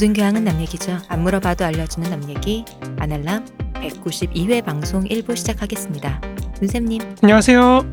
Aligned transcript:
모든 0.00 0.14
교양은 0.14 0.44
남 0.44 0.58
얘기죠. 0.62 0.96
안 1.08 1.22
물어봐도 1.24 1.62
알려주는 1.62 2.08
남 2.08 2.26
얘기 2.30 2.64
아날람 2.98 3.44
192회 3.74 4.64
방송 4.64 5.04
1부 5.04 5.36
시작하겠습니다. 5.36 6.22
문쌤님, 6.58 7.02
안녕하세요. 7.22 7.84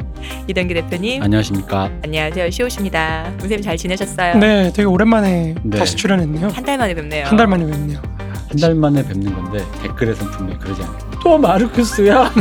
이동기 0.47 0.73
대표님, 0.73 1.21
안녕하십니까. 1.21 1.91
안녕하세요. 2.05 2.49
시오십니다. 2.49 3.29
문쌤 3.39 3.61
잘 3.61 3.75
지내셨어요? 3.75 4.37
네, 4.37 4.71
되게 4.73 4.85
오랜만에 4.85 5.55
네. 5.61 5.77
다시 5.77 5.97
출연했네요. 5.97 6.47
한 6.47 6.63
달 6.63 6.77
만에 6.77 6.93
뵙네요. 6.95 7.25
한 7.25 7.35
달 7.35 7.45
만에 7.45 7.65
뵙네요. 7.65 8.01
한 8.47 8.57
달 8.57 8.73
만에 8.73 9.03
뵙는 9.05 9.33
건데 9.35 9.65
댓글에선 9.83 10.31
분명히 10.31 10.57
그러지 10.59 10.81
않아요. 10.83 10.97
또 11.21 11.37
마르크스야? 11.37 12.31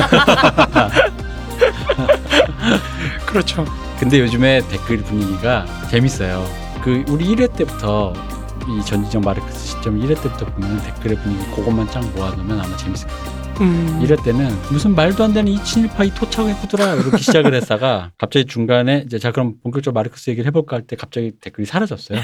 그렇죠. 3.26 3.64
근데 3.98 4.20
요즘에 4.20 4.62
댓글 4.68 4.98
분위기가 4.98 5.66
재밌어요. 5.90 6.46
그 6.84 7.04
우리 7.08 7.34
1회 7.34 7.56
때부터 7.56 8.12
이 8.68 8.84
전지적 8.84 9.22
마르크스 9.22 9.76
시점 9.76 10.00
1회 10.00 10.20
때부터 10.22 10.46
보면 10.46 10.82
댓글의 10.82 11.16
분위기 11.18 11.44
그것만 11.54 11.88
쫙 11.90 12.00
모아놓으면 12.16 12.60
아마 12.60 12.76
재밌을 12.76 13.06
거예요. 13.08 13.46
음, 13.60 14.00
1회 14.02 14.22
때는 14.24 14.50
무슨 14.70 14.94
말도 14.94 15.24
안 15.24 15.32
되는 15.32 15.50
이 15.50 15.62
친일파 15.64 16.04
이 16.04 16.10
토착 16.14 16.46
해구들아 16.46 16.94
이렇게 16.96 17.16
시작을 17.18 17.54
했다가 17.54 18.12
갑자기 18.18 18.44
중간에 18.46 19.04
이제 19.06 19.18
자 19.18 19.30
그럼 19.30 19.54
본격적으로 19.62 19.94
마르크스 19.94 20.30
얘기를 20.30 20.46
해볼까 20.48 20.76
할 20.76 20.82
때 20.86 20.96
갑자기 20.96 21.32
댓글이 21.40 21.64
사라졌어요. 21.66 22.18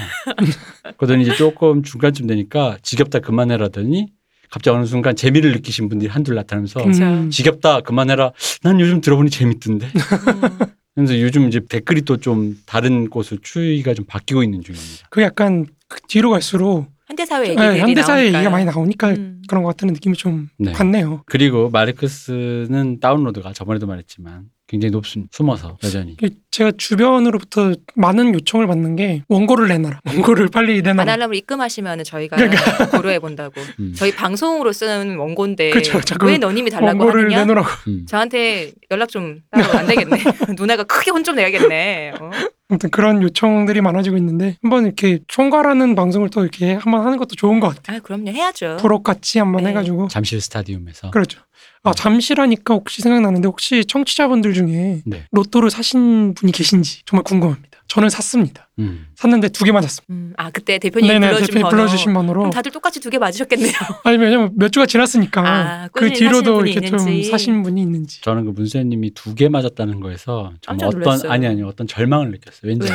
그러더니 0.97 1.23
이제 1.23 1.35
조금 1.35 1.81
중간쯤 1.83 2.27
되니까 2.27 2.77
지겹다 2.83 3.19
그만해라더니 3.19 4.07
갑자기 4.51 4.75
어느 4.77 4.85
순간 4.85 5.15
재미를 5.15 5.53
느끼신 5.53 5.89
분들이 5.89 6.09
한둘 6.09 6.35
나타나면서 6.35 6.83
그쵸. 6.83 7.03
음, 7.03 7.29
지겹다 7.31 7.81
그만해라. 7.81 8.31
난 8.61 8.79
요즘 8.79 9.01
들어보니 9.01 9.31
재밌던데. 9.31 9.87
음, 9.87 11.05
그래서 11.07 11.19
요즘 11.19 11.47
이제 11.47 11.59
댓글이 11.67 12.03
또 12.03 12.17
좀 12.17 12.55
다른 12.67 13.09
곳으로 13.09 13.39
추이가 13.41 13.95
좀 13.95 14.05
바뀌고 14.05 14.43
있는 14.43 14.61
중입니다. 14.61 15.07
그 15.09 15.23
약간 15.23 15.65
그 15.93 16.01
뒤로 16.07 16.31
갈수록 16.31 16.87
현대사회 17.05 17.49
얘기 17.49 17.55
네, 17.55 17.79
현대사회. 17.79 18.25
얘기가 18.25 18.49
많이 18.49 18.65
나오니까 18.65 19.11
음. 19.11 19.41
그런 19.47 19.63
것 19.63 19.69
같다는 19.69 19.93
느낌이 19.93 20.15
좀 20.17 20.49
네. 20.57 20.71
받네요. 20.71 21.21
그리고 21.27 21.69
마르크스는 21.69 22.99
다운로드가 22.99 23.53
저번에도 23.53 23.85
말했지만 23.85 24.45
굉장히 24.73 24.89
높습니다. 24.91 25.29
숨어서 25.31 25.77
여전히. 25.83 26.17
그 26.17 26.29
제가 26.49 26.71
주변으로부터 26.77 27.73
많은 27.93 28.33
요청을 28.33 28.65
받는 28.65 28.95
게 28.95 29.21
원고를 29.27 29.67
내놔라. 29.67 30.01
원고를 30.03 30.47
빨리 30.47 30.81
내놔라. 30.81 31.03
아날람을 31.03 31.35
입금하시면 31.35 32.03
저희가 32.03 32.37
그러니까. 32.37 32.89
고려해 32.89 33.19
본다고. 33.19 33.61
음. 33.79 33.93
저희 33.95 34.11
방송으로 34.15 34.71
쓰는 34.73 35.15
원고인데 35.17 35.69
그쵸, 35.69 35.99
왜 36.23 36.39
너님이 36.39 36.71
달라고 36.71 36.87
원고를 37.03 37.25
하느냐? 37.25 37.39
내놓으라고. 37.41 37.67
음. 37.87 38.05
저한테 38.07 38.71
연락 38.89 39.09
좀 39.09 39.41
따로 39.51 39.77
안 39.77 39.85
되겠네. 39.85 40.17
누나가 40.57 40.83
크게 40.83 41.11
혼 41.11 41.23
좀 41.23 41.35
내야겠네. 41.35 42.13
어? 42.19 42.31
아무튼 42.69 42.89
그런 42.89 43.21
요청들이 43.21 43.79
많아지고 43.81 44.17
있는데 44.17 44.57
한번 44.63 44.85
이렇게 44.85 45.19
총괄하는 45.27 45.95
방송을 45.95 46.29
또 46.31 46.41
이렇게 46.41 46.73
한번 46.73 47.05
하는 47.05 47.17
것도 47.17 47.35
좋은 47.35 47.59
것 47.61 47.75
같아요. 47.75 47.97
아 47.97 47.99
그럼요 48.01 48.31
해야죠. 48.31 48.77
프로 48.81 49.01
같이 49.03 49.37
한번 49.39 49.63
네. 49.63 49.69
해가지고 49.69 50.07
잠실 50.09 50.41
스타디움에서. 50.41 51.11
그렇죠. 51.11 51.39
아 51.85 51.91
잠시라니까 51.93 52.75
혹시 52.75 53.01
생각나는데 53.01 53.45
혹시 53.47 53.83
청취자분들 53.83 54.53
중에 54.53 55.01
네. 55.05 55.25
로또를 55.31 55.69
사신 55.69 56.33
분이 56.33 56.53
계신지 56.53 57.01
정말 57.05 57.23
궁금합니다. 57.25 57.69
저는 57.89 58.09
샀습니다. 58.09 58.69
음. 58.79 59.07
샀는데 59.15 59.49
두 59.49 59.65
개 59.65 59.71
맞았습니다. 59.73 60.05
음, 60.09 60.33
아 60.37 60.49
그때 60.49 60.79
대표님 60.79 61.07
네네 61.09 61.27
불러준 61.27 61.45
대표님 61.47 61.61
번호. 61.63 61.69
불러주신 61.75 62.13
번호로 62.13 62.49
다들 62.51 62.71
똑같이 62.71 63.01
두 63.01 63.09
개 63.09 63.17
맞으셨겠네요. 63.19 63.73
아니 64.05 64.17
왜냐면 64.17 64.51
몇 64.55 64.71
주가 64.71 64.85
지났으니까 64.85 65.41
아, 65.45 65.89
그 65.91 66.09
뒤로도 66.11 66.65
이렇게 66.65 66.87
좀 66.87 66.99
있는지. 66.99 67.29
사신 67.29 67.61
분이 67.63 67.81
있는지 67.81 68.21
저는 68.21 68.45
그 68.45 68.51
문세님이 68.51 69.13
두 69.13 69.35
개 69.35 69.49
맞았다는 69.49 69.99
거에서 69.99 70.53
좀 70.61 70.77
깜짝 70.77 70.87
어떤 70.87 70.99
놀랐어요. 71.01 71.31
아니 71.31 71.45
아니 71.47 71.61
어떤 71.63 71.85
절망을 71.85 72.31
느꼈어요. 72.31 72.61
왠지? 72.63 72.87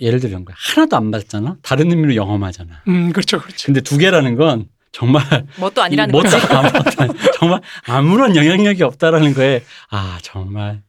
예를 0.00 0.24
이런 0.24 0.44
거야. 0.44 0.54
하나도 0.56 0.96
안 0.96 1.10
맞잖아. 1.10 1.56
다른 1.62 1.90
의미로 1.90 2.14
영험하잖아. 2.14 2.82
음 2.86 3.12
그렇죠 3.12 3.40
그렇죠 3.40 3.66
근데 3.66 3.80
두 3.80 3.98
개라는 3.98 4.36
건 4.36 4.66
정말 4.92 5.46
뭣도 5.56 5.82
아니라는 5.82 6.12
뭣도 6.12 6.28
거지. 6.30 6.46
아무것도 6.52 7.14
정말 7.38 7.60
아무런 7.86 8.36
영향력이 8.36 8.82
없다라는 8.82 9.34
거에 9.34 9.64
아 9.90 10.18
정말 10.22 10.82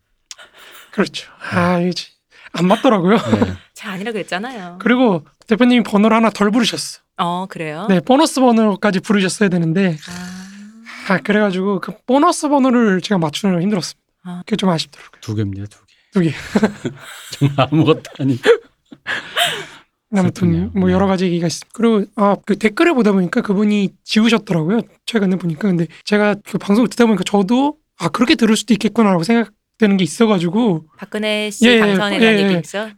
그렇죠 0.91 1.31
아 1.51 1.79
이게 1.79 2.03
안 2.51 2.67
맞더라고요. 2.67 3.17
네. 3.17 3.53
잘 3.73 3.93
아니라 3.93 4.11
그랬잖아요. 4.11 4.77
그리고 4.79 5.25
대표님이 5.47 5.83
번호를 5.83 6.15
하나 6.15 6.29
덜 6.29 6.51
부르셨어. 6.51 6.99
어 7.17 7.47
그래요? 7.49 7.87
네 7.89 7.99
보너스 7.99 8.39
번호까지 8.39 8.99
부르셨어야 8.99 9.49
되는데 9.49 9.97
아, 10.07 11.13
아 11.13 11.17
그래가지고 11.19 11.79
그 11.79 11.93
보너스 12.05 12.47
번호를 12.49 13.01
제가 13.01 13.17
맞추느라 13.17 13.61
힘들었습니다. 13.61 14.01
아. 14.25 14.41
그게 14.45 14.55
좀 14.55 14.69
아쉽더라고요. 14.69 15.19
두 15.21 15.35
개입니다 15.35 15.65
두 15.65 15.85
개. 15.85 15.93
두 16.11 16.21
개. 16.21 16.31
정말 17.31 17.67
아무것도 17.71 18.03
아닌. 18.19 18.37
아무튼 20.19 20.47
슬프네요. 20.47 20.71
뭐 20.75 20.87
네. 20.87 20.93
여러 20.93 21.07
가지 21.07 21.25
얘기가 21.25 21.47
있습니다. 21.47 21.69
그리고 21.73 22.05
아 22.15 22.35
그 22.45 22.57
댓글을 22.57 22.93
보다 22.93 23.11
보니까 23.11 23.41
그분이 23.41 23.89
지우셨더라고요. 24.03 24.81
최근에 25.05 25.37
보니까 25.37 25.67
근데 25.67 25.87
제가 26.05 26.35
그 26.45 26.57
방송을 26.57 26.89
듣다 26.89 27.05
보니까 27.05 27.23
저도 27.23 27.77
아 27.97 28.09
그렇게 28.09 28.35
들을 28.35 28.55
수도 28.55 28.73
있겠구나라고 28.73 29.23
생각되는 29.23 29.97
게 29.97 30.03
있어가지고 30.03 30.85
박근혜 30.97 31.49
씨 31.49 31.67
예, 31.67 31.75
예, 31.75 31.79
당선에 31.79 32.19
대한 32.19 32.35
예, 32.37 32.43
얘기 32.43 32.53
예. 32.55 32.59
있어? 32.59 32.89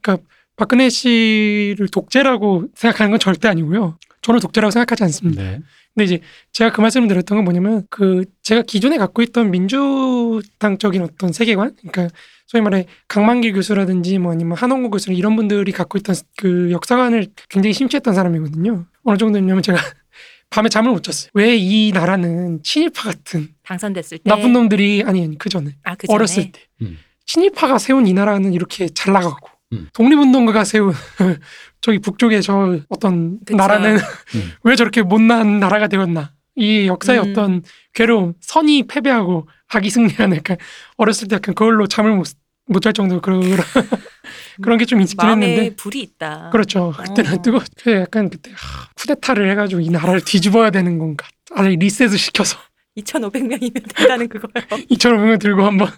박근혜 0.57 0.89
씨를 0.89 1.89
독재라고 1.91 2.67
생각하는 2.75 3.11
건 3.11 3.19
절대 3.19 3.47
아니고요. 3.47 3.97
저는 4.21 4.39
독재라고 4.39 4.71
생각하지 4.71 5.03
않습니다. 5.03 5.43
네. 5.43 5.61
근데 5.93 6.05
이제 6.05 6.19
제가 6.51 6.71
그 6.71 6.81
말씀을 6.81 7.07
드렸던 7.07 7.37
건 7.37 7.45
뭐냐면 7.45 7.83
그 7.89 8.25
제가 8.41 8.63
기존에 8.63 8.97
갖고 8.97 9.21
있던 9.21 9.51
민주당적인 9.51 11.01
어떤 11.01 11.31
세계관, 11.31 11.75
그러니까 11.75 12.15
소위 12.47 12.61
말해 12.61 12.85
강만길 13.07 13.53
교수라든지 13.53 14.19
뭐 14.19 14.31
아니면 14.31 14.57
한원구 14.57 14.89
교수 14.91 15.11
이런 15.11 15.35
분들이 15.35 15.71
갖고 15.71 15.97
있던 15.97 16.15
그 16.37 16.71
역사관을 16.71 17.27
굉장히 17.49 17.73
심취했던 17.73 18.13
사람이거든요. 18.13 18.85
어느 19.03 19.17
정도냐면 19.17 19.63
제가 19.63 19.77
밤에 20.51 20.69
잠을 20.69 20.91
못 20.91 21.03
잤어요. 21.03 21.31
왜 21.33 21.57
이 21.57 21.91
나라는 21.93 22.61
친일파 22.63 23.09
같은 23.09 23.49
당선됐을 23.63 24.19
때 24.19 24.29
나쁜 24.29 24.53
놈들이 24.53 25.03
아니 25.05 25.37
그 25.37 25.49
전에 25.49 25.75
아, 25.83 25.95
그 25.95 26.05
전에? 26.07 26.15
어렸을 26.15 26.51
때 26.51 26.61
음. 26.81 26.97
친일파가 27.25 27.79
세운 27.79 28.05
이 28.05 28.13
나라는 28.13 28.53
이렇게 28.53 28.87
잘 28.89 29.11
나가고 29.13 29.49
음. 29.73 29.89
독립운동가가 29.93 30.63
세운 30.63 30.93
저기 31.81 31.97
북쪽의 31.97 32.43
저 32.43 32.79
어떤 32.89 33.39
그쵸. 33.43 33.57
나라는 33.57 33.95
음. 33.97 34.51
왜 34.63 34.75
저렇게 34.75 35.01
못난 35.01 35.59
나라가 35.59 35.87
되었나 35.87 36.31
이 36.55 36.87
역사의 36.87 37.19
음. 37.19 37.31
어떤 37.31 37.63
괴로움 37.93 38.33
선이 38.41 38.87
패배하고 38.87 39.47
악이 39.67 39.89
승리하는 39.89 40.37
약간 40.37 40.57
어렸을 40.97 41.27
때 41.27 41.35
약간 41.35 41.53
그걸로 41.55 41.87
잠을 41.87 42.15
못 42.15 42.27
못잘 42.67 42.93
정도로 42.93 43.21
그런 43.21 43.41
그런 44.61 44.77
게 44.79 44.85
좀 44.85 45.01
있긴 45.01 45.19
했는데 45.19 45.75
불이 45.75 46.01
있다. 46.01 46.49
그렇죠 46.51 46.93
그때는 46.97 47.33
어. 47.37 47.41
뜨거 47.41 47.61
그 47.83 47.91
약간 47.93 48.29
그때 48.29 48.51
하, 48.55 48.87
쿠데타를 48.95 49.49
해가지고 49.51 49.81
이 49.81 49.89
나라를 49.89 50.21
뒤집어야 50.21 50.71
되는 50.71 50.97
건가 50.97 51.27
아니 51.53 51.75
리셋을 51.75 52.17
시켜서 52.17 52.57
2,500명이면 52.97 53.93
된다는 53.95 54.27
그거예요. 54.29 54.67
2,500명 54.89 55.39
들고 55.39 55.63
한번. 55.63 55.89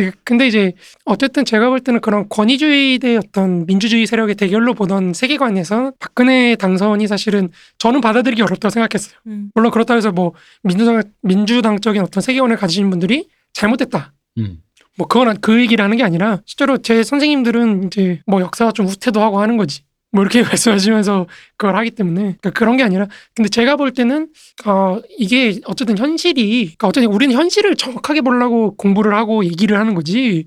예, 0.00 0.12
근데 0.22 0.46
이제 0.46 0.72
어쨌든 1.04 1.44
제가 1.44 1.68
볼 1.68 1.80
때는 1.80 2.00
그런 2.00 2.28
권위주의 2.28 2.98
대 2.98 3.16
어떤 3.16 3.66
민주주의 3.66 4.06
세력의 4.06 4.36
대결로 4.36 4.74
보던 4.74 5.12
세계관에서 5.12 5.92
박근혜 5.98 6.54
당선이 6.54 7.06
사실은 7.08 7.50
저는 7.78 8.00
받아들이기 8.00 8.42
어렵다고 8.42 8.70
생각했어요. 8.70 9.18
음. 9.26 9.50
물론 9.54 9.72
그렇다고 9.72 9.96
해서 9.98 10.12
뭐 10.12 10.34
민주당 10.62 11.02
민주당적인 11.22 12.02
어떤 12.02 12.20
세계관을 12.20 12.56
가지신 12.56 12.90
분들이 12.90 13.28
잘못됐다. 13.52 14.12
음. 14.38 14.62
뭐 14.96 15.06
그건 15.06 15.40
그 15.40 15.60
얘기를 15.60 15.82
하는 15.82 15.96
게 15.96 16.02
아니라 16.02 16.40
실제로 16.44 16.78
제 16.78 17.02
선생님들은 17.02 17.84
이제 17.86 18.20
뭐 18.26 18.40
역사가 18.40 18.72
좀 18.72 18.86
후퇴도 18.86 19.20
하고 19.20 19.40
하는 19.40 19.56
거지. 19.56 19.82
뭐 20.10 20.22
이렇게 20.22 20.42
말씀하시면서 20.42 21.26
그걸 21.56 21.76
하기 21.76 21.90
때문에. 21.92 22.20
그러니까 22.20 22.50
그런 22.50 22.76
게 22.76 22.82
아니라 22.82 23.06
근데 23.34 23.48
제가 23.48 23.76
볼 23.76 23.92
때는 23.92 24.28
어 24.66 25.00
이게 25.18 25.60
어쨌든 25.66 25.98
현실이 25.98 26.60
그러니까 26.64 26.88
어쨌든 26.88 27.12
우리는 27.12 27.34
현실을 27.34 27.76
정확하게 27.76 28.22
보려고 28.22 28.76
공부를 28.76 29.14
하고 29.14 29.44
얘기를 29.44 29.78
하는 29.78 29.94
거지. 29.94 30.46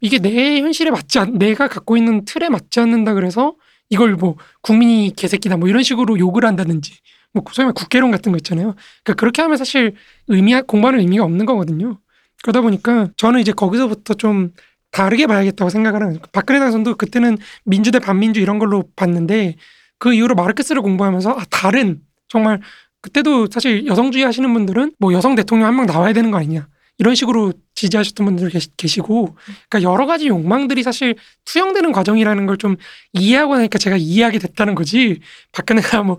이게 0.00 0.18
내 0.18 0.60
현실에 0.60 0.90
맞지 0.90 1.18
않 1.18 1.38
내가 1.38 1.68
갖고 1.68 1.96
있는 1.96 2.24
틀에 2.24 2.48
맞지 2.48 2.80
않는다 2.80 3.14
그래서 3.14 3.54
이걸 3.90 4.14
뭐 4.14 4.36
국민이 4.62 5.12
개새끼다 5.16 5.56
뭐 5.56 5.68
이런 5.68 5.82
식으로 5.82 6.18
욕을 6.18 6.44
한다든지 6.44 6.92
뭐 7.32 7.42
소위 7.52 7.66
말해 7.66 7.74
국계론 7.74 8.10
같은 8.10 8.32
거 8.32 8.38
있잖아요. 8.38 8.74
그러니까 9.04 9.14
그렇게 9.20 9.42
하면 9.42 9.56
사실 9.56 9.94
의미 10.28 10.54
공부하는 10.60 11.00
의미가 11.00 11.24
없는 11.24 11.46
거거든요. 11.46 11.98
그러다 12.42 12.60
보니까 12.60 13.08
저는 13.16 13.40
이제 13.40 13.52
거기서부터 13.52 14.14
좀 14.14 14.52
다르게 14.90 15.26
봐야겠다고 15.26 15.70
생각을 15.70 16.00
하는 16.00 16.14
거예요. 16.14 16.22
박근혜 16.32 16.58
당선도 16.60 16.96
그때는 16.96 17.38
민주 17.64 17.90
대 17.90 17.98
반민주 17.98 18.40
이런 18.40 18.58
걸로 18.58 18.84
봤는데 18.96 19.56
그 19.98 20.14
이후로 20.14 20.34
마르크스를 20.34 20.82
공부하면서 20.82 21.30
아 21.32 21.44
다른 21.50 22.00
정말 22.28 22.60
그때도 23.02 23.48
사실 23.50 23.86
여성주의 23.86 24.24
하시는 24.24 24.52
분들은 24.52 24.92
뭐 24.98 25.12
여성 25.12 25.34
대통령 25.34 25.68
한 25.68 25.76
명 25.76 25.86
나와야 25.86 26.12
되는 26.12 26.30
거 26.30 26.38
아니냐 26.38 26.68
이런 26.98 27.14
식으로 27.14 27.52
지지하셨던 27.74 28.26
분들 28.26 28.50
계시, 28.50 28.68
계시고 28.76 29.36
그러니까 29.70 29.88
여러 29.88 30.04
가지 30.06 30.26
욕망들이 30.28 30.82
사실 30.82 31.14
투영되는 31.44 31.92
과정이라는 31.92 32.46
걸 32.46 32.56
좀 32.58 32.76
이해하고 33.12 33.54
나니까 33.56 33.78
제가 33.78 33.96
이해하게 33.96 34.40
됐다는 34.40 34.74
거지 34.74 35.20
박근혜가 35.52 36.02
뭐 36.02 36.18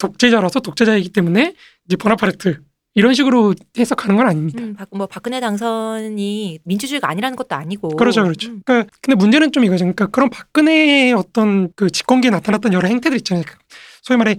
독재자라서 0.00 0.60
독재자이기 0.60 1.10
때문에 1.10 1.54
이제 1.86 1.96
보나파르트 1.96 2.60
이런 2.96 3.12
식으로 3.14 3.54
해석하는 3.78 4.16
건 4.16 4.26
아닙니다. 4.26 4.58
음, 4.62 4.74
박- 4.74 4.88
뭐 4.90 5.06
박근혜 5.06 5.38
당선이 5.38 6.60
민주주의가 6.64 7.08
아니라는 7.10 7.36
것도 7.36 7.54
아니고. 7.54 7.88
그렇죠, 7.90 8.22
그렇죠. 8.24 8.50
음, 8.50 8.62
그러니까 8.64 8.90
근데 9.02 9.14
문제는 9.16 9.52
좀 9.52 9.64
이거죠. 9.64 9.84
그러니까 9.84 10.06
그런 10.06 10.30
박근혜의 10.30 11.12
어떤 11.12 11.68
그 11.76 11.90
집권기에 11.90 12.30
나타났던 12.30 12.72
여러 12.72 12.88
행태들 12.88 13.16
있잖아요. 13.18 13.44
그 13.46 13.54
소위 14.02 14.16
말해 14.16 14.36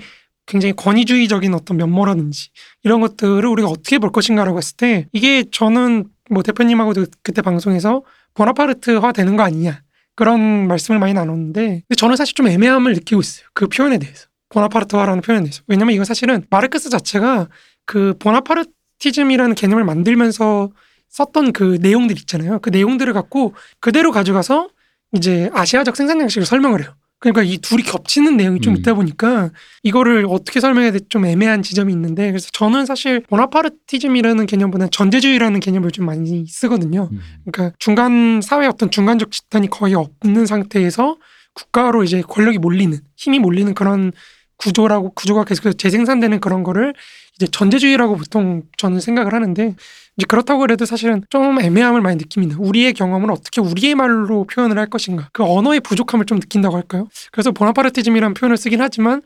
굉장히 0.47 0.73
권위주의적인 0.75 1.53
어떤 1.53 1.77
면모라든지 1.77 2.49
이런 2.83 2.99
것들을 2.99 3.45
우리가 3.45 3.67
어떻게 3.69 3.99
볼 3.99 4.11
것인가라고 4.11 4.57
했을 4.57 4.75
때 4.75 5.07
이게 5.13 5.43
저는 5.51 6.05
뭐 6.31 6.41
대표님하고도 6.41 7.05
그때 7.21 7.41
방송에서 7.43 8.01
보나파르트화 8.33 9.11
되는 9.11 9.35
거 9.37 9.43
아니냐 9.43 9.81
그런 10.15 10.67
말씀을 10.67 10.99
많이 10.99 11.13
나눴는데 11.13 11.83
저는 11.95 12.15
사실 12.15 12.33
좀 12.33 12.47
애매함을 12.47 12.93
느끼고 12.93 13.21
있어요. 13.21 13.47
그 13.53 13.67
표현에 13.67 13.99
대해서. 13.99 14.25
보나파르트화라는 14.49 15.21
표현에 15.21 15.43
대해서. 15.43 15.61
왜냐면 15.67 15.93
이건 15.93 16.05
사실은 16.05 16.43
마르크스 16.49 16.89
자체가 16.89 17.49
그 17.87 18.13
보나파르티즘이라는 18.19 19.55
개념을 19.55 19.83
만들면서 19.83 20.69
썼던 21.09 21.53
그 21.53 21.79
내용들 21.81 22.19
있잖아요. 22.19 22.59
그 22.59 22.69
내용들을 22.69 23.11
갖고 23.13 23.55
그대로 23.79 24.11
가져가서 24.11 24.69
이제 25.13 25.49
아시아적 25.53 25.95
생산 25.95 26.19
양식을 26.21 26.45
설명을 26.45 26.83
해요. 26.83 26.93
그러니까 27.19 27.41
이 27.41 27.57
둘이 27.57 27.81
겹치는 27.81 28.37
내용이 28.37 28.61
좀 28.61 28.75
음. 28.75 28.77
있다 28.77 28.93
보니까 28.93 29.49
이거를 29.81 30.27
어떻게 30.29 30.59
설명해야 30.59 30.91
될지 30.91 31.07
좀 31.09 31.25
애매한 31.25 31.63
지점이 31.63 31.91
있는데 31.91 32.27
그래서 32.29 32.49
저는 32.51 32.85
사실 32.85 33.21
보나파르티즘이라는 33.21 34.45
개념보다는 34.45 34.91
전제주의라는 34.91 35.59
개념을 35.59 35.89
좀 35.89 36.05
많이 36.05 36.45
쓰거든요. 36.45 37.09
음. 37.11 37.19
그러니까 37.45 37.75
중간 37.79 38.41
사회 38.43 38.67
어떤 38.67 38.91
중간적 38.91 39.31
집단이 39.31 39.67
거의 39.69 39.95
없는 39.95 40.45
상태에서 40.45 41.17
국가로 41.53 42.03
이제 42.03 42.21
권력이 42.21 42.59
몰리는 42.59 42.99
힘이 43.15 43.39
몰리는 43.39 43.73
그런 43.73 44.11
구조라고 44.57 45.11
구조가 45.13 45.45
계속 45.45 45.75
재생산되는 45.75 46.39
그런 46.39 46.63
거를 46.63 46.93
이제 47.37 47.47
전제주의라고 47.47 48.17
보통 48.17 48.63
저는 48.77 48.99
생각을 48.99 49.33
하는데 49.33 49.75
이제 50.17 50.25
그렇다고 50.27 50.61
그래도 50.61 50.85
사실은 50.85 51.23
좀 51.29 51.59
애매함을 51.59 52.01
많이 52.01 52.17
느낍니다. 52.17 52.57
우리의 52.59 52.93
경험을 52.93 53.31
어떻게 53.31 53.61
우리의 53.61 53.93
말로 53.93 54.45
표현을 54.45 54.77
할 54.77 54.87
것인가 54.87 55.29
그 55.33 55.43
언어의 55.43 55.81
부족함을 55.81 56.25
좀 56.25 56.39
느낀다고 56.39 56.75
할까요? 56.75 57.07
그래서 57.31 57.51
보나파르티즘이라는 57.51 58.33
표현을 58.33 58.57
쓰긴 58.57 58.81
하지만 58.81 59.21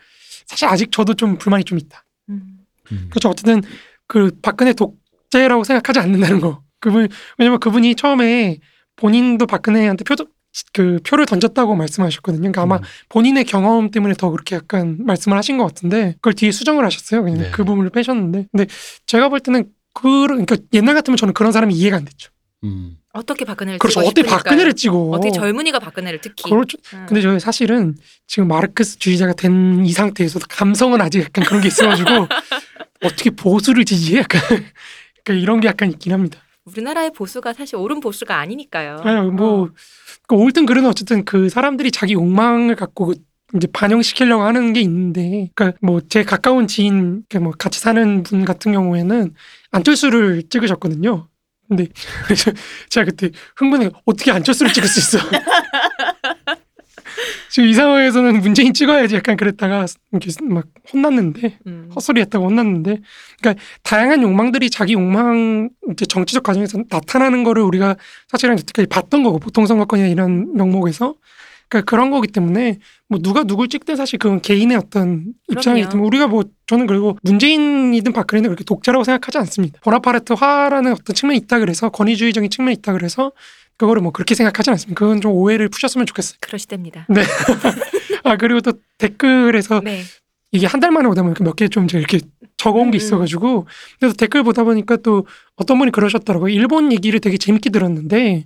사실 0.46 0.68
아직 0.68 0.92
저도 0.92 1.13
좀 1.13 1.38
불만이 1.38 1.63
좀 1.63 1.78
있다. 1.78 2.04
음. 2.30 2.42
음. 2.92 3.08
그렇죠. 3.10 3.30
어쨌든 3.30 3.62
그 4.08 4.31
박근혜 4.42 4.74
독재라고 4.74 5.64
생각하지 5.64 6.00
않는다는 6.00 6.42
거. 6.42 6.62
그분 6.81 7.07
왜냐면 7.38 7.60
그분이 7.60 7.96
처음에 7.96 8.57
본인도 8.98 9.46
박근혜한테 9.48 10.04
표, 10.04 10.16
그 10.74 11.00
표를 11.06 11.25
던졌다고 11.25 11.75
말씀하셨거든요. 11.75 12.42
그러니까 12.42 12.62
아마 12.63 12.77
음. 12.77 12.81
본인의 13.09 13.45
경험 13.45 13.89
때문에 13.92 14.13
더 14.15 14.30
그렇게 14.30 14.56
약간 14.56 14.98
말씀을 15.00 15.38
하신 15.38 15.57
것 15.57 15.65
같은데 15.65 16.13
그걸 16.15 16.33
뒤에 16.33 16.51
수정을 16.51 16.83
하셨어요. 16.86 17.24
그냥 17.24 17.39
네. 17.39 17.51
그 17.51 17.63
부분을 17.63 17.89
빼셨는데, 17.89 18.48
근데 18.51 18.65
제가 19.06 19.30
볼 19.30 19.39
때는 19.39 19.65
그 19.94 20.27
그러니까 20.27 20.57
옛날 20.74 20.95
같으면 20.95 21.18
저는 21.18 21.33
그런 21.33 21.51
사람이 21.51 21.74
이해가 21.74 21.98
안 21.98 22.06
됐죠. 22.06 22.31
음. 22.63 22.98
어떻게 23.13 23.44
박근혜를 23.44 23.80
그렇죠. 23.80 23.95
찍고 24.01 24.07
어떻게 24.07 24.21
싶으니까요. 24.21 24.38
박근혜를 24.44 24.74
찍어? 24.74 24.98
어떻게 25.09 25.31
젊은이가 25.31 25.80
박근혜를 25.80 26.19
특히. 26.21 26.50
그렇죠. 26.50 26.77
음. 26.94 27.06
근데 27.07 27.21
저 27.21 27.38
사실은 27.39 27.95
지금 28.27 28.47
마르크스 28.47 29.00
주의자가 29.00 29.33
된 29.33 29.83
이 29.86 29.92
상태에서도 29.92 30.45
감성은 30.50 31.01
아직 31.01 31.21
약간 31.21 31.44
그런 31.45 31.62
게 31.62 31.68
있어가지고 31.69 32.09
어떻게 33.04 33.30
보수를 33.31 33.83
지지해? 33.83 34.19
약간 34.19 34.42
그러니까 35.24 35.44
이런 35.44 35.59
게 35.59 35.68
약간 35.68 35.89
있긴 35.92 36.13
합니다. 36.13 36.39
우리나라의 36.66 37.12
보수가 37.12 37.54
사실 37.54 37.75
옳은 37.78 38.00
보수가 38.00 38.38
아니니까요. 38.38 38.98
아니 39.04 39.30
뭐 39.31 39.63
어. 39.63 39.69
그 40.28 40.36
옳든 40.36 40.66
그르든 40.66 40.88
어쨌든 40.88 41.25
그 41.25 41.50
사람들이 41.50 41.92
자기 41.92 42.13
욕망을 42.13 42.75
갖고 42.75 43.13
이제 43.56 43.68
반영시키려고 43.74 44.44
하는 44.44 44.72
게 44.74 44.80
있는데, 44.81 45.50
그러니까 45.56 45.78
뭐 45.81 46.00
제 46.08 46.24
가까운 46.24 46.68
지인, 46.68 47.24
그뭐 47.30 47.52
같이 47.58 47.80
사는 47.80 48.24
분 48.24 48.46
같은 48.46 48.72
경우에는 48.72 49.34
안철수를 49.72 50.44
찍으셨거든요. 50.50 51.28
근데 51.68 51.88
제가 52.90 53.06
그때 53.06 53.31
흥분해 53.57 53.90
어떻게 54.06 54.31
안철수를 54.31 54.72
찍을 54.74 54.88
수 54.88 55.00
있어? 55.00 55.18
지금 57.51 57.68
이 57.68 57.74
상황에서는 57.74 58.39
문재인 58.39 58.74
찍어야지 58.74 59.15
약간 59.15 59.36
그랬다가 59.36 59.86
이렇게 60.13 60.31
막 60.44 60.68
혼났는데 60.94 61.59
음. 61.68 61.89
헛소리했다고 61.94 62.45
혼났는데, 62.45 63.01
그러니까 63.42 63.63
다양한 63.83 64.21
욕망들이 64.24 64.69
자기 64.69 64.94
욕망 64.94 65.69
이제 65.92 66.06
정치적 66.06 66.44
과정에서 66.44 66.81
나타나는 66.89 67.44
거를 67.44 67.62
우리가 67.63 67.98
사실은 68.30 68.53
여태까지 68.53 68.88
봤던 68.88 69.24
거고 69.24 69.38
보통 69.39 69.65
선거권이나 69.65 70.07
이런 70.07 70.53
명목에서 70.53 71.15
그러니까 71.68 71.89
그런 71.89 72.09
거기 72.09 72.30
때문에 72.30 72.80
뭐 73.09 73.19
누가 73.19 73.44
누굴 73.44 73.68
찍든 73.68 73.97
사실 73.97 74.18
그건 74.18 74.42
개인의 74.42 74.77
어떤 74.77 75.33
입장이기. 75.50 75.89
때문에 75.89 76.07
우리가 76.07 76.27
뭐 76.27 76.45
저는 76.68 76.88
그리고 76.88 77.18
문재인이든 77.24 78.13
박근혜는 78.13 78.50
그렇게 78.50 78.63
독자라고 78.63 79.04
생각하지 79.04 79.38
않습니다. 79.39 79.80
보나파르트화라는 79.83 80.94
어떤 80.94 81.13
측면이 81.13 81.38
있다 81.39 81.59
그래서 81.59 81.89
권위주의적인 81.89 82.50
측면이 82.50 82.75
있다 82.75 82.94
그래서 82.94 83.33
그거를 83.81 84.04
뭐 84.04 84.12
그렇게 84.12 84.36
생각하지 84.36 84.69
않습니다. 84.69 85.00
그건 85.00 85.22
좀 85.22 85.31
오해를 85.31 85.68
푸셨으면 85.69 86.06
좋겠어요. 86.06 86.38
그러시답니다. 86.39 87.07
네. 87.10 87.24
아 88.24 88.38
그리고 88.38 88.62
또 88.62 88.74
댓글에서 89.00 89.81
네. 89.83 90.04
이게 90.51 90.68
한 90.68 90.80
달 90.80 90.92
만에 90.92 91.07
오다 91.07 91.24
보니까 91.24 91.44
몇 91.44 91.56
개 91.56 91.68
좀 91.68 91.88
이렇게 91.92 92.19
적어온 92.57 92.92
게 92.92 92.98
음, 92.98 93.00
음. 93.00 93.01
있어가지고 93.04 93.66
그래서 94.00 94.16
댓글 94.16 94.44
보다 94.44 94.63
보니까 94.63 94.98
또 94.98 95.25
어떤 95.56 95.80
분이 95.80 95.92
그러셨더라고요. 95.92 96.54
일본 96.54 96.92
얘기를 96.94 97.19
되게 97.19 97.38
재밌게 97.38 97.72
들었는데 97.72 98.45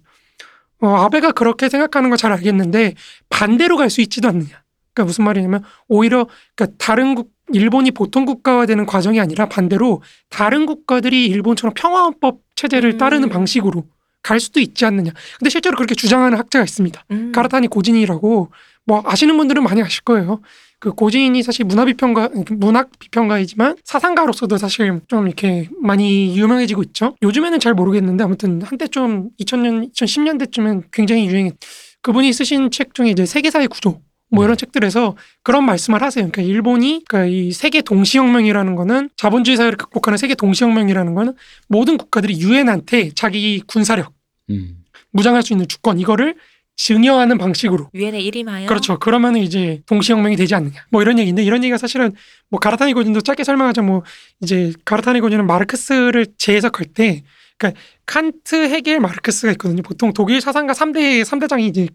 어, 0.80 0.88
아베가 0.88 1.34
그렇게 1.34 1.68
생각하는 1.68 2.10
거 2.10 2.16
잘 2.16 2.32
알겠는데 2.32 2.94
반대로 3.30 3.76
갈 3.76 3.90
수 3.90 4.00
있지도 4.00 4.30
않느냐. 4.30 4.64
그러니까 4.94 5.04
무슨 5.08 5.26
말이냐면 5.26 5.64
오히려 5.90 6.28
그러니까 6.56 6.78
다른 6.80 7.16
국 7.16 7.32
일본이 7.52 7.92
보통 7.92 8.24
국가화되는 8.24 8.86
과정이 8.86 9.20
아니라 9.20 9.50
반대로 9.50 10.02
다른 10.30 10.66
국가들이 10.66 11.26
일본처럼 11.26 11.74
평화헌법 11.76 12.40
체제를 12.56 12.94
음. 12.94 12.98
따르는 12.98 13.28
방식으로 13.30 13.84
갈 14.26 14.40
수도 14.40 14.60
있지 14.60 14.86
않느냐. 14.86 15.12
근데 15.38 15.52
실제로 15.52 15.76
그렇게 15.76 15.94
주장하는 15.94 16.36
학자가 16.36 16.64
있습니다. 16.64 17.06
음. 17.12 17.32
가라타니 17.32 17.68
고진이라고 17.68 18.50
뭐 18.86 19.04
아시는 19.06 19.38
분들은 19.38 19.62
많이 19.62 19.84
아실 19.84 20.02
거예요. 20.04 20.42
그 20.80 20.92
고진이 20.94 21.44
사실 21.44 21.64
문화 21.64 21.86
비평가 21.86 22.30
문학 22.50 22.90
비평가이지만 22.98 23.78
사상가로서도 23.84 24.58
사실 24.58 25.00
좀 25.08 25.28
이렇게 25.28 25.70
많이 25.80 26.36
유명해지고 26.36 26.82
있죠. 26.84 27.16
요즘에는 27.22 27.60
잘 27.60 27.76
모르겠는데 27.76 28.24
아무튼 28.24 28.64
한때 28.64 28.88
좀 28.88 29.30
2000년 29.40 29.94
2010년대쯤엔 29.94 30.86
굉장히 30.92 31.28
유행했. 31.28 31.54
그분이 32.02 32.34
쓰신 32.34 32.72
책 32.72 32.96
중에 32.96 33.12
이제 33.12 33.28
세계사의 33.28 33.68
구조 33.68 34.02
뭐 34.32 34.44
이런 34.44 34.58
책들에서 34.58 35.16
그런 35.44 35.66
말씀을 35.66 36.02
하세요. 36.02 36.28
그러니까 36.30 36.42
일본이 36.42 37.04
그러니까 37.08 37.32
이 37.32 37.52
세계 37.52 37.82
동시혁명이라는 37.82 38.76
거는 38.76 39.10
자본주의 39.18 39.56
사회를 39.56 39.78
극복하는 39.78 40.18
세계 40.18 40.34
동시혁명이라는 40.34 41.14
거는 41.14 41.34
모든 41.68 41.98
국가들이 41.98 42.40
유엔한테 42.40 43.12
자기 43.14 43.62
군사력 43.68 44.15
음. 44.50 44.84
무장할 45.12 45.44
수 45.44 45.54
있는 45.54 45.68
주권 45.68 46.00
이거를 46.00 46.36
증여하는 46.78 47.38
방식으로 47.38 47.90
유엔에 47.94 48.20
일임하여 48.20 48.68
그렇죠. 48.68 49.00
그러면은 49.00 49.42
이제 49.42 49.82
동시혁명이 49.86 50.36
되지 50.36 50.56
않느냐. 50.56 50.86
뭐 50.90 51.02
이런 51.02 51.18
얘기인데 51.20 51.42
이런 51.44 51.64
얘기가 51.64 51.78
사실은 51.78 52.14
뭐 52.50 52.60
가라타니 52.60 52.94
고진도 52.94 53.22
짧게 53.22 53.44
설명하자 53.44 53.82
뭐 53.82 54.04
이제 54.42 54.74
가라타니 54.84 55.22
고진은 55.22 55.48
마르크스를 55.48 56.28
재해석할 56.38 56.88
때 56.88 57.24
그러니까 57.58 57.80
칸트, 58.06 58.70
헤겔, 58.70 59.00
마르크스가 59.00 59.52
있거든요. 59.54 59.82
보통 59.82 60.12
독일 60.14 60.42
사상가 60.42 60.74
3대 60.74 61.24
3대장이 61.24 61.62
이제 61.70 61.88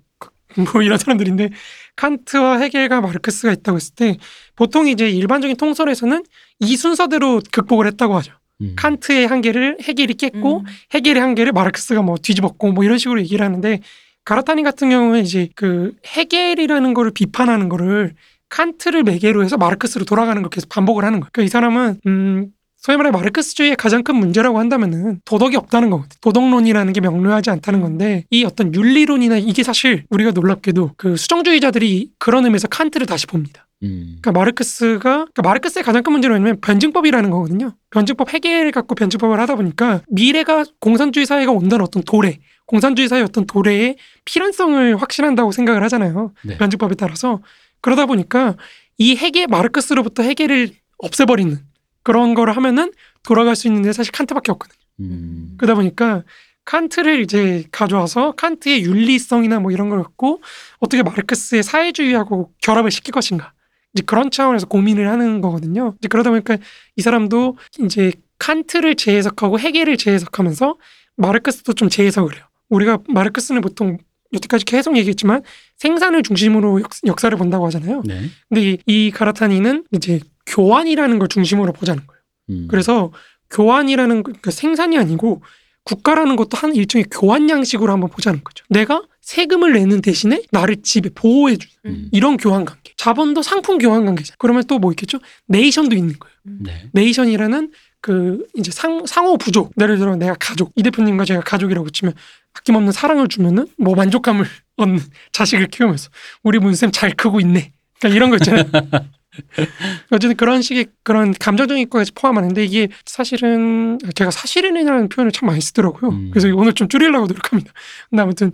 뭐 0.72 0.82
이런 0.82 0.98
사람들인데 0.98 1.50
칸트와 1.96 2.58
헤겔과 2.58 3.02
마르크스가 3.02 3.52
있다고 3.52 3.76
했을 3.76 3.94
때 3.94 4.16
보통 4.56 4.88
이제 4.88 5.08
일반적인 5.08 5.56
통설에서는 5.56 6.24
이 6.60 6.76
순서대로 6.76 7.40
극복을 7.52 7.86
했다고 7.86 8.16
하죠. 8.16 8.32
음. 8.60 8.74
칸트의 8.76 9.26
한계를 9.26 9.78
헤겔이 9.82 10.14
깼고 10.14 10.60
음. 10.60 10.64
헤겔의 10.94 11.20
한계를 11.20 11.52
마르크스가 11.52 12.02
뭐 12.02 12.16
뒤집었고 12.16 12.72
뭐 12.72 12.84
이런 12.84 12.98
식으로 12.98 13.20
얘기를 13.20 13.44
하는데 13.44 13.80
가라타니 14.24 14.62
같은 14.62 14.90
경우는 14.90 15.22
이제 15.22 15.48
그 15.54 15.94
헤겔이라는 16.06 16.94
거를 16.94 17.10
비판하는 17.10 17.68
거를 17.68 18.14
칸트를 18.48 19.04
매개로 19.04 19.42
해서 19.44 19.56
마르크스로 19.56 20.04
돌아가는 20.04 20.40
걸 20.42 20.50
계속 20.50 20.68
반복을 20.68 21.04
하는 21.04 21.20
거예요. 21.20 21.30
그러니까 21.32 21.46
이 21.46 21.48
사람은 21.48 22.00
음 22.06 22.52
소위 22.80 22.96
말해 22.96 23.10
마르크스주의의 23.10 23.76
가장 23.76 24.02
큰 24.02 24.16
문제라고 24.16 24.58
한다면은 24.58 25.20
도덕이 25.26 25.54
없다는 25.56 25.90
거거든. 25.90 26.16
도덕론이라는 26.22 26.92
게 26.94 27.00
명료하지 27.02 27.50
않다는 27.50 27.82
건데 27.82 28.24
이 28.30 28.44
어떤 28.44 28.74
윤리론이나 28.74 29.36
이게 29.36 29.62
사실 29.62 30.04
우리가 30.08 30.30
놀랍게도 30.30 30.92
그 30.96 31.16
수정주의자들이 31.16 32.12
그런 32.18 32.46
의미에서 32.46 32.68
칸트를 32.68 33.06
다시 33.06 33.26
봅니다. 33.26 33.66
음. 33.82 34.18
그러니까 34.20 34.32
마르크스가 34.32 34.98
그러니까 35.00 35.42
마르크스의 35.42 35.84
가장 35.84 36.02
큰 36.02 36.12
문제는 36.12 36.36
뭐냐면 36.36 36.60
변증법이라는 36.62 37.28
거거든요. 37.30 37.74
변증법 37.90 38.32
해결 38.32 38.70
갖고 38.70 38.94
변증법을 38.94 39.38
하다 39.40 39.56
보니까 39.56 40.00
미래가 40.08 40.64
공산주의 40.80 41.26
사회가 41.26 41.52
온다는 41.52 41.84
어떤 41.84 42.02
도래, 42.02 42.38
공산주의 42.64 43.08
사회의 43.08 43.24
어떤 43.24 43.46
도래의 43.46 43.96
필연성을 44.24 44.96
확신한다고 44.96 45.52
생각을 45.52 45.82
하잖아요. 45.84 46.32
네. 46.44 46.56
변증법에 46.56 46.94
따라서 46.94 47.40
그러다 47.82 48.06
보니까 48.06 48.56
이 48.96 49.16
해계 49.16 49.46
마르크스로부터 49.46 50.22
해결을 50.22 50.70
없애버리는 50.98 51.69
그런 52.02 52.34
거를 52.34 52.56
하면은 52.56 52.92
돌아갈 53.22 53.56
수 53.56 53.68
있는 53.68 53.82
데 53.82 53.92
사실 53.92 54.12
칸트밖에 54.12 54.52
없거든요. 54.52 54.78
음. 55.00 55.54
그러다 55.58 55.74
보니까 55.74 56.22
칸트를 56.64 57.20
이제 57.20 57.64
가져와서 57.72 58.32
칸트의 58.32 58.82
윤리성이나 58.84 59.60
뭐 59.60 59.72
이런 59.72 59.88
걸 59.88 60.02
갖고 60.02 60.40
어떻게 60.78 61.02
마르크스의 61.02 61.62
사회주의하고 61.62 62.52
결합을 62.62 62.90
시킬 62.90 63.12
것인가. 63.12 63.52
이제 63.92 64.04
그런 64.06 64.30
차원에서 64.30 64.66
고민을 64.66 65.08
하는 65.08 65.40
거거든요. 65.40 65.94
이제 65.98 66.08
그러다 66.08 66.30
보니까 66.30 66.58
이 66.96 67.02
사람도 67.02 67.56
이제 67.84 68.12
칸트를 68.38 68.94
재해석하고 68.94 69.58
헤겔을 69.58 69.96
재해석하면서 69.96 70.76
마르크스도 71.16 71.72
좀 71.72 71.88
재해석을 71.88 72.36
해요. 72.36 72.44
우리가 72.68 72.98
마르크스는 73.08 73.60
보통 73.60 73.98
여태까지 74.32 74.64
계속 74.64 74.96
얘기했지만 74.96 75.42
생산을 75.76 76.22
중심으로 76.22 76.80
역, 76.82 76.90
역사를 77.06 77.36
본다고 77.36 77.66
하잖아요. 77.66 78.02
네. 78.04 78.22
근데 78.48 78.62
이, 78.62 78.78
이 78.86 79.10
가라타니는 79.10 79.84
이제 79.92 80.20
교환이라는 80.50 81.18
걸 81.18 81.28
중심으로 81.28 81.72
보자는 81.72 82.06
거예요. 82.06 82.20
음. 82.50 82.66
그래서 82.68 83.12
교환이라는 83.50 84.22
그- 84.22 84.32
그 84.42 84.50
생산이 84.50 84.98
아니고 84.98 85.42
국가라는 85.84 86.36
것도 86.36 86.56
한 86.58 86.74
일종의 86.74 87.06
교환 87.10 87.48
양식으로 87.48 87.92
한번 87.92 88.10
보자는 88.10 88.44
거죠. 88.44 88.64
내가 88.68 89.02
세금을 89.22 89.72
내는 89.72 90.02
대신에 90.02 90.42
나를 90.52 90.82
집에 90.82 91.08
보호해 91.14 91.56
주는 91.56 91.72
음. 91.86 92.08
이런 92.12 92.36
교환 92.36 92.64
관계. 92.64 92.92
자본도 92.96 93.42
상품 93.42 93.78
교환 93.78 94.04
관계잖아요. 94.04 94.36
그러면 94.38 94.64
또 94.64 94.78
뭐 94.78 94.92
있겠죠? 94.92 95.18
네이션도 95.46 95.96
있는 95.96 96.14
거예요. 96.18 96.34
네. 96.44 96.88
네이션이라는 96.92 97.72
그 98.02 98.46
이제 98.54 98.70
상, 98.70 99.04
상호 99.06 99.36
부족. 99.38 99.72
예를 99.80 99.98
들어 99.98 100.16
내가 100.16 100.34
가족. 100.38 100.72
이 100.76 100.82
대표님과 100.82 101.24
제가 101.24 101.40
가족이라고 101.42 101.90
치면 101.90 102.14
아낌없는 102.54 102.92
사랑을 102.92 103.28
주면은 103.28 103.66
뭐 103.78 103.94
만족감을 103.94 104.44
얻는 104.76 105.00
자식을 105.32 105.68
키우면서 105.68 106.10
우리 106.42 106.58
문쌤 106.58 106.90
잘 106.92 107.10
크고 107.14 107.40
있네. 107.40 107.72
그러니까 108.00 108.16
이런 108.16 108.30
거 108.30 108.36
있잖아요. 108.36 108.64
어쨌든 110.10 110.36
그런 110.36 110.62
식의 110.62 110.86
그런 111.02 111.32
감정적인 111.32 111.88
것까지 111.88 112.12
포함하는데 112.12 112.64
이게 112.64 112.88
사실은 113.04 113.98
제가 114.14 114.30
사실이라는 114.30 115.08
표현을 115.08 115.32
참 115.32 115.46
많이 115.46 115.60
쓰더라고요. 115.60 116.10
음. 116.10 116.30
그래서 116.32 116.48
오늘 116.54 116.72
좀 116.72 116.88
줄이려고 116.88 117.26
노력합니다. 117.26 117.72
근데 118.08 118.22
아무튼 118.22 118.52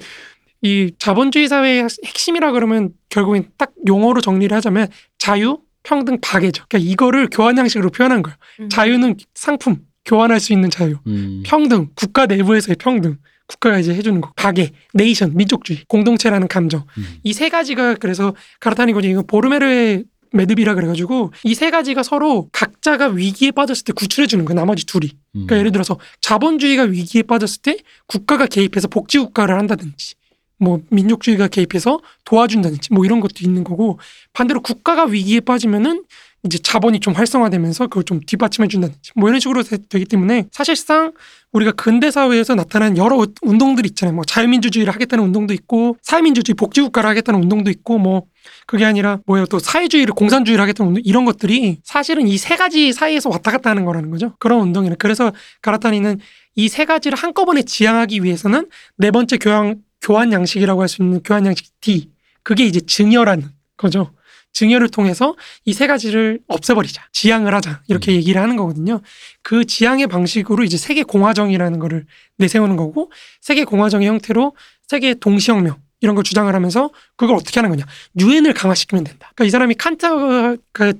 이 0.62 0.90
자본주의 0.98 1.48
사회의 1.48 1.86
핵심이라 2.04 2.52
그러면 2.52 2.90
결국엔 3.10 3.50
딱 3.56 3.72
용어로 3.86 4.20
정리를 4.20 4.54
하자면 4.56 4.88
자유, 5.18 5.58
평등, 5.82 6.18
박애죠. 6.20 6.64
그러니까 6.68 6.90
이거를 6.90 7.28
교환 7.30 7.56
양식으로 7.56 7.90
표현한 7.90 8.22
거예요. 8.22 8.36
음. 8.60 8.68
자유는 8.68 9.16
상품, 9.34 9.78
교환할 10.04 10.40
수 10.40 10.52
있는 10.52 10.70
자유. 10.70 10.96
음. 11.06 11.42
평등, 11.46 11.90
국가 11.94 12.26
내부에서의 12.26 12.76
평등. 12.78 13.18
국가가 13.46 13.78
이제 13.78 13.94
해주는 13.94 14.20
거. 14.20 14.32
박애, 14.34 14.72
네이션, 14.92 15.36
민족주의, 15.36 15.84
공동체라는 15.86 16.48
감정. 16.48 16.84
음. 16.98 17.18
이세 17.22 17.48
가지가 17.48 17.94
그래서 17.94 18.34
가르타니고지 18.58 19.08
이거 19.08 19.22
보르메르의 19.22 20.04
매듭이라 20.36 20.74
그래가지고 20.74 21.32
이 21.44 21.54
세 21.54 21.70
가지가 21.70 22.02
서로 22.02 22.48
각자가 22.52 23.08
위기에 23.08 23.50
빠졌을 23.50 23.84
때 23.84 23.92
구출해 23.92 24.26
주는 24.26 24.44
거예요. 24.44 24.60
나머지 24.60 24.84
둘이. 24.86 25.06
음. 25.06 25.46
그러니까 25.46 25.58
예를 25.58 25.72
들어서 25.72 25.98
자본주의가 26.20 26.84
위기에 26.84 27.22
빠졌을 27.22 27.62
때 27.62 27.78
국가가 28.06 28.46
개입해서 28.46 28.88
복지 28.88 29.18
국가를 29.18 29.58
한다든지 29.58 30.14
뭐 30.58 30.80
민족주의가 30.90 31.48
개입해서 31.48 32.00
도와준다든지 32.24 32.92
뭐 32.94 33.04
이런 33.04 33.20
것도 33.20 33.34
있는 33.42 33.62
거고 33.64 33.98
반대로 34.32 34.60
국가가 34.62 35.04
위기에 35.04 35.40
빠지면은 35.40 36.04
이제 36.44 36.58
자본이 36.58 37.00
좀 37.00 37.12
활성화되면서 37.14 37.88
그걸 37.88 38.04
좀 38.04 38.20
뒷받침해 38.24 38.68
준다든지 38.68 39.10
뭐 39.16 39.28
이런 39.28 39.40
식으로 39.40 39.62
되- 39.64 39.78
되기 39.88 40.04
때문에 40.04 40.46
사실상 40.52 41.12
우리가 41.52 41.72
근대 41.72 42.10
사회에서 42.10 42.54
나타난 42.54 42.96
여러 42.96 43.26
운동들이 43.42 43.88
있잖아요. 43.90 44.14
뭐 44.14 44.24
자유민주주의를 44.24 44.94
하겠다는 44.94 45.24
운동도 45.24 45.52
있고 45.54 45.96
사회민주주의 46.02 46.54
복지국가를 46.54 47.08
하겠다는 47.10 47.42
운동도 47.42 47.70
있고 47.70 47.98
뭐 47.98 48.22
그게 48.66 48.84
아니라 48.84 49.18
뭐예요 49.26 49.46
또 49.46 49.58
사회주의를 49.58 50.14
공산주의를 50.14 50.62
하겠다는 50.62 50.88
운동 50.90 51.02
이런 51.04 51.24
것들이 51.24 51.78
사실은 51.84 52.26
이 52.28 52.36
세 52.38 52.56
가지 52.56 52.92
사이에서 52.92 53.28
왔다 53.30 53.50
갔다 53.50 53.70
하는 53.70 53.84
거라는 53.84 54.10
거죠. 54.10 54.34
그런 54.38 54.60
운동이라 54.60 54.96
그래서 54.98 55.32
가라타니는 55.62 56.18
이 56.56 56.68
세 56.68 56.84
가지를 56.84 57.18
한꺼번에 57.18 57.62
지향하기 57.62 58.22
위해서는 58.24 58.68
네 58.96 59.10
번째 59.10 59.36
교환 59.38 59.82
교환 60.00 60.32
양식이라고 60.32 60.80
할 60.80 60.88
수 60.88 61.02
있는 61.02 61.22
교환 61.22 61.44
양식 61.46 61.68
D 61.80 62.10
그게 62.42 62.64
이제 62.64 62.80
증여라는 62.80 63.48
거죠. 63.76 64.12
증여를 64.52 64.88
통해서 64.88 65.34
이 65.66 65.72
세 65.74 65.86
가지를 65.86 66.40
없애버리자, 66.48 67.08
지향을 67.12 67.54
하자 67.54 67.82
이렇게 67.88 68.12
얘기를 68.12 68.40
하는 68.40 68.56
거거든요. 68.56 69.00
그 69.42 69.66
지향의 69.66 70.06
방식으로 70.06 70.64
이제 70.64 70.78
세계 70.78 71.02
공화정이라는 71.02 71.78
거를 71.78 72.06
내세우는 72.38 72.76
거고 72.76 73.10
세계 73.42 73.64
공화정의 73.64 74.08
형태로 74.08 74.54
세계 74.88 75.12
동시혁명 75.14 75.76
이런 76.00 76.14
걸 76.14 76.24
주장을 76.24 76.52
하면서 76.54 76.90
그걸 77.16 77.36
어떻게 77.36 77.58
하는 77.60 77.70
거냐 77.70 77.84
유엔을 78.20 78.52
강화시키면 78.52 79.04
된다. 79.04 79.30
그러니까 79.34 79.44
이 79.44 79.50
사람이 79.50 79.74
칸트가 79.76 80.56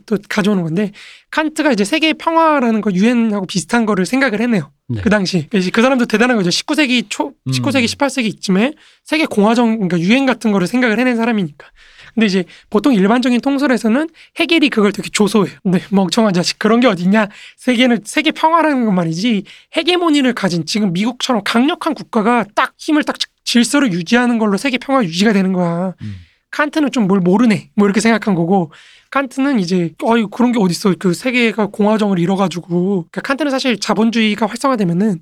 또 0.06 0.18
가져오는 0.28 0.62
건데 0.62 0.92
칸트가 1.30 1.72
이제 1.72 1.84
세계 1.84 2.12
평화라는 2.14 2.80
거 2.80 2.90
유엔하고 2.92 3.46
비슷한 3.46 3.84
거를 3.84 4.06
생각을 4.06 4.40
했네요. 4.40 4.70
네. 4.88 5.00
그 5.02 5.10
당시 5.10 5.48
이제 5.52 5.70
그 5.70 5.82
사람도 5.82 6.06
대단한 6.06 6.36
거죠. 6.36 6.48
19세기 6.48 7.06
초, 7.08 7.32
19세기, 7.48 7.82
음. 7.82 7.84
18세기 7.84 8.26
이쯤에 8.26 8.74
세계 9.04 9.26
공화정, 9.26 9.74
그러니까 9.74 9.98
유엔 9.98 10.26
같은 10.26 10.52
거를 10.52 10.66
생각을 10.66 10.98
해낸 10.98 11.16
사람이니까. 11.16 11.66
근데 12.14 12.26
이제 12.26 12.44
보통 12.70 12.94
일반적인 12.94 13.40
통설에서는 13.40 14.08
해겔이 14.38 14.70
그걸 14.70 14.92
되게 14.92 15.10
조소해요. 15.10 15.54
근데 15.62 15.82
멍청한 15.90 16.32
자식 16.32 16.58
그런 16.58 16.80
게 16.80 16.86
어딨냐? 16.86 17.28
세계는 17.56 18.00
세계 18.04 18.30
평화라는 18.30 18.86
건 18.86 18.94
말이지 18.94 19.42
헤게모니를 19.76 20.32
가진 20.32 20.64
지금 20.64 20.92
미국처럼 20.92 21.42
강력한 21.44 21.94
국가가 21.94 22.44
딱 22.54 22.72
힘을 22.78 23.02
딱 23.02 23.16
질서를 23.50 23.92
유지하는 23.92 24.38
걸로 24.38 24.58
세계 24.58 24.76
평화 24.76 25.02
유지가 25.02 25.32
되는 25.32 25.54
거야. 25.54 25.94
음. 26.02 26.16
칸트는 26.50 26.90
좀 26.90 27.06
뭘 27.06 27.20
모르네. 27.20 27.70
뭐 27.74 27.86
이렇게 27.86 28.00
생각한 28.00 28.34
거고 28.34 28.72
칸트는 29.10 29.60
이제 29.60 29.92
어이 30.02 30.26
그런 30.30 30.52
게 30.52 30.58
어딨어. 30.58 30.94
그 30.98 31.12
세계가 31.14 31.66
공화정을 31.66 32.18
잃어가지고 32.18 33.06
그러니까 33.10 33.20
칸트는 33.22 33.50
사실 33.50 33.78
자본주의가 33.78 34.46
활성화되면은 34.46 35.20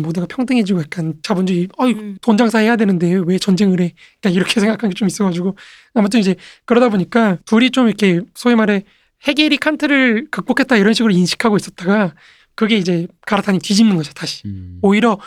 모두가 0.00 0.26
평등해지고 0.28 0.80
약간 0.80 1.14
자본주의 1.22 1.68
어이 1.78 1.92
음. 1.94 2.16
돈 2.20 2.36
장사해야 2.36 2.76
되는데 2.76 3.14
왜 3.26 3.38
전쟁을 3.38 3.80
해? 3.80 3.94
그러니까 4.20 4.30
이렇게 4.38 4.60
생각한 4.60 4.90
게 4.90 4.94
좀 4.94 5.08
있어가지고 5.08 5.56
아무튼 5.94 6.20
이제 6.20 6.34
그러다 6.66 6.88
보니까 6.88 7.38
둘이 7.46 7.70
좀 7.70 7.86
이렇게 7.88 8.20
소위 8.34 8.54
말해 8.54 8.82
해겔이 9.26 9.56
칸트를 9.58 10.28
극복했다 10.30 10.76
이런 10.76 10.92
식으로 10.94 11.12
인식하고 11.12 11.56
있었다가 11.56 12.14
그게 12.54 12.76
이제 12.76 13.06
가라타니 13.26 13.58
뒤집는 13.60 13.96
거죠 13.96 14.12
다시. 14.14 14.42
음. 14.46 14.78
오히려 14.82 15.18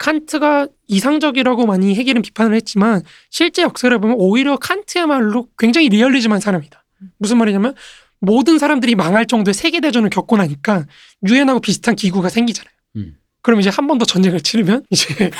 칸트가 0.00 0.66
이상적이라고 0.88 1.66
많이 1.66 1.94
해결은 1.94 2.22
비판을 2.22 2.56
했지만 2.56 3.02
실제 3.28 3.60
역사를 3.62 3.96
보면 3.98 4.16
오히려 4.18 4.56
칸트야말로 4.56 5.48
굉장히 5.58 5.90
리얼리즘한 5.90 6.40
사람이다. 6.40 6.82
무슨 7.18 7.36
말이냐면 7.38 7.74
모든 8.18 8.58
사람들이 8.58 8.94
망할 8.94 9.26
정도의 9.26 9.54
세계 9.54 9.80
대전을 9.80 10.08
겪고 10.10 10.38
나니까 10.38 10.86
유엔하고 11.28 11.60
비슷한 11.60 11.96
기구가 11.96 12.28
생기잖아요. 12.30 12.72
음. 12.96 13.16
그럼 13.42 13.60
이제 13.60 13.70
한 13.70 13.86
번 13.86 13.98
더 13.98 14.04
전쟁을 14.06 14.40
치르면 14.40 14.84
이제 14.90 15.30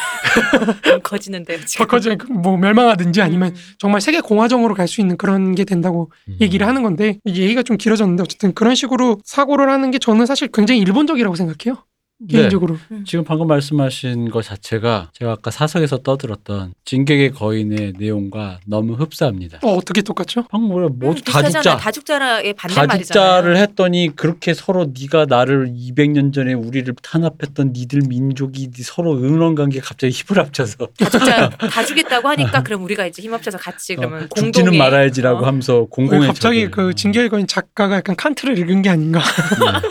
좀 0.85 1.01
커지는데요. 1.03 1.59
더 1.77 1.87
커져 1.87 2.17
뭐 2.31 2.57
멸망하든지 2.59 3.21
아니면 3.23 3.51
음. 3.51 3.57
정말 3.79 4.01
세계 4.03 4.21
공화정으로 4.21 4.75
갈 4.75 4.89
수 4.89 5.01
있는 5.01 5.17
그런 5.17 5.55
게 5.55 5.65
된다고 5.65 6.11
음. 6.29 6.37
얘기를 6.41 6.67
하는 6.67 6.83
건데 6.83 7.19
이 7.25 7.41
얘기가 7.41 7.63
좀 7.63 7.77
길어졌는데 7.79 8.23
어쨌든 8.23 8.55
그런 8.55 8.75
식으로 8.75 9.21
사고를 9.25 9.71
하는 9.71 9.91
게 9.91 9.99
저는 9.99 10.27
사실 10.27 10.49
굉장히 10.53 10.81
일본적이라고 10.81 11.35
생각해요. 11.37 11.83
네. 12.23 12.37
개인적으로. 12.39 12.77
지금 13.07 13.25
방금 13.25 13.47
말씀하신 13.47 14.31
것 14.31 14.45
자체가 14.45 15.11
제가 15.15 15.33
아까 15.33 15.51
사석에서 15.51 15.99
떠들었던 15.99 16.75
진격의 16.85 17.31
거인의 17.33 17.95
내용과 17.99 18.61
너무 18.67 18.93
흡사합니다. 18.95 19.59
어 19.63 19.73
어떻게 19.75 20.03
똑같죠? 20.03 20.45
방금 20.51 20.69
뭐야 20.69 20.87
음, 20.89 20.99
모두 20.99 21.23
다 21.23 21.41
비슷하잖아요. 21.41 21.63
죽자. 21.63 21.77
다 21.79 21.91
죽자의 21.91 22.53
반대말이잖아요. 22.55 22.99
다 22.99 23.03
죽자를 23.05 23.57
했더니 23.57 24.11
그렇게 24.15 24.53
서로 24.53 24.93
네가 24.99 25.27
나를 25.27 25.73
200년 25.75 26.35
전에 26.35 26.53
우리를 26.53 26.95
탄압했던 27.03 27.73
니들 27.75 28.03
민족이 28.09 28.71
서로 28.83 29.15
응원 29.17 29.55
관계 29.55 29.81
갑자기 29.81 30.13
힘을 30.13 30.43
합쳐서 30.45 30.89
다 30.99 31.09
죽자 31.09 31.49
다 31.49 31.85
주겠다고 31.85 32.29
하니까 32.31 32.63
그럼 32.63 32.85
우리가 32.85 33.07
이제 33.07 33.23
힘 33.23 33.33
합쳐서 33.33 33.57
같이 33.57 33.95
그러면 33.97 34.25
어, 34.25 34.27
공동에 34.29 34.53
죽지는 34.53 34.77
말아야지라고 34.79 35.41
어. 35.41 35.47
하면서 35.47 35.87
공공의 35.87 36.27
갑자기 36.29 36.65
적을. 36.65 36.71
그 36.71 36.95
진격의 36.95 37.31
거인 37.31 37.47
작가가 37.47 37.97
약간 37.97 38.15
칸트를 38.15 38.59
읽은 38.59 38.83
게 38.83 38.91
아닌가 38.91 39.21
네. 39.21 39.89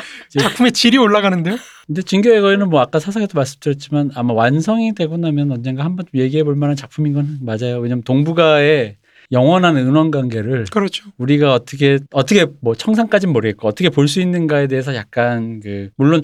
작품의 0.38 0.72
질이 0.72 0.96
올라가는데요. 0.98 1.56
근데 1.86 2.02
진격의 2.02 2.40
거인은 2.40 2.70
뭐 2.70 2.80
아까 2.80 3.00
사석에도 3.00 3.36
말씀드렸지만 3.36 4.10
아마 4.14 4.32
완성이 4.32 4.94
되고 4.94 5.16
나면 5.16 5.50
언젠가 5.50 5.84
한번 5.84 6.06
좀 6.10 6.20
얘기해 6.20 6.44
볼 6.44 6.54
만한 6.54 6.76
작품인 6.76 7.14
건 7.14 7.38
맞아요. 7.42 7.80
왜냐면 7.80 8.02
동북아의 8.04 8.96
영원한 9.32 9.76
은원 9.76 10.10
관계를 10.10 10.64
그렇죠. 10.72 11.08
우리가 11.18 11.54
어떻게 11.54 11.98
어떻게 12.10 12.46
뭐 12.60 12.74
청산까지는 12.74 13.32
모르겠고 13.32 13.68
어떻게 13.68 13.88
볼 13.88 14.08
수 14.08 14.20
있는가에 14.20 14.66
대해서 14.66 14.94
약간 14.96 15.60
그 15.60 15.90
물론 15.96 16.20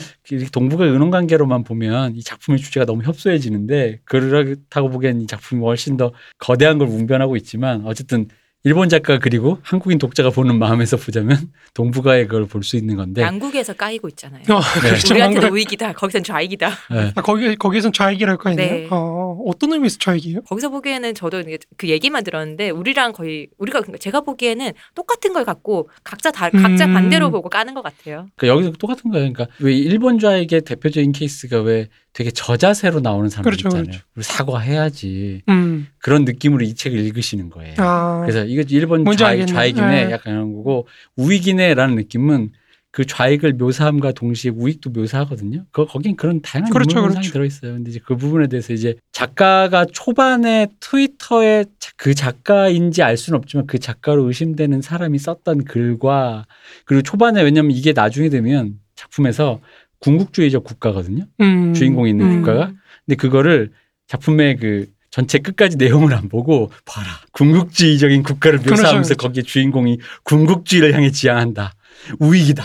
동북아의 0.53 0.91
은원 0.93 1.11
관계로만 1.11 1.63
보면 1.63 2.17
이 2.17 2.23
작품의 2.23 2.59
주제가 2.59 2.85
너무 2.85 3.05
협소해지는데 3.05 4.01
그렇다고 4.05 4.91
보기엔 4.91 5.21
이 5.21 5.27
작품이 5.29 5.63
훨씬 5.63 5.97
더 5.97 6.13
거대한 6.39 6.79
걸 6.79 6.89
웅변하고 6.89 7.37
있지만 7.37 7.83
어쨌든 7.87 8.27
일본 8.67 8.89
작가 8.89 9.21
그리고 9.21 9.59
한국인 9.63 9.97
독자가 9.99 10.31
보는 10.31 10.59
마음에서 10.59 10.97
보자면 10.97 11.39
동북아의 11.75 12.27
그걸 12.27 12.47
볼 12.47 12.65
수 12.65 12.77
있는 12.77 12.97
건데 12.97 13.23
양국에서 13.23 13.75
까이고 13.75 14.09
있잖아요. 14.09 14.43
어, 14.51 14.61
그렇죠. 14.81 15.15
우리한테는 15.15 15.51
우익이다. 15.53 15.93
거기선 15.93 16.25
좌익이다. 16.25 16.71
네. 16.91 17.13
아, 17.15 17.23
거기 17.23 17.55
거기에선 17.55 17.93
좌익이랄 17.93 18.37
거 18.39 18.51
아니에요? 18.51 18.71
네. 18.73 18.89
어, 18.91 19.41
어떤 19.47 19.73
의미에서 19.73 19.99
좌익이에요? 20.01 20.43
거기서 20.43 20.71
보기에는 20.71 21.15
저도 21.15 21.45
그 21.77 21.89
얘기만 21.89 22.25
들었는데 22.25 22.71
우리랑 22.71 23.13
거의 23.13 23.47
우리가 23.59 23.83
제가 24.01 24.23
보기에는 24.23 24.73
똑같은 24.97 25.33
걸 25.33 25.45
갖고 25.45 25.89
각자 26.03 26.33
다 26.33 26.51
각자 26.51 26.87
음. 26.87 26.95
반대로 26.95 27.31
보고 27.31 27.49
까는 27.49 27.73
것 27.75 27.83
같아요. 27.83 28.27
그러니까 28.35 28.57
여기서 28.57 28.77
똑같은 28.81 29.13
거예요. 29.13 29.33
그러니까 29.33 29.55
왜 29.61 29.75
일본 29.77 30.19
좌익의 30.19 30.63
대표적인 30.63 31.13
케이스가 31.13 31.61
왜 31.61 31.87
되게 32.17 32.31
저자세로 32.31 33.01
나오는 33.01 33.29
사람들 33.29 33.51
그렇죠, 33.51 33.69
있잖아요. 33.69 33.85
그렇죠. 33.85 34.01
우리 34.17 34.25
사과해야지 34.25 35.43
음, 35.51 35.87
그런 35.99 36.25
느낌으로 36.25 36.65
이 36.65 36.75
책을 36.75 36.99
읽으시는 36.99 37.51
거예요. 37.51 37.75
아, 37.77 38.21
그래서 38.23 38.43
이거 38.47 38.63
일본 38.71 39.05
좌익. 39.17 39.47
좌익이네 39.47 40.07
네. 40.07 40.13
약간 40.13 40.33
이런 40.33 40.55
거고 40.55 40.89
우익이네라는 41.17 41.95
느낌은 41.95 42.53
그 42.91 43.05
좌익을 43.05 43.53
묘사함과 43.53 44.13
동시에 44.13 44.51
우익도 44.51 44.89
묘사하거든요. 44.89 45.67
그 45.73 45.85
거긴 45.85 46.17
그런 46.17 46.41
다양한 46.41 46.73
그렇죠, 46.73 46.97
현상이 47.01 47.13
그렇죠. 47.17 47.33
들어 47.35 47.45
있어요. 47.45 47.73
근데 47.75 47.91
이제 47.91 48.01
그 48.03 48.17
부분에 48.17 48.47
대해서 48.47 48.73
이제 48.73 48.95
작가가 49.13 49.85
초반에 49.85 50.69
트위터에 50.81 51.67
자- 51.79 51.93
그 51.99 52.15
작가인지 52.15 53.03
알 53.03 53.19
수는 53.19 53.37
없지만 53.39 53.67
그 53.67 53.79
작가로 53.79 54.27
의심되는 54.27 54.81
사람이 54.81 55.19
썼던 55.19 55.65
글과 55.65 56.47
그리고 56.87 57.03
초반에 57.03 57.43
왜냐면 57.43 57.73
이게 57.73 57.93
나중에 57.93 58.31
되면 58.31 58.81
작품에서 58.95 59.61
궁극주의적 60.07 60.63
국가거든요. 60.63 61.25
음. 61.41 61.75
주인공이 61.75 62.11
있는 62.11 62.27
음. 62.27 62.37
국가가 62.43 62.73
근데 63.05 63.17
그거를 63.17 63.73
작품의 64.07 64.57
그 64.59 64.87
전체 65.11 65.39
끝까지 65.39 65.77
내용을 65.77 66.15
안 66.15 66.29
보고 66.29 66.71
봐라 66.85 67.09
궁극주의적인 67.33 68.23
국가를 68.23 68.61
그렇죠, 68.61 68.83
묘사하면서 68.83 69.15
그렇죠. 69.15 69.29
거기에 69.29 69.43
주인공이 69.43 69.99
궁극주의를 70.25 70.95
향해 70.95 71.11
지향한다 71.11 71.73
우익이다 72.21 72.63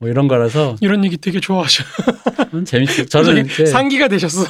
뭐 0.00 0.08
이런 0.10 0.28
거라서 0.28 0.76
이런 0.80 1.04
얘기 1.04 1.16
되게 1.16 1.40
좋아하셔. 1.40 1.82
음, 2.54 2.64
재밌어요 2.64 3.06
저는 3.06 3.48
상기가 3.66 4.06
되셨어. 4.08 4.46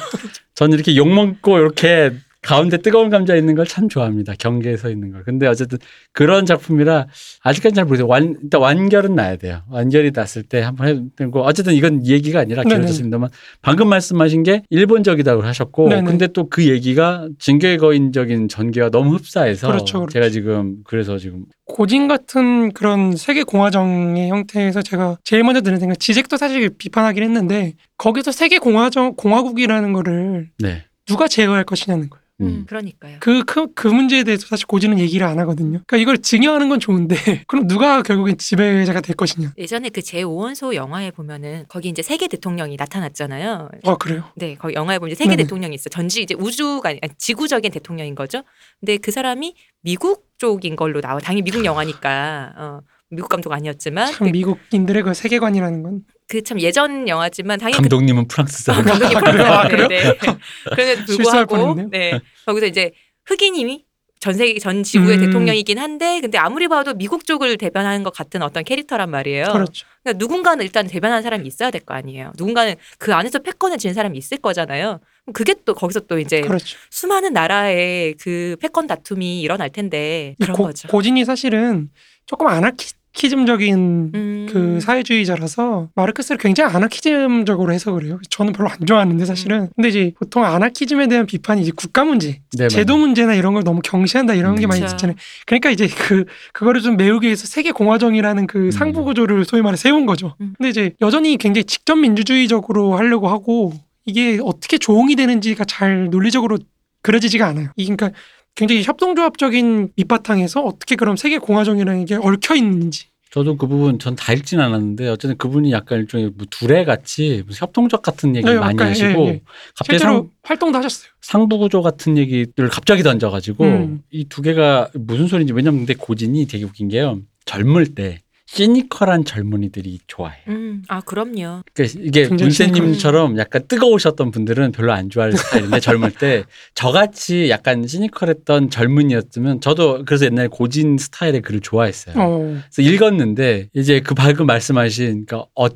저는 0.53 0.75
이렇게 0.75 0.95
욕 0.95 1.07
먹고 1.07 1.57
이렇게 1.57 2.11
가운데 2.41 2.77
뜨거운 2.77 3.09
감자 3.09 3.35
있는 3.35 3.55
걸 3.55 3.65
참 3.65 3.89
좋아합니다 3.89 4.33
경계에 4.39 4.77
서 4.77 4.89
있는 4.89 5.11
걸 5.11 5.23
근데 5.23 5.45
어쨌든 5.45 5.77
그런 6.13 6.45
작품이라 6.45 7.07
아직까지 7.43 7.75
잘 7.75 7.85
모르겠어요 7.85 8.07
완, 8.07 8.35
일단 8.41 8.61
완결은 8.61 9.13
나야 9.13 9.35
돼요 9.35 9.61
완결이 9.69 10.11
났을 10.15 10.43
때 10.43 10.61
한번 10.61 10.87
해야 10.87 10.99
되고 11.15 11.41
어쨌든 11.43 11.73
이건 11.73 12.01
이 12.05 12.11
얘기가 12.11 12.39
아니라. 12.39 12.63
길어졌습니다만 12.63 13.29
방금 13.61 13.89
말씀하신 13.89 14.43
게 14.43 14.63
일본적이라고 14.69 15.41
하셨고 15.43 15.89
네네. 15.89 16.03
근데 16.03 16.27
또 16.27 16.49
그 16.49 16.67
얘기가 16.67 17.27
징계 17.37 17.77
거인적인 17.77 18.47
전개와 18.47 18.89
너무 18.89 19.15
흡사해서 19.15 19.67
그렇죠, 19.67 19.99
그렇죠. 19.99 20.13
제가 20.13 20.29
지금 20.29 20.77
그래서 20.83 21.17
지금 21.19 21.45
고진 21.65 22.07
같은 22.07 22.71
그런 22.73 23.15
세계 23.15 23.43
공화정의 23.43 24.29
형태에서 24.29 24.81
제가 24.81 25.17
제일 25.23 25.43
먼저 25.43 25.61
드는 25.61 25.79
생각 25.79 25.99
지젝도 25.99 26.37
사실 26.37 26.69
비판하긴 26.75 27.21
했는데 27.21 27.73
거기서 27.97 28.31
세계 28.31 28.57
공화정 28.57 29.13
공화국이라는 29.15 29.93
거를 29.93 30.49
네 30.59 30.85
누가 31.07 31.27
제어할 31.27 31.63
것이냐는 31.65 32.09
거예요. 32.09 32.23
음, 32.41 32.45
음. 32.45 32.65
그러니까요. 32.67 33.17
그, 33.19 33.43
그, 33.43 33.73
그 33.73 33.87
문제에 33.87 34.23
대해서 34.23 34.47
사실 34.47 34.65
고지는 34.65 34.99
얘기를 34.99 35.25
안 35.25 35.39
하거든요. 35.39 35.81
그러니까 35.85 35.97
이걸 35.97 36.17
증여하는 36.19 36.69
건 36.69 36.79
좋은데, 36.79 37.15
그럼 37.47 37.67
누가 37.67 38.01
결국엔 38.01 38.37
지배자가 38.37 39.01
될 39.01 39.15
것이냐. 39.15 39.53
예전에 39.57 39.89
그 39.89 40.01
제5원소 40.01 40.73
영화에 40.73 41.11
보면은 41.11 41.65
거기 41.67 41.89
이제 41.89 42.01
세계 42.01 42.27
대통령이 42.27 42.75
나타났잖아요. 42.77 43.69
아, 43.83 43.95
그래요? 43.97 44.23
네, 44.35 44.55
거기 44.55 44.73
영화에 44.73 44.99
보면 44.99 45.15
세계 45.15 45.31
네네. 45.31 45.43
대통령이 45.43 45.75
있어. 45.75 45.89
전지 45.89 46.21
이제 46.21 46.35
우주가 46.37 46.89
아니, 46.89 46.99
아니, 47.01 47.13
지구적인 47.17 47.71
대통령인 47.71 48.15
거죠. 48.15 48.43
근데 48.79 48.97
그 48.97 49.11
사람이 49.11 49.55
미국 49.81 50.29
쪽인 50.37 50.75
걸로 50.75 51.01
나와. 51.01 51.19
당연히 51.19 51.41
미국 51.41 51.65
영화니까. 51.65 52.53
어, 52.57 52.81
미국 53.11 53.27
감독 53.27 53.51
아니었지만 53.51 54.13
참 54.13 54.31
미국인들의 54.31 55.03
그 55.03 55.13
세계관이라는 55.13 55.83
건. 55.83 56.03
그 56.29 56.41
참 56.43 56.59
예전 56.61 57.07
영화지만 57.07 57.59
당연히 57.59 57.77
그 57.77 57.81
감독님은 57.81 58.27
프랑스 58.27 58.63
사람 58.63 58.85
감독님 58.85 59.17
아, 59.17 59.21
그래요? 59.21 59.45
아, 59.51 59.67
네, 59.67 59.87
네. 59.87 60.95
실수할 61.07 61.45
불구하고. 61.47 61.89
네 61.89 62.19
거기서 62.45 62.67
이제 62.67 62.91
흑인님이 63.25 63.85
전 64.19 64.33
세계 64.33 64.59
전 64.59 64.83
지구의 64.83 65.17
음. 65.17 65.25
대통령이긴 65.25 65.79
한데 65.79 66.19
근데 66.21 66.37
아무리 66.37 66.67
봐도 66.67 66.93
미국 66.93 67.25
쪽을 67.25 67.57
대변하는 67.57 68.03
것 68.03 68.13
같은 68.13 68.41
어떤 68.41 68.63
캐릭터란 68.65 69.09
말이에요. 69.09 69.45
그렇죠. 69.45 69.87
그러니까 70.03 70.17
누군가는 70.19 70.63
일단 70.63 70.87
대변하는 70.87 71.23
사람이 71.23 71.47
있어야 71.47 71.71
될 71.71 71.81
거 71.81 71.93
아니에요. 71.93 72.33
누군가는 72.37 72.75
그 72.97 73.13
안에서 73.13 73.39
패권을 73.39 73.77
쥐는 73.77 73.93
사람이 73.93 74.17
있을 74.17 74.37
거잖아요. 74.37 74.99
그럼 75.23 75.33
그게 75.33 75.55
또 75.65 75.73
거기서 75.73 76.01
또 76.01 76.19
이제 76.19 76.41
그렇죠. 76.41 76.77
수많은 76.91 77.31
나라의 77.33 78.15
그 78.19 78.55
패권 78.61 78.87
다툼이 78.87 79.39
일어날 79.41 79.69
텐데 79.69 80.35
이 80.37 80.43
그런 80.43 80.57
고, 80.57 80.63
거죠. 80.63 80.89
고진이 80.89 81.23
사실은 81.23 81.89
조금 82.25 82.47
아나키 82.47 82.91
즘적인 83.13 84.11
음. 84.13 84.47
그 84.49 84.79
사회주의자라서 84.79 85.89
마르크스를 85.95 86.37
굉장히 86.37 86.73
아나키즘적으로 86.73 87.73
해서 87.73 87.91
그래요. 87.91 88.19
저는 88.29 88.53
별로 88.53 88.69
안 88.69 88.77
좋아하는데 88.85 89.25
사실은. 89.25 89.61
음. 89.61 89.67
근데 89.75 89.89
이제 89.89 90.13
보통 90.17 90.43
아나키즘에 90.45 91.07
대한 91.07 91.25
비판이 91.25 91.61
이제 91.61 91.71
국가 91.75 92.03
문제, 92.05 92.41
네, 92.57 92.67
제도 92.67 92.93
맞아요. 92.93 93.05
문제나 93.05 93.35
이런 93.35 93.53
걸 93.53 93.63
너무 93.63 93.81
경시한다 93.83 94.35
이런 94.35 94.55
게 94.55 94.65
음. 94.65 94.69
많이 94.69 94.81
그쵸. 94.81 94.93
있잖아요. 94.93 95.15
그러니까 95.45 95.69
이제 95.71 95.87
그 95.87 96.25
그거를 96.53 96.81
좀 96.81 96.97
메우기 96.97 97.25
위해서 97.25 97.45
세계 97.45 97.71
공화정이라는 97.71 98.47
그 98.47 98.71
상부 98.71 99.03
구조를 99.03 99.45
소위 99.45 99.61
말해 99.61 99.75
세운 99.75 100.05
거죠. 100.05 100.35
음. 100.41 100.53
근데 100.57 100.69
이제 100.69 100.95
여전히 101.01 101.37
굉장히 101.37 101.65
직접 101.65 101.95
민주주의적으로 101.95 102.95
하려고 102.95 103.27
하고 103.27 103.73
이게 104.05 104.39
어떻게 104.43 104.77
조응이 104.77 105.15
되는지가 105.15 105.65
잘 105.65 106.09
논리적으로 106.09 106.57
그려지지가 107.01 107.45
않아요. 107.47 107.69
이 107.75 107.85
그러니까 107.85 108.11
굉장히 108.55 108.83
협동조합적인 108.83 109.93
밑바탕에서 109.95 110.61
어떻게 110.61 110.95
그럼 110.95 111.15
세계 111.15 111.37
공화정이라는 111.37 112.05
게 112.05 112.15
얽혀 112.15 112.55
있는지. 112.55 113.07
저도 113.31 113.57
그 113.57 113.67
부분 113.67 113.99
전 113.99 114.15
다 114.15 114.33
읽진 114.33 114.59
않았는데 114.59 115.07
어쨌든 115.07 115.37
그분이 115.37 115.71
약간 115.71 115.99
일종의 115.99 116.31
뭐 116.35 116.47
두레 116.49 116.83
같이 116.83 117.43
무슨 117.45 117.61
협동적 117.61 118.01
같은 118.01 118.35
얘기 118.35 118.45
네, 118.45 118.53
를 118.53 118.59
많이 118.59 118.75
약간, 118.75 118.89
하시고 118.89 119.25
예, 119.25 119.27
예. 119.27 119.41
갑자기 119.75 119.97
실제로 119.99 120.13
상, 120.13 120.29
활동도 120.43 120.77
하셨어요. 120.79 121.11
상부 121.21 121.59
구조 121.59 121.83
같은 121.83 122.17
얘기를 122.17 122.69
갑자기 122.71 123.03
던져가지고 123.03 123.63
음. 123.65 124.01
이두 124.09 124.41
개가 124.41 124.89
무슨 124.95 125.27
소리인지 125.27 125.53
왜냐면 125.53 125.81
근데 125.81 125.93
고진이 125.93 126.47
되게 126.47 126.63
웃긴 126.65 126.89
게요 126.89 127.19
젊을 127.45 127.93
때 127.93 128.19
시니컬한 128.51 129.25
젊은이들이 129.25 129.99
좋아해요. 130.07 130.41
음, 130.47 130.81
아 130.87 131.01
그럼요. 131.01 131.61
그러니까 131.71 131.99
이게 132.01 132.27
문세님처럼 132.27 133.37
약간 133.37 133.61
뜨거우셨던 133.67 134.31
분들은 134.31 134.71
별로 134.71 134.91
안 134.91 135.09
좋아할 135.11 135.33
스타일인데 135.33 135.79
젊을 135.79 136.11
때 136.13 136.43
저같이 136.73 137.49
약간 137.51 137.85
시니컬했던 137.85 138.71
젊은이였으면 138.71 139.61
저도 139.61 140.03
그래서 140.03 140.25
옛날에 140.25 140.47
고진 140.47 140.97
스타일의 140.97 141.41
글을 141.41 141.59
좋아했어요. 141.59 142.15
어. 142.17 142.59
그래서 142.71 142.81
읽었는데 142.91 143.69
이제 143.73 143.99
그 143.99 144.15
방금 144.15 144.47
말씀하신 144.47 145.25
그러니까 145.27 145.45
어, 145.55 145.67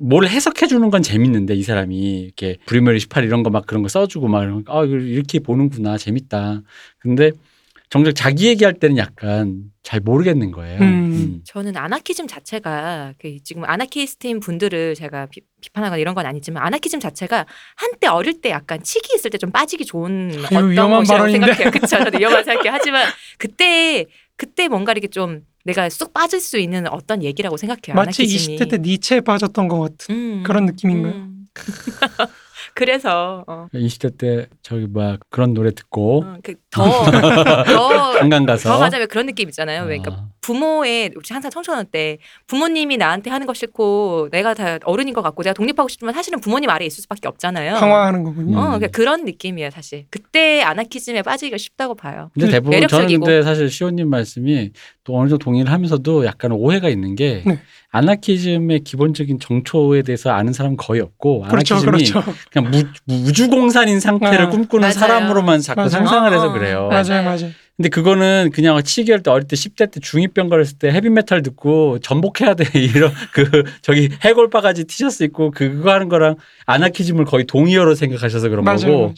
뭘 0.00 0.26
해석해 0.26 0.66
주는 0.66 0.90
건 0.90 1.02
재밌는데 1.02 1.54
이 1.54 1.62
사람이 1.62 2.22
이렇게 2.22 2.56
브리머리 2.66 2.98
18 2.98 3.24
이런 3.24 3.44
거 3.44 3.50
막 3.50 3.66
그런 3.66 3.82
거 3.82 3.88
써주고 3.88 4.26
막 4.26 4.42
이런 4.42 4.64
거, 4.64 4.80
아 4.80 4.84
이렇게 4.84 5.38
보는구나 5.38 5.96
재밌다. 5.96 6.62
근데 6.98 7.30
정작 7.88 8.14
자기 8.14 8.48
얘기할 8.48 8.74
때는 8.74 8.96
약간 8.96 9.62
잘 9.84 10.00
모르겠는 10.00 10.50
거예요. 10.50 10.80
음. 10.80 11.40
저는 11.44 11.76
아나키즘 11.76 12.26
자체가 12.26 13.14
그 13.18 13.36
지금 13.44 13.64
아나키스트인 13.64 14.40
분들을 14.40 14.96
제가 14.96 15.26
비, 15.26 15.40
비판하거나 15.60 15.98
이런 15.98 16.14
건 16.16 16.26
아니지만 16.26 16.64
아나키즘 16.64 16.98
자체가 16.98 17.46
한때 17.76 18.08
어릴 18.08 18.40
때 18.40 18.50
약간 18.50 18.82
치기 18.82 19.14
있을 19.14 19.30
때 19.30 19.38
좀 19.38 19.52
빠지기 19.52 19.84
좋은 19.84 20.32
어떤 20.46 20.70
위험한 20.70 20.98
것이라고 21.00 21.18
발언인데. 21.24 21.46
생각해요. 21.46 21.70
그렇죠. 21.70 21.98
저도 22.04 22.18
위험한 22.18 22.42
생각해 22.44 22.68
하지만 22.70 23.06
그때 23.38 24.06
그때 24.36 24.66
뭔가 24.68 24.92
이렇게 24.92 25.06
좀 25.08 25.42
내가 25.64 25.88
쑥 25.88 26.12
빠질 26.12 26.40
수 26.40 26.58
있는 26.58 26.86
어떤 26.88 27.22
얘기라고 27.22 27.56
생각해요. 27.56 27.94
마치 27.94 28.22
아나키즘이. 28.22 28.56
20대 28.58 28.70
때 28.70 28.78
니체에 28.78 29.20
빠졌던 29.20 29.68
것 29.68 29.78
같은 29.80 30.14
음, 30.14 30.42
그런 30.44 30.66
느낌인가요? 30.66 31.28
음. 32.76 32.78
그래서 32.78 33.42
어, 33.46 33.68
20대 33.72 34.18
때 34.18 34.46
저기 34.62 34.86
뭐 34.86 35.16
그런 35.30 35.54
노래 35.54 35.70
듣고 35.70 36.22
어, 36.24 36.36
그 36.42 36.54
더, 36.70 36.84
더, 37.64 38.12
한강 38.20 38.44
가서 38.44 38.68
더 38.68 38.78
가자면 38.78 39.08
그런 39.08 39.24
느낌 39.24 39.48
있잖아요. 39.48 39.84
왜 39.84 39.98
그러니까 39.98 40.22
아, 40.22 40.28
부모의 40.46 41.10
우리 41.16 41.24
항상 41.28 41.50
청소년 41.50 41.86
때 41.86 42.18
부모님이 42.46 42.98
나한테 42.98 43.30
하는 43.30 43.48
거 43.48 43.52
싫고 43.52 44.28
내가 44.30 44.54
다 44.54 44.78
어른인 44.84 45.12
것 45.12 45.20
같고 45.20 45.42
내가 45.42 45.54
독립하고 45.54 45.88
싶지만 45.88 46.14
사실은 46.14 46.38
부모님 46.40 46.70
아래 46.70 46.86
있을 46.86 47.02
수밖에 47.02 47.26
없잖아요. 47.26 47.74
방황하는 47.74 48.22
거군요. 48.22 48.56
어, 48.56 48.60
음. 48.60 48.66
그러니까 48.66 48.86
그런 48.88 49.24
느낌이에요, 49.24 49.70
사실. 49.70 50.06
그때 50.08 50.62
아나키즘에 50.62 51.22
빠지기가 51.22 51.58
쉽다고 51.58 51.96
봐요. 51.96 52.30
근데 52.34 52.48
대부분 52.48 52.70
매력적이고. 52.70 53.08
저는 53.08 53.20
근데 53.20 53.42
사실 53.42 53.68
시호님 53.68 54.08
말씀이 54.08 54.70
또 55.02 55.18
어느 55.18 55.28
정도 55.28 55.42
동의를 55.42 55.72
하면서도 55.72 56.24
약간 56.26 56.52
오해가 56.52 56.88
있는 56.88 57.16
게 57.16 57.42
네. 57.44 57.58
아나키즘의 57.90 58.80
기본적인 58.84 59.40
정초에 59.40 60.02
대해서 60.02 60.30
아는 60.30 60.52
사람은 60.52 60.76
거의 60.76 61.00
없고 61.00 61.42
그렇죠, 61.42 61.74
아나키즘이 61.74 62.10
그렇죠. 62.12 62.34
그냥 62.52 62.70
무, 62.70 63.14
우주공산인 63.28 63.98
상태를 63.98 64.46
아, 64.46 64.50
꿈꾸는 64.50 64.82
맞아요. 64.82 64.92
사람으로만 64.92 65.60
자꾸 65.60 65.80
맞아요. 65.80 65.90
상상을 65.90 66.32
해서 66.32 66.50
어, 66.50 66.52
그래요. 66.52 66.88
맞아요. 66.88 67.02
맞아요, 67.08 67.24
맞아요. 67.24 67.50
근데 67.76 67.88
그거는 67.90 68.50
그냥 68.54 68.82
치기할 68.82 69.22
때 69.22 69.30
어릴 69.30 69.46
때 69.46 69.54
10대 69.54 69.90
때 69.90 70.00
중2병 70.00 70.48
걸렸을 70.48 70.78
때 70.78 70.88
헤비메탈 70.90 71.42
듣고 71.42 71.98
전복해야 71.98 72.54
돼 72.54 72.64
이런 72.78 73.12
그 73.32 73.64
저기 73.82 74.08
해골 74.24 74.48
바가지 74.48 74.84
티셔츠 74.84 75.24
입고 75.24 75.50
그거 75.50 75.92
하는 75.92 76.08
거랑 76.08 76.36
아나키즘을 76.64 77.26
거의 77.26 77.44
동의어로 77.44 77.94
생각하셔서 77.94 78.48
그런 78.48 78.64
맞아요, 78.64 78.78
거고 78.80 78.98
맞아요. 78.98 79.14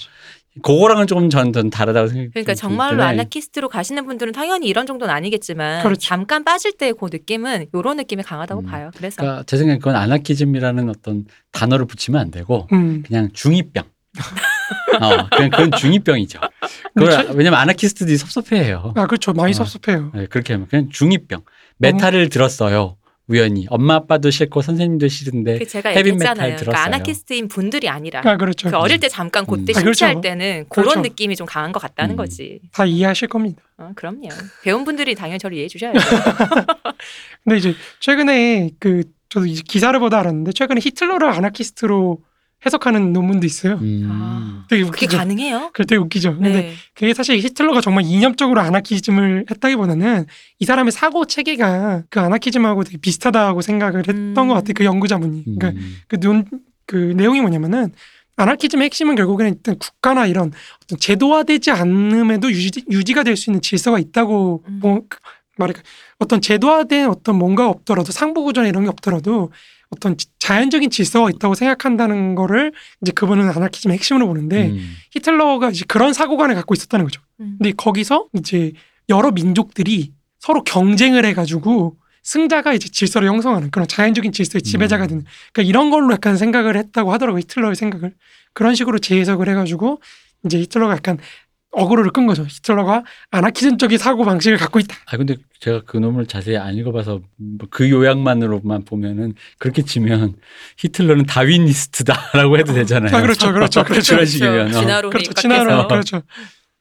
그거랑은 0.61 1.07
조금 1.07 1.31
전, 1.31 1.53
전 1.53 1.71
다르다고 1.71 2.09
생각해요. 2.09 2.31
그러니까 2.33 2.55
정말로 2.55 3.05
아나키스트로 3.05 3.69
가시는 3.69 4.07
분들은 4.07 4.33
당연히 4.33 4.67
이런 4.67 4.87
정도는 4.87 5.15
아니겠지만 5.15 5.85
그렇죠. 5.85 6.01
잠깐 6.01 6.43
빠질 6.43 6.73
때 6.73 6.91
그 6.93 7.07
느낌은 7.13 7.67
이런 7.73 7.97
느낌이 7.97 8.25
강하다고 8.25 8.63
음. 8.63 8.67
봐요. 8.67 8.91
그래서 8.97 9.23
그러니까 9.23 9.45
제 9.47 9.57
생각엔 9.57 9.79
그건 9.79 9.95
아나키즘이라는 9.95 10.89
어떤 10.89 11.27
단어를 11.53 11.87
붙이면 11.87 12.21
안 12.21 12.31
되고 12.33 12.67
음. 12.73 13.05
그냥 13.07 13.29
중2병. 13.29 13.85
어, 15.01 15.29
그냥 15.31 15.51
그건 15.51 15.71
중2병이죠. 15.71 16.41
근데 16.95 17.17
그걸 17.17 17.37
왜냐면 17.37 17.61
아나키스트들이 17.61 18.17
섭섭해해요. 18.17 18.93
아 18.97 19.07
그렇죠. 19.07 19.33
많이 19.33 19.51
어. 19.51 19.55
섭섭해요. 19.55 20.11
네, 20.15 20.27
그렇게 20.27 20.55
하면 20.55 20.69
그냥 20.69 20.89
중2병. 20.89 21.43
메탈을 21.79 22.29
들었어요. 22.29 22.97
우연히 23.29 23.67
엄마 23.69 23.95
아빠도 23.97 24.31
싫고 24.31 24.63
선생님도 24.63 25.07
싫은데 25.09 25.59
그 25.59 25.67
제가 25.67 25.91
헤비 25.91 25.99
얘기했잖아요. 25.99 26.35
메탈 26.35 26.37
그러니까 26.37 26.65
들었어요. 26.65 26.83
아나키스트인 26.83 27.49
분들이 27.49 27.89
아니라 27.89 28.23
아 28.25 28.37
그렇죠. 28.39 28.71
그 28.71 28.77
어릴 28.77 28.99
때 29.01 29.09
잠깐 29.09 29.45
그때 29.45 29.73
음. 29.73 29.77
아, 29.77 29.81
그렇죠. 29.81 30.07
심취할 30.07 30.21
때는 30.23 30.65
그런 30.71 30.89
그렇죠. 30.89 31.01
느낌이 31.03 31.37
좀 31.37 31.47
강한 31.47 31.71
것 31.73 31.79
같다는 31.79 32.15
음. 32.15 32.17
거지. 32.17 32.61
다 32.73 32.87
이해하실 32.87 33.29
겁니다. 33.29 33.63
어, 33.77 33.91
그럼요. 33.95 34.29
배운 34.63 34.85
분들이 34.85 35.15
당연히 35.15 35.39
저를 35.39 35.57
이해해 35.59 35.69
주셔야죠. 35.69 35.99
근데 37.45 37.59
이제 37.59 37.75
최근에 38.01 38.71
그 38.81 39.05
저도 39.29 39.45
이제 39.45 39.63
기사를 39.67 39.99
보다 40.01 40.21
알았는데 40.21 40.53
최근에 40.53 40.81
히틀러를 40.83 41.29
아나키스트로 41.29 42.19
해석하는 42.67 43.13
논문도 43.13 43.47
있어요. 43.47 43.75
음. 43.75 44.09
아, 44.11 44.65
되게 44.69 44.83
그게 44.83 45.05
웃기죠. 45.07 45.17
가능해요? 45.19 45.71
그게 45.73 45.85
되게 45.87 45.99
웃기죠. 46.01 46.35
근데 46.35 46.53
네. 46.53 46.75
그게 46.95 47.15
사실 47.15 47.39
히틀러가 47.39 47.81
정말 47.81 48.05
이념적으로 48.05 48.61
아나키즘을 48.61 49.47
했다기보다는 49.51 50.27
이 50.59 50.65
사람의 50.65 50.91
사고 50.93 51.25
체계가 51.25 52.05
그 52.11 52.21
아나키즘하고 52.21 52.83
되게 52.85 52.99
비슷하다고 52.99 53.63
생각을 53.63 54.01
했던 54.09 54.17
음. 54.37 54.49
것 54.49 54.55
같아요. 54.55 54.75
그 54.75 54.85
연구자분이. 54.85 55.45
그러니까 55.45 55.69
음. 55.71 55.97
그, 56.09 56.19
논, 56.19 56.45
그 56.87 56.97
내용이 57.17 57.41
뭐냐면은 57.41 57.93
아나키즘의 58.37 58.87
핵심은 58.87 59.15
결국에는 59.15 59.53
일단 59.55 59.77
국가나 59.79 60.27
이런 60.27 60.53
어떤 60.85 60.99
제도화되지 60.99 61.71
않음에도 61.71 62.51
유지, 62.51 62.85
유지가 62.91 63.23
될 63.23 63.37
수 63.37 63.51
있는 63.51 63.61
질서가 63.61 63.99
있다고 63.99 64.65
음. 64.69 64.79
뭐, 64.83 65.01
그- 65.09 65.19
말할까 65.59 65.83
어떤 66.21 66.41
제도화된 66.41 67.09
어떤 67.09 67.35
뭔가 67.37 67.69
없더라도 67.69 68.13
상부 68.13 68.45
구조나 68.45 68.69
이런 68.69 68.85
게 68.85 68.91
없더라도 68.91 69.51
어떤 69.91 70.17
지- 70.17 70.27
자연적인 70.39 70.91
질서가 70.91 71.31
있다고 71.31 71.55
생각한다는 71.55 72.35
거를 72.35 72.73
이제 73.03 73.13
그분은 73.13 73.49
아나키즘의 73.51 73.97
핵심으로 73.97 74.27
보는데 74.27 74.69
음. 74.69 74.95
히틀러가 75.13 75.71
이제 75.71 75.85
그런 75.89 76.13
사고관을 76.13 76.55
갖고 76.55 76.75
있었다는 76.75 77.05
거죠. 77.07 77.21
음. 77.41 77.57
근데 77.59 77.73
거기서 77.73 78.27
이제 78.35 78.73
여러 79.09 79.31
민족들이 79.31 80.13
서로 80.39 80.63
경쟁을 80.63 81.25
해가지고 81.25 81.97
승자가 82.23 82.75
이제 82.75 82.89
질서를 82.89 83.29
형성하는 83.29 83.71
그런 83.71 83.89
자연적인 83.89 84.33
질서의 84.33 84.63
지배자가 84.63 85.05
음. 85.05 85.09
되는 85.09 85.25
그러니까 85.53 85.69
이런 85.69 85.91
걸로 85.91 86.13
약간 86.13 86.37
생각을 86.37 86.77
했다고 86.77 87.13
하더라고요 87.13 87.41
히틀러의 87.41 87.75
생각을 87.75 88.13
그런 88.53 88.75
식으로 88.75 88.99
재해석을 88.99 89.49
해가지고 89.49 90.01
이제 90.45 90.59
히틀러가 90.61 90.93
약간 90.95 91.19
어그로를 91.71 92.11
끈 92.13 92.27
거죠 92.27 92.45
히틀러가 92.49 93.05
아나키즘적인 93.31 93.99
사고 93.99 94.25
방식을 94.25 94.57
갖고 94.57 94.79
있다 94.81 94.97
아 95.07 95.17
근데 95.17 95.37
제가 95.61 95.83
그 95.87 95.97
놈을 95.99 96.27
자세히 96.27 96.57
안 96.57 96.75
읽어봐서 96.77 97.21
뭐그 97.37 97.91
요약만으로만 97.91 98.85
보면은 98.85 99.35
그렇게 99.59 99.83
치면 99.83 100.37
히틀러는 100.79 101.27
다윈니스트다라고 101.27 102.59
해도 102.59 102.73
되잖아요. 102.73 103.15
아 103.15 103.21
그렇죠 103.21 103.53
그렇죠 103.53 103.85
그렇죠 103.85 104.15
그런 104.15 104.27
식이면 104.27 104.69
어. 104.69 104.81
진화론에 104.81 105.11
그렇죠 105.11 105.31
입각해서. 105.31 105.41
친화론 105.41 105.89
그렇죠 105.89 106.23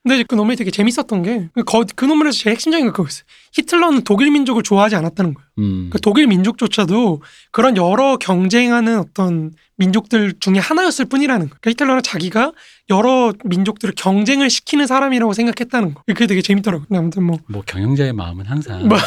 근데 0.03 0.23
그 0.23 0.35
논문이 0.35 0.55
되게 0.55 0.71
재밌었던 0.71 1.23
게그 1.23 1.63
그 1.95 2.05
논문에서 2.05 2.37
제일 2.37 2.53
핵심적인 2.55 2.85
게 2.85 2.91
그거였어요 2.91 3.25
히틀러는 3.57 4.03
독일 4.03 4.31
민족을 4.31 4.63
좋아하지 4.63 4.95
않았다는 4.95 5.33
거예요 5.33 5.47
음. 5.59 5.89
그 5.91 5.99
독일 5.99 6.27
민족조차도 6.27 7.21
그런 7.51 7.75
여러 7.77 8.17
경쟁하는 8.17 8.99
어떤 8.99 9.51
민족들 9.79 10.33
중에 10.39 10.57
하나였을 10.57 11.05
뿐이라는 11.05 11.49
거. 11.49 11.55
그러니까 11.61 11.69
히틀러는 11.69 12.01
자기가 12.01 12.51
여러 12.89 13.31
민족들을 13.43 13.93
경쟁을 13.95 14.49
시키는 14.49 14.87
사람이라고 14.87 15.33
생각했다는 15.33 15.93
거. 15.93 16.01
그게 16.07 16.25
되게 16.25 16.41
재밌더라고요. 16.41 16.87
아무튼 16.97 17.23
뭐 17.23 17.37
뭐 17.47 17.61
경영자의 17.65 18.13
마음은 18.13 18.45
항상 18.47 18.87
뭐. 18.87 18.97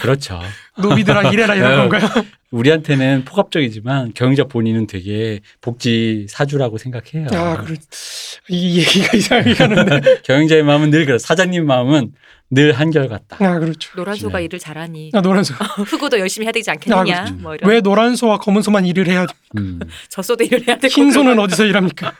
그렇죠. 0.00 0.40
노비들아 0.78 1.30
이래라 1.30 1.54
이런 1.54 1.88
건가요? 1.88 2.24
우리한테는 2.50 3.24
포괄적이지만 3.26 4.12
경영자 4.14 4.44
본인은 4.44 4.86
되게 4.88 5.40
복지 5.60 6.26
사주라고 6.28 6.78
생각해요. 6.78 7.28
아, 7.32 7.62
그래. 7.62 7.76
이 8.48 8.78
얘기가 8.78 9.16
이상하게 9.16 9.54
가는데. 9.54 10.00
경영자의 10.24 10.62
마음은 10.64 10.90
늘 10.90 11.06
그래. 11.06 11.18
사장님 11.18 11.64
마음은 11.66 12.12
늘 12.50 12.72
한결같다. 12.72 13.36
아, 13.44 13.58
그렇죠. 13.58 13.90
노란소가 13.96 14.38
네. 14.38 14.44
일을 14.44 14.58
잘하니 14.58 15.10
아, 15.12 15.20
노란 15.20 15.44
소. 15.44 15.52
흑우도 15.84 16.18
열심히 16.18 16.46
해야 16.46 16.52
되지 16.52 16.70
않겠느냐? 16.70 17.00
아, 17.00 17.24
그렇죠. 17.24 17.34
뭐 17.42 17.54
이런 17.54 17.70
왜 17.70 17.80
노란 17.80 18.16
소와 18.16 18.38
검은 18.38 18.62
소만 18.62 18.86
일을 18.86 19.06
해야 19.06 19.26
돼? 19.26 19.34
음. 19.58 19.78
젖소도 20.08 20.44
일을 20.44 20.66
해야 20.66 20.78
되고 20.78 20.90
흰 20.90 21.10
소는 21.10 21.32
그런 21.32 21.44
어디서 21.44 21.64
일합니까? 21.66 22.12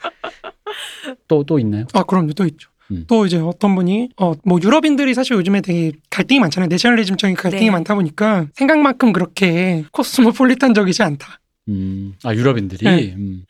또, 1.26 1.44
또 1.44 1.58
있나요? 1.58 1.86
아, 1.94 2.02
그럼요. 2.02 2.32
또 2.34 2.44
있죠. 2.44 2.68
음. 2.90 3.04
또 3.06 3.26
이제 3.26 3.36
어떤 3.38 3.74
분이 3.74 4.10
어 4.16 4.34
뭐 4.44 4.58
유럽인들이 4.62 5.12
사실 5.14 5.36
요즘에 5.36 5.60
되게 5.60 5.92
갈등이 6.10 6.40
많잖아요. 6.40 6.68
내셔널리즘적인 6.68 7.36
갈등이 7.36 7.64
네. 7.66 7.70
많다 7.70 7.94
보니까 7.94 8.46
생각만큼 8.54 9.12
그렇게 9.12 9.84
코스모폴리탄적이지 9.92 11.02
않다. 11.02 11.40
음. 11.68 12.14
아, 12.24 12.34
유럽인들이? 12.34 12.84
네. 12.84 13.14
음. 13.16 13.44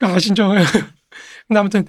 아 0.00 0.18
진짜. 0.18 0.48
근데 1.46 1.58
아무튼 1.58 1.84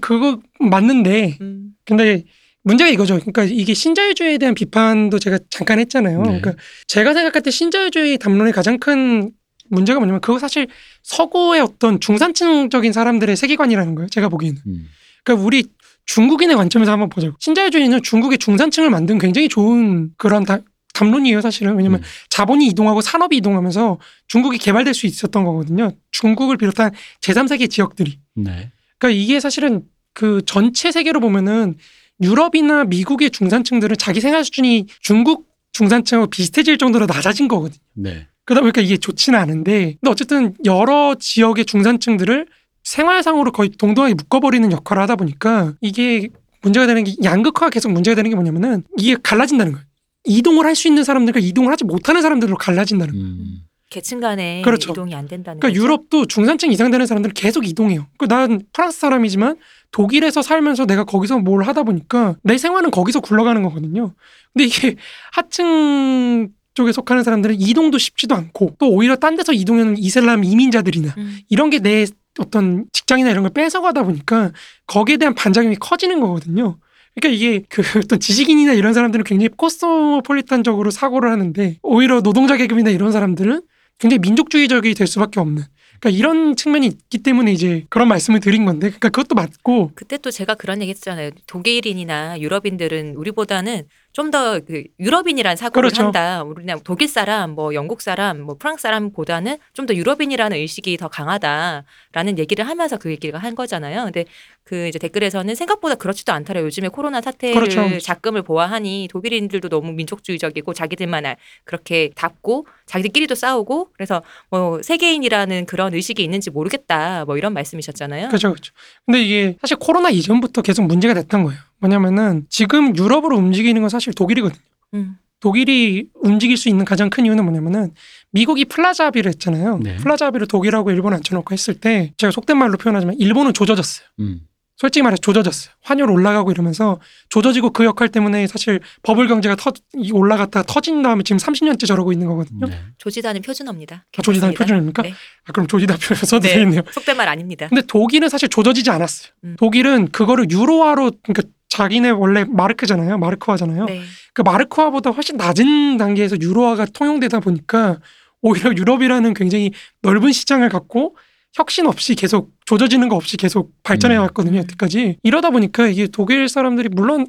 그거 0.00 0.40
맞는데 0.60 1.38
음. 1.40 1.70
근데 1.84 2.24
문제가 2.64 2.90
이거죠. 2.90 3.14
그러니까 3.20 3.44
이게 3.44 3.74
신자유주의에 3.74 4.38
대한 4.38 4.54
비판도 4.54 5.18
제가 5.18 5.38
잠깐 5.50 5.78
했잖아요. 5.78 6.18
네. 6.22 6.40
그러니까 6.40 6.54
제가 6.88 7.12
생각할 7.14 7.42
때 7.42 7.50
신자유주의 7.50 8.18
담론의 8.18 8.52
가장 8.52 8.78
큰 8.78 9.30
문제가 9.70 9.98
뭐냐면 10.00 10.20
그거 10.20 10.38
사실 10.38 10.66
서구의 11.02 11.60
어떤 11.60 12.00
중산층적인 12.00 12.92
사람들의 12.92 13.36
세계관이라는 13.36 13.94
거예요. 13.94 14.08
제가 14.08 14.28
보기에는. 14.30 14.60
음. 14.66 14.86
그러니까 15.24 15.46
우리 15.46 15.64
중국인의 16.06 16.56
관점에서 16.56 16.92
한번 16.92 17.08
보자고. 17.10 17.36
신자유주의는 17.38 18.02
중국의 18.02 18.38
중산층을 18.38 18.90
만든 18.90 19.18
굉장히 19.18 19.48
좋은 19.48 20.10
그런 20.16 20.44
다- 20.44 20.58
담론이에요, 20.94 21.40
사실은. 21.40 21.76
왜냐면 21.76 22.00
음. 22.00 22.04
자본이 22.30 22.66
이동하고 22.68 23.00
산업이 23.00 23.36
이동하면서 23.38 23.98
중국이 24.28 24.58
개발될 24.58 24.94
수 24.94 25.06
있었던 25.06 25.44
거거든요. 25.44 25.90
중국을 26.12 26.56
비롯한 26.56 26.92
제3세계 27.20 27.68
지역들이. 27.70 28.18
네. 28.36 28.70
그러니까 28.98 29.20
이게 29.20 29.40
사실은 29.40 29.82
그 30.12 30.40
전체 30.46 30.92
세계로 30.92 31.20
보면은 31.20 31.74
유럽이나 32.22 32.84
미국의 32.84 33.30
중산층들은 33.30 33.96
자기 33.98 34.20
생활 34.20 34.44
수준이 34.44 34.86
중국 35.00 35.46
중산층하고 35.72 36.30
비슷해질 36.30 36.78
정도로 36.78 37.06
낮아진 37.06 37.48
거거든요. 37.48 37.78
네. 37.94 38.28
그러다 38.44 38.60
보니까 38.60 38.80
이게 38.80 38.96
좋지는 38.96 39.38
않은데, 39.38 39.96
근데 40.00 40.10
어쨌든 40.10 40.54
여러 40.64 41.14
지역의 41.18 41.64
중산층들을 41.64 42.46
생활상으로 42.84 43.50
거의 43.52 43.70
동등하게 43.70 44.14
묶어버리는 44.14 44.70
역할을 44.70 45.02
하다 45.02 45.16
보니까 45.16 45.74
이게 45.80 46.28
문제가 46.62 46.86
되는 46.86 47.02
게 47.04 47.14
양극화가 47.22 47.70
계속 47.70 47.90
문제가 47.92 48.14
되는 48.14 48.30
게 48.30 48.36
뭐냐면은 48.36 48.84
이게 48.98 49.16
갈라진다는 49.22 49.72
거예요. 49.72 49.86
이동을 50.26 50.64
할 50.66 50.74
수 50.74 50.88
있는 50.88 51.04
사람들과 51.04 51.40
이동을 51.40 51.72
하지 51.72 51.84
못하는 51.84 52.22
사람들로 52.22 52.56
갈라진다는 52.56 53.12
거예요. 53.14 53.26
음. 53.26 53.58
계층 53.90 54.18
간에 54.20 54.62
그렇죠. 54.62 54.92
이동이 54.92 55.14
안 55.14 55.28
된다는 55.28 55.60
그러니까 55.60 55.68
거죠. 55.68 55.82
유럽도 55.82 56.26
중산층 56.26 56.72
이상 56.72 56.90
되는 56.90 57.06
사람들은 57.06 57.32
계속 57.34 57.66
이동해요. 57.66 58.06
그난 58.18 58.60
프랑스 58.72 58.98
사람이지만 58.98 59.56
독일에서 59.94 60.42
살면서 60.42 60.86
내가 60.86 61.04
거기서 61.04 61.38
뭘 61.38 61.62
하다 61.62 61.84
보니까 61.84 62.34
내 62.42 62.58
생활은 62.58 62.90
거기서 62.90 63.20
굴러가는 63.20 63.62
거거든요. 63.62 64.12
근데 64.52 64.64
이게 64.64 64.96
하층 65.32 66.48
쪽에 66.74 66.90
속하는 66.90 67.22
사람들은 67.22 67.60
이동도 67.60 67.98
쉽지도 67.98 68.34
않고 68.34 68.74
또 68.80 68.90
오히려 68.90 69.14
딴 69.14 69.36
데서 69.36 69.52
이동하는 69.52 69.96
이슬람 69.96 70.42
이민자들이나 70.42 71.14
음. 71.16 71.38
이런 71.48 71.70
게 71.70 71.78
내 71.78 72.06
어떤 72.40 72.86
직장이나 72.92 73.30
이런 73.30 73.44
걸 73.44 73.52
뺏어가다 73.52 74.02
보니까 74.02 74.50
거기에 74.88 75.16
대한 75.16 75.36
반작용이 75.36 75.76
커지는 75.76 76.18
거거든요. 76.18 76.78
그러니까 77.14 77.36
이게 77.36 77.62
그 77.68 77.82
어떤 77.98 78.18
지식인이나 78.18 78.72
이런 78.72 78.92
사람들은 78.92 79.24
굉장히 79.24 79.50
코스모폴리탄적으로 79.56 80.90
사고를 80.90 81.30
하는데 81.30 81.78
오히려 81.82 82.20
노동자 82.22 82.56
계급이나 82.56 82.90
이런 82.90 83.12
사람들은 83.12 83.62
굉장히 83.98 84.18
민족주의적이 84.18 84.94
될 84.94 85.06
수밖에 85.06 85.38
없는. 85.38 85.62
그러니까 86.04 86.18
이런 86.18 86.54
측면이 86.54 86.86
있기 86.86 87.18
때문에 87.22 87.50
이제 87.50 87.86
그런 87.88 88.08
말씀을 88.08 88.40
드린 88.40 88.66
건데, 88.66 88.88
그러니까 88.88 89.08
그것도 89.08 89.34
맞고, 89.34 89.92
그때 89.94 90.18
또 90.18 90.30
제가 90.30 90.54
그런 90.54 90.82
얘기 90.82 90.90
했잖아요. 90.90 91.30
독일인이나 91.46 92.38
유럽인들은 92.40 93.16
우리보다는 93.16 93.84
좀 94.14 94.30
더 94.30 94.60
그 94.66 94.84
유럽인이란 95.00 95.56
사고를 95.56 95.88
그렇죠. 95.90 96.04
한다. 96.04 96.42
우리는 96.44 96.78
독일 96.84 97.08
사람, 97.08 97.50
뭐 97.50 97.74
영국 97.74 98.00
사람, 98.00 98.40
뭐 98.40 98.54
프랑스 98.56 98.82
사람보다는 98.82 99.58
좀 99.74 99.86
더 99.86 99.94
유럽인이라는 99.94 100.56
의식이 100.56 100.96
더 100.96 101.08
강하다라는 101.08 102.38
얘기를 102.38 102.66
하면서 102.66 102.96
그 102.96 103.10
얘기를 103.10 103.38
한 103.42 103.54
거잖아요. 103.56 104.04
근데 104.04 104.24
그 104.62 104.86
이제 104.88 104.98
댓글에서는 104.98 105.54
생각보다 105.54 105.94
그렇지도 105.96 106.32
않더라. 106.32 106.62
요즘에 106.62 106.88
코로나 106.88 107.20
사태를 107.20 107.54
그렇죠. 107.54 107.98
작금을 107.98 108.42
보아하니 108.42 109.08
독일인들도 109.10 109.68
너무 109.68 109.92
민족주의적이고 109.92 110.72
자기들만 110.72 111.26
알- 111.26 111.36
그렇게 111.64 112.10
닫고 112.14 112.66
자기들끼리도 112.86 113.34
싸우고 113.34 113.90
그래서 113.94 114.22
뭐 114.48 114.80
세계인이라는 114.80 115.66
그런 115.66 115.92
의식이 115.92 116.22
있는지 116.22 116.50
모르겠다. 116.50 117.24
뭐 117.26 117.36
이런 117.36 117.52
말씀이셨잖아요. 117.52 118.28
그렇죠, 118.28 118.50
그렇죠. 118.52 118.72
근데 119.04 119.22
이게 119.22 119.56
사실 119.60 119.76
코로나 119.76 120.08
이전부터 120.08 120.62
계속 120.62 120.82
문제가 120.86 121.12
됐던 121.14 121.42
거예요. 121.42 121.60
뭐냐면은 121.84 122.46
지금 122.48 122.96
유럽으로 122.96 123.36
움직이는 123.36 123.80
건 123.80 123.88
사실 123.88 124.12
독일이거든요. 124.14 124.60
음. 124.94 125.18
독일이 125.40 126.08
움직일 126.14 126.56
수 126.56 126.70
있는 126.70 126.86
가장 126.86 127.10
큰 127.10 127.26
이유는 127.26 127.44
뭐냐면은 127.44 127.92
미국이 128.30 128.64
플라자 128.64 129.06
합의를 129.06 129.30
했잖아요. 129.32 129.80
네. 129.82 129.96
플라자 129.96 130.26
합의를 130.26 130.46
독일하고 130.46 130.90
일본 130.90 131.12
앉혀놓고 131.12 131.52
했을 131.52 131.74
때 131.74 132.14
제가 132.16 132.30
속된 132.30 132.56
말로 132.56 132.78
표현하지만 132.78 133.16
일본은 133.18 133.52
조져졌어요. 133.52 134.06
음. 134.20 134.40
솔직히 134.76 135.02
말해서 135.02 135.20
조져졌어요. 135.20 135.72
환율 135.82 136.10
올라가고 136.10 136.50
이러면서 136.50 136.98
조져지고 137.28 137.70
그 137.70 137.84
역할 137.84 138.08
때문에 138.08 138.46
사실 138.48 138.80
버블 139.02 139.28
경제가 139.28 139.54
터, 139.54 139.72
이 139.96 140.10
올라갔다가 140.10 140.64
터진 140.66 141.02
다음에 141.02 141.22
지금 141.22 141.38
30년째 141.38 141.86
저러고 141.86 142.12
있는 142.12 142.26
거거든요. 142.26 142.66
네. 142.66 142.80
조지다는 142.98 143.42
표준어입니다. 143.42 143.96
아, 143.96 144.22
조지다 144.22 144.48
괜찮습니다. 144.48 144.58
표준입니까? 144.58 145.02
네. 145.02 145.14
아, 145.44 145.52
그럼 145.52 145.68
조지다 145.68 145.94
표준 145.94 146.16
써도 146.26 146.48
네. 146.48 146.54
되겠네요. 146.54 146.82
속된 146.90 147.16
말 147.16 147.28
아닙니다. 147.28 147.68
근데 147.68 147.82
독일은 147.86 148.28
사실 148.28 148.48
조져지지 148.48 148.90
않았어요. 148.90 149.32
음. 149.44 149.56
독일은 149.58 150.08
그거를 150.10 150.50
유로화로 150.50 151.12
그러니까 151.22 151.42
자기네 151.74 152.10
원래 152.10 152.44
마르크잖아요. 152.44 153.18
마르크화잖아요. 153.18 153.86
네. 153.86 154.00
그 154.32 154.42
마르크화보다 154.42 155.10
훨씬 155.10 155.36
낮은 155.36 155.96
단계에서 155.96 156.36
유로화가 156.40 156.86
통용되다 156.86 157.40
보니까 157.40 157.98
오히려 158.42 158.72
유럽이라는 158.76 159.34
굉장히 159.34 159.72
넓은 160.02 160.30
시장을 160.30 160.68
갖고 160.68 161.16
혁신 161.52 161.86
없이 161.86 162.14
계속 162.14 162.52
조져지는 162.64 163.08
거 163.08 163.16
없이 163.16 163.36
계속 163.36 163.72
발전해 163.82 164.16
음. 164.16 164.22
왔거든요. 164.22 164.58
여태까지. 164.58 165.18
이러다 165.22 165.50
보니까 165.50 165.88
이게 165.88 166.06
독일 166.06 166.48
사람들이 166.48 166.90
물론 166.90 167.26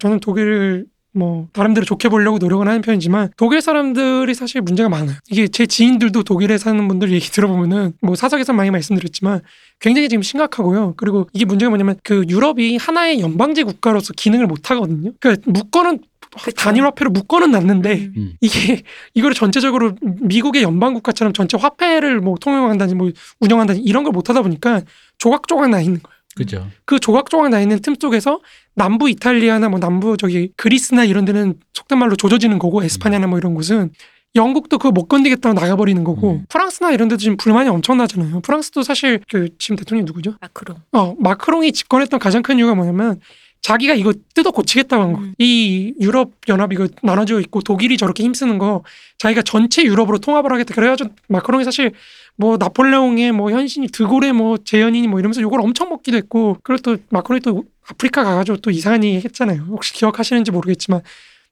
저는 0.00 0.18
독일 0.20 0.86
뭐 1.16 1.48
나름대로 1.54 1.84
좋게 1.86 2.08
보려고 2.10 2.38
노력은 2.38 2.68
하는 2.68 2.82
편이지만 2.82 3.30
독일 3.36 3.62
사람들이 3.62 4.34
사실 4.34 4.60
문제가 4.60 4.88
많아요. 4.88 5.16
이게 5.30 5.48
제 5.48 5.66
지인들도 5.66 6.22
독일에 6.22 6.58
사는 6.58 6.86
분들 6.88 7.10
얘기 7.12 7.30
들어보면은 7.30 7.94
뭐 8.02 8.14
사석에서 8.14 8.52
많이 8.52 8.70
말씀드렸지만 8.70 9.40
굉장히 9.80 10.08
지금 10.08 10.22
심각하고요. 10.22 10.94
그리고 10.96 11.28
이게 11.32 11.44
문제가 11.44 11.70
뭐냐면 11.70 11.96
그 12.04 12.24
유럽이 12.28 12.76
하나의 12.76 13.20
연방제 13.20 13.62
국가로서 13.64 14.12
기능을 14.14 14.46
못 14.46 14.70
하거든요. 14.70 15.12
그러니까 15.20 15.50
묶어는 15.50 16.00
그쵸. 16.42 16.54
단일 16.56 16.84
화폐로 16.84 17.10
묶어는 17.10 17.50
놨는데 17.50 17.94
음. 17.94 18.12
음. 18.16 18.32
이게 18.42 18.82
이거를 19.14 19.34
전체적으로 19.34 19.94
미국의 20.02 20.62
연방 20.62 20.92
국가처럼 20.94 21.32
전체 21.32 21.56
화폐를 21.56 22.20
뭐 22.20 22.34
통용한다든지 22.38 22.94
뭐 22.94 23.10
운영한다든지 23.40 23.88
이런 23.88 24.04
걸 24.04 24.12
못 24.12 24.28
하다 24.28 24.42
보니까 24.42 24.82
조각조각 25.18 25.70
나 25.70 25.80
있는 25.80 26.00
거예요. 26.02 26.15
그죠. 26.36 26.68
그 26.84 27.00
조각조각 27.00 27.48
나 27.48 27.60
있는 27.60 27.80
틈 27.80 27.94
속에서 27.98 28.40
남부 28.74 29.08
이탈리아나 29.08 29.68
뭐 29.68 29.80
남부 29.80 30.16
저기 30.16 30.50
그리스나 30.56 31.04
이런 31.04 31.24
데는 31.24 31.54
속된 31.72 31.98
말로 31.98 32.14
조져지는 32.14 32.58
거고 32.58 32.84
에스파냐나 32.84 33.26
뭐 33.26 33.38
이런 33.38 33.54
곳은 33.54 33.90
영국도 34.34 34.76
그거 34.76 34.92
못 34.92 35.06
건드겠다고 35.06 35.58
나가버리는 35.58 36.04
거고 36.04 36.32
음. 36.32 36.44
프랑스나 36.50 36.92
이런 36.92 37.08
데도 37.08 37.18
지금 37.18 37.38
불만이 37.38 37.70
엄청나잖아요. 37.70 38.40
프랑스도 38.40 38.82
사실 38.82 39.20
그 39.30 39.48
지금 39.58 39.76
대통령이 39.76 40.04
누구죠? 40.04 40.34
마크롱. 40.40 40.76
어 40.92 41.14
마크롱이 41.18 41.72
집권했던 41.72 42.20
가장 42.20 42.42
큰 42.42 42.58
이유가 42.58 42.74
뭐냐면 42.74 43.18
자기가 43.62 43.94
이거 43.94 44.12
뜯어 44.34 44.50
고치겠다고 44.50 45.02
한 45.02 45.12
거. 45.14 45.20
음. 45.20 45.34
이 45.38 45.94
유럽 46.00 46.32
연합 46.48 46.72
이거 46.72 46.86
나눠져 47.02 47.40
있고 47.40 47.62
독일이 47.62 47.96
저렇게 47.96 48.22
힘쓰는 48.22 48.58
거 48.58 48.84
자기가 49.18 49.40
전체 49.42 49.82
유럽으로 49.82 50.18
통합을 50.18 50.52
하겠다. 50.52 50.74
그래가지고 50.74 51.10
마크롱이 51.28 51.64
사실 51.64 51.92
뭐 52.36 52.56
나폴레옹의 52.58 53.32
뭐 53.32 53.50
현신이 53.50 53.88
드골의 53.88 54.32
뭐 54.32 54.56
재현이니 54.58 55.08
뭐 55.08 55.18
이러면서 55.18 55.40
요걸 55.40 55.60
엄청 55.60 55.88
먹기도 55.88 56.16
했고 56.16 56.56
그리고 56.62 56.82
또 56.82 56.96
마크롱이 57.10 57.40
또 57.40 57.64
아프리카 57.88 58.24
가가지고 58.24 58.58
또 58.58 58.70
이상한 58.70 59.04
얘기 59.04 59.16
했잖아요. 59.16 59.62
혹시 59.68 59.92
기억하시는지 59.94 60.50
모르겠지만 60.50 61.00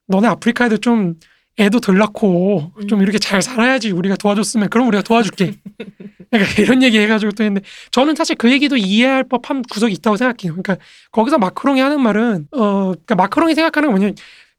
너네 0.06 0.28
아프리카에도 0.28 0.78
좀 0.78 1.14
애도 1.58 1.80
덜 1.80 1.98
낳고 1.98 2.72
좀 2.88 2.98
음. 2.98 3.02
이렇게 3.02 3.18
잘 3.18 3.40
살아야지 3.40 3.92
우리가 3.92 4.16
도와줬으면 4.16 4.68
그럼 4.70 4.88
우리가 4.88 5.02
도와줄게. 5.02 5.54
그러니까 6.30 6.62
이런 6.62 6.82
얘기 6.82 6.98
해가지고 6.98 7.32
또 7.32 7.44
했는데 7.44 7.66
저는 7.92 8.16
사실 8.16 8.34
그 8.34 8.50
얘기도 8.50 8.76
이해할 8.76 9.24
법한 9.24 9.62
구석이 9.70 9.92
있다고 9.94 10.16
생각해요. 10.16 10.60
그러니까 10.60 10.76
거기서 11.12 11.38
마크롱이 11.38 11.80
하는 11.80 12.00
말은 12.00 12.48
어 12.50 12.90
그러니까 12.90 13.14
마크롱이 13.14 13.54
생각하는 13.54 13.86
건 13.86 13.92
뭐냐면 13.92 14.16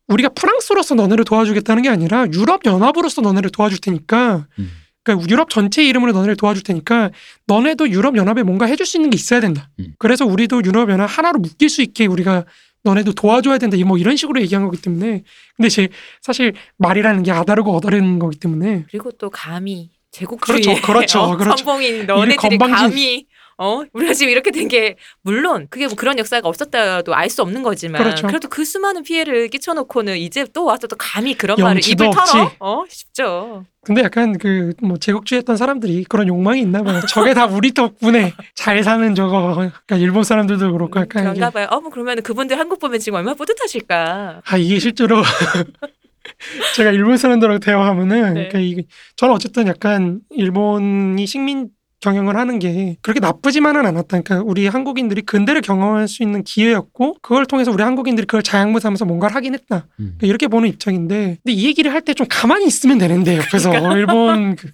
우리가 0.08 0.30
프랑스로서 0.30 0.96
너네를 0.96 1.26
도와주겠다는 1.26 1.84
게 1.84 1.90
아니라 1.90 2.28
유럽 2.34 2.66
연합으로서 2.66 3.22
너네를 3.22 3.50
도와줄 3.50 3.80
테니까 3.80 4.48
음. 4.58 4.72
그러니까 5.06 5.30
유럽 5.30 5.50
전체 5.50 5.84
이름으로 5.86 6.12
너네를 6.12 6.36
도와줄 6.36 6.64
테니까 6.64 7.12
너네도 7.46 7.90
유럽 7.92 8.18
연합에 8.18 8.44
뭔가 8.44 8.66
해줄 8.66 8.86
수 8.86 8.98
있는 8.98 9.12
게 9.12 9.16
있어야 9.16 9.40
된다. 9.40 9.70
음. 9.80 9.94
그래서 10.00 10.26
우리도 10.26 10.64
유럽 10.66 10.90
연합 10.90 11.06
하나로 11.06 11.40
묶일 11.40 11.70
수 11.70 11.82
있게 11.84 12.08
우리가 12.08 12.44
너네도 12.84 13.14
도와줘야 13.14 13.58
된다. 13.60 13.78
뭐 13.86 13.98
이런 13.98 14.18
식으로 14.18 14.42
얘기한 14.42 14.66
거기 14.66 14.82
때문에 14.82 15.24
근데 15.56 15.70
제 15.70 15.88
사실 16.22 16.54
말이라는 16.78 17.24
게 17.24 17.32
아다르고 17.32 17.72
어다르는 17.78 18.20
거기 18.20 18.38
때문에 18.38 18.86
그리고 18.90 19.12
또 19.12 19.30
감히 19.30 19.92
제국주의 20.12 20.62
그렇죠, 20.62 20.82
그렇죠, 20.86 21.20
어, 21.22 21.38
그렇죠. 21.38 21.58
선봉인 21.58 22.06
너네들이 22.08 22.58
건방진- 22.58 22.76
감히 22.76 23.26
어 23.58 23.84
우리가 23.94 24.14
지금 24.14 24.32
이렇게 24.32 24.52
된 24.52 24.68
게 24.68 24.96
물론 25.22 25.68
그게 25.70 25.86
뭐 25.88 25.96
그런 25.96 26.18
역사가 26.20 26.48
없었다도 26.50 27.14
알 27.16 27.30
수 27.30 27.42
없는 27.42 27.64
거지만 27.64 28.02
그렇죠. 28.04 28.28
그래도 28.28 28.48
그 28.50 28.66
수많은 28.66 29.04
피해를 29.04 29.48
끼쳐놓고는 29.50 30.18
이제 30.18 30.46
또 30.54 30.66
와서 30.66 30.88
또 30.88 30.96
감히 30.98 31.36
그런 31.36 31.56
말을 31.62 31.82
입을 31.88 32.10
털어 32.12 32.22
없지. 32.44 32.56
어 32.60 32.84
쉽죠. 32.90 33.66
근데 33.84 34.02
약간 34.04 34.38
그 34.38 34.74
뭐 34.82 34.98
제국주의했던 34.98 35.56
사람들이 35.58 36.04
그런 36.06 36.28
욕망이 36.28 36.60
있나 36.62 36.82
봐요. 36.84 37.00
저게 37.10 37.34
다 37.34 37.46
우리 37.46 37.74
덕분에 37.74 38.34
잘 38.56 38.84
사는 38.84 39.14
저거. 39.16 39.54
그러니까 39.54 39.96
일본 39.98 40.24
사람들도 40.24 40.72
그렇고 40.72 41.00
약간 41.00 41.24
그런가 41.24 41.50
봐요. 41.52 41.68
어뭐 41.72 41.90
그러면 41.92 42.22
그분들 42.24 42.58
한국 42.60 42.80
보면 42.80 43.00
지금 43.00 43.18
얼마나 43.18 43.36
뿌듯하실까. 43.36 44.42
아 44.44 44.58
이게 44.58 44.80
실제로 44.80 45.22
제가 46.76 46.92
일본 46.92 47.18
사람들하고 47.18 47.60
대화하면은 47.60 48.20
네. 48.34 48.48
그러니까 48.48 48.60
이게 48.60 48.84
저는 49.16 49.34
어쨌든 49.36 49.68
약간 49.68 50.20
일본이 50.32 51.26
식민 51.28 51.70
경영을 52.06 52.38
하는 52.38 52.60
게 52.60 52.96
그렇게 53.02 53.20
나쁘지만은 53.20 53.86
않았다. 53.86 54.22
그러니까 54.22 54.42
우리 54.46 54.68
한국인들이 54.68 55.24
근대를 55.24 55.62
경험할 55.62 56.08
수 56.08 56.24
있는 56.24 56.44
기회였고 56.44 57.18
그걸 57.22 57.46
통해서 57.46 57.72
우리 57.72 57.84
한국인들이 57.84 58.26
그걸 58.28 58.44
자양분삼아서 58.44 59.04
뭔가를 59.06 59.36
하긴 59.36 59.54
했다. 59.56 59.88
음. 60.00 60.16
그러니까 60.18 60.28
이렇게 60.28 60.48
보는 60.48 60.70
입장인데 60.70 61.38
근데 61.44 61.52
이 61.54 61.66
얘기를 61.66 61.92
할 61.92 62.02
때 62.02 62.14
좀 62.14 62.28
가만히 62.30 62.66
있으면 62.68 62.98
되는데 63.00 63.38
옆에서 63.38 63.72
일본 63.98 64.56
그 64.56 64.70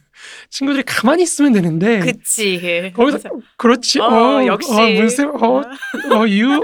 친구들이 0.52 0.84
가만히 0.86 1.24
있으면 1.24 1.54
되는데 1.54 2.00
그치. 2.02 2.60
네. 2.62 2.92
거기서. 2.92 3.18
그렇지 3.58 4.00
어, 4.02 4.06
어, 4.06 4.46
역시. 4.46 4.72
어, 4.72 4.76
문쌤 4.88 5.30
어, 5.30 5.62
어 6.12 6.16
you 6.18 6.64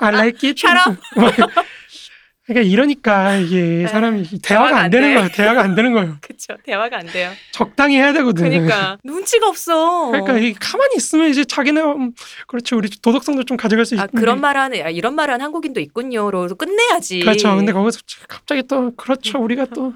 I 0.00 0.12
like 0.12 0.48
it. 0.48 0.60
그러니까 2.46 2.70
이러니까 2.70 3.36
이게 3.36 3.86
사람이 3.86 4.28
대화가 4.42 4.76
안 4.76 4.84
안 4.84 4.90
되는 4.90 5.08
돼. 5.08 5.14
거예요. 5.14 5.28
대화가 5.30 5.62
안 5.62 5.74
되는 5.74 5.92
거예요. 5.94 6.16
그쵸. 6.20 6.54
대화가 6.62 6.98
안 6.98 7.06
돼요. 7.06 7.30
적당히 7.52 7.96
해야 7.96 8.12
되거든 8.12 8.48
그러니까. 8.50 8.98
눈치가 9.02 9.48
없어. 9.48 10.10
그러니까 10.10 10.38
이 10.38 10.52
가만히 10.52 10.96
있으면 10.96 11.30
이제 11.30 11.44
자기네 11.44 11.80
음, 11.80 12.12
그렇죠. 12.46 12.76
우리 12.76 12.90
도덕성도 12.90 13.44
좀 13.44 13.56
가져갈 13.56 13.86
수 13.86 13.94
아, 13.94 14.04
있는 14.04 14.08
그런 14.14 14.40
말하는 14.42 14.84
아, 14.84 14.90
이런 14.90 15.14
말하는 15.14 15.42
한국인도 15.44 15.80
있군요로 15.80 16.54
끝내야지. 16.56 17.20
그렇죠. 17.20 17.56
근데 17.56 17.72
거기서 17.72 18.00
갑자기 18.28 18.62
또 18.68 18.94
그렇죠. 18.94 19.38
우리가 19.42 19.64
또 19.74 19.94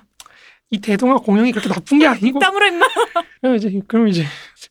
이 0.71 0.79
대동아 0.81 1.17
공영이 1.17 1.51
그렇게 1.53 1.69
나쁜 1.69 1.99
게 1.99 2.07
아니고 2.07 2.39
땀으로 2.41 2.67
임마. 2.67 2.87
그럼 3.41 3.57
이제 3.57 3.81
그럼 3.87 4.09
이제 4.09 4.25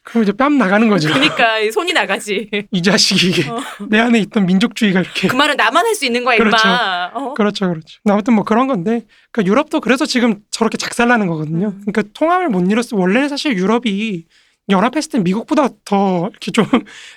그럼 0.04 0.24
이제 0.24 0.32
뺨 0.32 0.58
나가는 0.58 0.88
거죠 0.90 1.10
그러니까 1.12 1.58
이 1.60 1.72
손이 1.72 1.94
나가지. 1.94 2.50
이 2.72 2.82
자식이 2.84 3.30
이게 3.30 3.50
어. 3.50 3.60
내 3.90 4.00
안에 4.00 4.20
있던 4.20 4.46
민족주의가 4.46 5.00
이렇게 5.02 5.28
그 5.28 5.36
말은 5.36 5.56
나만 5.58 5.86
할 5.86 5.96
수 5.96 6.06
있는 6.06 6.24
거야 6.24 6.36
임마. 6.36 6.50
그렇죠. 6.50 6.68
어? 7.14 7.34
그렇죠, 7.34 7.70
그렇죠. 7.70 8.00
아무튼 8.08 8.36
뭐 8.36 8.44
그런 8.44 8.68
건데, 8.68 9.06
그러니까 9.32 9.50
유럽도 9.52 9.80
그래서 9.82 10.06
지금 10.06 10.42
저렇게 10.52 10.78
작살나는 10.78 11.26
거거든요. 11.28 11.68
음. 11.70 11.82
그러니까 11.88 12.04
통합을 12.14 12.50
못 12.50 12.70
이뤘어. 12.70 12.90
원래는 13.00 13.30
사실 13.30 13.58
유럽이 13.58 14.26
연합했을 14.70 15.12
때 15.12 15.20
미국보다 15.20 15.70
더 15.86 16.28
이렇게 16.30 16.52
좀 16.52 16.66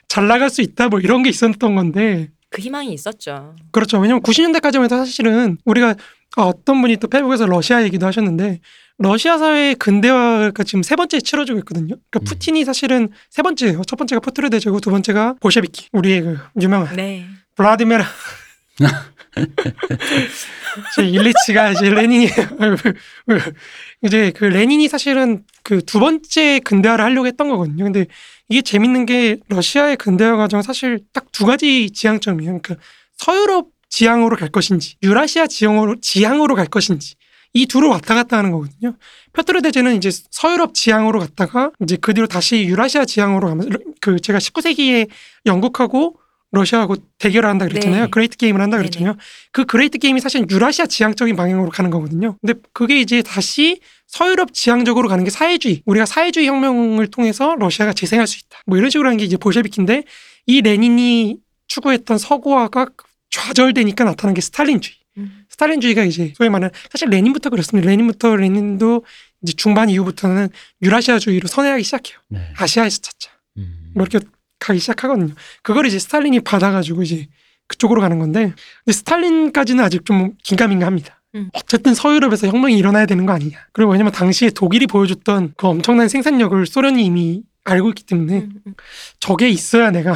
잘 0.09 0.27
나갈 0.29 0.49
수 0.51 0.63
있다, 0.63 0.89
뭐 0.89 1.01
이런 1.01 1.23
게 1.23 1.29
있었던 1.31 1.75
건데, 1.75 2.31
그 2.51 2.61
희망이 2.61 2.93
있었죠. 2.93 3.55
그렇죠. 3.71 3.99
왜냐면 3.99 4.23
90년대까지만 4.23 4.85
해도 4.85 4.97
사실은 4.97 5.57
우리가 5.65 5.95
아, 6.37 6.43
어떤 6.43 6.81
분이 6.81 6.97
또 6.99 7.09
페북에서 7.09 7.47
러시아 7.47 7.83
얘기도 7.83 8.07
하셨는데, 8.07 8.61
러시아 8.99 9.39
사회의 9.39 9.75
근대화가 9.75 10.63
지금 10.63 10.83
세 10.83 10.95
번째 10.95 11.21
치러지고 11.21 11.59
있거든요. 11.61 11.97
그러니까 12.11 12.21
음. 12.21 12.25
푸틴이 12.25 12.65
사실은 12.65 13.09
세 13.31 13.43
번째예요. 13.43 13.83
첫 13.87 13.97
번째가 13.97 14.21
포트르데제고 14.21 14.79
두 14.81 14.91
번째가 14.91 15.37
보셰비키, 15.41 15.89
우리의 15.93 16.21
그 16.21 16.39
유명한 16.61 16.95
네. 16.97 17.25
블라디메라 17.57 18.05
제 20.95 21.03
일리치가 21.05 21.71
이제 21.71 21.89
레닌이에요. 21.89 22.31
이제 24.03 24.33
그 24.37 24.45
레닌이 24.45 24.89
사실은 24.89 25.45
그 25.63 25.81
두 25.83 26.01
번째 26.01 26.61
근대화를 26.61 27.05
하려고 27.05 27.27
했던 27.27 27.49
거거든요. 27.49 27.85
근데 27.85 28.07
이게 28.51 28.61
재밌는 28.61 29.07
게 29.07 29.39
러시아의 29.49 29.97
근대화 29.97 30.37
과정 30.37 30.61
사실 30.61 31.01
딱 31.15 31.31
두 31.33 31.47
가지 31.47 31.91
지향점이에요. 31.91 32.61
그러니까 32.61 32.77
서유럽 33.17 33.69
지향으로 33.89 34.37
갈 34.37 34.51
것인지 34.51 34.97
유라시아 35.03 35.47
지향으로 35.47 35.97
지향으로 36.03 36.55
갈 36.55 36.67
것인지 36.67 37.15
이 37.55 37.65
둘을 37.65 37.89
왔다 37.89 38.15
갔다 38.15 38.37
하는 38.37 38.51
거거든요. 38.53 38.95
표트르 39.33 39.63
대제는 39.63 39.97
이제 39.97 40.11
서유럽 40.31 40.75
지향으로 40.75 41.19
갔다가 41.19 41.71
이제 41.83 41.97
그 41.97 42.13
뒤로 42.13 42.27
다시 42.27 42.65
유라시아 42.65 43.07
지향으로 43.07 43.49
가면서 43.49 43.71
그 44.03 44.21
제가 44.21 44.39
19세기에 44.39 45.09
영국하고 45.47 46.20
러시아하고 46.53 46.97
대결을 47.19 47.49
한다 47.49 47.67
그랬잖아요. 47.67 48.05
네. 48.05 48.11
Great 48.11 48.37
Game을 48.37 48.61
한다 48.61 48.77
그랬잖아요. 48.77 49.17
그 49.53 49.65
Great 49.65 49.99
Game이 49.99 50.21
사실 50.21 50.45
유라시아 50.51 50.87
지향적인 50.87 51.37
방향으로 51.37 51.71
가는 51.71 51.91
거거든요. 51.91 52.37
근데 52.41 52.59
그게 52.73 53.01
이제 53.01 53.23
다시 53.23 53.81
서유럽 54.07 54.53
지향적으로 54.53 55.09
가는 55.09 55.23
게 55.23 55.31
사회주의. 55.31 55.83
우리가 55.87 56.07
사회주의 56.07 56.49
혁명을 56.49 57.07
통해서 57.09 57.55
러시아가 57.59 57.93
재생할 57.93 58.27
수 58.27 58.39
있다. 58.39 58.61
뭐 58.67 58.77
이런 58.77 58.91
식으로 58.91 59.09
하는 59.09 59.19
게 59.19 59.25
이제 59.25 59.37
볼셰비키인데 59.37 60.05
이 60.47 60.61
레닌이 60.61 61.39
추구했던 61.69 62.19
서구화가 62.19 62.89
좌절되니까 63.31 64.05
나타난 64.05 64.35
게 64.35 64.41
스탈린주의. 64.41 64.97
음. 65.19 65.45
스탈린주의가 65.49 66.03
이제 66.03 66.33
소위 66.37 66.49
말하는 66.49 66.71
사실 66.91 67.09
레닌부터 67.11 67.51
그렇습니다. 67.51 67.89
레닌부터 67.89 68.35
레닌도 68.35 69.05
이제 69.43 69.53
중반 69.53 69.89
이후부터는 69.89 70.49
유라시아주의로 70.83 71.47
선회하기 71.47 71.85
시작해요. 71.85 72.19
네. 72.29 72.53
아시아에서 72.57 72.99
찾자. 73.01 73.31
음. 73.59 73.93
뭐 73.95 74.05
이렇게 74.05 74.27
가기 74.61 74.79
시작하거든요. 74.79 75.35
그걸 75.63 75.87
이제 75.87 75.99
스탈린이 75.99 76.41
받아가지고 76.41 77.03
이제 77.03 77.27
그쪽으로 77.67 78.01
가는 78.01 78.19
건데, 78.19 78.53
근데 78.85 78.93
스탈린까지는 78.93 79.83
아직 79.83 80.05
좀 80.05 80.35
긴가민가합니다. 80.43 81.21
음. 81.37 81.49
어쨌든 81.55 81.95
서유럽에서 81.95 82.49
혁명이 82.49 82.77
일어나야 82.77 83.07
되는 83.07 83.25
거 83.27 83.33
아니냐. 83.33 83.57
그리고 83.73 83.93
왜냐면 83.93 84.13
당시에 84.13 84.51
독일이 84.51 84.87
보여줬던 84.87 85.55
그 85.57 85.67
엄청난 85.69 86.09
생산력을 86.09 86.67
소련이 86.67 87.05
이미 87.05 87.43
알고 87.65 87.89
있기 87.91 88.05
때문에 88.05 88.35
음, 88.39 88.51
음. 88.67 88.75
저게 89.21 89.49
있어야 89.49 89.91
내가 89.93 90.15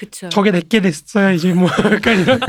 그쵸. 0.00 0.28
저게 0.28 0.50
내게 0.50 0.80
됐어야 0.80 1.30
이제 1.32 1.52
뭐 1.54 1.68
약간 1.92 2.20
이런 2.20 2.40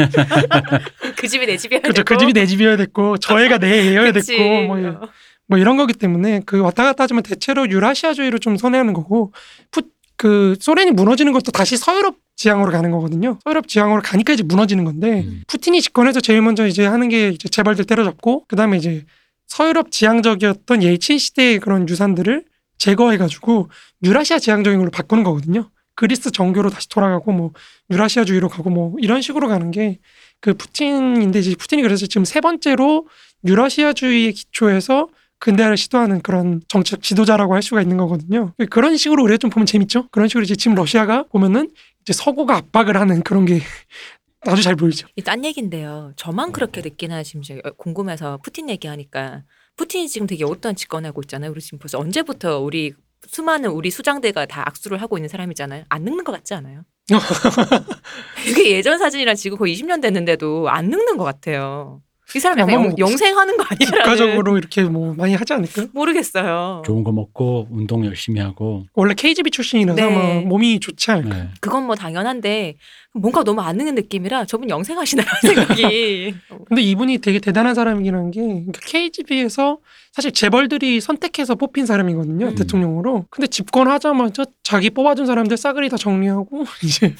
그 1.15 1.27
집이 1.27 1.45
내 1.45 1.57
집이야. 1.57 1.79
그렇죠. 1.81 2.03
그 2.03 2.17
집이 2.17 2.33
내 2.33 2.45
집이어야 2.45 2.75
됐고 2.77 3.17
저 3.19 3.39
애가 3.39 3.59
내 3.59 3.67
애여야 3.91 4.11
됐고 4.11 4.63
뭐, 4.67 4.79
이- 4.79 4.85
어. 4.85 5.09
뭐 5.47 5.57
이런 5.57 5.77
거기 5.77 5.93
때문에 5.93 6.41
그 6.45 6.59
왔다 6.59 6.83
갔다 6.83 7.03
하지만 7.03 7.23
대체로 7.23 7.69
유라시아주의로 7.69 8.39
좀 8.39 8.57
선회하는 8.57 8.93
거고 8.93 9.31
푸, 9.71 9.83
그 10.17 10.55
소련이 10.59 10.91
무너지는 10.91 11.31
것도 11.31 11.51
다시 11.51 11.77
서유럽 11.77 12.15
지향으로 12.35 12.71
가는 12.71 12.91
거거든요. 12.91 13.39
서유럽 13.43 13.67
지향으로 13.67 14.01
가니까 14.01 14.33
이제 14.33 14.43
무너지는 14.43 14.83
건데 14.83 15.23
음. 15.25 15.43
푸틴이 15.47 15.81
집권해서 15.81 16.21
제일 16.21 16.41
먼저 16.41 16.67
이제 16.67 16.85
하는 16.85 17.09
게 17.09 17.29
이제 17.29 17.47
재벌들 17.47 17.85
때려잡고 17.85 18.45
그다음에 18.47 18.77
이제 18.77 19.05
서유럽 19.47 19.91
지향적이었던 19.91 20.83
예친 20.83 21.17
시대의 21.17 21.59
그런 21.59 21.87
유산들을 21.87 22.43
제거해가지고 22.77 23.69
유라시아 24.03 24.39
지향적인 24.39 24.79
걸로 24.79 24.91
바꾸는 24.91 25.23
거거든요. 25.23 25.69
그리스 25.95 26.29
정교로 26.29 26.69
다시 26.69 26.89
돌아가고 26.89 27.31
뭐 27.31 27.51
유라시아주의로 27.89 28.49
가고 28.49 28.69
뭐 28.69 28.95
이런 28.99 29.21
식으로 29.21 29.47
가는 29.47 29.71
게 29.71 29.99
그 30.39 30.53
푸틴인데 30.53 31.39
이제 31.39 31.55
푸틴이 31.55 31.81
그래서 31.81 32.05
지금 32.05 32.25
세 32.25 32.41
번째로 32.41 33.07
유라시아주의의 33.45 34.33
기초에서 34.33 35.07
근대화를 35.39 35.77
시도하는 35.77 36.21
그런 36.21 36.61
정치적 36.67 37.01
지도자라고 37.01 37.53
할 37.53 37.61
수가 37.61 37.81
있는 37.81 37.97
거거든요. 37.97 38.53
그런 38.69 38.97
식으로 38.97 39.23
우리가 39.23 39.37
좀 39.37 39.49
보면 39.49 39.65
재밌죠. 39.65 40.07
그런 40.09 40.27
식으로 40.27 40.43
이제 40.43 40.55
지금 40.55 40.75
러시아가 40.75 41.23
보면은 41.23 41.69
이제 42.01 42.13
서구가 42.13 42.55
압박을 42.55 42.97
하는 42.97 43.21
그런 43.21 43.45
게 43.45 43.61
아주 44.41 44.61
잘 44.61 44.75
보이죠. 44.75 45.07
이딴 45.15 45.43
얘기인데요. 45.45 46.13
저만 46.15 46.51
그렇게 46.51 46.81
느끼나 46.81 47.23
지금 47.23 47.41
제가 47.41 47.71
궁금해서 47.77 48.37
푸틴 48.43 48.69
얘기하니까 48.69 49.43
푸틴이 49.75 50.07
지금 50.09 50.25
되게 50.25 50.43
어떤 50.43 50.75
집권하고 50.75 51.21
있잖아요. 51.23 51.51
우리 51.51 51.61
지금 51.61 51.79
벌써 51.79 51.99
언제부터 51.99 52.59
우리 52.59 52.93
수많은 53.27 53.71
우리 53.71 53.91
수장대가 53.91 54.45
다 54.45 54.63
악수를 54.65 55.01
하고 55.01 55.17
있는 55.17 55.27
사람이잖아요. 55.27 55.85
안 55.89 56.03
늙는 56.03 56.23
것 56.23 56.31
같지 56.31 56.53
않아요? 56.53 56.83
이게 58.47 58.71
예전 58.71 58.97
사진이랑 58.99 59.35
지금 59.35 59.57
거의 59.57 59.75
20년 59.75 60.01
됐는데도 60.01 60.69
안 60.69 60.89
늙는 60.89 61.17
것 61.17 61.23
같아요. 61.23 62.01
이 62.35 62.39
사람 62.39 62.59
약간 62.59 62.75
아마 62.75 62.83
영, 62.83 62.89
뭐 62.89 62.95
영생하는 62.97 63.55
거 63.55 63.63
아니야? 63.63 63.89
국가적으로 63.89 64.57
이렇게 64.57 64.83
뭐 64.83 65.13
많이 65.15 65.33
하지 65.33 65.53
않을까요? 65.53 65.87
모르겠어요. 65.93 66.83
좋은 66.85 67.03
거 67.03 67.13
먹고 67.13 67.67
운동 67.71 68.05
열심히 68.05 68.41
하고 68.41 68.85
원래 68.95 69.13
KGB 69.13 69.49
출신이라서 69.49 69.95
네. 69.95 70.03
아마 70.03 70.41
몸이 70.41 70.81
좋지 70.81 71.09
않을까. 71.11 71.35
네. 71.35 71.49
그건 71.61 71.85
뭐 71.85 71.95
당연한데 71.95 72.75
뭔가 73.13 73.43
너무 73.43 73.61
안 73.61 73.77
늙는 73.77 73.95
느낌이라 73.95 74.43
저분 74.45 74.69
영생하시나라는 74.69 75.39
생각이. 75.41 76.35
근데 76.67 76.81
이분이 76.81 77.19
되게 77.19 77.39
대단한 77.39 77.73
사람이라는 77.73 78.31
게 78.31 78.41
그러니까 78.41 78.79
KGB에서 78.85 79.77
사실 80.11 80.31
재벌들이 80.33 80.99
선택해서 80.99 81.55
뽑힌 81.55 81.85
사람이거든요 81.85 82.47
음. 82.47 82.55
대통령으로. 82.55 83.25
근데 83.29 83.47
집권하자마자 83.47 84.45
자기 84.63 84.89
뽑아준 84.89 85.25
사람들 85.27 85.55
싸그리 85.55 85.87
다 85.87 85.95
정리하고 85.95 86.65
이제 86.83 87.15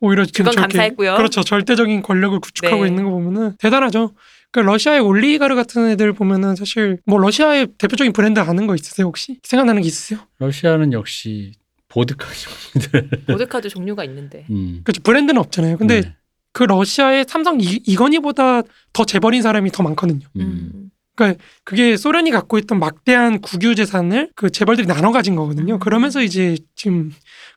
오히려 0.00 0.24
그건 0.24 0.52
저렇게 0.52 0.76
감사했고요. 0.76 1.16
그렇죠 1.16 1.42
절대적인 1.42 2.02
권력을 2.02 2.38
구축하고 2.40 2.82
네. 2.82 2.88
있는 2.88 3.04
거 3.04 3.10
보면은 3.10 3.56
대단하죠. 3.58 4.12
그러니까 4.52 4.72
러시아의 4.72 5.00
올리가르 5.00 5.54
같은 5.54 5.88
애들 5.90 6.12
보면은 6.12 6.56
사실 6.56 6.98
뭐 7.06 7.18
러시아의 7.18 7.68
대표적인 7.78 8.12
브랜드 8.12 8.40
아는 8.40 8.66
거 8.66 8.74
있으세요 8.74 9.06
혹시 9.06 9.38
생각나는 9.42 9.82
게 9.82 9.88
있으세요? 9.88 10.20
러시아는 10.38 10.92
역시 10.92 11.52
보드카들. 11.88 13.10
보드카도 13.26 13.68
종류가 13.68 14.04
있는데. 14.04 14.46
음. 14.50 14.80
그렇죠 14.84 15.02
브랜드는 15.02 15.40
없잖아요. 15.40 15.76
근데 15.76 16.02
네. 16.02 16.16
그 16.52 16.64
러시아의 16.64 17.26
삼성 17.28 17.60
이, 17.60 17.80
이건희보다 17.86 18.62
더 18.92 19.04
재벌인 19.04 19.42
사람이 19.42 19.70
더 19.70 19.82
많거든요. 19.82 20.26
음. 20.36 20.90
음. 21.26 21.34
그게 21.64 21.96
소련이 21.96 22.30
갖고 22.30 22.58
있던 22.58 22.78
막대한 22.78 23.40
국유 23.40 23.74
재산을 23.74 24.30
그 24.34 24.50
재벌들이 24.50 24.86
나눠 24.86 25.12
가진 25.12 25.36
거거든요. 25.36 25.74
음. 25.74 25.78
그러면서 25.78 26.22
이제 26.22 26.56
지금 26.74 27.12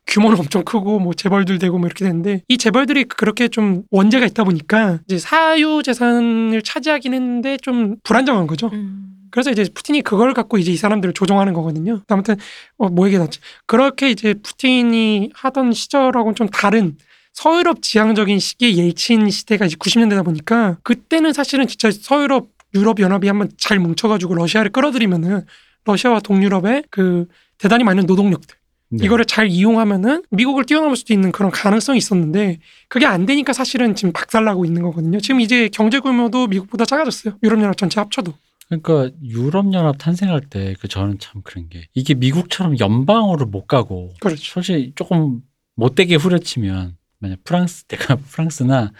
규모는 0.06 0.38
엄청 0.38 0.64
크고 0.64 0.98
뭐 0.98 1.14
재벌들 1.14 1.58
되고 1.58 1.78
뭐 1.78 1.86
이렇게 1.86 2.04
되는데 2.04 2.42
이 2.48 2.58
재벌들이 2.58 3.04
그렇게 3.04 3.48
좀 3.48 3.82
원죄가 3.90 4.26
있다 4.26 4.44
보니까 4.44 5.00
이제 5.06 5.18
사유 5.18 5.82
재산을 5.84 6.62
차지하긴 6.62 7.14
했는데 7.14 7.56
좀 7.58 7.96
불안정한 8.04 8.46
거죠. 8.46 8.70
음. 8.72 9.10
그래서 9.30 9.50
이제 9.50 9.66
푸틴이 9.74 10.02
그걸 10.02 10.32
갖고 10.32 10.58
이제 10.58 10.70
이 10.70 10.76
사람들을 10.76 11.12
조종하는 11.12 11.54
거거든요. 11.54 12.02
아무튼 12.06 12.36
어, 12.78 12.88
뭐 12.88 13.06
얘기했지? 13.06 13.40
그렇게 13.66 14.10
이제 14.10 14.34
푸틴이 14.34 15.30
하던 15.34 15.72
시절하고는 15.72 16.36
좀 16.36 16.48
다른 16.48 16.96
서유럽 17.32 17.82
지향적인 17.82 18.38
시기의 18.38 18.78
예친 18.78 19.28
시대가 19.30 19.66
이제 19.66 19.74
90년대다 19.74 20.24
보니까 20.24 20.78
그때는 20.84 21.32
사실은 21.32 21.66
진짜 21.66 21.90
서유럽 21.90 22.46
유럽 22.74 23.00
연합이 23.00 23.28
한번 23.28 23.50
잘 23.58 23.78
뭉쳐가지고 23.78 24.34
러시아를 24.34 24.70
끌어들이면은 24.72 25.42
러시아와 25.84 26.20
동유럽의 26.20 26.84
그 26.90 27.26
대단히 27.58 27.84
많은 27.84 28.06
노동력들 28.06 28.56
네. 28.90 29.04
이거를 29.04 29.24
잘 29.24 29.48
이용하면은 29.48 30.22
미국을 30.30 30.64
뛰어넘을 30.64 30.96
수도 30.96 31.12
있는 31.12 31.32
그런 31.32 31.50
가능성이 31.50 31.98
있었는데 31.98 32.58
그게 32.88 33.06
안 33.06 33.26
되니까 33.26 33.52
사실은 33.52 33.94
지금 33.94 34.12
박살나고 34.12 34.64
있는 34.64 34.82
거거든요. 34.82 35.20
지금 35.20 35.40
이제 35.40 35.68
경제 35.68 36.00
규모도 36.00 36.46
미국보다 36.46 36.84
작아졌어요. 36.84 37.36
유럽 37.42 37.60
연합 37.60 37.76
전체 37.76 38.00
합쳐도. 38.00 38.34
그러니까 38.68 39.10
유럽 39.22 39.72
연합 39.74 39.96
탄생할 39.98 40.40
때 40.42 40.74
그 40.80 40.88
저는 40.88 41.18
참 41.18 41.42
그런 41.42 41.68
게 41.68 41.86
이게 41.94 42.14
미국처럼 42.14 42.78
연방으로 42.78 43.46
못 43.46 43.66
가고 43.66 44.10
그렇죠. 44.20 44.42
솔직히 44.42 44.92
조금 44.94 45.40
못되게 45.76 46.14
후려치면 46.16 46.96
만약 47.18 47.38
프랑스 47.44 47.84
내가 47.84 48.16
프랑스나 48.30 48.92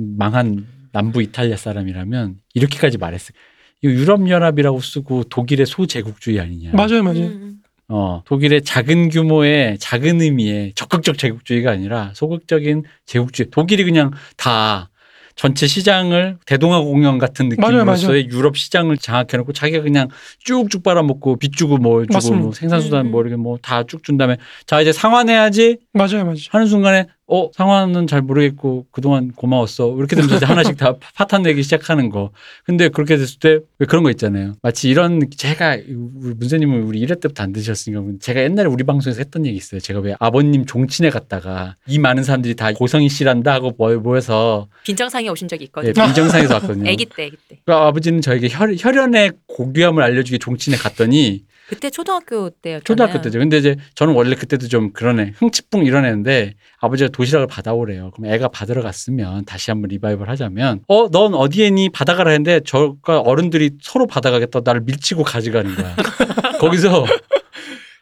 망한 0.00 0.66
남부 0.92 1.22
이탈리아 1.22 1.56
사람이라면 1.56 2.36
이렇게까지 2.54 2.98
말했을 2.98 3.34
이거 3.82 3.92
유럽 3.92 4.28
연합이라고 4.28 4.80
쓰고 4.80 5.24
독일의 5.24 5.66
소제국주의 5.66 6.40
아니냐. 6.40 6.72
맞아요, 6.72 7.02
맞아요. 7.02 7.26
음. 7.26 7.54
어, 7.88 8.22
독일의 8.26 8.62
작은 8.62 9.08
규모의 9.08 9.78
작은 9.78 10.20
의미의 10.20 10.72
적극적 10.74 11.16
제국주의가 11.16 11.70
아니라 11.70 12.10
소극적인 12.14 12.82
제국주의. 13.06 13.48
독일이 13.50 13.84
그냥 13.84 14.10
다 14.36 14.90
전체 15.36 15.68
시장을 15.68 16.36
대동아 16.46 16.80
공영 16.80 17.16
같은 17.18 17.48
느낌으로서의 17.48 18.28
유럽 18.30 18.56
시장을 18.58 18.98
장악해놓고 18.98 19.52
자기가 19.52 19.82
그냥 19.82 20.08
쭉쭉 20.44 20.82
빨아먹고 20.82 21.36
빚 21.36 21.52
주고 21.56 21.76
뭐 21.78 22.04
주고. 22.04 22.34
뭐 22.34 22.52
생산수단 22.52 23.06
음. 23.06 23.10
뭐 23.12 23.22
이렇게 23.22 23.36
뭐 23.36 23.56
다 23.62 23.84
쭉 23.84 24.02
준 24.02 24.16
다음에 24.16 24.36
자 24.66 24.80
이제 24.80 24.92
상환해야지 24.92 25.78
맞아요, 25.92 26.24
맞아요. 26.24 26.34
하는 26.50 26.66
순간에 26.66 27.06
어 27.30 27.50
상환은 27.54 28.06
잘 28.06 28.22
모르겠고 28.22 28.86
그동안 28.90 29.32
고마웠어. 29.32 29.94
이렇게 29.98 30.16
되면서 30.16 30.36
이제 30.36 30.46
하나씩 30.46 30.78
다 30.78 30.94
파탄 31.14 31.42
내기 31.42 31.62
시작하는 31.62 32.08
거. 32.08 32.30
근데 32.64 32.88
그렇게 32.88 33.16
됐을 33.18 33.38
때 33.38 33.58
왜 33.78 33.86
그런 33.86 34.02
거 34.02 34.10
있잖아요. 34.10 34.54
마치 34.62 34.88
이런 34.88 35.20
제가 35.36 35.74
우리 35.76 36.34
문세님은 36.34 36.84
우리 36.84 37.00
1회 37.06 37.20
때부터 37.20 37.42
안 37.42 37.52
드셨으니까 37.52 38.02
제가 38.20 38.42
옛날에 38.42 38.66
우리 38.68 38.82
방송에서 38.84 39.18
했던 39.20 39.44
얘기 39.44 39.56
있어요. 39.58 39.78
제가 39.80 40.00
왜 40.00 40.14
아버님 40.18 40.64
종친회 40.64 41.10
갔다가 41.10 41.76
이 41.86 41.98
많은 41.98 42.22
사람들이 42.24 42.54
다 42.56 42.72
고성희 42.72 43.08
씨란다 43.10 43.52
하고 43.52 43.72
모여- 43.76 43.98
모여서 44.00 44.68
빈정상에 44.84 45.28
오신 45.28 45.48
적이 45.48 45.64
예, 45.64 45.66
있거든요. 45.66 45.92
빈정상에서 46.06 46.54
왔거든요. 46.54 46.88
아기 46.90 47.04
때, 47.04 47.26
아기 47.26 47.36
때. 47.48 47.58
그 47.64 47.72
아버지는 47.74 48.22
저에게 48.22 48.48
혈, 48.50 48.74
혈연의 48.78 49.32
고귀함을 49.48 50.02
알려주기 50.02 50.38
종친회 50.38 50.78
갔더니 50.78 51.44
그때 51.68 51.90
초등학교 51.90 52.48
때였잖아요. 52.48 52.80
초등학교 52.82 53.20
때죠. 53.20 53.38
근데 53.38 53.58
이제 53.58 53.76
저는 53.94 54.14
원래 54.14 54.34
그때도 54.34 54.68
좀 54.68 54.92
그런 54.92 55.20
애, 55.20 55.32
흥칫뿡 55.36 55.84
이런 55.84 56.06
애인데 56.06 56.54
아버지가 56.78 57.10
도시락을 57.10 57.46
받아오래요. 57.46 58.10
그럼 58.12 58.32
애가 58.32 58.48
받으러 58.48 58.82
갔으면 58.82 59.44
다시 59.44 59.70
한번 59.70 59.88
리바이벌 59.88 60.30
하자면 60.30 60.80
어, 60.88 61.10
넌 61.10 61.34
어디에 61.34 61.70
니 61.70 61.90
받아가라 61.90 62.30
했는데 62.30 62.60
저가 62.64 63.20
어른들이 63.20 63.72
서로 63.82 64.06
받아가겠다 64.06 64.60
나를 64.64 64.80
밀치고 64.80 65.24
가져가는 65.24 65.74
거야. 65.74 65.94
거기서 66.58 67.04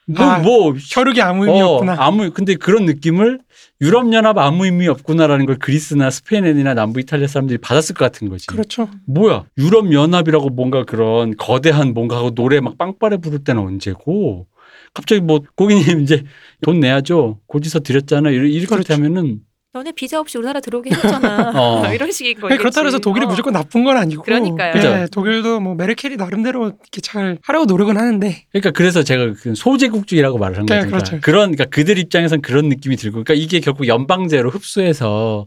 뭐, 0.08 0.24
아, 0.24 0.38
뭐 0.38 0.74
혈육이 0.78 1.20
아무 1.20 1.46
의미 1.46 1.60
어, 1.60 1.74
없구나. 1.74 1.96
아무 1.98 2.30
근데 2.30 2.54
그런 2.54 2.84
느낌을 2.86 3.40
유럽 3.80 4.12
연합 4.12 4.38
아무 4.38 4.64
의미 4.64 4.86
없구나라는 4.86 5.46
걸 5.46 5.58
그리스나 5.58 6.10
스페인이나 6.10 6.74
남부 6.74 7.00
이탈리아 7.00 7.26
사람들이 7.26 7.58
받았을 7.58 7.94
것 7.96 8.04
같은 8.04 8.28
거지. 8.28 8.46
그렇죠. 8.46 8.88
뭐야 9.06 9.46
유럽 9.58 9.92
연합이라고 9.92 10.50
뭔가 10.50 10.84
그런 10.84 11.36
거대한 11.36 11.92
뭔가 11.92 12.16
하고 12.16 12.30
노래 12.34 12.60
막 12.60 12.78
빵빠레 12.78 13.16
부를 13.16 13.40
때는 13.42 13.60
언제고 13.62 14.46
갑자기 14.94 15.20
뭐 15.20 15.40
고객님 15.56 16.00
이제 16.00 16.24
돈 16.62 16.78
내야죠 16.80 17.40
고지서 17.46 17.80
드렸잖아 17.80 18.30
이렇게 18.30 18.64
그렇죠. 18.66 18.94
하면은 18.94 19.40
너네 19.76 19.92
비자 19.92 20.18
없이 20.18 20.38
우리나라 20.38 20.60
들어오게 20.60 20.90
했잖아. 20.90 21.52
어. 21.54 21.86
이런 21.92 22.10
식인. 22.10 22.38
아니, 22.42 22.56
그렇다고 22.56 22.86
해서 22.86 22.98
독일이 22.98 23.26
어. 23.26 23.28
무조건 23.28 23.52
나쁜 23.52 23.84
건 23.84 23.98
아니고. 23.98 24.22
그러니까요. 24.22 24.70
예, 24.70 24.72
그죠. 24.72 25.06
독일도 25.12 25.60
뭐 25.60 25.74
메르켈이 25.74 26.16
나름대로 26.16 26.68
이렇게 26.68 27.00
잘 27.02 27.38
하려고 27.42 27.66
노력은 27.66 27.96
하는데. 27.98 28.44
그러니까 28.52 28.70
그래서 28.70 29.02
제가 29.02 29.34
그 29.38 29.54
소제국주의라고 29.54 30.38
말을 30.38 30.56
한 30.56 30.66
네, 30.66 30.76
거죠. 30.76 30.86
그러니까 30.86 31.10
그렇죠. 31.10 31.20
그런 31.22 31.52
그러니까 31.52 31.64
그들 31.66 31.98
입장에선 31.98 32.40
그런 32.40 32.70
느낌이 32.70 32.96
들고 32.96 33.22
그러니까 33.22 33.34
이게 33.34 33.60
결국 33.60 33.86
연방제로 33.86 34.48
흡수해서 34.48 35.46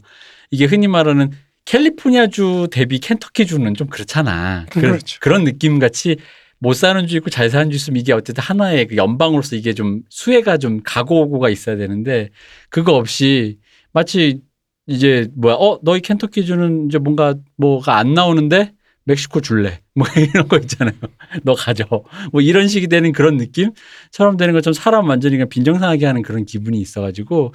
이게 0.52 0.66
흔히 0.66 0.86
말하는 0.86 1.32
캘리포니아주 1.64 2.68
대비 2.70 3.00
켄터키주는 3.00 3.74
좀 3.74 3.88
그렇잖아. 3.88 4.66
그, 4.70 4.80
그렇죠. 4.80 5.18
그런 5.20 5.42
느낌 5.42 5.80
같이 5.80 6.16
못 6.60 6.74
사는 6.74 7.04
주 7.06 7.16
있고 7.16 7.30
잘 7.30 7.50
사는 7.50 7.68
주 7.70 7.76
있으면 7.76 8.00
이게 8.00 8.12
어쨌든 8.12 8.44
하나의 8.44 8.86
그 8.86 8.96
연방으로서 8.96 9.56
이게 9.56 9.72
좀 9.72 10.02
수혜가 10.08 10.58
좀 10.58 10.80
가고 10.84 11.22
오고가 11.22 11.48
있어야 11.48 11.76
되는데 11.76 12.28
그거 12.68 12.94
없이 12.94 13.58
마치 13.92 14.40
이제 14.86 15.28
뭐야? 15.36 15.54
어 15.54 15.78
너희 15.82 16.00
켄터키 16.00 16.44
주는 16.44 16.86
이제 16.88 16.98
뭔가 16.98 17.34
뭐가 17.56 17.96
안 17.98 18.14
나오는데 18.14 18.72
멕시코 19.04 19.40
줄래? 19.40 19.80
뭐 19.94 20.06
이런 20.16 20.48
거 20.48 20.58
있잖아요. 20.58 20.94
너 21.44 21.54
가져. 21.54 21.84
뭐 22.32 22.40
이런 22.40 22.68
식이 22.68 22.88
되는 22.88 23.12
그런 23.12 23.36
느낌처럼 23.36 24.36
되는 24.36 24.54
것처럼 24.54 24.74
사람 24.74 25.08
완전히 25.08 25.36
그냥 25.36 25.48
빈정상하게 25.48 26.06
하는 26.06 26.22
그런 26.22 26.44
기분이 26.44 26.80
있어가지고. 26.80 27.52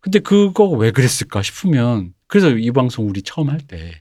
근데 0.00 0.20
그거 0.20 0.66
왜 0.68 0.92
그랬을까 0.92 1.42
싶으면 1.42 2.12
그래서 2.28 2.50
이 2.50 2.70
방송 2.70 3.08
우리 3.08 3.22
처음 3.22 3.50
할 3.50 3.58
때 3.66 3.92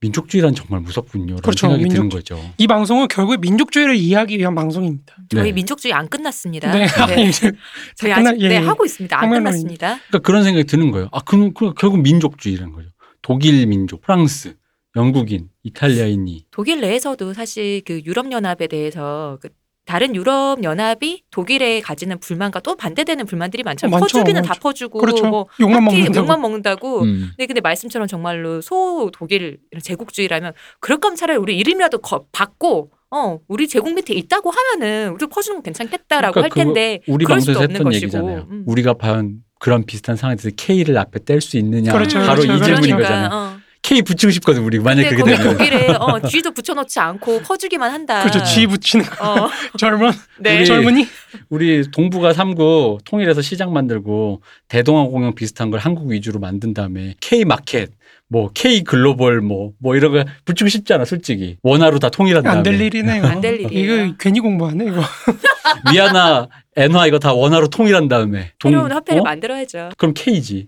민족주의란 0.00 0.54
정말 0.54 0.80
무섭군요라는 0.82 1.40
그렇죠. 1.42 1.68
생각이 1.68 1.84
드는 1.88 2.02
민족주의. 2.08 2.38
거죠. 2.40 2.54
이 2.58 2.66
방송은 2.66 3.08
결국 3.08 3.40
민족주의를 3.40 3.96
이해하기 3.96 4.36
위한 4.38 4.54
방송입니다. 4.54 5.16
저희 5.30 5.44
네. 5.44 5.52
민족주의 5.52 5.92
안 5.94 6.08
끝났습니다. 6.08 6.70
네, 6.72 6.86
아니, 6.86 7.28
이제 7.28 7.52
저희 7.96 8.12
끝나- 8.12 8.30
아직 8.30 8.40
예, 8.42 8.48
네, 8.48 8.54
예. 8.56 8.58
하고 8.58 8.84
있습니다. 8.84 9.18
안 9.18 9.30
끝났습니다. 9.30 9.96
그러니까 10.08 10.18
그런 10.18 10.44
생각이 10.44 10.64
드는 10.66 10.90
거예요. 10.90 11.08
아, 11.12 11.20
그럼 11.20 11.54
그- 11.54 11.72
결국 11.74 12.00
민족주의라는 12.02 12.72
거죠. 12.72 12.88
독일 13.22 13.66
민족, 13.66 14.02
프랑스, 14.02 14.54
영국인, 14.96 15.48
이탈리아인이 15.62 16.46
독일 16.50 16.80
내에서도 16.80 17.32
사실 17.32 17.82
그 17.84 18.00
유럽 18.04 18.30
연합에 18.30 18.66
대해서 18.66 19.38
그 19.40 19.48
다른 19.86 20.14
유럽 20.16 20.62
연합이 20.64 21.22
독일에 21.30 21.80
가지는 21.80 22.18
불만과 22.18 22.60
또 22.60 22.76
반대되는 22.76 23.24
불만들이 23.24 23.62
많죠. 23.62 23.88
많죠, 23.88 24.02
퍼주기는 24.04 24.42
다 24.42 24.48
많죠. 24.48 24.60
퍼주고 24.60 24.98
그렇죠. 24.98 25.26
뭐 25.26 25.46
욕만 25.60 25.84
먹는다고. 25.84 26.18
욕만 26.18 26.40
먹는다고. 26.42 27.02
음. 27.02 27.30
근데 27.30 27.46
근데 27.46 27.60
말씀처럼 27.60 28.08
정말로 28.08 28.60
소 28.60 29.10
독일 29.12 29.58
제국주의라면 29.80 30.52
그럴 30.80 30.98
거면 30.98 31.16
차라리 31.16 31.38
우리 31.38 31.56
이름이라도 31.56 31.98
거, 31.98 32.24
받고 32.32 32.90
어 33.12 33.38
우리 33.46 33.68
제국 33.68 33.94
밑에 33.94 34.12
있다고 34.12 34.50
하면은 34.50 35.12
우리 35.12 35.26
퍼주는 35.28 35.56
건 35.58 35.62
괜찮겠다라고 35.62 36.34
그러니까 36.34 36.60
할 36.60 36.64
텐데 36.64 37.00
우리 37.06 37.24
그럴 37.24 37.40
수도 37.40 37.52
방송에서 37.60 37.64
없는 37.64 37.76
했던. 37.76 37.94
얘기잖아요. 37.94 38.46
음. 38.50 38.64
우리가 38.66 38.94
과연 38.94 39.36
그런 39.60 39.86
비슷한 39.86 40.16
상황에서 40.16 40.50
K를 40.56 40.98
앞에 40.98 41.20
뗄 41.20 41.40
수 41.40 41.56
있느냐. 41.58 41.92
그렇죠, 41.92 42.18
바로 42.18 42.42
그렇죠, 42.42 42.52
이 42.54 42.62
질문인 42.64 42.96
그러니까, 42.96 43.08
거잖아요. 43.08 43.30
어. 43.32 43.55
K 43.86 44.02
붙이고 44.02 44.32
싶거든 44.32 44.64
우리 44.64 44.80
만약 44.80 45.02
근데 45.10 45.14
그렇게 45.22 45.36
거기 45.36 45.42
되면. 45.44 45.56
독일에 45.86 45.94
어, 45.94 46.18
G도 46.28 46.50
붙여놓지 46.50 46.98
않고 46.98 47.42
퍼주기만 47.42 47.90
한다. 47.92 48.20
그렇죠. 48.22 48.42
지 48.42 48.66
붙이는 48.66 49.04
거. 49.04 49.44
어, 49.44 49.48
젊은 49.78 50.10
네. 50.40 50.58
우리- 50.58 50.66
젊은이 50.66 51.06
우리 51.50 51.88
동부가 51.92 52.32
3구 52.32 53.04
통일해서 53.04 53.42
시장 53.42 53.72
만들고 53.72 54.42
대동아 54.66 55.04
공영 55.04 55.36
비슷한 55.36 55.70
걸 55.70 55.78
한국 55.78 56.10
위주로 56.10 56.40
만든 56.40 56.74
다음에 56.74 57.14
K 57.20 57.44
마켓 57.44 57.90
뭐 58.28 58.50
K 58.52 58.82
글로벌 58.82 59.40
뭐 59.40 59.72
뭐 59.78 59.94
이런 59.94 60.10
거 60.12 60.24
붙이고 60.44 60.68
싶지 60.68 60.92
않아 60.92 61.04
솔직히 61.04 61.56
원화로 61.62 62.00
다 62.00 62.08
통일한 62.08 62.42
다음에 62.42 62.56
안 62.58 62.62
될 62.64 62.80
일이네요. 62.80 63.24
안될 63.24 63.60
일이에요. 63.60 64.04
이거 64.06 64.14
괜히 64.18 64.40
공부하네 64.40 64.84
이거. 64.86 65.00
위안화 65.92 66.48
엔화 66.76 67.06
이거 67.06 67.18
다 67.20 67.32
원화로 67.32 67.68
통일한 67.68 68.08
다음에 68.08 68.50
동- 68.58 68.72
새로운 68.72 68.90
화폐를 68.90 69.20
어? 69.20 69.24
만들어야죠. 69.24 69.90
그럼 69.96 70.12
K지 70.14 70.66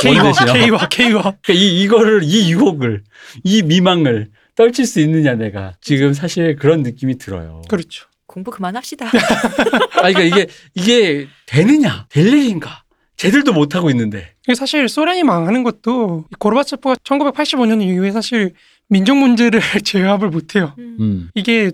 K와. 0.00 0.32
K와 0.32 0.88
K와 0.88 1.22
그러니까 1.42 1.52
이 1.52 1.82
이거를 1.82 2.22
이 2.24 2.52
유혹을 2.52 3.02
이 3.44 3.62
미망을 3.62 4.30
떨칠 4.54 4.86
수 4.86 5.00
있느냐 5.00 5.34
내가 5.34 5.74
지금 5.80 6.12
사실 6.12 6.56
그런 6.56 6.82
느낌이 6.82 7.18
들어요. 7.18 7.62
그렇죠. 7.68 8.06
공부 8.26 8.50
그만합시다. 8.50 9.06
아 9.96 10.12
그러니까 10.12 10.22
이게 10.22 10.46
이게 10.74 11.28
되느냐 11.46 12.06
될 12.08 12.26
일인가 12.26 12.82
쟤들도 13.16 13.52
못 13.52 13.74
하고 13.74 13.90
있는데 13.90 14.34
사실 14.56 14.88
소련이 14.88 15.22
망하는 15.22 15.62
것도 15.62 16.24
고르바초프가 16.38 16.96
1985년 17.04 17.82
이후에 17.82 18.10
사실 18.10 18.54
민족 18.88 19.16
문제를 19.16 19.60
제압을 19.84 20.30
못해요. 20.30 20.74
음. 20.78 20.96
음. 21.00 21.30
이게 21.34 21.72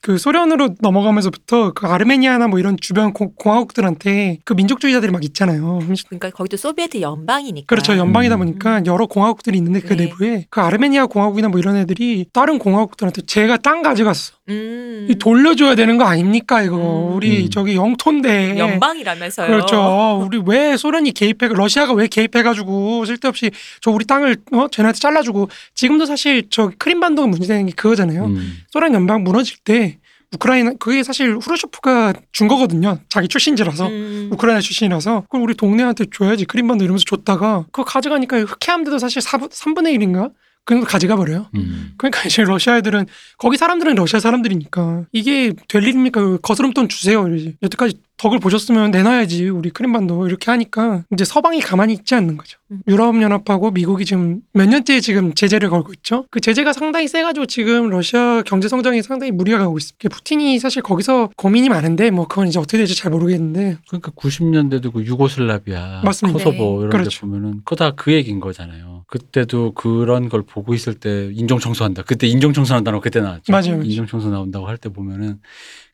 그 0.00 0.16
소련으로 0.16 0.74
넘어가면서부터 0.80 1.72
그 1.72 1.86
아르메니아나 1.86 2.48
뭐 2.48 2.58
이런 2.58 2.76
주변 2.80 3.12
공, 3.12 3.32
공화국들한테 3.36 4.38
그 4.44 4.52
민족주의자들이 4.54 5.10
막 5.10 5.24
있잖아요. 5.24 5.80
그러니까 6.08 6.30
거기도 6.30 6.56
소비에트 6.56 7.00
연방이니까. 7.00 7.66
그렇죠. 7.66 7.96
연방이다 7.96 8.36
음. 8.36 8.38
보니까 8.38 8.82
여러 8.86 9.06
공화국들이 9.06 9.58
있는데 9.58 9.80
그 9.80 9.94
네. 9.94 10.04
내부에 10.04 10.46
그 10.50 10.60
아르메니아 10.60 11.06
공화국이나 11.06 11.48
뭐 11.48 11.58
이런 11.58 11.76
애들이 11.76 12.26
다른 12.32 12.58
공화국들한테 12.58 13.22
제가 13.22 13.56
땅 13.58 13.82
가져갔어. 13.82 14.34
음. 14.48 15.06
이 15.10 15.14
돌려줘야 15.16 15.74
되는 15.74 15.98
거 15.98 16.04
아닙니까 16.04 16.62
이거. 16.62 16.76
음. 16.76 17.16
우리 17.16 17.44
음. 17.44 17.50
저기 17.50 17.74
영토인데. 17.74 18.58
연방이라면서요. 18.58 19.48
그렇죠. 19.48 20.22
우리 20.24 20.40
왜 20.46 20.76
소련이 20.76 21.12
개입해, 21.12 21.48
러시아가 21.48 21.92
왜 21.92 22.06
개입해가지고 22.06 23.04
쓸데없이 23.04 23.50
저 23.80 23.90
우리 23.90 24.04
땅을 24.04 24.36
어 24.52 24.68
쟤네한테 24.70 24.98
잘라주고 24.98 25.48
지금도 25.74 26.06
사실 26.06 26.44
저 26.50 26.70
크림반도가 26.78 27.28
문제되는 27.28 27.66
게 27.66 27.72
그거잖아요. 27.72 28.26
음. 28.26 28.58
소련 28.70 28.94
연방 28.94 29.24
무너질 29.24 29.58
때 29.64 29.97
우크라이나 30.34 30.72
그게 30.78 31.02
사실 31.02 31.36
후르쇼프가 31.36 32.12
준 32.32 32.48
거거든요. 32.48 32.98
자기 33.08 33.28
출신지라서. 33.28 33.88
음. 33.88 34.28
우크라이나 34.32 34.60
출신이라서 34.60 35.22
그걸 35.22 35.40
우리 35.42 35.54
동네한테 35.54 36.06
줘야지 36.12 36.44
크림반도 36.44 36.84
이러면서 36.84 37.04
줬다가 37.04 37.64
그거 37.72 37.84
가져가니까 37.84 38.40
흑해함대도 38.40 38.98
사실 38.98 39.22
4분, 39.22 39.50
3분의 39.50 39.98
1인가? 39.98 40.32
그 40.64 40.74
정도 40.74 40.86
가져가 40.86 41.16
버려요. 41.16 41.48
음. 41.54 41.94
그러니까 41.96 42.24
이제 42.26 42.42
러시아 42.44 42.76
애들은 42.76 43.06
거기 43.38 43.56
사람들은 43.56 43.94
러시아 43.94 44.20
사람들이니까 44.20 45.06
이게 45.12 45.54
될 45.66 45.82
일입니까? 45.82 46.38
거스름돈 46.42 46.90
주세요. 46.90 47.26
이러지. 47.26 47.56
여태까지 47.62 47.94
덕을 48.18 48.40
보셨으면 48.40 48.90
내놔야지 48.90 49.48
우리 49.48 49.70
크림반도 49.70 50.26
이렇게 50.26 50.50
하니까 50.50 51.04
이제 51.12 51.24
서방이 51.24 51.60
가만히 51.60 51.92
있지 51.94 52.14
않는 52.16 52.36
거죠. 52.36 52.58
음. 52.70 52.82
유럽연합하고 52.88 53.70
미국이 53.70 54.04
지금 54.04 54.40
몇 54.52 54.68
년째 54.68 55.00
지금 55.00 55.32
제재를 55.34 55.70
걸고 55.70 55.92
있죠. 55.94 56.26
그 56.30 56.40
제재가 56.40 56.72
상당히 56.72 57.08
세가지고 57.08 57.46
지금 57.46 57.88
러시아 57.90 58.42
경제 58.42 58.68
성장이 58.68 59.02
상당히 59.02 59.30
무리가 59.32 59.58
가고 59.58 59.78
있습니다. 59.78 60.08
푸틴이 60.08 60.58
사실 60.58 60.82
거기서 60.82 61.30
고민이 61.36 61.68
많은데 61.68 62.10
뭐 62.10 62.26
그건 62.26 62.48
이제 62.48 62.58
어떻게 62.58 62.78
될지 62.78 62.94
잘 62.96 63.10
모르겠는데 63.12 63.78
그러니까 63.88 64.10
90년대도 64.12 64.92
그 64.92 65.04
유고슬라비아, 65.04 66.02
맞습니다. 66.04 66.38
코소보 66.38 66.56
네. 66.56 66.78
이런 66.80 66.90
그렇죠. 66.90 67.10
데 67.10 67.20
보면은 67.20 67.58
그거 67.64 67.76
다그 67.76 68.12
얘기인 68.12 68.40
거잖아요. 68.40 69.04
그때도 69.06 69.72
그런 69.72 70.28
걸 70.28 70.42
보고 70.42 70.74
있을 70.74 70.94
때 70.94 71.30
인종 71.32 71.58
청소한다. 71.58 72.02
그때 72.02 72.26
인종 72.26 72.52
청소한다고 72.52 73.00
그때 73.00 73.20
나왔죠. 73.20 73.50
맞아요, 73.52 73.76
맞아요. 73.76 73.82
인종 73.84 74.06
청소 74.06 74.28
나온다고 74.28 74.66
할 74.66 74.76
때 74.76 74.88
보면은 74.90 75.38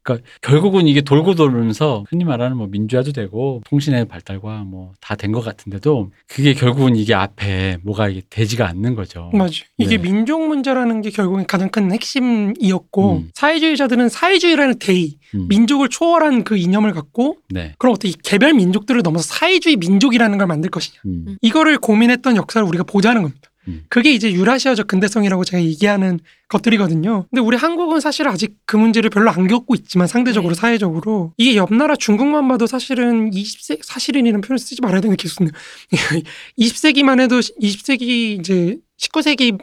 그러니까 0.05 0.27
결국은 0.43 0.87
이게 0.87 1.01
돌고 1.01 1.35
돌면서 1.35 2.05
흔히 2.11 2.25
말하는 2.25 2.57
뭐 2.57 2.67
민주화도 2.69 3.13
되고 3.13 3.63
통신의 3.69 4.05
발달과 4.07 4.65
뭐 4.65 4.93
다 5.01 5.17
된 5.17 5.33
것 5.33 5.41
같은데도 5.43 6.11
그게 6.29 6.55
결국은 6.55 6.95
이게 6.95 7.15
앞에 7.15 7.79
뭐가 7.83 8.09
이게 8.09 8.23
되지가 8.31 8.69
않는 8.69 8.95
거죠. 8.95 9.31
맞아. 9.33 9.65
이게 9.79 9.97
네. 9.97 10.03
민족 10.03 10.47
문제라는 10.47 11.01
게 11.03 11.11
결국엔 11.11 11.47
가장 11.47 11.71
큰 11.71 11.91
핵심이었고 11.91 13.17
음. 13.17 13.31
사회주의자들은 13.35 14.09
사회주의라는 14.09 14.79
대의, 14.79 15.17
음. 15.35 15.47
민족을 15.49 15.89
초월한 15.89 16.45
그 16.45 16.57
이념을 16.57 16.93
갖고 16.93 17.39
네. 17.51 17.75
그럼 17.79 17.95
어떻게 17.95 18.11
이 18.11 18.13
개별 18.23 18.53
민족들을 18.55 19.03
넘어서 19.03 19.25
사회주의 19.35 19.77
민족이라는 19.77 20.37
걸 20.39 20.47
만들 20.47 20.71
것이냐. 20.71 20.99
음. 21.07 21.37
이거를 21.43 21.79
고민했던 21.79 22.37
역사를 22.37 22.67
우리가 22.67 22.85
보자는 22.85 23.23
겁니다. 23.23 23.51
음. 23.69 23.85
그게 23.89 24.13
이제 24.13 24.33
유라시아적 24.33 24.87
근대성이라고 24.87 25.45
제가 25.45 25.63
얘기하는 25.63 26.21
것들이거든요. 26.49 27.27
근데 27.31 27.41
우리 27.41 27.57
한국은 27.57 28.01
사실 28.01 28.29
아직 28.29 28.57
그 28.67 28.77
문제를 28.77 29.11
별로 29.11 29.31
안 29.31 29.47
겪고 29.47 29.75
있지만 29.75 30.07
상대적으로 30.07 30.55
네. 30.55 30.61
사회적으로 30.61 31.33
이게 31.37 31.57
옆 31.57 31.73
나라 31.75 31.97
중국만 31.97 32.47
봐도 32.49 32.67
사실은 32.67 33.31
20세 33.31 33.81
사실은이라는 33.83 34.41
표현을 34.41 34.59
쓰지 34.59 34.83
말아야 34.83 35.01
되는 35.01 35.17
게 35.17 35.23
계속 35.23 35.37
쓰네요. 35.39 35.53
20세기만 36.59 37.21
해도 37.21 37.41
20세기 37.41 38.41
이제 38.41 38.79
19세기 38.99 39.59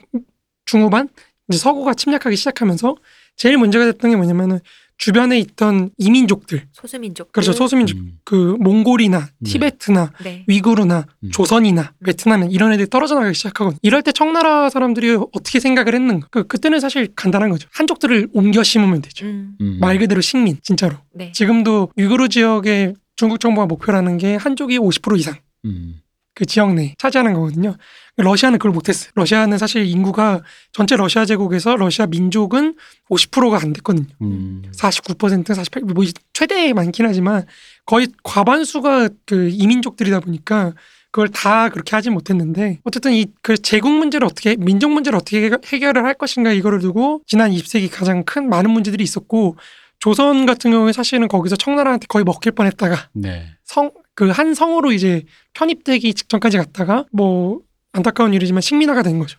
중후반 0.65 1.09
이제 1.49 1.57
서구가 1.57 1.93
침략하기 1.93 2.35
시작하면서 2.35 2.95
제일 3.35 3.57
문제가 3.57 3.85
됐던 3.85 4.11
게 4.11 4.17
뭐냐면은 4.17 4.59
주변에 5.01 5.39
있던 5.39 5.89
이민족들 5.97 6.67
소수민족. 6.73 7.31
그렇죠 7.31 7.53
소수민족 7.53 7.97
음. 7.97 8.19
그 8.23 8.55
몽골이나 8.59 9.29
네. 9.39 9.49
티베트나 9.49 10.13
네. 10.23 10.45
위구르나 10.47 11.07
음. 11.23 11.31
조선이나 11.31 11.93
베트남 12.05 12.51
이런 12.51 12.71
애들이 12.71 12.87
떨어져 12.87 13.15
나가기 13.15 13.33
시작하거든. 13.33 13.79
이럴 13.81 14.03
때 14.03 14.11
청나라 14.11 14.69
사람들이 14.69 15.17
어떻게 15.33 15.59
생각을 15.59 15.95
했는가? 15.95 16.27
그, 16.29 16.45
그때는 16.45 16.79
사실 16.79 17.11
간단한 17.15 17.49
거죠. 17.49 17.67
한족들을 17.73 18.29
옮겨 18.33 18.61
심으면 18.61 19.01
되죠. 19.01 19.25
음. 19.25 19.55
음. 19.59 19.77
말 19.79 19.97
그대로 19.97 20.21
식민 20.21 20.59
진짜로. 20.61 20.97
네. 21.15 21.31
지금도 21.31 21.89
위구르 21.95 22.29
지역의 22.29 22.93
중국 23.15 23.39
정부가 23.39 23.65
목표라는 23.65 24.19
게 24.19 24.35
한족이 24.35 24.77
50% 24.77 25.17
이상 25.17 25.33
음. 25.65 25.99
그 26.35 26.45
지역 26.45 26.75
내에 26.75 26.93
차지하는 26.99 27.33
거거든요. 27.33 27.75
러시아는 28.17 28.59
그걸 28.59 28.71
못했어요. 28.71 29.09
러시아는 29.15 29.57
사실 29.57 29.85
인구가 29.85 30.41
전체 30.73 30.95
러시아 30.95 31.25
제국에서 31.25 31.75
러시아 31.75 32.05
민족은 32.07 32.75
50%가 33.09 33.59
안 33.61 33.73
됐거든요. 33.73 34.07
음. 34.21 34.63
49% 34.75 35.53
48, 35.55 35.83
뭐 35.83 36.03
최대 36.33 36.73
많긴 36.73 37.05
하지만 37.05 37.45
거의 37.85 38.07
과반수가 38.23 39.09
그 39.25 39.49
이민족들이다 39.49 40.19
보니까 40.19 40.73
그걸 41.11 41.27
다 41.29 41.67
그렇게 41.69 41.95
하지 41.95 42.09
못했는데 42.09 42.79
어쨌든 42.83 43.13
이 43.13 43.25
그 43.41 43.57
제국 43.57 43.91
문제를 43.91 44.25
어떻게 44.25 44.55
민족 44.57 44.91
문제를 44.91 45.17
어떻게 45.17 45.41
해결- 45.43 45.59
해결을 45.65 46.05
할 46.05 46.13
것인가 46.13 46.51
이거를 46.53 46.79
두고 46.79 47.21
지난 47.27 47.51
20세기 47.51 47.89
가장 47.91 48.23
큰 48.23 48.49
많은 48.49 48.69
문제들이 48.71 49.03
있었고 49.03 49.57
조선 49.99 50.45
같은 50.45 50.71
경우에 50.71 50.93
사실은 50.93 51.27
거기서 51.27 51.55
청나라한테 51.57 52.05
거의 52.07 52.23
먹힐 52.23 52.51
뻔했다가 52.53 53.09
네. 53.13 53.45
성그 53.65 54.29
한 54.31 54.53
성으로 54.53 54.91
이제 54.91 55.23
편입되기 55.53 56.13
직전까지 56.13 56.57
갔다가 56.57 57.05
뭐 57.11 57.59
안타까운 57.93 58.33
일이지만 58.33 58.61
식민화가 58.61 59.03
된 59.03 59.19
거죠. 59.19 59.37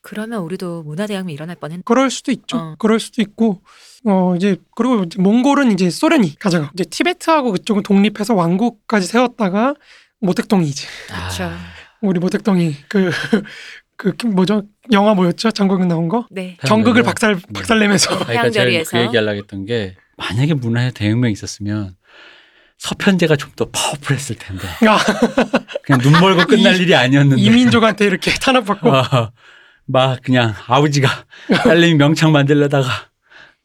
그러면 0.00 0.40
우리도 0.42 0.82
문화대혁명 0.84 1.32
일어날 1.34 1.56
뻔했. 1.56 1.84
그럴 1.84 2.10
수도 2.10 2.32
있죠. 2.32 2.56
어. 2.56 2.74
그럴 2.78 2.98
수도 2.98 3.20
있고 3.20 3.60
어 4.04 4.34
이제 4.36 4.56
그리고 4.74 5.04
이제 5.04 5.20
몽골은 5.20 5.72
이제 5.72 5.90
소련이 5.90 6.38
가져가 6.38 6.70
이제 6.72 6.84
티베트하고 6.84 7.52
그쪽은 7.52 7.82
독립해서 7.82 8.34
왕국까지 8.34 9.06
세웠다가 9.06 9.74
모택동이 10.20 10.66
이제 10.68 10.86
그렇죠. 11.08 11.44
아, 11.44 11.58
우리 12.00 12.18
모택동이 12.18 12.74
그 12.88 13.10
그 13.96 14.14
뭐죠 14.28 14.62
영화 14.92 15.12
뭐였죠 15.12 15.50
장국영 15.50 15.86
나온 15.88 16.08
거 16.08 16.26
네. 16.30 16.56
정극을 16.64 17.02
태양절이요? 17.02 17.04
박살 17.04 17.34
네. 17.34 17.42
박살내면서 17.52 18.14
아, 18.14 18.18
그러니까 18.24 18.50
제가. 18.50 18.82
그 18.90 18.98
얘기하려고 18.98 19.36
했던 19.36 19.66
게 19.66 19.94
만약에 20.16 20.54
문화의 20.54 20.92
대혁명이 20.92 21.32
있었으면 21.32 21.96
서편제가 22.80 23.36
좀 23.36 23.50
더 23.56 23.66
파워풀했을 23.70 24.36
텐데 24.36 24.66
아, 24.88 24.98
그냥 25.82 26.00
눈 26.00 26.12
멀고 26.12 26.46
끝날 26.46 26.76
이- 26.76 26.82
일이 26.82 26.94
아니었는데 26.94 27.40
이민족한테 27.42 28.06
이렇게 28.06 28.32
탄압받고 28.32 28.90
아, 28.96 29.32
막 29.86 30.22
그냥 30.22 30.54
아버지가 30.66 31.08
딸내미 31.64 31.94
명창 31.96 32.32
만들려다가 32.32 32.88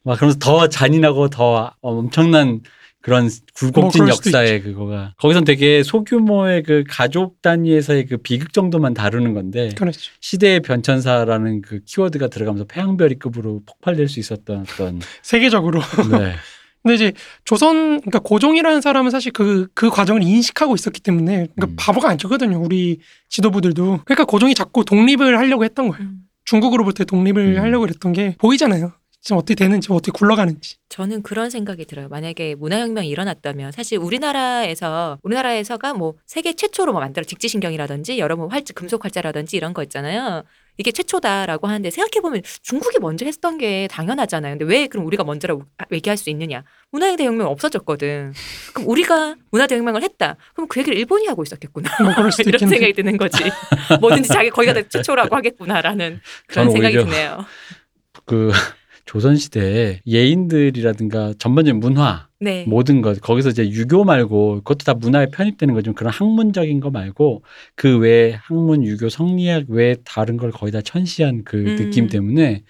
막 0.03 0.17
그러면서 0.17 0.37
더 0.39 0.67
잔인하고 0.67 1.29
더 1.29 1.71
엄청난 1.81 2.59
그런 3.01 3.29
굴곡진 3.53 4.03
뭐 4.05 4.09
역사의 4.09 4.63
그거가 4.63 5.13
거기선 5.19 5.45
되게 5.45 5.83
소규모의 5.83 6.63
그 6.63 6.83
가족 6.89 7.41
단위에서의 7.43 8.07
그 8.07 8.17
비극 8.17 8.51
정도만 8.51 8.93
다루는 8.95 9.33
건데 9.35 9.69
그렇죠. 9.77 10.11
시대의 10.19 10.59
변천사라는 10.61 11.61
그 11.61 11.79
키워드가 11.85 12.27
들어가면서 12.27 12.65
폐왕별이급으로 12.65 13.61
폭발될 13.65 14.09
수 14.09 14.19
있었던 14.19 14.61
어떤 14.67 14.99
세계적으로. 15.21 15.81
네. 16.11 16.33
근데 16.85 16.93
이제 16.93 17.13
조선 17.45 17.99
그러니까 17.99 18.19
고종이라는 18.19 18.79
사람은 18.79 19.09
사실 19.09 19.31
그그 19.31 19.89
과정을 19.89 20.21
인식하고 20.21 20.75
있었기 20.75 21.01
때문에 21.01 21.47
그러니까 21.55 21.65
음. 21.65 21.75
바보가 21.79 22.09
아니거든요. 22.09 22.61
우리 22.61 22.99
지도부들도. 23.29 24.01
그러니까 24.05 24.23
고종이 24.25 24.53
자꾸 24.53 24.85
독립을 24.85 25.39
하려고 25.39 25.63
했던 25.63 25.89
거예요. 25.89 26.03
음. 26.03 26.19
중국으로부터 26.43 27.03
독립을 27.03 27.55
음. 27.55 27.59
하려고 27.59 27.87
했던 27.87 28.13
게 28.13 28.35
보이잖아요. 28.37 28.93
지금 29.19 29.37
어떻게 29.37 29.55
되는지 29.55 29.91
어떻게 29.91 30.11
굴러가는지. 30.11 30.75
저는 30.89 31.23
그런 31.23 31.49
생각이 31.49 31.85
들어요. 31.85 32.07
만약에 32.07 32.53
문화혁명이 32.53 33.09
일어났다면 33.09 33.71
사실 33.71 33.97
우리나라에서 33.97 35.17
우리나라에서가 35.23 35.95
뭐 35.95 36.13
세계 36.27 36.53
최초로 36.53 36.91
뭐 36.91 37.01
만들어 37.01 37.23
직지신경이라든지 37.23 38.19
여러 38.19 38.35
뭐 38.35 38.45
활자 38.45 38.75
금속 38.75 39.03
활자라든지 39.03 39.57
이런 39.57 39.73
거 39.73 39.81
있잖아요. 39.81 40.43
이게 40.77 40.91
최초다라고 40.91 41.67
하는데 41.67 41.89
생각해 41.89 42.21
보면 42.21 42.41
중국이 42.61 42.97
먼저 42.99 43.25
했던 43.25 43.57
게 43.57 43.87
당연하잖아요. 43.91 44.57
근데 44.57 44.65
왜 44.65 44.87
그럼 44.87 45.05
우리가 45.05 45.23
먼저라고 45.23 45.63
얘기할 45.91 46.17
수 46.17 46.29
있느냐? 46.29 46.63
문화대혁명 46.91 47.47
없어졌거든. 47.47 48.33
그럼 48.73 48.89
우리가 48.89 49.35
문화대혁명을 49.51 50.03
했다. 50.03 50.35
그럼 50.53 50.67
그 50.67 50.79
얘기를 50.79 50.97
일본이 50.97 51.27
하고 51.27 51.43
있었겠구나. 51.43 51.89
뭐 52.01 52.11
이런 52.17 52.29
있겠네. 52.29 52.57
생각이 52.57 52.93
드는 52.93 53.17
거지. 53.17 53.43
뭐든지 54.01 54.29
자기 54.29 54.49
거기가 54.49 54.73
다 54.73 54.81
최초라고 54.87 55.35
하겠구나라는 55.35 56.19
그런 56.47 56.71
생각이 56.71 56.97
드네요. 56.97 57.45
그 58.25 58.51
조선시대에 59.05 60.01
예인들이라든가 60.07 61.33
전반적인 61.37 61.79
문화 61.79 62.27
네. 62.45 62.63
모든 62.67 63.01
것 63.01 63.19
거기서 63.21 63.49
이제 63.49 63.67
유교 63.69 64.03
말고 64.03 64.57
그것도 64.57 64.83
다 64.85 64.93
문화에 64.93 65.25
편입되는 65.31 65.73
거좀 65.73 65.95
그런 65.95 66.13
학문적인 66.13 66.79
거 66.79 66.91
말고 66.91 67.43
그 67.75 67.97
외에 67.97 68.33
학문 68.43 68.83
유교 68.83 69.09
성리학 69.09 69.63
외에 69.67 69.95
다른 70.05 70.37
걸 70.37 70.51
거의 70.51 70.71
다 70.71 70.81
천시한 70.81 71.41
그 71.43 71.57
음. 71.57 71.75
느낌 71.75 72.07
때문에 72.07 72.61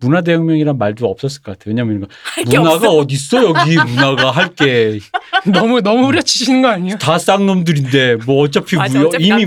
문화 0.00 0.22
대혁명이란 0.22 0.78
말도 0.78 1.06
없었을 1.06 1.42
것 1.42 1.52
같아요 1.58 1.70
왜냐면 1.74 2.08
할게 2.34 2.58
문화가. 2.58 2.88
어디 2.90 3.14
있어 3.14 3.44
여기 3.44 3.76
문화가 3.76 4.32
할게다 4.32 5.04
너무 5.52 5.80
너무 5.80 6.06
후려치시는 6.06 6.62
거 6.62 6.68
아니에요? 6.68 6.96
쌍놈들인데 7.20 8.16
뭐 8.26 8.42
어차피 8.42 8.74
맞아, 8.76 8.98
무- 8.98 9.06
어차피 9.06 9.26
이미. 9.28 9.46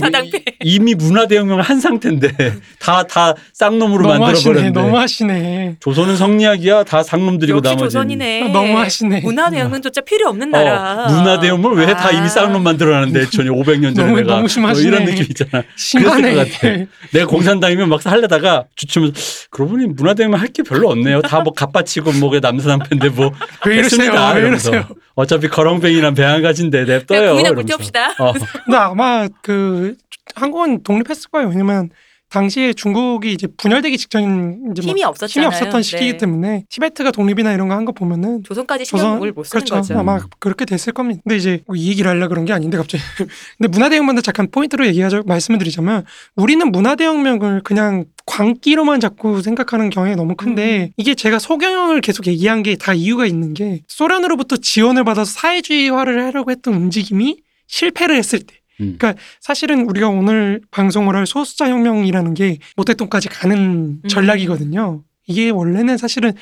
이미 0.63 0.95
문화 0.95 1.27
대혁명을 1.27 1.61
한 1.63 1.79
상태인데 1.79 2.31
다 2.79 3.03
다 3.03 3.33
쌍놈으로 3.53 4.07
너무 4.07 4.19
만들어. 4.19 4.43
버렸는데 4.43 4.79
너무 4.79 4.97
하시네. 4.97 5.75
조선은 5.79 6.15
성리학이야 6.17 6.83
다 6.85 7.03
쌍놈들이고 7.03 7.57
역시 7.57 7.69
나머지 7.75 7.93
조선이네. 7.93 8.49
너무 8.49 8.77
하시네. 8.79 9.21
문화 9.21 9.49
대혁명조차 9.49 10.01
필요 10.01 10.29
없는 10.29 10.49
나라. 10.51 11.05
어, 11.05 11.09
문화 11.11 11.39
대혁명을 11.39 11.77
왜다 11.85 12.07
아. 12.07 12.11
이미 12.11 12.27
쌍놈 12.29 12.63
만들어놨는데 12.63 13.29
전에 13.35 13.49
500년 13.49 13.95
전에 13.95 14.07
너무- 14.07 14.15
내가 14.17 14.35
너무 14.35 14.47
심하시네. 14.47 14.89
뭐 14.89 14.97
이런 14.99 15.05
느낌 15.09 15.25
있잖아. 15.29 15.63
심하네. 15.75 16.21
그랬을 16.33 16.35
것 16.35 16.61
같아. 16.61 16.85
내가 17.11 17.25
공산당이면 17.27 17.89
막 17.89 18.05
하려다가 18.05 18.65
주춤해서 18.75 19.13
그러고 19.51 19.71
보니 19.73 19.87
문화 19.87 20.13
대혁명 20.13 20.39
할 20.39 20.47
게 20.53 20.61
별로 20.63 20.89
없네요. 20.89 21.21
다뭐 21.23 21.53
갑바치고 21.55 22.11
뭐게 22.13 22.39
남사당패인데 22.39 23.09
뭐왜 23.09 23.31
이러세요? 23.65 23.79
했습니다. 23.83 24.33
왜. 24.33 24.47
이러세요? 24.47 24.85
어차피 25.15 25.47
거렁뱅이랑 25.47 26.13
배양가진데 26.13 26.83
냅둬요. 26.85 27.05
그냥 27.07 27.33
부인하고 27.33 27.61
이러면서. 27.61 27.65
띄웁시다. 27.77 28.15
어. 28.19 28.33
근데 28.65 28.77
아마 28.77 29.27
그 29.41 29.95
한국 30.35 30.52
은 30.63 30.83
독립했을 30.83 31.29
거예요. 31.31 31.49
왜냐면 31.49 31.89
당시에 32.29 32.73
중국이 32.73 33.31
이제 33.31 33.45
분열되기 33.57 33.95
직전인 33.95 34.71
이제 34.71 34.81
뭐 34.81 34.89
힘이 34.89 34.89
힘이 34.89 35.03
없었잖아요. 35.03 35.47
없었던 35.49 35.83
시기이기 35.83 36.11
네. 36.13 36.17
때문에 36.17 36.63
티베트가 36.67 37.11
독립이나 37.11 37.53
이런 37.53 37.67
거 37.67 37.75
한 37.75 37.85
거 37.85 37.91
보면은 37.91 38.41
조선까지 38.43 38.85
조선 38.85 39.05
신경을 39.11 39.33
못 39.33 39.43
쓰는 39.43 39.59
그렇죠. 39.63 39.75
거죠. 39.75 39.99
아마 39.99 40.19
그렇게 40.39 40.65
됐을 40.65 40.93
겁니다. 40.93 41.21
근데 41.23 41.37
이제 41.37 41.61
뭐 41.67 41.75
이 41.75 41.89
얘기를 41.89 42.09
하려 42.09 42.27
그런 42.29 42.45
게 42.45 42.53
아닌데 42.53 42.75
갑자기. 42.77 43.03
근데 43.59 43.67
문화대혁명도 43.69 44.21
잠깐 44.23 44.49
포인트로 44.49 44.87
얘기하자 44.87 45.21
말씀을 45.27 45.59
드리자면 45.59 46.05
우리는 46.35 46.71
문화대혁명을 46.71 47.61
그냥 47.63 48.05
광기로만 48.25 48.99
자꾸 48.99 49.43
생각하는 49.43 49.91
경향이 49.91 50.15
너무 50.15 50.35
큰데 50.35 50.85
음. 50.85 50.89
이게 50.97 51.13
제가 51.13 51.37
소경영을 51.37 52.01
계속 52.01 52.25
얘기한 52.25 52.63
게 52.63 52.75
다 52.77 52.95
이유가 52.95 53.27
있는 53.27 53.53
게 53.53 53.81
소련으로부터 53.87 54.57
지원을 54.57 55.03
받아서 55.03 55.29
사회주의화를 55.31 56.23
하려고 56.25 56.49
했던 56.49 56.73
움직임이 56.73 57.37
실패를 57.67 58.15
했을 58.15 58.39
때 58.39 58.55
음. 58.81 58.95
그러니까 58.97 59.21
사실은 59.39 59.87
우리가 59.89 60.09
오늘 60.09 60.61
방송을 60.71 61.15
할 61.15 61.25
소수자 61.25 61.69
혁명이라는 61.69 62.33
게 62.33 62.59
모택동까지 62.75 63.29
가는 63.29 63.57
음. 63.57 64.01
전략이거든요. 64.07 65.03
이게 65.27 65.49
원래는 65.49 65.97
사실은 65.97 66.33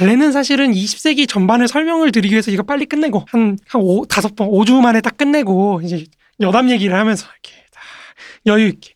원래는 0.00 0.32
사실은 0.32 0.72
20세기 0.72 1.28
전반을 1.28 1.68
설명을 1.68 2.10
드리기 2.10 2.32
위해서 2.32 2.50
이거 2.50 2.62
빨리 2.62 2.86
끝내고 2.86 3.24
한한 3.28 3.58
오, 3.74 4.04
다섯 4.06 4.34
번 4.34 4.48
5주 4.48 4.80
만에 4.80 5.00
딱 5.00 5.16
끝내고 5.16 5.82
이제 5.84 6.06
여담 6.40 6.70
얘기를 6.70 6.96
하면서 6.96 7.26
이렇게 7.26 7.64
다 7.70 7.80
여유 8.46 8.68
있게 8.68 8.93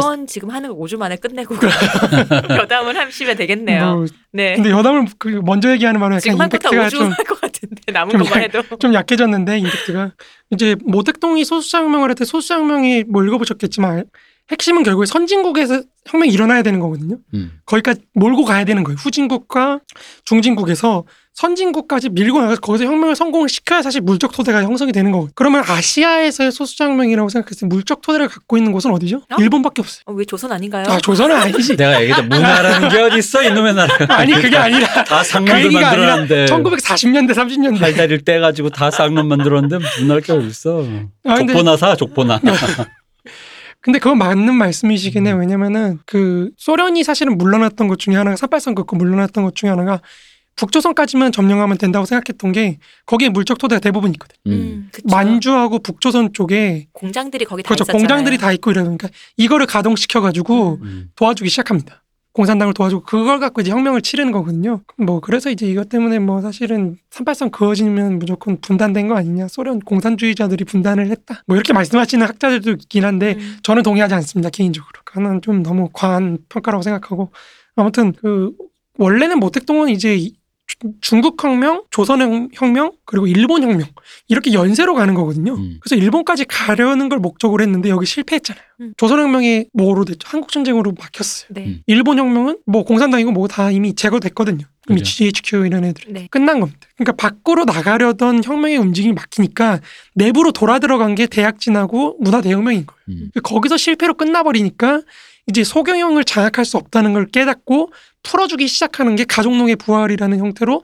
이번 0.00 0.26
지금 0.26 0.50
하는 0.50 0.68
거 0.70 0.76
5주 0.76 0.96
만에 0.98 1.16
끝내고 1.16 1.54
여담을 2.58 2.96
하시면 2.96 3.36
되겠네요. 3.36 3.94
뭐, 3.96 4.06
네. 4.32 4.54
근데 4.54 4.70
여담을 4.70 5.06
그 5.18 5.28
먼저 5.44 5.70
얘기하는 5.72 6.00
지금 6.20 6.34
약간 6.38 6.46
임팩트가 6.46 6.86
5주 6.86 6.90
좀할것 6.90 7.40
같은데 7.40 7.92
남은 7.92 8.10
좀 8.12 8.22
것만 8.22 8.42
약- 8.42 8.54
해도 8.54 8.76
좀 8.78 8.94
약해졌는데 8.94 9.58
임팩트가 9.58 10.12
이제 10.50 10.76
모택동이 10.84 11.44
소수자 11.44 11.78
혁명을 11.82 12.08
할 12.10 12.14
때 12.14 12.24
소수자 12.24 12.56
혁명이 12.56 13.04
뭐 13.08 13.24
읽어보셨겠지만 13.24 14.04
핵심은 14.50 14.84
결국에 14.84 15.06
선진국에서 15.06 15.82
혁명이 16.06 16.32
일어나야 16.32 16.62
되는 16.62 16.78
거거든요. 16.80 17.18
음. 17.34 17.58
거기까지 17.66 18.02
몰고 18.14 18.44
가야 18.44 18.64
되는 18.64 18.84
거예요. 18.84 18.96
후진국과 18.96 19.80
중진국에서 20.24 21.04
선진국까지 21.36 22.08
밀고 22.08 22.40
나가서 22.40 22.60
거기서 22.62 22.86
혁명을 22.86 23.14
성공을 23.14 23.50
시켜야 23.50 23.82
사실 23.82 24.00
물적 24.00 24.32
토대가 24.32 24.62
형성이 24.62 24.90
되는 24.90 25.12
거거든요. 25.12 25.32
그러면 25.34 25.62
아시아에서의 25.66 26.50
소수자혁명이라고 26.50 27.28
생각했을 27.28 27.60
때 27.60 27.66
물적 27.66 28.00
토대를 28.00 28.28
갖고 28.28 28.56
있는 28.56 28.72
곳은 28.72 28.90
어디죠? 28.90 29.18
어? 29.18 29.36
일본밖에 29.38 29.82
없어요. 29.82 30.02
어, 30.06 30.12
왜 30.14 30.24
조선 30.24 30.50
아닌가요? 30.50 30.86
아 30.88 30.98
조선은 30.98 31.36
아니지. 31.36 31.76
내가 31.76 32.00
얘기했다 32.00 32.22
문화라는 32.22 32.88
게 32.88 33.00
어디 33.02 33.18
있어 33.18 33.42
이놈의 33.42 33.74
나라가 33.74 34.06
아니 34.16 34.32
그게 34.32 34.56
아니라 34.56 34.88
다그 35.04 35.64
얘기가 35.64 35.90
아니라 35.90 36.16
만들었는데 36.16 36.46
1940년대 36.46 37.34
30년대 37.34 37.80
팔다리를 37.80 38.24
떼가지고 38.24 38.70
다 38.70 38.90
쌍놈 38.90 39.28
만들었는데 39.28 39.78
문화할 40.00 40.22
게 40.22 40.32
어디 40.32 40.46
있어 40.46 40.84
아, 41.24 41.34
근데- 41.34 41.52
족보나 41.52 41.76
사 41.76 41.94
족보나 41.96 42.40
근데 43.82 44.00
그건 44.00 44.18
맞는 44.18 44.54
말씀이시긴. 44.54 45.26
음. 45.28 45.38
왜냐면은 45.38 46.00
그 46.06 46.50
소련이 46.56 47.04
사실은 47.04 47.38
물러났던 47.38 47.86
것 47.86 48.00
중에 48.00 48.16
하나가 48.16 48.34
38선 48.36 48.74
긋고 48.74 48.96
물러났던 48.96 49.44
것 49.44 49.54
중에 49.54 49.70
하나가 49.70 50.00
북조선까지만 50.56 51.32
점령하면 51.32 51.78
된다고 51.78 52.06
생각했던 52.06 52.52
게 52.52 52.78
거기에 53.04 53.28
물적 53.28 53.58
토대가 53.58 53.78
대부분 53.78 54.10
있거든. 54.12 54.34
요 54.48 54.52
음, 54.52 54.88
그쵸. 54.90 55.06
만주하고 55.08 55.78
북조선 55.80 56.32
쪽에 56.32 56.88
공장들이 56.92 57.44
거기 57.44 57.62
다 57.62 57.68
그렇죠. 57.68 57.84
있었잖아요. 57.84 58.00
공장들이 58.00 58.38
다 58.38 58.52
있고 58.52 58.70
이러니까 58.70 59.08
이거를 59.36 59.66
가동시켜 59.66 60.20
가지고 60.20 60.78
음. 60.82 61.10
도와주기 61.14 61.50
시작합니다. 61.50 62.02
공산당을 62.32 62.74
도와주고 62.74 63.04
그걸 63.04 63.40
갖고 63.40 63.62
이제 63.62 63.70
혁명을 63.70 64.02
치르는 64.02 64.30
거거든요. 64.30 64.82
뭐 64.98 65.20
그래서 65.20 65.50
이제 65.50 65.66
이것 65.66 65.88
때문에 65.88 66.18
뭐 66.18 66.42
사실은 66.42 66.98
38선 67.10 67.50
그어지면 67.50 68.18
무조건 68.18 68.60
분단된 68.60 69.08
거 69.08 69.16
아니냐. 69.16 69.48
소련 69.48 69.80
공산주의자들이 69.80 70.64
분단을 70.64 71.10
했다. 71.10 71.42
뭐 71.46 71.56
이렇게 71.56 71.72
말씀하시는 71.72 72.26
학자들도 72.26 72.72
있긴 72.72 73.06
한데 73.06 73.36
음. 73.38 73.56
저는 73.62 73.82
동의하지 73.82 74.14
않습니다 74.14 74.50
개인적으로 74.50 74.92
그거는 75.04 75.40
좀 75.40 75.62
너무 75.62 75.88
과한 75.92 76.38
평가라고 76.50 76.82
생각하고 76.82 77.30
아무튼 77.74 78.12
그 78.12 78.52
원래는 78.98 79.38
모택동은 79.38 79.88
이제 79.88 80.30
중국 81.00 81.42
혁명, 81.42 81.84
조선 81.90 82.50
혁명 82.52 82.92
그리고 83.06 83.26
일본 83.26 83.62
혁명 83.62 83.86
이렇게 84.28 84.52
연쇄로 84.52 84.94
가는 84.94 85.14
거거든요. 85.14 85.54
음. 85.54 85.78
그래서 85.80 85.96
일본까지 85.96 86.44
가려는 86.44 87.08
걸 87.08 87.18
목적으로 87.18 87.62
했는데 87.62 87.88
여기 87.88 88.04
실패했잖아요. 88.04 88.62
음. 88.82 88.92
조선 88.98 89.18
혁명이 89.20 89.66
뭐로 89.72 90.04
됐죠? 90.04 90.28
한국 90.28 90.52
전쟁으로 90.52 90.92
막혔어요. 90.98 91.48
네. 91.50 91.64
음. 91.66 91.82
일본 91.86 92.18
혁명은 92.18 92.58
뭐 92.66 92.84
공산당이고 92.84 93.32
뭐 93.32 93.46
다 93.48 93.70
이미 93.70 93.94
제거됐거든요. 93.94 94.66
이미 94.88 95.00
그죠. 95.00 95.10
GHQ 95.16 95.66
이런 95.66 95.84
애들 95.84 96.12
네. 96.12 96.28
끝난 96.30 96.60
겁니다. 96.60 96.80
그러니까 96.96 97.12
밖으로 97.16 97.64
나가려던 97.64 98.44
혁명의 98.44 98.76
움직임이 98.76 99.14
막히니까 99.14 99.80
내부로 100.14 100.52
돌아 100.52 100.78
들어간 100.78 101.14
게 101.14 101.26
대약진하고 101.26 102.18
문화 102.20 102.40
대혁명인 102.42 102.86
거예요. 102.86 103.00
음. 103.08 103.30
거기서 103.42 103.76
실패로 103.76 104.14
끝나버리니까 104.14 105.02
이제 105.48 105.62
소경영을 105.64 106.24
장악할 106.24 106.64
수 106.64 106.76
없다는 106.76 107.12
걸 107.12 107.26
깨닫고 107.26 107.92
풀어주기 108.26 108.66
시작하는 108.66 109.14
게 109.14 109.24
가족농의 109.24 109.76
부활이라는 109.76 110.38
형태로 110.38 110.82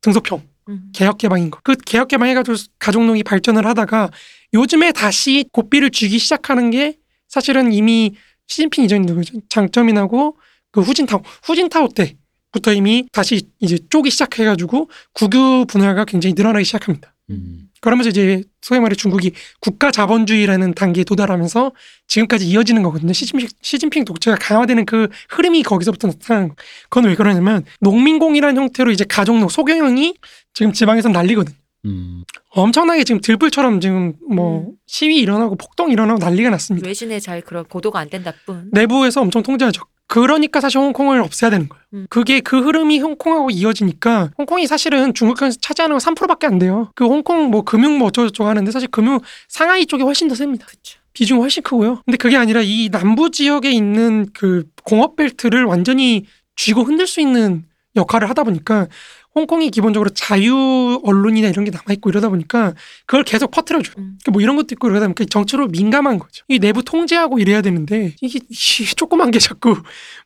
등소평 0.00 0.42
음. 0.68 0.92
개혁 0.94 1.18
개방인 1.18 1.50
거. 1.50 1.58
그 1.62 1.74
개혁 1.74 2.08
개방 2.08 2.28
해가지고 2.28 2.56
가족농이 2.78 3.24
발전을 3.24 3.66
하다가 3.66 4.10
요즘에 4.54 4.92
다시 4.92 5.44
고삐를 5.52 5.90
쥐기 5.90 6.18
시작하는 6.18 6.70
게 6.70 6.96
사실은 7.28 7.72
이미 7.72 8.14
시진핑 8.46 8.84
이전이 8.84 9.06
누구죠? 9.06 9.40
장점이나고 9.48 10.38
그 10.70 10.80
후진타오 10.80 11.22
후진타오 11.42 11.88
때부터 11.88 12.72
이미 12.72 13.06
다시 13.10 13.42
이제 13.58 13.78
쪼기 13.90 14.10
시작해가지고 14.10 14.88
국유 15.12 15.64
분야가 15.66 16.04
굉장히 16.04 16.34
늘어나기 16.34 16.64
시작합니다. 16.64 17.14
음. 17.30 17.70
그러면서 17.84 18.08
이제 18.08 18.42
소위 18.62 18.80
말해 18.80 18.94
중국이 18.94 19.32
국가 19.60 19.90
자본주의라는 19.90 20.72
단계에 20.72 21.04
도달하면서 21.04 21.72
지금까지 22.06 22.48
이어지는 22.48 22.82
거거든요. 22.82 23.12
시진핑, 23.12 23.46
시진핑 23.60 24.06
독재가 24.06 24.38
강화되는 24.40 24.86
그 24.86 25.08
흐름이 25.28 25.62
거기서부터 25.62 26.08
나타나는 26.08 26.48
거. 26.48 26.54
그건 26.88 27.04
왜 27.10 27.14
그러냐면 27.14 27.62
농민공이라는 27.80 28.56
형태로 28.56 28.90
이제 28.90 29.04
가족농 29.04 29.50
소경영이 29.50 30.14
지금 30.54 30.72
지방에서 30.72 31.10
난리거든요. 31.10 31.54
음. 31.84 32.24
엄청나게 32.48 33.04
지금 33.04 33.20
들불처럼 33.20 33.82
지금 33.82 34.14
뭐 34.30 34.60
음. 34.60 34.72
시위 34.86 35.18
일어나고 35.18 35.56
폭동 35.56 35.90
일어나고 35.90 36.18
난리가 36.20 36.48
났습니다. 36.48 36.86
외신에 36.86 37.20
잘 37.20 37.42
그런 37.42 37.66
보도가 37.68 37.98
안 37.98 38.08
된다 38.08 38.32
뿐. 38.46 38.70
내부에서 38.72 39.20
엄청 39.20 39.42
통제하죠. 39.42 39.82
그러니까 40.06 40.60
사실 40.60 40.78
홍콩을 40.78 41.20
없애야 41.20 41.50
되는 41.50 41.68
거예요. 41.68 41.82
음. 41.94 42.06
그게 42.10 42.40
그 42.40 42.60
흐름이 42.60 43.00
홍콩하고 43.00 43.50
이어지니까 43.50 44.30
홍콩이 44.38 44.66
사실은 44.66 45.14
중국에서 45.14 45.58
차지하는 45.60 45.98
건 45.98 46.14
3%밖에 46.14 46.46
안 46.46 46.58
돼요. 46.58 46.90
그 46.94 47.04
홍콩 47.04 47.50
뭐 47.50 47.62
금융 47.62 47.98
뭐 47.98 48.08
어쩌고저쩌고 48.08 48.48
하는데 48.48 48.70
사실 48.70 48.88
금융 48.88 49.20
상하이 49.48 49.86
쪽이 49.86 50.02
훨씬 50.02 50.28
더 50.28 50.34
셉니다. 50.34 50.66
그렇죠. 50.66 51.00
비중이 51.14 51.40
훨씬 51.40 51.62
크고요. 51.62 52.02
근데 52.04 52.16
그게 52.16 52.36
아니라 52.36 52.60
이 52.62 52.90
남부 52.90 53.30
지역에 53.30 53.70
있는 53.70 54.26
그 54.34 54.64
공업 54.84 55.16
벨트를 55.16 55.64
완전히 55.64 56.26
쥐고 56.56 56.82
흔들 56.82 57.06
수 57.06 57.20
있는 57.20 57.64
역할을 57.96 58.28
하다 58.28 58.42
보니까 58.44 58.88
홍콩이 59.34 59.70
기본적으로 59.70 60.10
자유 60.10 61.00
언론이나 61.02 61.48
이런 61.48 61.64
게 61.64 61.70
남아 61.70 61.84
있고 61.94 62.08
이러다 62.10 62.28
보니까 62.28 62.74
그걸 63.06 63.24
계속 63.24 63.50
퍼뜨려줘. 63.50 63.90
요 63.90 63.94
음. 63.98 64.18
뭐 64.32 64.40
이런 64.40 64.56
것도 64.56 64.68
있고 64.72 64.88
이러다 64.88 65.06
보니까 65.06 65.24
정치로 65.28 65.66
민감한 65.68 66.18
거죠. 66.18 66.44
이 66.48 66.58
내부 66.58 66.82
통제하고 66.84 67.38
이래야 67.38 67.60
되는데 67.62 68.14
이게 68.20 68.38
이 68.48 68.54
조그만 68.96 69.30
게 69.30 69.38
자꾸 69.38 69.76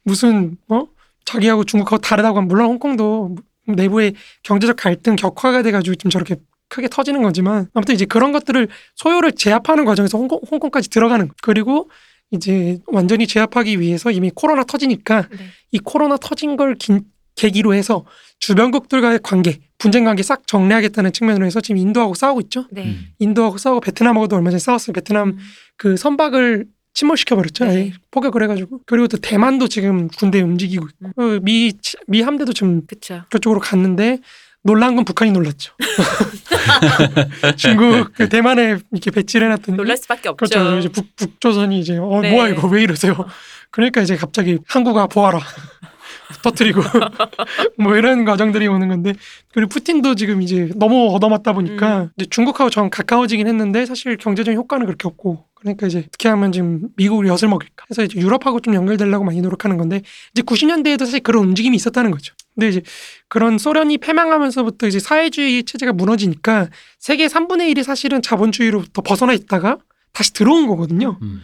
무슨 0.03 0.57
어 0.69 0.87
자기하고 1.25 1.65
중국하고 1.65 2.01
다르다고 2.01 2.37
하면 2.39 2.49
물론 2.49 2.67
홍콩도 2.67 3.37
내부의 3.67 4.15
경제적 4.43 4.77
갈등 4.77 5.17
격화가 5.17 5.63
돼가지고 5.63 5.95
지금 5.97 6.11
저렇게 6.11 6.37
크게 6.69 6.89
터지는 6.89 7.23
거지만 7.23 7.69
아무튼 7.73 7.95
이제 7.95 8.05
그런 8.05 8.33
것들을 8.33 8.69
소요를 8.95 9.33
제압하는 9.33 9.87
과정에서 9.87 10.19
홍콩, 10.19 10.41
홍콩까지 10.51 10.91
들어가는 10.91 11.29
거. 11.29 11.35
그리고 11.43 11.91
이제 12.31 12.79
완전히 12.87 13.27
제압하기 13.27 13.81
위해서 13.81 14.11
이미 14.11 14.31
코로나 14.35 14.65
터지니까 14.65 15.29
네. 15.31 15.39
이 15.73 15.79
코로나 15.79 16.19
터진 16.19 16.57
걸 16.59 16.75
긴- 16.75 17.05
계기로 17.37 17.73
해서 17.73 18.05
주변국들과의 18.41 19.21
관계, 19.23 19.59
분쟁 19.79 20.05
관계 20.05 20.23
싹 20.23 20.47
정리하겠다는 20.47 21.13
측면으로 21.13 21.47
해서 21.47 21.61
지금 21.61 21.79
인도하고 21.79 22.15
싸우고 22.15 22.41
있죠. 22.43 22.67
네. 22.71 22.85
음. 22.85 23.09
인도하고 23.19 23.59
싸우고 23.59 23.81
베트남하고도 23.81 24.37
얼마 24.37 24.51
전에 24.51 24.59
싸웠어요. 24.59 24.93
베트남 24.93 25.29
음. 25.29 25.39
그 25.77 25.97
선박을 25.97 26.67
침몰시켜 26.95 27.37
버렸죠. 27.37 27.67
네. 27.67 27.93
포격을 28.11 28.43
해가지고 28.43 28.81
그리고 28.87 29.07
또 29.09 29.19
대만도 29.19 29.69
지금 29.69 30.09
군대 30.09 30.41
움직이고 30.41 30.87
있고 30.87 31.07
음. 31.07 31.13
어, 31.17 31.41
미, 31.43 31.73
미 32.07 32.23
함대도 32.23 32.53
지금 32.53 32.87
그렇죠. 32.87 33.23
그쪽으로 33.31 33.61
갔는데 33.61 34.19
놀란 34.63 34.97
건 34.97 35.05
북한이 35.05 35.31
놀랐죠. 35.31 35.75
중국 37.57 38.13
그 38.15 38.29
대만에 38.29 38.79
이렇게 38.93 39.11
배치를 39.11 39.47
해놨더니 39.47 39.77
놀랄 39.77 39.97
수밖에 39.97 40.29
없죠. 40.29 40.37
그렇죠. 40.37 40.79
이제 40.79 40.89
북, 40.89 41.15
북조선이 41.17 41.79
이제 41.79 41.97
어 41.99 42.21
네. 42.21 42.33
뭐야 42.33 42.49
이거 42.49 42.67
왜 42.69 42.83
이러세요? 42.83 43.15
그러니까 43.71 44.03
이제 44.03 44.17
갑자기 44.17 44.59
한국아 44.67 45.07
보아라 45.07 45.41
터트리고 46.43 46.83
뭐 47.79 47.97
이런 47.97 48.25
과정들이 48.25 48.67
오는 48.67 48.89
건데 48.89 49.15
그리고 49.53 49.69
푸틴도 49.69 50.15
지금 50.15 50.43
이제 50.43 50.71
너무 50.77 51.15
얻어맞다 51.15 51.53
보니까 51.53 52.03
음. 52.03 52.09
이제 52.17 52.27
중국하고 52.29 52.71
좀 52.71 52.91
가까워지긴 52.91 53.47
했는데 53.47 53.87
사실 53.87 54.17
경제적인 54.17 54.59
효과는 54.59 54.87
그렇게 54.87 55.09
없고 55.09 55.45
그러니까 55.55 55.87
이제 55.87 56.05
어떻게 56.07 56.29
하면 56.29 56.53
지금 56.53 56.89
미국을 56.97 57.27
엿을 57.27 57.49
먹일까 57.49 57.87
해서 57.91 58.05
이제 58.05 58.21
유럽하고 58.21 58.61
좀 58.61 58.75
연결되려고 58.75 59.25
많이 59.25 59.41
노력하는 59.41 59.77
건데 59.77 60.03
이제 60.33 60.43
90년대에도 60.43 61.01
사실 61.01 61.21
그런 61.21 61.45
움직임이 61.45 61.77
있었다는 61.77 62.11
거죠. 62.11 62.35
근데 62.55 62.69
이제 62.69 62.83
그런 63.29 63.59
소련이 63.59 63.99
패망하면서부터 63.99 64.87
이제 64.87 64.99
사회주의 64.99 65.65
체제가 65.65 65.93
무너지니까 65.93 66.69
세계 66.99 67.27
3분의 67.27 67.73
1이 67.73 67.83
사실은 67.83 68.23
자본주의로부터 68.23 69.03
벗어나 69.03 69.33
있다가 69.33 69.79
다시 70.19 70.33
들어온 70.33 70.67
거거든요. 70.67 71.17
음. 71.23 71.43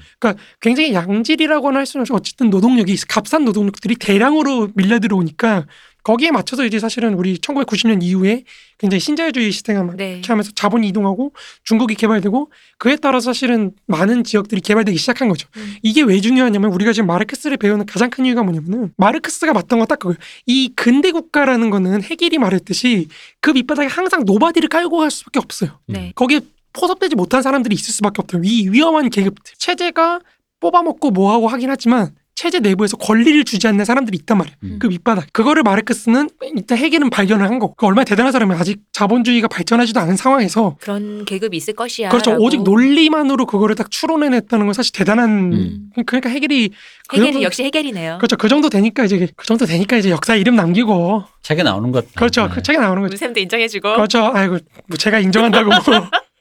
굉장히 0.60 0.92
양질이라고는 0.94 1.78
할 1.78 1.86
수는 1.86 2.02
없이 2.02 2.12
어쨌든 2.12 2.50
노동력이 2.50 2.96
값싼 3.06 3.44
노동력들이 3.44 3.94
대량으로 3.94 4.70
밀려 4.74 4.98
들어오니까 4.98 5.66
거기에 6.02 6.32
맞춰서 6.32 6.66
이제 6.66 6.80
사실은 6.80 7.14
우리 7.14 7.36
1990년 7.38 8.02
이후에 8.02 8.42
굉장히 8.78 9.00
신자유주의 9.00 9.52
시대가 9.52 9.84
막 9.84 9.96
네. 9.96 10.14
이렇게 10.14 10.26
하면서 10.26 10.50
자본이 10.52 10.88
이동하고 10.88 11.32
중국이 11.62 11.94
개발되고 11.94 12.50
그에 12.78 12.96
따라서 12.96 13.26
사실은 13.32 13.70
많은 13.86 14.24
지역들이 14.24 14.60
개발되기 14.60 14.98
시작한 14.98 15.28
거죠. 15.28 15.48
음. 15.56 15.76
이게 15.82 16.02
왜 16.02 16.20
중요하냐면 16.20 16.72
우리가 16.72 16.92
지금 16.92 17.06
마르크스를 17.06 17.56
배우는 17.56 17.86
가장 17.86 18.10
큰 18.10 18.26
이유가 18.26 18.42
뭐냐면은 18.42 18.92
마르크스가 18.96 19.52
맞던 19.52 19.78
건 19.78 19.86
딱 19.86 20.00
그거예요. 20.00 20.18
이 20.46 20.72
근대 20.74 21.12
국가라는 21.12 21.70
거는 21.70 22.02
헤겔이 22.02 22.38
말했듯이 22.38 23.06
그 23.40 23.50
밑바닥에 23.50 23.86
항상 23.86 24.24
nobody를 24.26 24.68
깔고 24.68 24.98
갈 24.98 25.10
수밖에 25.12 25.38
없어요. 25.38 25.78
네. 25.86 26.12
거기에 26.16 26.40
포섭되지 26.78 27.14
못한 27.16 27.40
사람들이 27.42 27.74
있을 27.74 27.92
수밖에 27.94 28.20
없대요. 28.20 28.42
이 28.44 28.68
위험한 28.68 29.08
계급들. 29.08 29.54
체제가 29.58 30.20
뽑아먹고 30.60 31.10
뭐하고 31.10 31.48
하긴 31.48 31.70
하지만 31.70 32.10
체제 32.36 32.58
내부에서 32.58 32.96
권리를 32.96 33.44
주지 33.44 33.68
않는 33.68 33.84
사람들이 33.84 34.18
있단 34.22 34.36
말이에요. 34.38 34.56
음. 34.64 34.78
그 34.80 34.88
밑바닥. 34.88 35.32
그거를 35.32 35.62
마르크스는 35.62 36.28
일단 36.56 36.76
헤겔은 36.78 37.08
발견을 37.08 37.46
한 37.48 37.60
거고. 37.60 37.74
그 37.76 37.86
얼마나 37.86 38.04
대단한 38.04 38.32
사람이 38.32 38.52
아직 38.56 38.80
자본주의가 38.92 39.46
발전하지도 39.46 40.00
않은 40.00 40.16
상황에서 40.16 40.76
그런 40.80 41.24
계급이 41.26 41.56
있을 41.56 41.74
것이야. 41.74 42.08
그렇죠. 42.08 42.32
라고. 42.32 42.42
오직 42.44 42.64
논리만으로 42.64 43.46
그거를 43.46 43.76
딱 43.76 43.88
추론해냈다는 43.88 44.66
건 44.66 44.72
사실 44.74 44.92
대단한. 44.92 45.52
음. 45.52 45.90
그러니까 46.06 46.28
헤겔이 46.28 46.70
그 47.08 47.16
헤겔이 47.18 47.32
정도- 47.34 47.44
역시 47.44 47.62
헤겔이네요. 47.62 48.16
그렇죠. 48.18 48.36
그 48.36 48.48
정도 48.48 48.68
되니까 48.68 49.04
이제 49.04 49.28
그 49.36 49.46
정도 49.46 49.64
되니까 49.64 49.96
이제 49.96 50.10
역사 50.10 50.34
이름 50.34 50.56
남기고 50.56 51.22
책에 51.42 51.62
나오는 51.62 51.92
것. 51.92 52.12
그렇죠. 52.16 52.48
네. 52.48 52.54
그 52.54 52.62
책에 52.64 52.78
나오는 52.78 53.00
거죠. 53.00 53.12
문쌤도 53.12 53.38
인정해주고. 53.38 53.94
그렇죠. 53.94 54.32
아이고 54.34 54.58
뭐 54.88 54.96
제가 54.98 55.20
인정한다고. 55.20 55.70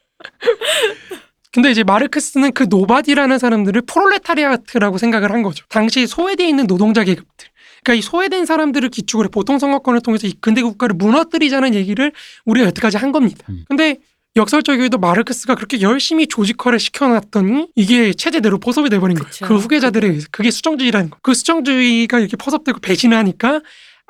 뭐. 1.10 1.20
근데 1.52 1.70
이제 1.70 1.84
마르크스는 1.84 2.52
그 2.54 2.66
nobody라는 2.68 3.38
사람들을 3.38 3.84
프롤레타리아트라고 3.84 4.98
생각을 4.98 5.32
한 5.32 5.44
거죠. 5.44 5.66
당시 5.70 6.08
소외되어 6.08 6.48
있는 6.48 6.66
노동자 6.66 7.04
계급들. 7.04 7.48
그러니까 7.84 8.00
이 8.00 8.02
소외된 8.02 8.46
사람들을 8.46 8.90
기축으로 8.90 9.28
해 9.28 9.30
보통 9.30 9.60
선거권을 9.60 10.02
통해서 10.02 10.26
이 10.26 10.34
근대 10.42 10.62
국가를 10.62 10.96
무너뜨리자는 10.96 11.76
얘기를 11.76 12.12
우리가 12.46 12.68
여태까지 12.68 12.98
한 12.98 13.12
겁니다. 13.12 13.46
음. 13.50 13.66
근데 13.68 13.98
역설적이게도 14.36 14.98
마르크스가 14.98 15.54
그렇게 15.54 15.82
열심히 15.82 16.26
조직화를 16.26 16.80
시켜놨더니 16.80 17.68
이게 17.76 18.14
체제대로 18.14 18.58
포섭이 18.58 18.90
돼버린 18.90 19.16
거예요. 19.16 19.32
그 19.44 19.58
후계자들에 19.58 20.08
의해서. 20.08 20.28
그게 20.32 20.50
수정주의라는 20.50 21.12
거. 21.12 21.18
그 21.22 21.36
수정주의가 21.36 22.20
이렇게 22.20 22.36
포섭되고 22.36 22.80
배신을 22.80 23.16
하니까 23.16 23.62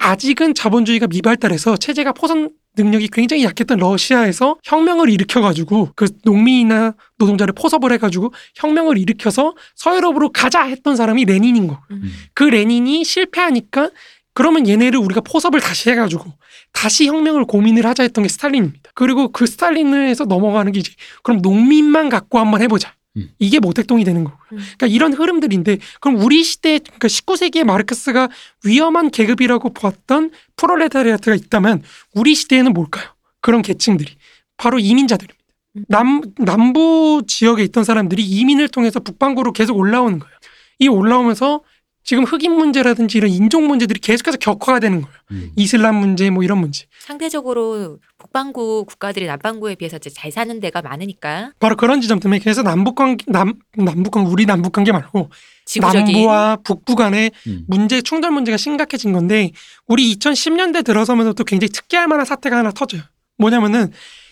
아직은 0.03 0.53
자본주의가 0.53 1.07
미발달해서 1.07 1.77
체제가 1.77 2.11
포섭 2.11 2.51
능력이 2.75 3.07
굉장히 3.09 3.43
약했던 3.43 3.77
러시아에서 3.77 4.57
혁명을 4.63 5.09
일으켜가지고 5.09 5.91
그 5.95 6.07
농민이나 6.23 6.95
노동자를 7.17 7.53
포섭을 7.53 7.91
해가지고 7.93 8.33
혁명을 8.55 8.97
일으켜서 8.97 9.53
서유럽으로 9.75 10.31
가자 10.31 10.63
했던 10.63 10.95
사람이 10.95 11.25
레닌인 11.25 11.67
거고 11.67 11.81
음. 11.91 12.11
그 12.33 12.43
레닌이 12.43 13.05
실패하니까 13.05 13.91
그러면 14.33 14.67
얘네를 14.67 14.99
우리가 14.99 15.21
포섭을 15.21 15.61
다시 15.61 15.91
해가지고 15.91 16.33
다시 16.73 17.05
혁명을 17.05 17.45
고민을 17.45 17.85
하자 17.85 18.03
했던 18.03 18.23
게 18.23 18.27
스탈린입니다. 18.27 18.91
그리고 18.95 19.31
그 19.31 19.45
스탈린을 19.45 20.09
해서 20.09 20.25
넘어가는 20.25 20.71
게 20.71 20.79
이제 20.79 20.91
그럼 21.21 21.41
농민만 21.41 22.09
갖고 22.09 22.39
한번 22.39 22.61
해보자. 22.61 22.93
음. 23.17 23.29
이게 23.39 23.59
모택동이 23.59 24.03
되는 24.03 24.23
거고요. 24.23 24.39
음. 24.53 24.57
그러니까 24.57 24.87
이런 24.87 25.13
흐름들인데 25.13 25.77
그럼 26.01 26.19
우리 26.21 26.43
시대 26.43 26.79
그러니까 26.79 27.07
19세기에 27.07 27.63
마르크스가 27.63 28.29
위험한 28.65 29.11
계급이라고 29.11 29.73
보았던 29.73 30.31
프롤레타리아트가 30.55 31.35
있다면 31.35 31.83
우리 32.15 32.35
시대에는 32.35 32.73
뭘까요? 32.73 33.05
그런 33.41 33.61
계층들이 33.61 34.15
바로 34.57 34.79
이민자들입니다. 34.79 35.43
음. 35.77 35.85
남 35.87 36.21
남부 36.37 37.23
지역에 37.27 37.63
있던 37.63 37.83
사람들이 37.83 38.23
이민을 38.23 38.69
통해서 38.69 38.99
북반구로 38.99 39.53
계속 39.53 39.77
올라오는 39.77 40.19
거예요. 40.19 40.35
이 40.79 40.87
올라오면서 40.87 41.61
지금 42.03 42.25
흑인 42.25 42.51
문제라든지 42.51 43.17
이런 43.17 43.29
인종 43.31 43.67
문제들이 43.67 43.99
계속해서 44.01 44.37
격화가 44.37 44.79
되는 44.79 45.01
거예요. 45.01 45.15
음. 45.31 45.51
이슬람 45.55 45.95
문제 45.95 46.29
뭐 46.29 46.43
이런 46.43 46.57
문제. 46.57 46.85
상대적으로 46.99 47.99
북반구 48.17 48.85
국가들이 48.85 49.25
남반구에 49.25 49.75
비해서 49.75 49.97
이제 49.97 50.09
잘 50.09 50.31
사는 50.31 50.59
데가 50.59 50.81
많으니까 50.81 51.51
바로 51.59 51.75
그런 51.77 52.01
지점 52.01 52.19
때문에 52.19 52.39
그래서 52.39 52.61
남북 52.61 52.95
관계 52.95 53.23
남 53.27 53.53
남북 53.77 54.11
관 54.11 54.25
우리 54.25 54.45
남북 54.45 54.73
관계 54.73 54.91
말고 54.91 55.29
지구적인 55.65 56.13
남부와 56.13 56.57
북부 56.57 56.95
간의 56.95 57.31
음. 57.47 57.63
문제 57.67 58.01
충돌 58.01 58.31
문제가 58.31 58.57
심각해진 58.57 59.13
건데 59.13 59.51
우리 59.87 60.13
2010년대 60.15 60.83
들어서면서부터 60.83 61.45
굉장히 61.45 61.69
특기할 61.71 62.07
만한 62.07 62.25
사태가 62.25 62.57
하나 62.57 62.71
터져요. 62.71 63.01
뭐냐면은 63.37 63.91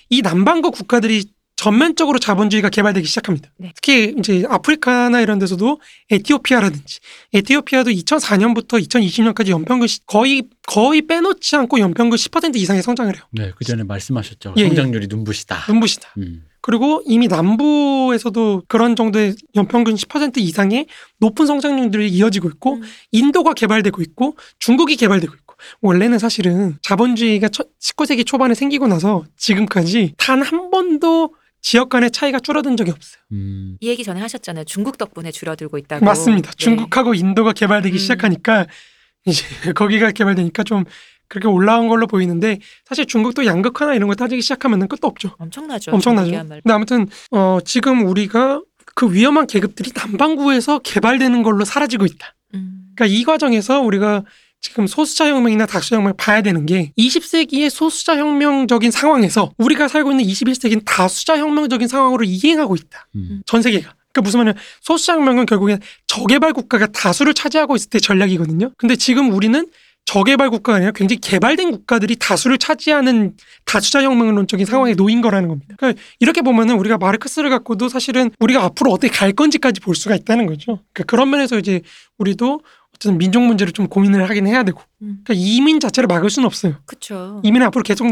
이 0.10 0.22
남반구 0.22 0.72
국가들이 0.72 1.24
전면적으로 1.62 2.18
자본주의가 2.18 2.70
개발되기 2.70 3.06
시작합니다. 3.08 3.52
네. 3.58 3.72
특히 3.76 4.16
이제 4.18 4.44
아프리카나 4.50 5.22
이런 5.22 5.38
데서도 5.38 5.80
에티오피아라든지 6.10 6.98
에티오피아도 7.34 7.92
2004년부터 7.92 8.84
2020년까지 8.84 9.50
연평균 9.50 9.88
시- 9.88 10.00
거의 10.08 10.42
거의 10.66 11.04
빼놓지 11.04 11.56
않고 11.58 11.80
연평균 11.80 12.18
10% 12.18 12.56
이상의 12.56 12.82
성장을 12.82 13.14
해요. 13.16 13.24
네, 13.32 13.52
그 13.56 13.64
전에 13.64 13.84
말씀하셨죠. 13.84 14.56
예, 14.58 14.64
예. 14.64 14.68
성장률이 14.70 15.06
눈부시다. 15.08 15.66
눈부시다. 15.70 16.10
음. 16.18 16.46
그리고 16.62 17.04
이미 17.06 17.28
남부에서도 17.28 18.64
그런 18.68 18.96
정도의 18.96 19.36
연평균 19.56 19.94
10% 19.96 20.38
이상의 20.40 20.88
높은 21.20 21.46
성장률들이 21.46 22.10
이어지고 22.10 22.50
있고 22.50 22.76
음. 22.78 22.82
인도가 23.12 23.54
개발되고 23.54 24.02
있고 24.02 24.36
중국이 24.58 24.96
개발되고 24.96 25.32
있고 25.32 25.56
원래는 25.82 26.18
사실은 26.18 26.80
자본주의가 26.82 27.50
19세기 27.50 28.26
초반에 28.26 28.56
생기고 28.56 28.88
나서 28.88 29.26
지금까지 29.38 30.14
단 30.18 30.42
한 30.42 30.72
번도 30.72 31.36
지역 31.62 31.90
간의 31.90 32.12
차이가 32.12 32.40
줄어든 32.40 32.76
적이 32.76 32.92
없어요. 32.92 33.22
음. 33.32 33.78
이 33.80 33.88
얘기 33.88 34.04
전에 34.04 34.20
하셨잖아요. 34.22 34.66
중국 34.66 34.98
덕분에 34.98 35.32
줄어들고 35.32 35.78
있다고. 35.78 36.04
맞습니다. 36.06 36.52
네. 36.52 36.58
중국하고 36.58 37.14
인도가 37.14 37.54
개발되기 37.54 37.96
음. 37.96 38.00
시작하니까 38.00 38.68
이제 39.26 39.46
거기가 39.76 40.12
개발되니까 40.12 40.64
좀 40.64 40.84
그렇게 41.28 41.48
올라온 41.48 41.88
걸로 41.88 42.08
보이는데 42.08 42.60
사실 42.84 43.06
중국도 43.06 43.46
양극화나 43.46 43.94
이런 43.94 44.10
거 44.10 44.16
따지기 44.16 44.42
시작하면 44.42 44.82
은 44.82 44.88
끝도 44.88 45.08
없죠. 45.08 45.36
엄청나죠. 45.38 45.92
엄청나죠. 45.92 46.32
근데 46.32 46.74
아무튼 46.74 47.08
어 47.32 47.60
지금 47.64 48.06
우리가 48.06 48.62
그 48.96 49.14
위험한 49.14 49.48
계급들이 49.48 49.92
남반구에서 49.96 50.80
개발되는 50.80 51.44
걸로 51.44 51.64
사라지고 51.64 52.06
있다. 52.06 52.36
음. 52.56 52.92
그러니까 52.96 53.06
이 53.18 53.24
과정에서 53.24 53.80
우리가 53.80 54.24
지금 54.62 54.86
소수자 54.88 55.28
혁명이나 55.28 55.66
다수자 55.66 55.96
혁명을 55.98 56.14
봐야 56.18 56.42
되는 56.42 56.66
게 56.66 56.94
20세기의 56.98 57.70
소수자 57.70 58.18
혁명적인 58.18 58.92
상황에서 58.92 59.52
우리가 59.58 59.88
살고 59.88 60.12
있는 60.12 60.24
21세기는 60.24 60.84
다수자 60.86 61.38
혁명적인 61.40 61.88
상황으로 61.88 62.24
이행하고 62.24 62.76
있다. 62.76 63.08
음. 63.16 63.42
전 63.46 63.62
세계가. 63.62 63.94
그러니까 64.14 64.22
무슨 64.22 64.40
말이냐면 64.40 64.62
소수자 64.82 65.14
혁명은 65.14 65.48
결국엔 65.48 65.80
저개발 66.06 66.54
국가가 66.54 66.86
다수를 66.88 67.34
차지하고 67.34 67.76
있을 67.76 67.90
때 67.90 68.00
전략이거든요. 68.00 68.72
근데 68.78 68.96
지금 68.96 69.34
우리는 69.34 69.66
저개발 70.06 70.50
국가가 70.50 70.78
아니라 70.78 70.92
굉장히 70.92 71.20
개발된 71.22 71.72
국가들이 71.72 72.16
다수를 72.18 72.58
차지하는 72.58 73.34
다수자 73.66 74.04
혁명론적인 74.04 74.66
상황에 74.66 74.94
놓인 74.94 75.22
거라는 75.22 75.48
겁니다. 75.48 75.76
그러니까 75.78 76.02
이렇게 76.20 76.42
보면은 76.42 76.76
우리가 76.76 76.98
마르크스를 76.98 77.50
갖고도 77.50 77.88
사실은 77.88 78.32
우리가 78.40 78.64
앞으로 78.64 78.92
어떻게 78.92 79.14
갈 79.14 79.32
건지까지 79.32 79.80
볼 79.80 79.96
수가 79.96 80.16
있다는 80.16 80.48
거죠. 80.48 80.80
그러니까 80.94 81.04
그런 81.08 81.30
면에서 81.30 81.58
이제 81.58 81.82
우리도 82.18 82.62
어쨌든 83.02 83.18
민족 83.18 83.42
문제를 83.42 83.74
좀 83.74 83.88
고민을 83.88 84.30
하긴 84.30 84.46
해야 84.46 84.62
되고 84.64 84.80
음. 85.02 85.22
그러니까 85.24 85.34
이민 85.36 85.80
자체를 85.80 86.06
막을 86.08 86.30
수는 86.30 86.46
없어요. 86.46 86.76
그렇죠. 86.86 87.42
이민은 87.44 87.66
앞으로 87.68 87.82
계속 87.82 88.08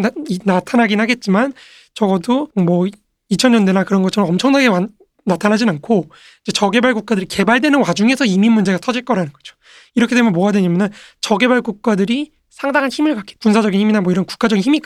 나, 0.45 0.59
타나긴 0.61 0.99
하겠지만 0.99 1.53
적어도 1.93 2.49
뭐 2.55 2.87
2000년대나 3.31 3.85
그런 3.85 4.01
것처럼 4.01 4.29
엄청나게 4.31 4.65
완- 4.67 4.89
나타나진 5.25 5.69
않고 5.69 6.09
이제 6.43 6.51
저개발 6.51 6.95
국가들이 6.95 7.27
개발되는 7.27 7.79
와중에서 7.79 8.25
이민 8.25 8.51
문제가 8.53 8.79
터질 8.79 9.05
거라는 9.05 9.31
거죠. 9.31 9.55
이렇게 9.93 10.15
되면 10.15 10.33
뭐가 10.33 10.51
되냐면은 10.53 10.89
저개발 11.21 11.61
국가들이 11.61 12.31
상당한 12.49 12.89
힘을 12.89 13.13
갖게 13.13 13.35
군사적인 13.39 13.79
힘이나 13.79 14.01
뭐 14.01 14.11
이런 14.11 14.25
국가적인 14.25 14.63
힘이 14.63 14.81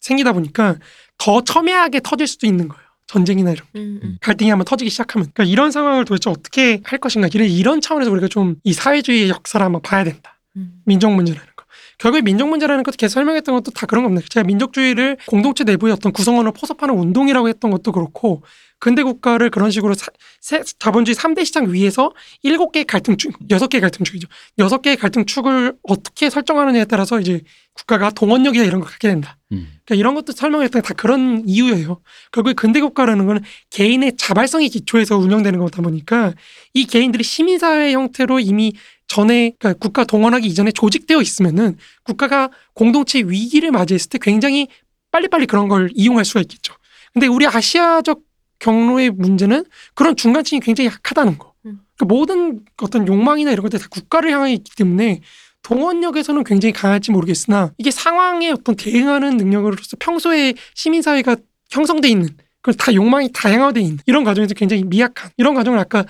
생기다 0.00 0.32
보니까 0.32 0.76
더 1.16 1.42
첨예하게 1.44 2.00
터질 2.02 2.26
수도 2.26 2.48
있는 2.48 2.66
거예요. 2.66 2.83
전쟁이나 3.06 3.52
이런 3.52 3.66
음, 3.76 4.00
음. 4.02 4.18
갈등이 4.20 4.50
한번 4.50 4.64
터지기 4.64 4.90
시작하면 4.90 5.28
그러니까 5.32 5.44
이런 5.52 5.70
상황을 5.70 6.04
도대체 6.04 6.30
어떻게 6.30 6.80
할 6.84 6.98
것인가 6.98 7.28
이런 7.32 7.48
이런 7.48 7.80
차원에서 7.80 8.10
우리가 8.10 8.28
좀 8.28 8.56
이 8.64 8.72
사회주의 8.72 9.22
의 9.22 9.28
역사를 9.28 9.64
한번 9.64 9.82
봐야 9.82 10.04
된다. 10.04 10.38
음. 10.56 10.80
민족 10.84 11.12
문제라는 11.12 11.46
거. 11.46 11.53
결국에 11.98 12.22
민족 12.22 12.48
문제라는 12.48 12.82
것도 12.82 12.96
계속 12.96 13.14
설명했던 13.14 13.54
것도 13.54 13.70
다 13.70 13.86
그런 13.86 14.04
겁니다. 14.04 14.26
제가 14.30 14.44
민족주의를 14.46 15.16
공동체 15.26 15.64
내부의 15.64 15.92
어떤 15.92 16.12
구성원을 16.12 16.52
포섭하는 16.52 16.94
운동이라고 16.94 17.48
했던 17.48 17.70
것도 17.70 17.92
그렇고 17.92 18.42
근대 18.80 19.02
국가를 19.02 19.48
그런 19.50 19.70
식으로 19.70 19.94
사- 19.94 20.08
세- 20.40 20.62
자본주의 20.78 21.14
3대 21.14 21.44
시장 21.46 21.72
위에서 21.72 22.12
7개의 22.44 22.86
갈등축, 22.86 23.32
6개의 23.48 23.80
갈등축이죠. 23.80 24.28
6개의 24.58 24.98
갈등축을 24.98 25.74
어떻게 25.84 26.28
설정하느냐에 26.28 26.84
따라서 26.84 27.18
이제 27.18 27.40
국가가 27.72 28.10
동원력이나 28.10 28.64
이런 28.64 28.80
걸 28.80 28.90
갖게 28.90 29.08
된다. 29.08 29.38
음. 29.52 29.68
그러니까 29.86 29.94
이런 29.98 30.14
것도 30.14 30.32
설명했던 30.32 30.82
게 30.82 30.88
다 30.88 30.94
그런 30.94 31.42
이유예요. 31.46 32.00
결국에 32.32 32.52
근대 32.54 32.80
국가라는 32.80 33.26
건 33.26 33.42
개인의 33.70 34.16
자발성이 34.18 34.68
기초해서 34.68 35.16
운영되는 35.16 35.58
거다 35.60 35.80
보니까 35.80 36.34
이 36.74 36.84
개인들이 36.84 37.24
시민사회 37.24 37.92
형태로 37.92 38.38
이미 38.40 38.74
전에 39.08 39.52
그러니까 39.58 39.78
국가 39.78 40.04
동원하기 40.04 40.46
이전에 40.48 40.72
조직되어 40.72 41.20
있으면은 41.20 41.76
국가가 42.02 42.50
공동체 42.74 43.20
위기를 43.20 43.70
맞이했을 43.70 44.08
때 44.10 44.18
굉장히 44.20 44.68
빨리빨리 45.10 45.46
그런 45.46 45.68
걸 45.68 45.90
이용할 45.94 46.24
수가 46.24 46.40
있겠죠. 46.40 46.74
근데 47.12 47.26
우리 47.26 47.46
아시아적 47.46 48.20
경로의 48.58 49.10
문제는 49.10 49.64
그런 49.94 50.16
중간층이 50.16 50.60
굉장히 50.60 50.88
약하다는 50.88 51.38
거. 51.38 51.52
음. 51.66 51.80
그러니까 51.96 52.14
모든 52.14 52.60
어떤 52.82 53.06
욕망이나 53.06 53.52
이런 53.52 53.62
것들이 53.62 53.80
다 53.82 53.88
국가를 53.90 54.32
향해 54.32 54.52
있기 54.54 54.74
때문에 54.74 55.20
동원력에서는 55.62 56.44
굉장히 56.44 56.72
강할지 56.72 57.10
모르겠으나 57.10 57.72
이게 57.78 57.90
상황에 57.90 58.50
어떤 58.50 58.74
대응하는 58.76 59.36
능력으로서 59.36 59.96
평소에 59.98 60.54
시민사회가 60.74 61.36
형성돼 61.70 62.08
있는 62.08 62.28
그걸 62.60 62.74
다 62.74 62.92
욕망이 62.94 63.30
다양화돼 63.32 63.80
있는 63.80 63.98
이런 64.06 64.24
과정에서 64.24 64.54
굉장히 64.54 64.84
미약한 64.84 65.30
이런 65.36 65.54
과정을 65.54 65.78
아까 65.78 66.02
초- 66.02 66.08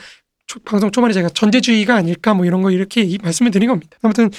방송 0.64 0.90
초반에 0.90 1.12
제가 1.12 1.28
전제주의가 1.30 1.94
아닐까 1.94 2.34
뭐 2.34 2.44
이런 2.46 2.62
거 2.62 2.70
이렇게 2.70 3.02
이- 3.02 3.18
말씀을 3.22 3.50
드린 3.50 3.68
겁니다. 3.68 3.96
아무튼 4.02 4.30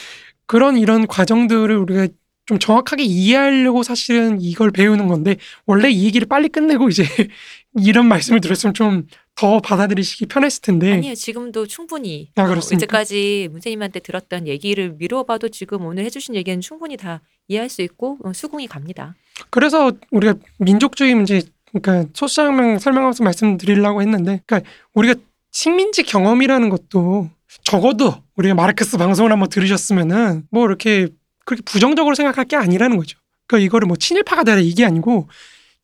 그런 0.45 0.77
이런 0.77 1.07
과정들을 1.07 1.75
우리가 1.77 2.07
좀 2.45 2.59
정확하게 2.59 3.03
이해하려고 3.03 3.81
사실은 3.81 4.39
이걸 4.39 4.69
배우는 4.71 5.07
건데 5.07 5.37
원래 5.65 5.89
이 5.89 6.05
얘기를 6.05 6.27
빨리 6.27 6.47
끝내고 6.47 6.89
이제 6.89 7.03
이런 7.75 8.07
말씀을 8.07 8.41
드렸으면 8.41 8.73
좀 8.73 9.07
더 9.37 9.59
받아들이시기 9.59 10.27
편했을 10.27 10.61
텐데 10.61 10.93
아니요, 10.93 11.13
지금도 11.13 11.67
충분히 11.67 12.29
네. 12.35 12.41
아, 12.41 12.45
어, 12.45 12.47
그렇습니까? 12.47 12.77
이제까지 12.77 13.49
문세님한테 13.51 13.99
들었던 13.99 14.47
얘기를 14.47 14.95
미뤄봐도 14.97 15.49
지금 15.49 15.85
오늘 15.85 16.05
해주신 16.05 16.35
얘기는 16.35 16.61
충분히 16.61 16.95
다 16.95 17.19
이해할 17.49 17.67
수 17.67 17.81
있고 17.81 18.17
어, 18.23 18.31
수긍이 18.31 18.67
갑니다. 18.67 19.13
그래서 19.49 19.91
우리가 20.11 20.35
민족주의 20.57 21.13
문제 21.13 21.41
그러니까 21.73 22.09
소수자혁명 22.13 22.79
설명하면서 22.79 23.25
말씀드리려고 23.25 24.01
했는데 24.01 24.41
그러니까 24.45 24.69
우리가 24.93 25.15
식민지 25.55 26.03
경험이라는 26.03 26.67
것도 26.67 27.29
적어도 27.63 28.13
우리가 28.35 28.55
마르크스 28.55 28.97
방송을 28.97 29.31
한번 29.31 29.47
들으셨으면은 29.47 30.43
뭐 30.51 30.65
이렇게 30.65 31.07
그렇게 31.45 31.63
부정적으로 31.63 32.13
생각할 32.13 32.43
게 32.43 32.57
아니라는 32.57 32.97
거죠. 32.97 33.17
그러니까 33.47 33.65
이거를 33.65 33.87
뭐 33.87 33.95
친일파가 33.95 34.43
되라 34.43 34.59
이게 34.59 34.83
아니고 34.83 35.29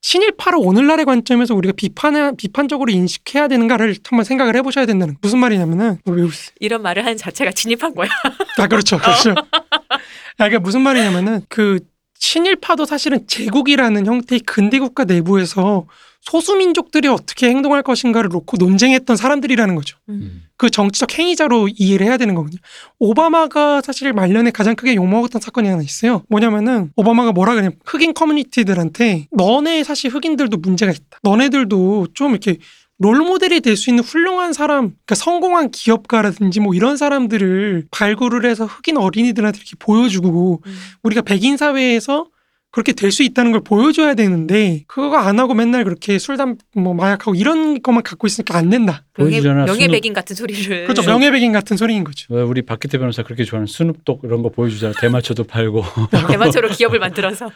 친일파를 0.02 0.60
오늘날의 0.62 1.06
관점에서 1.06 1.56
우리가 1.56 1.72
비판해 1.78 2.34
비판적으로 2.36 2.92
인식해야 2.92 3.48
되는가를 3.48 3.96
한번 4.10 4.26
생각을 4.26 4.58
해보셔야 4.58 4.86
된다는 4.86 5.14
거. 5.14 5.20
무슨 5.22 5.40
말이냐면은 5.40 6.00
뭐왜 6.04 6.24
웃으세요? 6.24 6.54
이런 6.60 6.82
말을 6.82 7.06
하는 7.06 7.16
자체가 7.16 7.52
진입한 7.56 7.96
거야. 7.96 8.10
아 8.58 8.68
그렇죠, 8.68 8.98
그렇죠. 8.98 9.32
아, 9.32 9.96
그러니까 10.36 10.60
무슨 10.60 10.82
말이냐면은 10.82 11.44
그 11.48 11.80
친일파도 12.22 12.86
사실은 12.86 13.26
제국이라는 13.28 14.06
형태의 14.06 14.42
근대 14.42 14.80
국가 14.80 15.04
내부에서 15.04 15.88
소수 16.22 16.56
민족들이 16.56 17.08
어떻게 17.08 17.50
행동할 17.50 17.82
것인가를 17.82 18.30
놓고 18.30 18.58
논쟁했던 18.58 19.16
사람들이라는 19.18 19.74
거죠. 19.74 19.98
음. 20.08 20.44
그 20.56 20.70
정치적 20.70 21.18
행위자로 21.18 21.70
이해를 21.76 22.06
해야 22.06 22.18
되는 22.18 22.36
거거든요. 22.36 22.62
오바마가 23.00 23.82
사실 23.82 24.14
말년에 24.14 24.52
가장 24.52 24.76
크게 24.76 24.94
욕먹었던 24.94 25.42
사건이 25.42 25.68
하나 25.68 25.82
있어요. 25.82 26.22
뭐냐면은 26.30 26.92
오바마가 26.96 27.32
뭐라 27.32 27.56
그러냐 27.56 27.72
흑인 27.84 28.14
커뮤니티들한테 28.14 29.26
너네 29.32 29.84
사실 29.84 30.12
흑인들도 30.12 30.58
문제가 30.58 30.92
있다. 30.92 31.18
너네들도 31.24 32.10
좀 32.14 32.32
이렇게 32.32 32.58
롤 33.02 33.18
모델이 33.18 33.62
될 33.62 33.76
수 33.76 33.90
있는 33.90 34.04
훌륭한 34.04 34.54
사람, 34.54 34.90
그러니까 34.90 35.16
성공한 35.16 35.72
기업가라든지 35.72 36.60
뭐 36.60 36.76
이런 36.76 36.98
사람들을 36.98 37.86
발굴을 37.90 38.46
해서 38.46 38.66
흑인 38.66 38.98
어린이들한테 38.98 39.58
이렇게 39.58 39.72
보여주고 39.80 40.62
음. 40.66 40.78
우리가 41.02 41.22
백인 41.24 41.58
사회에서 41.58 42.28
그렇게 42.70 42.94
될 42.94 43.12
수 43.12 43.24
있다는 43.24 43.52
걸 43.52 43.62
보여줘야 43.64 44.14
되는데 44.14 44.84
그거 44.88 45.18
안 45.18 45.40
하고 45.40 45.54
맨날 45.56 45.84
그렇게 45.84 46.20
술담 46.20 46.58
뭐 46.76 46.94
마약하고 46.94 47.34
이런 47.36 47.82
것만 47.82 48.04
갖고 48.04 48.28
있으니까 48.28 48.56
안 48.58 48.70
된다. 48.70 49.04
명예, 49.18 49.32
보여주잖아, 49.42 49.66
명예백인 49.66 50.14
같은 50.14 50.36
소리를. 50.36 50.84
그렇죠. 50.86 51.02
명예백인 51.02 51.52
같은 51.52 51.76
소리인 51.78 52.04
거죠. 52.06 52.34
왜 52.34 52.42
우리 52.44 52.62
박기태 52.62 52.98
변호사 53.00 53.24
그렇게 53.24 53.44
좋아하는 53.44 53.66
스눕독 53.68 54.22
이런 54.24 54.42
거 54.44 54.50
보여주잖아. 54.50 54.94
대마초도 55.02 55.46
팔고. 55.46 55.84
대마초로 56.30 56.70
기업을 56.70 57.00
만들어서. 57.00 57.52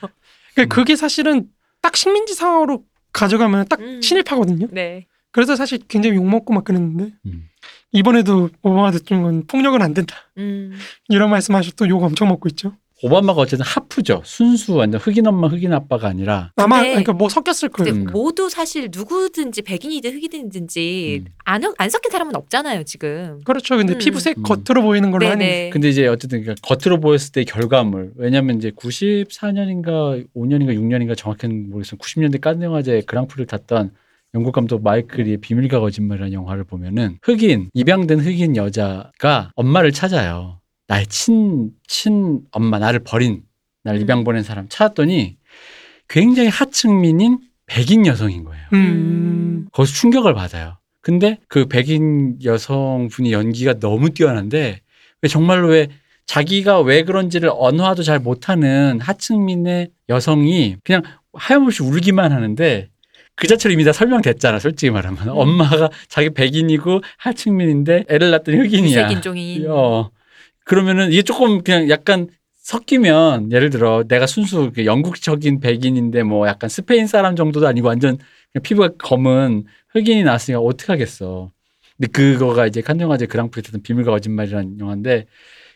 그러니까 0.55 0.75
그게 0.75 0.95
사실은 0.97 1.45
딱 1.81 1.95
식민지 1.95 2.33
상황으로 2.33 2.83
가져가면 3.13 3.67
딱 3.69 3.79
음. 3.79 4.01
친일파거든요. 4.01 4.67
네. 4.71 5.05
그래서 5.35 5.57
사실 5.57 5.79
굉장히 5.89 6.15
욕먹고 6.15 6.53
막 6.53 6.63
그랬는데 6.63 7.11
음. 7.25 7.49
이번에도 7.91 8.49
오바마 8.61 8.91
대통령은 8.91 9.47
폭력은 9.47 9.81
안 9.81 9.93
된다. 9.93 10.15
음. 10.37 10.71
이런 11.09 11.29
말씀하셨던 11.29 11.89
욕 11.89 12.01
엄청 12.03 12.29
먹고 12.29 12.47
있죠. 12.51 12.71
오바마가 13.03 13.41
어쨌든 13.41 13.65
하프죠. 13.65 14.21
순수 14.23 14.75
완전 14.75 15.01
흑인 15.01 15.27
엄마 15.27 15.49
흑인 15.49 15.73
아빠가 15.73 16.07
아니라 16.07 16.53
아마 16.55 16.81
그러니까 16.81 17.11
뭐 17.11 17.27
섞였을 17.27 17.67
거예요. 17.67 17.95
음. 17.95 18.07
모두 18.13 18.47
사실 18.47 18.87
누구든지 18.89 19.63
백인이든 19.63 20.13
흑인이든지 20.13 21.23
음. 21.25 21.33
안, 21.43 21.61
안 21.77 21.89
섞인 21.89 22.11
사람은 22.11 22.33
없잖아요 22.33 22.83
지금. 22.83 23.41
그렇죠. 23.43 23.75
근데 23.75 23.91
음. 23.91 23.97
피부색 23.97 24.37
음. 24.37 24.43
겉으로 24.43 24.83
보이는 24.83 25.11
걸로 25.11 25.27
하는. 25.27 25.69
근데 25.69 25.89
이제 25.89 26.07
어쨌든 26.07 26.43
그러니까 26.43 26.65
겉으로 26.65 27.01
보였을 27.01 27.33
때 27.33 27.43
결과물 27.43 28.13
왜냐면 28.15 28.55
이제 28.55 28.71
94년인가 28.71 30.25
5년인가 30.33 30.73
6년인가 30.73 31.17
정확히는 31.17 31.71
모르겠어요. 31.71 31.97
90년대 31.97 32.39
깐느 32.39 32.63
영화제 32.63 33.01
그랑프를 33.05 33.47
탔던 33.47 33.91
영국 34.35 34.51
감독 34.51 34.83
마이클 34.83 35.23
리의 35.23 35.37
비밀과 35.37 35.79
거짓말이라는 35.79 36.33
영화를 36.33 36.65
보면은 36.65 37.17
흑인 37.23 37.69
입양된 37.73 38.19
흑인 38.19 38.57
여자가 38.57 39.51
엄마를 39.55 39.93
찾아요. 39.93 40.59
나의 40.87 41.07
친, 41.07 41.71
친 41.87 42.41
엄마 42.51 42.77
나를 42.77 42.99
버린 42.99 43.43
날 43.83 43.95
음. 43.95 44.01
입양 44.01 44.25
보낸 44.25 44.43
사람 44.43 44.67
찾았더니 44.67 45.37
굉장히 46.09 46.49
하층민인 46.49 47.39
백인 47.65 48.05
여성인 48.05 48.43
거예요. 48.43 48.63
음. 48.73 49.67
거기서 49.71 49.93
충격을 49.93 50.33
받아요. 50.33 50.77
근데 50.99 51.39
그 51.47 51.67
백인 51.67 52.37
여성분이 52.43 53.31
연기가 53.31 53.79
너무 53.79 54.09
뛰어난데 54.09 54.81
왜 55.21 55.29
정말로 55.29 55.69
왜 55.69 55.87
자기가 56.25 56.81
왜 56.81 57.03
그런지를 57.03 57.49
언어화도 57.53 58.03
잘 58.03 58.19
못하는 58.19 58.99
하층민의 58.99 59.91
여성이 60.09 60.75
그냥 60.83 61.03
하염없이 61.33 61.83
울기만 61.83 62.33
하는데 62.33 62.89
그 63.35 63.47
자체로 63.47 63.73
이미 63.73 63.83
다 63.83 63.91
설명됐잖아 63.91 64.59
솔직히 64.59 64.91
말하면 64.91 65.27
음. 65.27 65.29
엄마가 65.29 65.89
자기 66.07 66.29
백인이고 66.29 67.01
하층민인데 67.17 68.05
애를 68.09 68.31
낳던 68.31 68.55
흑인이야 68.55 68.85
유색 68.85 69.11
인종인. 69.11 69.65
어. 69.69 70.09
그러면은 70.63 71.11
이게 71.11 71.21
조금 71.21 71.63
그냥 71.63 71.89
약간 71.89 72.27
섞이면 72.55 73.51
예를 73.51 73.69
들어 73.69 74.03
내가 74.07 74.25
순수 74.25 74.71
그 74.73 74.85
영국적인 74.85 75.59
백인인데 75.59 76.23
뭐 76.23 76.47
약간 76.47 76.69
스페인 76.69 77.05
사람 77.05 77.35
정도도 77.35 77.67
아니고 77.67 77.87
완전 77.87 78.17
피부가 78.63 78.89
검은 78.97 79.65
흑인이 79.89 80.23
나왔으니까 80.23 80.59
어떡하겠어. 80.61 81.51
근데 81.97 82.11
그거가 82.11 82.65
이제 82.65 82.81
칸영화제 82.81 83.27
그랑프리 83.27 83.63
했던 83.65 83.81
비밀과 83.83 84.11
거짓말이라는 84.11 84.79
영화인데 84.79 85.27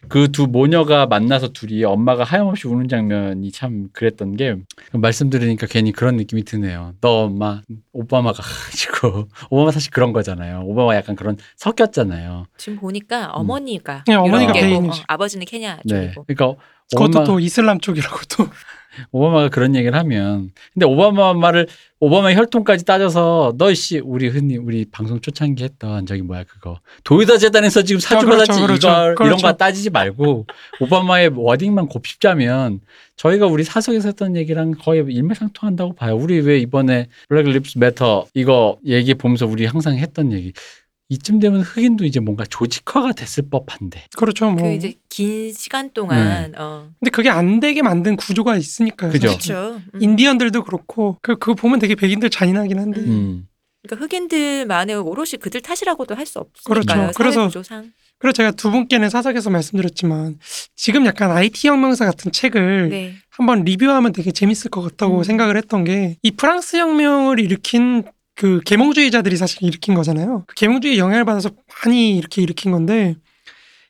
그 0.08 0.30
두 0.32 0.48
모녀가 0.48 1.06
만나서 1.06 1.50
둘이 1.50 1.84
엄마가 1.84 2.24
하염없이 2.24 2.68
우는 2.68 2.88
장면이 2.88 3.52
참 3.52 3.90
그랬던 3.92 4.38
게 4.38 4.56
말씀 4.94 5.30
들으니까 5.30 5.68
괜히 5.68 5.92
그런 5.92 6.16
느낌이 6.16 6.44
드네요. 6.44 6.94
너 7.02 7.26
엄마 7.26 7.62
오바마가 7.92 8.42
가지고 8.42 9.28
오바마 9.50 9.72
사실 9.72 9.92
그런 9.92 10.14
거잖아요. 10.14 10.62
오바마 10.66 10.96
약간 10.96 11.16
그런 11.16 11.38
섞였잖아요. 11.58 12.46
지금 12.58 12.80
보니까 12.80 13.32
어머니가 13.32 14.04
네, 14.08 14.16
어머니가 14.16 14.52
유럽계고, 14.56 14.68
백인이죠. 14.68 15.02
어, 15.02 15.06
아버지는 15.08 15.46
케냐 15.46 15.80
네. 15.84 16.12
쪽이고. 16.12 16.26
그러니까 16.26 16.62
그것도 16.92 17.24
또 17.26 17.40
이슬람 17.40 17.80
쪽이라고 17.80 18.18
또. 18.38 18.48
오바마가 19.12 19.50
그런 19.50 19.76
얘기를 19.76 19.98
하면 19.98 20.52
근데 20.74 20.86
오바마 20.86 21.34
말을 21.34 21.68
오바마 22.00 22.34
혈통까지 22.34 22.86
따져서 22.86 23.54
너씨 23.58 24.00
우리 24.00 24.30
흔히 24.30 24.58
우리 24.58 24.86
방송 24.86 25.20
초창기 25.20 25.64
했던 25.64 26.06
저기 26.06 26.22
뭐야 26.22 26.44
그거 26.46 26.80
도유다 27.04 27.38
재단에서 27.38 27.84
지금 27.84 28.00
사주 28.00 28.18
아, 28.18 28.20
그렇죠, 28.22 28.38
받았지 28.38 28.62
그렇죠. 28.62 28.88
이걸 28.88 29.04
이런 29.04 29.16
그렇죠. 29.16 29.48
거 29.48 29.54
따지지 29.54 29.90
말고 29.90 30.48
오바마의 30.82 31.32
wording만 31.36 31.88
곱씹자면 31.88 32.80
저희가 33.16 33.48
우리 33.48 33.64
사석에서 33.64 34.10
했던 34.10 34.38
얘기랑 34.38 34.76
거의 34.80 35.04
일맥상통한다고 35.10 35.94
봐요. 35.94 36.16
우리 36.16 36.40
왜 36.40 36.58
이번에 36.60 37.08
Black 37.28 37.50
Lives 37.50 37.78
Matter 37.78 38.26
이거 38.34 38.78
얘기 38.86 39.14
보면서 39.14 39.46
우리 39.46 39.66
항상 39.66 39.98
했던 39.98 40.32
얘기 40.32 40.54
이쯤 41.10 41.40
되면 41.40 41.62
흑인도 41.62 42.06
이제 42.06 42.20
뭔가 42.20 42.46
조직화가 42.46 43.14
됐을 43.14 43.50
법한데 43.50 44.06
그렇죠. 44.16 44.52
뭐. 44.52 44.62
그 44.64 44.72
이제 44.74 44.94
긴 45.10 45.52
시간 45.52 45.92
동안 45.92 46.54
어. 46.58 46.90
근데 47.00 47.10
그게 47.10 47.30
안 47.30 47.60
되게 47.60 47.82
만든 47.82 48.16
구조가 48.16 48.56
있으니까요. 48.58 49.12
그죠. 49.12 49.28
그렇죠. 49.30 49.82
음. 49.96 50.02
인디언들도 50.02 50.64
그렇고 50.64 51.18
그 51.22 51.36
그거 51.38 51.56
보면 51.56 51.80
되게 51.80 51.96
백인들 51.96 52.30
잔인하긴 52.30 52.80
한데. 52.80 53.02
음. 53.02 53.08
음. 53.10 53.48
그러니까 53.82 54.06
흑인들만의 54.06 54.96
오롯이 54.98 55.32
그들 55.42 55.62
탓이라고도 55.62 56.14
할 56.16 56.26
수 56.28 56.40
없으니까요. 56.40 57.12
그렇죠. 57.12 57.14
그래서 57.18 57.46
구조상. 57.48 57.92
그래서 58.20 58.34
제가 58.34 58.52
두 58.52 58.70
분께는 58.70 59.10
사석에서 59.10 59.50
말씀드렸지만 59.50 60.38
지금 60.76 61.06
약간 61.06 61.32
IT 61.32 61.66
혁명사 61.70 62.06
같은 62.06 62.32
책을 62.34 62.90
네. 62.90 63.14
한번 63.30 63.64
리뷰하면 63.64 64.12
되게 64.12 64.32
재밌을 64.34 64.70
것 64.70 64.82
같다고 64.82 65.20
음. 65.20 65.24
생각을 65.24 65.56
했던 65.58 65.86
게 65.86 66.18
이 66.22 66.32
프랑스 66.32 66.76
혁명을 66.76 67.40
일으킨 67.40 68.04
그 68.40 68.62
계몽주의자들이 68.66 69.36
사실 69.36 69.62
일으킨 69.64 69.96
거잖아요. 69.96 70.46
그 70.48 70.56
계몽주의 70.56 70.98
영향을 70.98 71.26
받아서 71.26 71.50
많이 71.84 72.16
이렇게 72.16 72.42
일으킨 72.42 72.72
건데 72.72 73.16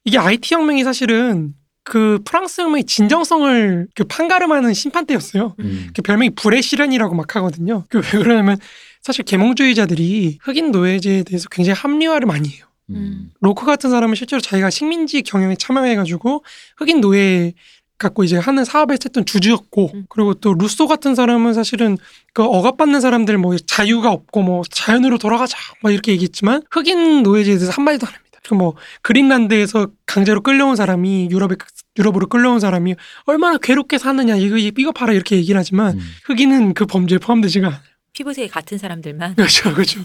이게 0.03 0.17
IT 0.17 0.55
혁명이 0.55 0.83
사실은 0.83 1.53
그 1.83 2.19
프랑스 2.25 2.61
혁명의 2.61 2.85
진정성을 2.85 3.87
그 3.93 4.03
판가름하는 4.05 4.73
심판대였어요. 4.73 5.55
음. 5.59 5.89
그 5.95 6.01
별명이 6.01 6.31
불의 6.31 6.63
실현이라고 6.63 7.13
막 7.13 7.35
하거든요. 7.35 7.83
그 7.89 7.99
왜 7.99 8.23
그러냐면 8.23 8.57
사실 9.03 9.23
계몽주의자들이 9.23 10.39
흑인 10.41 10.71
노예제에 10.71 11.23
대해서 11.23 11.47
굉장히 11.49 11.77
합리화를 11.79 12.25
많이 12.25 12.49
해요. 12.49 12.65
음. 12.89 13.29
로크 13.41 13.67
같은 13.67 13.91
사람은 13.91 14.15
실제로 14.15 14.41
자기가 14.41 14.71
식민지 14.71 15.21
경영에 15.21 15.57
참여해가지고 15.57 16.43
흑인 16.77 17.01
노예 17.01 17.53
갖고 17.99 18.23
이제 18.23 18.37
하는 18.37 18.65
사업에 18.65 18.93
했던 18.93 19.25
주주였고 19.25 19.91
음. 19.93 20.05
그리고 20.09 20.33
또 20.33 20.53
루소 20.53 20.87
같은 20.87 21.13
사람은 21.15 21.53
사실은 21.53 21.97
그 22.33 22.43
억압받는 22.43 23.01
사람들 23.01 23.37
뭐 23.37 23.55
자유가 23.57 24.11
없고 24.11 24.41
뭐 24.41 24.63
자연으로 24.71 25.17
돌아가자 25.17 25.57
막 25.83 25.91
이렇게 25.91 26.13
얘기했지만 26.13 26.63
흑인 26.71 27.21
노예제에 27.23 27.57
대해서 27.57 27.71
한마디도 27.73 28.07
안 28.07 28.13
합니다. 28.13 28.29
그 28.47 28.55
뭐 28.55 28.73
그린란드에서 29.03 29.89
강제로 30.07 30.41
끌려온 30.41 30.75
사람이 30.75 31.27
유럽에 31.29 31.55
유럽으로 31.99 32.27
끌려온 32.27 32.59
사람이 32.59 32.95
얼마나 33.25 33.57
괴롭게 33.59 33.97
사느냐 33.99 34.37
이거 34.37 34.57
이거 34.57 34.91
봐라 34.91 35.13
이렇게 35.13 35.35
얘기를 35.35 35.59
하지만 35.59 35.97
음. 35.97 36.01
흑인은 36.25 36.73
그 36.73 36.85
범죄에 36.87 37.19
포함되지가 37.19 37.67
않아요. 37.67 37.79
피부색이 38.13 38.47
같은 38.47 38.77
사람들만. 38.79 39.35
그렇죠, 39.35 39.71
그렇죠. 39.73 40.01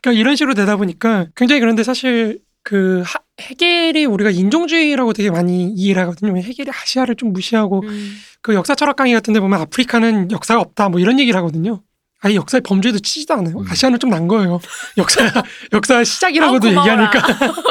그러니까 0.00 0.20
이런 0.20 0.36
식으로 0.36 0.54
되다 0.54 0.76
보니까 0.76 1.26
굉장히 1.34 1.58
그런데 1.60 1.82
사실 1.82 2.38
그 2.62 3.02
하- 3.04 3.18
해겔이 3.40 4.04
우리가 4.06 4.30
인종주의라고 4.30 5.12
되게 5.12 5.30
많이 5.30 5.70
이해를 5.70 6.02
하거든요. 6.02 6.36
해겔이 6.36 6.68
아시아를 6.70 7.14
좀 7.16 7.32
무시하고 7.32 7.82
음. 7.86 8.16
그 8.42 8.54
역사 8.54 8.74
철학 8.74 8.96
강의 8.96 9.14
같은 9.14 9.32
데 9.32 9.40
보면 9.40 9.60
아프리카는 9.60 10.30
역사가 10.30 10.60
없다 10.60 10.88
뭐 10.88 11.00
이런 11.00 11.18
얘기를 11.20 11.36
하거든요. 11.38 11.82
아예 12.20 12.34
역사의 12.34 12.62
범죄도 12.62 12.98
치지도 12.98 13.34
않아요. 13.34 13.58
음. 13.60 13.64
아시아는 13.68 13.98
좀 14.00 14.10
난 14.10 14.26
거예요. 14.26 14.60
역사 14.98 15.30
역사 15.72 16.02
시작이라고도 16.02 16.68
아우, 16.68 16.74
고마워라. 16.74 17.04
얘기하니까. 17.12 17.52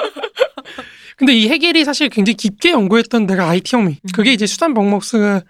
근데 1.17 1.33
이 1.33 1.49
해겔이 1.49 1.83
사실 1.83 2.09
굉장히 2.09 2.35
깊게 2.37 2.71
연구했던 2.71 3.25
데가 3.27 3.49
IT 3.49 3.75
혁명. 3.75 3.91
음. 3.93 4.09
그게 4.13 4.31
이제 4.33 4.45
수단 4.45 4.73
벅먹스가 4.73 5.41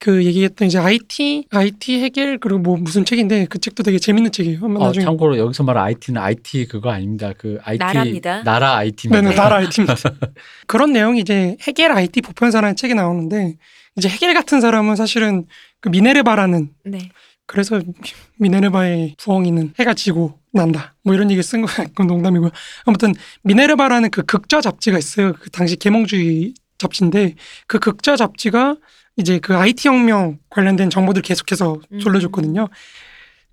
그 0.00 0.24
얘기했던 0.24 0.68
이제 0.68 0.78
IT 0.78 1.46
IT 1.50 2.00
해겔 2.00 2.38
그리고 2.38 2.58
뭐 2.58 2.76
무슨 2.76 3.04
책인데 3.04 3.46
그 3.46 3.58
책도 3.58 3.82
되게 3.82 3.98
재밌는 3.98 4.32
책이에요. 4.32 4.58
한번 4.60 4.82
어, 4.82 4.86
나중에 4.86 5.04
참고로 5.04 5.38
여기서 5.38 5.62
말한 5.62 5.84
IT는 5.84 6.20
IT 6.20 6.66
그거 6.66 6.90
아닙니다. 6.90 7.32
그 7.38 7.58
IT 7.62 7.78
나라입니다. 7.78 8.42
나라 8.42 8.76
IT입니다. 8.76 9.22
네네, 9.22 9.34
나라 9.34 9.56
IT입니다. 9.64 9.96
그런 10.66 10.92
내용이 10.92 11.20
이제 11.20 11.56
해겔 11.62 11.90
IT 11.92 12.20
보편사라는 12.22 12.76
책에 12.76 12.94
나오는데 12.94 13.56
이제 13.96 14.08
해겔 14.08 14.34
같은 14.34 14.60
사람은 14.60 14.96
사실은 14.96 15.46
그 15.80 15.88
미네르바라는 15.88 16.70
네. 16.84 16.98
그래서 17.46 17.80
미네르바의 18.38 19.16
부엉이는 19.18 19.74
해가 19.78 19.94
지고 19.94 20.38
난다. 20.52 20.94
뭐 21.02 21.14
이런 21.14 21.30
얘기 21.30 21.42
쓴 21.42 21.62
거, 21.62 21.66
그건 21.66 22.06
농담이고요. 22.06 22.50
아무튼 22.84 23.14
미네르바라는 23.42 24.10
그 24.10 24.22
극좌 24.22 24.60
잡지가 24.60 24.98
있어요. 24.98 25.32
그 25.34 25.50
당시 25.50 25.76
계몽주의 25.76 26.54
잡지인데 26.78 27.34
그 27.66 27.78
극좌 27.78 28.16
잡지가 28.16 28.76
이제 29.16 29.38
그 29.38 29.56
IT 29.56 29.88
혁명 29.88 30.38
관련된 30.50 30.90
정보들 30.90 31.22
계속해서 31.22 31.80
음. 31.92 31.98
돌려줬거든요. 32.00 32.68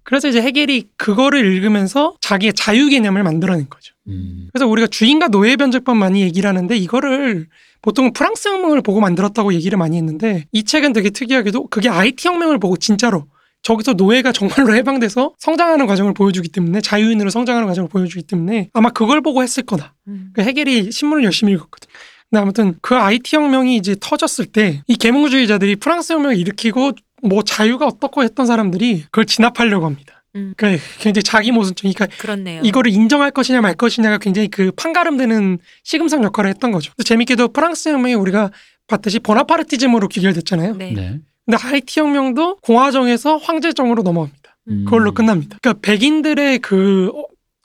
그래서 0.04 0.28
이제 0.28 0.42
해겔이 0.42 0.86
그거를 0.98 1.46
읽으면서 1.46 2.16
자기의 2.22 2.54
자유 2.54 2.90
개념을 2.90 3.24
만들어낸 3.24 3.70
거죠. 3.70 3.94
음. 4.08 4.50
그래서 4.52 4.68
우리가 4.68 4.88
주인과 4.88 5.28
노예 5.28 5.56
변제법 5.56 5.96
많이 5.96 6.22
얘기를 6.22 6.48
하는데 6.48 6.76
이거를 6.76 7.48
보통 7.82 8.12
프랑스 8.14 8.48
혁명을 8.48 8.82
보고 8.82 9.00
만들었다고 9.00 9.54
얘기를 9.54 9.78
많이 9.78 9.98
했는데 9.98 10.46
이 10.52 10.64
책은 10.64 10.94
되게 10.94 11.10
특이하게도 11.12 11.68
그게 11.68 11.90
IT 11.90 12.28
혁명을 12.28 12.60
보고 12.60 12.78
진짜로 12.78 13.28
저기서 13.64 13.94
노예가 13.94 14.32
정말로 14.32 14.74
해방돼서 14.76 15.36
성장하는 15.38 15.86
과정을 15.86 16.14
보여주기 16.14 16.50
때문에 16.50 16.82
자유인으로 16.82 17.30
성장하는 17.30 17.68
과정을 17.68 17.90
보여주기 17.90 18.24
때문에 18.24 18.70
아마 18.74 18.90
그걸 18.90 19.22
보고 19.22 19.44
했을 19.44 19.64
거다. 19.64 19.94
음. 20.08 20.32
그 20.34 20.42
해겔이 20.42 20.92
신문을 20.92 21.24
열심히 21.24 21.54
읽었거든. 21.54 21.88
근데 22.32 22.42
아무튼 22.42 22.76
그 22.82 22.96
IT 22.96 23.36
혁명이 23.36 23.76
이제 23.76 23.96
터졌을 24.00 24.46
때 24.46 24.82
이 24.88 24.96
계몽주의자들이 24.96 25.76
프랑스 25.76 26.14
혁명을 26.14 26.38
일으키고 26.38 26.94
뭐 27.24 27.44
자유가 27.44 27.86
어떻고 27.86 28.24
했던 28.24 28.46
사람들이 28.48 29.04
그걸 29.12 29.26
진압하려고 29.26 29.86
합니다. 29.86 30.24
음. 30.36 30.54
그러니까 30.56 30.82
굉장히 31.00 31.24
자기 31.24 31.52
모순적. 31.52 31.82
그러니까 31.94 32.08
그렇네요. 32.18 32.62
이거를 32.64 32.90
인정할 32.92 33.32
것이냐 33.32 33.60
말 33.62 33.76
것이냐가 33.76 34.18
굉장히 34.18 34.48
그 34.48 34.72
판가름되는 34.72 35.60
시금석 35.84 36.24
역할을 36.24 36.50
했던 36.50 36.72
거죠. 36.72 36.94
재밌게도 37.04 37.50
프랑스 37.50 37.90
혁명이 37.90 38.14
우리가 38.16 38.50
봤듯이 38.88 39.20
보나파르티즘으로 39.20 40.08
귀결됐잖아요. 40.08 40.76
네. 40.78 40.94
네. 40.94 41.20
근데 41.46 41.58
하이티 41.58 42.00
혁명도 42.00 42.58
공화정에서 42.62 43.38
황제정으로 43.38 44.04
넘어갑니다. 44.04 44.56
음. 44.70 44.86
그걸로 44.86 45.12
끝납니다. 45.12 45.58
그러니까 45.62 45.82
백인들의 45.82 46.60
그 46.60 47.12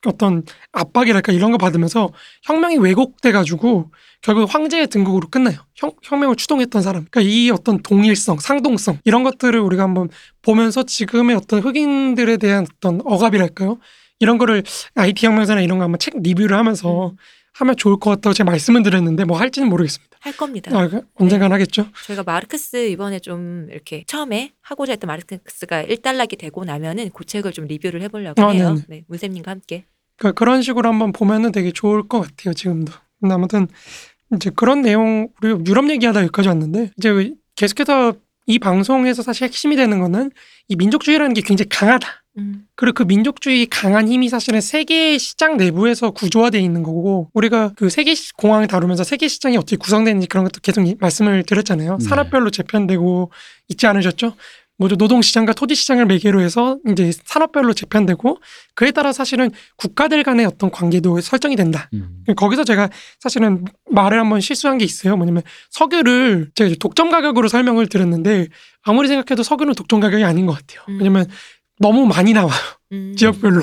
어- 0.07 0.11
어떤 0.17 0.43
압박이랄까 0.73 1.33
이런 1.33 1.53
거 1.53 1.59
받으면서 1.59 2.11
혁명이 2.45 2.79
왜곡돼가지고 2.79 3.91
결국 4.23 4.53
황제의 4.53 4.89
등극으로 4.89 5.29
끝나요. 5.29 5.59
혁, 5.75 5.97
혁명을 6.03 6.37
추동했던 6.37 6.83
사람. 6.83 7.07
그러니까 7.11 7.21
이 7.31 7.51
어떤 7.51 7.83
동일성, 7.83 8.39
상동성 8.39 8.99
이런 9.05 9.23
것들을 9.23 9.59
우리가 9.61 9.83
한번 9.83 10.09
보면서 10.43 10.83
지금의 10.83 11.37
어떤 11.37 11.61
흑인들에 11.61 12.39
대한 12.39 12.67
어떤 12.77 13.01
억압이랄까요? 13.05 13.79
이런 14.19 14.39
거를 14.39 14.63
IT 14.95 15.27
혁명사나 15.27 15.61
이런 15.61 15.79
거 15.79 15.85
한번 15.85 15.99
책 15.99 16.15
리뷰를 16.23 16.57
하면서 16.57 17.11
음. 17.11 17.17
하면 17.59 17.77
좋을 17.77 17.99
것 17.99 18.11
같다고 18.11 18.35
제가 18.35 18.51
말씀을 18.51 18.83
드렸는데 18.83 19.25
뭐 19.25 19.39
할지는 19.39 19.69
모르겠습니다. 19.69 20.17
할 20.21 20.37
겁니다. 20.37 20.77
아, 20.79 20.89
그 20.89 21.03
언젠간 21.15 21.53
하겠죠. 21.53 21.87
저희가 22.07 22.23
마르크스 22.25 22.89
이번에 22.89 23.19
좀 23.21 23.69
이렇게 23.71 24.03
처음에 24.07 24.53
하고자 24.61 24.93
했던 24.93 25.09
마르크스가 25.09 25.83
일단락이 25.83 26.37
되고 26.37 26.65
나면은 26.65 27.11
그 27.15 27.25
책을 27.25 27.53
좀 27.53 27.67
리뷰를 27.67 28.03
해보려고 28.03 28.43
아, 28.43 28.51
해요. 28.51 28.77
네, 28.89 29.05
문쌤님과 29.07 29.51
함께. 29.51 29.85
그러니까 30.19 30.39
그런 30.39 30.63
식으로 30.63 30.89
한번 30.89 31.13
보면은 31.13 31.53
되게 31.53 31.71
좋을 31.73 32.07
것 32.09 32.21
같아요 32.21 32.55
지금도. 32.55 32.93
근데 33.21 33.35
아무튼 33.35 33.67
이제 34.35 34.51
그런 34.55 34.83
내용 34.83 35.29
우리 35.43 35.51
유럽 35.69 35.89
얘기하다 35.91 36.21
여기까지 36.23 36.49
왔는데 36.49 36.91
이제 36.97 37.35
계속해서 37.55 38.15
이 38.49 38.59
방송에서 38.59 39.23
사실 39.23 39.45
핵심이 39.45 39.75
되는 39.77 39.99
거는 39.99 40.31
이 40.69 40.77
민족주의라는 40.77 41.35
게 41.35 41.41
굉장히 41.41 41.69
강하다. 41.69 42.07
음. 42.39 42.67
그리고 42.77 42.95
그 42.95 43.03
민족주의 43.05 43.67
강한 43.67 44.09
힘이 44.09 44.29
사실은 44.29 44.61
세계 44.61 45.17
시장 45.19 45.57
내부에서 45.57 46.11
구조화되어 46.11 46.61
있는 46.61 46.83
거고 46.83 47.31
우리가 47.35 47.73
그 47.77 47.89
세계 47.89 48.15
시- 48.15 48.33
공항을 48.35 48.67
다루면서 48.69 49.05
세계 49.05 49.27
시장이 49.27 49.57
어떻게 49.57 49.77
구성되는지 49.77 50.27
그런 50.29 50.45
것도 50.45 50.61
계속 50.63 50.87
이- 50.87 50.97
말씀을 51.01 51.43
드렸잖아요. 51.45 51.97
네. 51.99 52.05
산업별로 52.09 52.51
재편되고 52.51 53.31
있지 53.69 53.87
않으셨죠? 53.87 54.35
뭐죠 54.79 54.97
노동 54.97 55.23
시장과 55.23 55.55
토지 55.55 55.75
시장을 55.75 56.07
매개로 56.07 56.41
해서 56.41 56.79
이제 56.89 57.11
산업별로 57.25 57.73
재편되고 57.73 58.39
그에 58.75 58.91
따라 58.91 59.13
사실은 59.13 59.51
국가들 59.77 60.23
간의 60.23 60.47
어떤 60.47 60.71
관계도 60.71 61.21
설정이 61.21 61.57
된다. 61.57 61.89
음. 61.95 62.25
거기서 62.37 62.65
제가 62.65 62.91
사실은 63.19 63.65
말을 63.91 64.19
한번 64.19 64.41
실수한 64.41 64.79
게 64.79 64.85
있어요. 64.85 65.17
뭐냐면 65.17 65.43
석유를 65.71 66.51
제가 66.55 66.69
이제 66.69 66.77
독점 66.79 67.11
가격으로 67.11 67.49
설명을 67.49 67.87
드렸는데 67.89 68.49
아무리 68.83 69.09
생각해도 69.09 69.43
석유는 69.43 69.75
독점 69.75 70.01
가격이 70.01 70.25
아닌 70.25 70.47
것 70.47 70.53
같아요. 70.53 70.83
음. 70.89 70.99
왜냐면 70.99 71.27
너무 71.79 72.07
많이 72.07 72.33
나와요. 72.33 72.55
음. 72.93 73.15
지역별로. 73.17 73.63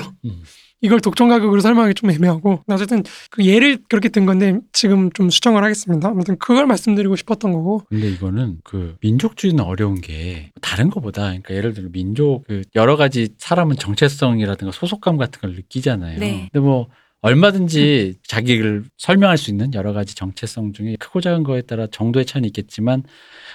음. 0.84 0.86
이걸 0.86 1.00
독점 1.00 1.28
가격으로 1.28 1.60
설명하기 1.60 1.94
좀 1.94 2.10
애매하고 2.10 2.62
어쨌든 2.68 3.02
그 3.30 3.44
예를 3.44 3.78
그렇게 3.88 4.08
든 4.08 4.26
건데 4.26 4.58
지금 4.72 5.10
좀 5.12 5.30
수정을 5.30 5.64
하겠습니다. 5.64 6.08
아무튼 6.08 6.36
그걸 6.38 6.66
말씀드리고 6.66 7.16
싶었던 7.16 7.52
거고 7.52 7.82
근데 7.88 8.10
이거는 8.10 8.58
그 8.64 8.96
민족주의는 9.00 9.64
어려운 9.64 10.00
게 10.00 10.50
다른 10.60 10.90
거보다 10.90 11.22
그러니까 11.22 11.54
예를 11.54 11.74
들어 11.74 11.88
민족 11.90 12.44
그 12.46 12.62
여러 12.74 12.96
가지 12.96 13.30
사람은 13.38 13.76
정체성이라든가 13.76 14.72
소속감 14.72 15.16
같은 15.16 15.40
걸 15.40 15.54
느끼잖아요. 15.54 16.18
네. 16.18 16.48
근데 16.52 16.64
뭐 16.64 16.88
얼마든지 17.24 18.16
자기를 18.28 18.84
설명할 18.98 19.38
수 19.38 19.50
있는 19.50 19.72
여러 19.72 19.94
가지 19.94 20.14
정체성 20.14 20.74
중에 20.74 20.96
크고 20.98 21.22
작은 21.22 21.42
거에 21.42 21.62
따라 21.62 21.86
정도의 21.86 22.26
차이는 22.26 22.46
있겠지만 22.48 23.02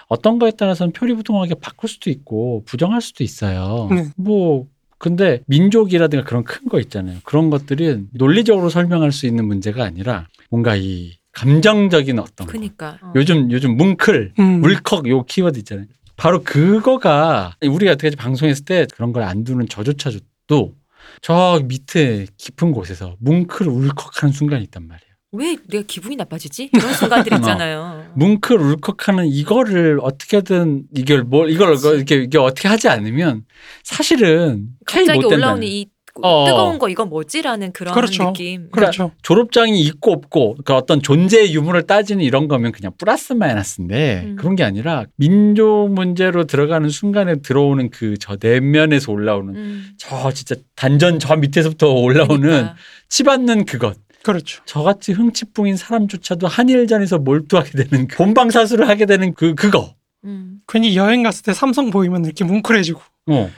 어떤 0.07 0.39
거에 0.39 0.49
따라서는 0.49 0.91
표리부동하게 0.91 1.53
바꿀 1.61 1.87
수도 1.87 2.09
있고 2.09 2.63
부정할 2.65 2.99
수도 2.99 3.23
있어요. 3.23 3.87
네. 3.91 4.09
뭐 4.17 4.65
근데 4.99 5.41
민족이라든가 5.47 6.23
그런 6.25 6.43
큰 6.43 6.67
거 6.69 6.79
있잖아요. 6.79 7.17
그런 7.23 7.49
것들은 7.49 8.09
논리적으로 8.13 8.69
설명할 8.69 9.11
수 9.11 9.25
있는 9.25 9.45
문제가 9.47 9.83
아니라 9.83 10.27
뭔가 10.51 10.75
이 10.75 11.13
감정적인 11.31 12.19
어떤 12.19 12.45
거. 12.47 12.51
그니까. 12.53 12.99
어. 13.01 13.13
요즘 13.15 13.49
요즘 13.51 13.75
뭉클 13.77 14.33
음. 14.39 14.61
물컥 14.61 15.07
요 15.07 15.23
키워드 15.23 15.57
있잖아요. 15.59 15.85
바로 16.17 16.43
그거가 16.43 17.55
우리가 17.65 17.93
어떻게 17.93 18.13
방송했을 18.15 18.65
때 18.65 18.85
그런 18.93 19.13
걸 19.13 19.23
안 19.23 19.43
두는 19.45 19.67
저조차도 19.69 20.75
저 21.21 21.61
밑에 21.65 22.27
깊은 22.37 22.71
곳에서 22.73 23.15
뭉클 23.19 23.67
울컥하는 23.67 24.33
순간이 24.33 24.63
있단 24.65 24.85
말이에요. 24.87 25.08
왜 25.31 25.57
내가 25.67 25.83
기분이 25.85 26.15
나빠지지? 26.15 26.69
이런 26.73 26.93
순간들 26.93 27.33
있잖아요. 27.37 28.05
뭉클 28.15 28.57
울컥하는 28.59 29.27
이거를 29.27 29.99
어떻게든 30.01 30.83
이걸 30.95 31.23
뭘 31.23 31.49
이걸 31.51 31.75
그치. 31.75 31.87
이렇게 31.89 32.15
이게 32.23 32.37
어떻게 32.37 32.67
하지 32.67 32.87
않으면 32.89 33.43
사실은 33.83 34.69
갑자기 34.85 35.19
못 35.19 35.31
올라오는. 35.31 35.63
이 35.63 35.87
어. 36.21 36.45
뜨거운 36.47 36.79
거 36.79 36.89
이거 36.89 37.05
뭐지라는 37.05 37.71
그런 37.71 37.93
그렇죠. 37.93 38.25
느낌. 38.25 38.69
그렇죠. 38.71 39.11
졸업장이 39.21 39.79
있고 39.83 40.11
없고 40.11 40.57
그 40.65 40.73
어떤 40.73 41.01
존재의 41.01 41.53
유무를 41.53 41.83
따지는 41.83 42.25
이런 42.25 42.47
거면 42.47 42.71
그냥 42.71 42.91
플러스 42.97 43.31
마이너스인데 43.33 44.23
음. 44.25 44.35
그런 44.35 44.55
게 44.55 44.63
아니라 44.63 45.05
민족 45.15 45.89
문제로 45.91 46.45
들어가는 46.45 46.89
순간에 46.89 47.35
들어오는 47.41 47.91
그 47.91 48.15
저 48.19 48.35
내면에서 48.41 49.11
올라오는 49.11 49.55
음. 49.55 49.89
저 49.97 50.31
진짜 50.31 50.55
단전 50.75 51.19
저 51.19 51.35
밑에서부터 51.35 51.93
올라오는 51.93 52.41
그러니까. 52.41 52.75
치받는 53.07 53.65
그것 53.65 53.95
그렇죠. 54.23 54.61
저같이 54.65 55.13
흥칫뿡인 55.13 55.77
사람조차도 55.77 56.47
한일전에서 56.47 57.19
몰두하게 57.19 57.83
되는 57.83 58.07
그 58.07 58.17
본방사수를 58.17 58.87
하게 58.89 59.05
되는 59.05 59.33
그 59.33 59.55
그거 59.55 59.95
음. 60.25 60.61
괜히 60.67 60.95
여행 60.97 61.23
갔을 61.23 61.43
때 61.43 61.53
삼성 61.53 61.89
보이면 61.89 62.25
이렇게 62.25 62.43
뭉클해지고 62.43 63.01
어 63.31 63.49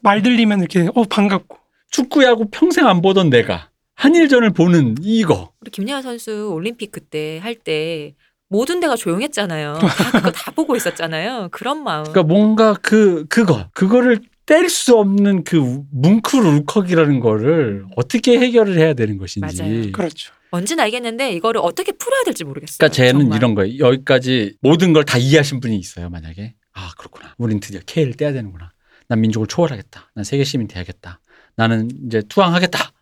말 0.00 0.20
들리면 0.22 0.58
이렇게 0.60 0.88
어 0.96 1.04
반갑고 1.04 1.58
축구 1.92 2.24
야구 2.24 2.48
평생 2.50 2.88
안 2.88 3.02
보던 3.02 3.30
내가 3.30 3.70
한일전을 3.94 4.50
보는 4.50 4.96
이거 5.00 5.52
우리 5.60 5.70
김예아 5.70 6.02
선수 6.02 6.50
올림픽 6.52 6.90
그때 6.90 7.38
할 7.40 7.54
때 7.54 8.14
모든 8.48 8.80
데가 8.80 8.96
조용했잖아요. 8.96 9.74
다 9.74 10.10
그거 10.10 10.30
다 10.32 10.50
보고 10.50 10.74
있었잖아요. 10.76 11.48
그런 11.52 11.84
마음. 11.84 12.02
그러니까 12.04 12.22
뭔가 12.24 12.74
그 12.82 13.26
그거 13.28 13.68
그거를 13.74 14.20
뗄 14.46 14.68
수 14.68 14.96
없는 14.96 15.42
그 15.44 15.82
뭉클 15.90 16.40
울컥이라는 16.40 17.20
거를 17.20 17.84
어떻게 17.96 18.38
해결을 18.38 18.78
해야 18.78 18.94
되는 18.94 19.18
것인지. 19.18 19.60
맞아요. 19.62 19.92
그렇죠. 19.92 20.32
뭔지는 20.52 20.84
알겠는데 20.84 21.32
이거를 21.32 21.60
어떻게 21.62 21.90
풀어야 21.92 22.22
될지 22.24 22.44
모르겠어요. 22.44 22.76
그러니까 22.78 22.94
쟤는 22.94 23.20
정말. 23.22 23.36
이런 23.38 23.54
거예요. 23.54 23.78
여기까지 23.84 24.56
모든 24.60 24.92
걸 24.92 25.04
다 25.04 25.18
이해하신 25.18 25.60
분이 25.60 25.76
있어요. 25.76 26.08
만약에 26.10 26.54
아 26.74 26.90
그렇구나. 26.96 27.34
우린 27.38 27.58
드디어 27.60 27.80
K를 27.86 28.14
떼야 28.14 28.32
되는구나. 28.32 28.72
난 29.08 29.20
민족을 29.20 29.46
초월하겠다. 29.48 30.12
난 30.14 30.24
세계 30.24 30.44
시민 30.44 30.68
돼야겠다. 30.68 31.20
나는 31.56 31.88
이제 32.06 32.22
투항하겠다. 32.28 32.92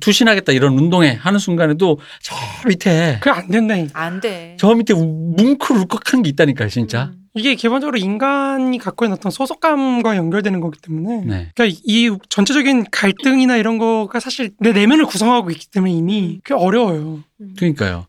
투신하겠다. 0.00 0.52
이런 0.52 0.78
운동에 0.78 1.12
하는 1.14 1.38
순간에도 1.40 1.98
저 2.22 2.34
밑에 2.68 3.18
그게 3.20 3.30
안 3.30 3.48
된다니까. 3.48 4.00
안 4.00 4.20
돼. 4.20 4.56
저 4.58 4.72
밑에 4.74 4.94
뭉클 4.94 5.76
울컥한 5.76 6.22
게 6.22 6.28
있다니까요. 6.30 6.68
진짜. 6.68 7.12
음. 7.14 7.19
이게 7.34 7.54
기본적으로 7.54 7.96
인간이 7.96 8.78
갖고 8.78 9.04
있는 9.04 9.16
어떤 9.16 9.30
소속감과 9.30 10.16
연결되는 10.16 10.60
거기 10.60 10.80
때문에 10.80 11.24
네. 11.24 11.50
그러니까 11.54 11.78
이 11.84 12.10
전체적인 12.28 12.86
갈등이나 12.90 13.56
이런 13.56 13.78
거가 13.78 14.18
사실 14.18 14.50
내 14.58 14.72
내면을 14.72 15.06
구성하고 15.06 15.50
있기 15.50 15.68
때문에 15.70 15.92
이미 15.92 16.40
그게 16.42 16.54
어려워요. 16.54 17.22
음. 17.40 17.54
그러니까요. 17.56 18.06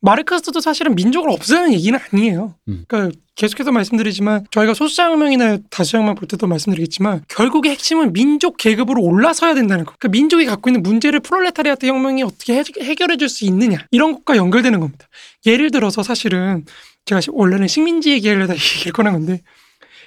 마르크스도 0.00 0.60
사실은 0.60 0.94
민족을 0.96 1.30
없애는 1.30 1.72
얘기는 1.72 1.98
아니에요. 2.12 2.54
음. 2.68 2.84
그러니까 2.88 3.16
계속해서 3.36 3.72
말씀드리지만 3.72 4.46
저희가 4.50 4.74
소수자혁명이나 4.74 5.58
다수혁명 5.70 6.16
볼 6.16 6.28
때도 6.28 6.46
말씀드리겠지만 6.48 7.22
결국의 7.28 7.70
핵심은 7.72 8.12
민족 8.12 8.56
계급으로 8.58 9.00
올라서야 9.00 9.54
된다는 9.54 9.84
거. 9.84 9.94
그러니까 9.98 10.08
민족이 10.08 10.44
갖고 10.46 10.68
있는 10.68 10.82
문제를 10.82 11.20
프롤레타리아트 11.20 11.86
혁명이 11.86 12.24
어떻게 12.24 12.54
해, 12.58 12.64
해결해 12.80 13.16
줄 13.16 13.28
수 13.28 13.44
있느냐 13.46 13.78
이런 13.90 14.12
것과 14.12 14.36
연결되는 14.36 14.78
겁니다. 14.80 15.06
예를 15.46 15.70
들어서 15.70 16.02
사실은 16.02 16.64
제가 17.04 17.20
시- 17.20 17.30
원래는 17.32 17.68
식민지 17.68 18.10
얘기하려다 18.12 18.54
얘기를 18.54 18.92
꺼낸 18.92 19.12
건데 19.12 19.42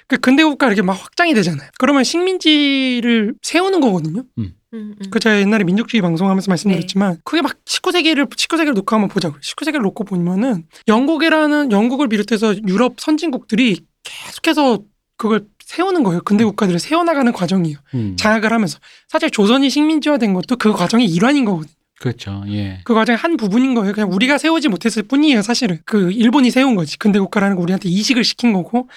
그 0.08 0.16
근대 0.18 0.44
국가 0.44 0.66
이렇게 0.66 0.82
막 0.82 0.92
확장이 0.92 1.34
되잖아요. 1.34 1.68
그러면 1.78 2.04
식민지를 2.04 3.34
세우는 3.42 3.80
거거든요. 3.80 4.22
음, 4.38 4.54
음. 4.72 4.94
그 5.10 5.18
제가 5.18 5.40
옛날에 5.40 5.64
민족주의 5.64 6.00
방송하면서 6.00 6.48
말씀드렸지만 6.50 7.18
그게 7.24 7.42
막 7.42 7.56
19세기를 7.64 8.28
19세기를 8.30 8.72
놓고 8.74 8.94
한번 8.94 9.08
보자고요. 9.08 9.40
19세기를 9.40 9.82
놓고 9.82 10.04
보면은 10.04 10.66
영국이라는 10.86 11.72
영국을 11.72 12.08
비롯해서 12.08 12.54
유럽 12.68 13.00
선진국들이 13.00 13.80
계속해서 14.04 14.80
그걸 15.16 15.46
세우는 15.64 16.04
거예요. 16.04 16.20
근대 16.22 16.44
국가들을 16.44 16.78
세워나가는 16.78 17.32
과정이에요. 17.32 17.78
음. 17.94 18.16
장악을 18.16 18.52
하면서 18.52 18.78
사실 19.08 19.30
조선이 19.30 19.68
식민지화된 19.70 20.34
것도 20.34 20.54
그 20.56 20.72
과정의 20.72 21.06
일환인 21.08 21.44
거거든요. 21.44 21.72
그렇죠. 22.00 22.44
예. 22.48 22.80
그 22.84 22.94
과정의 22.94 23.16
한 23.16 23.36
부분인 23.36 23.74
거예요. 23.74 23.92
그냥 23.92 24.12
우리가 24.12 24.38
세우지 24.38 24.68
못했을 24.68 25.02
뿐이에요. 25.02 25.42
사실은 25.42 25.78
그 25.86 26.10
일본이 26.12 26.50
세운 26.50 26.74
거지. 26.74 26.98
근대 26.98 27.18
국가라는 27.18 27.56
거 27.56 27.62
우리한테 27.62 27.88
이식을 27.88 28.22
시킨 28.24 28.52
거고 28.52 28.88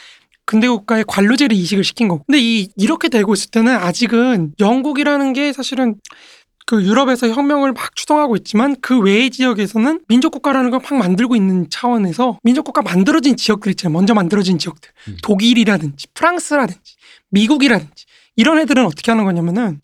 근대 0.46 0.68
국가의 0.68 1.06
관료제를 1.08 1.56
이식을 1.56 1.84
시킨 1.84 2.08
거고. 2.08 2.24
근데 2.26 2.40
이 2.40 2.70
이렇게 2.76 3.08
되고 3.08 3.34
있을 3.34 3.52
때는 3.52 3.74
아직은 3.76 4.54
영국이라는 4.60 5.34
게 5.34 5.54
사실은 5.54 5.96
그 6.66 6.84
유럽에서 6.84 7.28
혁명을 7.30 7.74
막 7.74 7.96
추동하고 7.96 8.36
있지만 8.36 8.76
그 8.82 9.00
외의 9.00 9.30
지역에서는 9.32 10.02
민족 10.08 10.32
국가라는 10.32 10.70
걸 10.72 10.80
막 10.82 10.98
만들고 11.00 11.36
있는 11.36 11.68
차원에서 11.70 12.40
민족 12.44 12.64
국가 12.66 12.82
만들어진 12.82 13.36
지역들 13.38 13.72
있잖아요. 13.72 13.94
먼저 13.94 14.14
만들어진 14.14 14.60
지역들. 14.60 14.90
음. 15.08 15.18
독일이라든지 15.24 16.08
프랑스라든지 16.14 16.96
미국이라든지 17.30 18.06
이런 18.36 18.60
애들은 18.60 18.86
어떻게 18.86 19.12
하는 19.12 19.26
거냐면은 19.26 19.82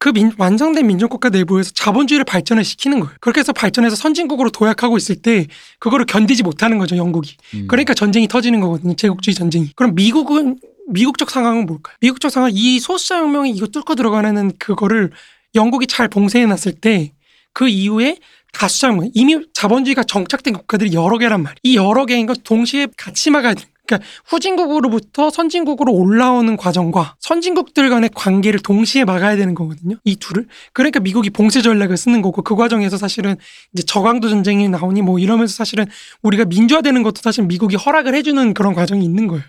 그 0.00 0.08
민- 0.08 0.32
완성된 0.38 0.86
민족국가 0.86 1.28
내부에서 1.28 1.72
자본주의를 1.74 2.24
발전을 2.24 2.64
시키는 2.64 3.00
거예요. 3.00 3.14
그렇게 3.20 3.40
해서 3.40 3.52
발전해서 3.52 3.94
선진국으로 3.96 4.48
도약하고 4.50 4.96
있을 4.96 5.16
때 5.16 5.46
그거를 5.78 6.06
견디지 6.06 6.42
못하는 6.42 6.78
거죠, 6.78 6.96
영국이. 6.96 7.36
음. 7.54 7.66
그러니까 7.68 7.92
전쟁이 7.92 8.26
터지는 8.26 8.60
거거든요. 8.60 8.96
제국주의 8.96 9.34
전쟁이. 9.34 9.70
그럼 9.76 9.94
미국은 9.94 10.58
미국적 10.88 11.30
상황은 11.30 11.66
뭘까요? 11.66 11.94
미국적 12.00 12.30
상황 12.30 12.50
이 12.52 12.80
소수자 12.80 13.18
혁명이 13.18 13.50
이거 13.50 13.66
뚫고 13.66 13.94
들어가는 13.94 14.52
그거를 14.58 15.10
영국이 15.54 15.86
잘 15.86 16.08
봉쇄해 16.08 16.46
놨을 16.46 16.72
때 16.80 17.12
그 17.52 17.68
이후에 17.68 18.16
다수자 18.52 18.88
혁명 18.88 19.10
이미 19.12 19.36
자본주의가 19.52 20.04
정착된 20.04 20.54
국가들이 20.54 20.92
여러 20.94 21.18
개란 21.18 21.42
말이에요. 21.42 21.56
이 21.64 21.76
여러 21.76 22.06
개인 22.06 22.24
것 22.26 22.42
동시에 22.44 22.86
같이 22.96 23.28
막아야 23.30 23.54
돼. 23.54 23.64
그러니까 23.90 24.06
후진국으로부터 24.26 25.30
선진국으로 25.30 25.92
올라오는 25.92 26.56
과정과 26.56 27.16
선진국들 27.18 27.90
간의 27.90 28.10
관계를 28.14 28.60
동시에 28.60 29.04
막아야 29.04 29.36
되는 29.36 29.54
거거든요. 29.56 29.96
이 30.04 30.14
둘을. 30.14 30.46
그러니까 30.72 31.00
미국이 31.00 31.30
봉쇄 31.30 31.60
전략을 31.60 31.96
쓰는 31.96 32.22
거고 32.22 32.42
그 32.42 32.54
과정에서 32.54 32.96
사실은 32.96 33.36
이제 33.74 33.82
저강도 33.82 34.28
전쟁이 34.28 34.68
나오니 34.68 35.02
뭐 35.02 35.18
이러면서 35.18 35.54
사실은 35.54 35.86
우리가 36.22 36.44
민주화되는 36.44 37.02
것도 37.02 37.20
사실 37.20 37.44
미국이 37.44 37.74
허락을 37.74 38.14
해주는 38.14 38.54
그런 38.54 38.74
과정이 38.74 39.04
있는 39.04 39.26
거예요. 39.26 39.42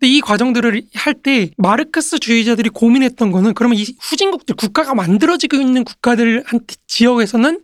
근데 0.00 0.10
이 0.10 0.20
과정들을 0.20 0.82
할 0.94 1.12
때 1.22 1.50
마르크스 1.58 2.18
주의자들이 2.18 2.70
고민했던 2.70 3.30
거는 3.30 3.54
그러면 3.54 3.78
이 3.78 3.84
후진국들 4.00 4.56
국가가 4.56 4.94
만들어지고 4.94 5.58
있는 5.58 5.84
국가들한테 5.84 6.74
지역에서는 6.88 7.60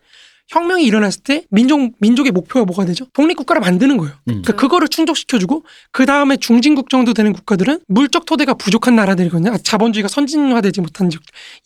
혁명이 0.49 0.85
일어났을 0.85 1.23
때 1.23 1.45
민족 1.51 1.93
민족의 1.99 2.33
목표가 2.33 2.65
뭐가 2.65 2.87
되죠? 2.87 3.07
독립 3.13 3.37
국가를 3.37 3.61
만드는 3.61 3.97
거예요. 3.99 4.15
음. 4.29 4.43
그러니까 4.43 4.55
그거를 4.55 4.89
충족시켜주고 4.89 5.65
그 5.93 6.07
다음에 6.07 6.37
중진국 6.37 6.89
정도 6.89 7.13
되는 7.13 7.33
국가들은 7.33 7.81
물적 7.87 8.25
토대가 8.25 8.55
부족한 8.55 8.97
나라들이거든요. 8.97 9.53
아, 9.53 9.59
자본주의가 9.59 10.09
선진화되지 10.09 10.81
못한 10.81 11.11
지 11.11 11.19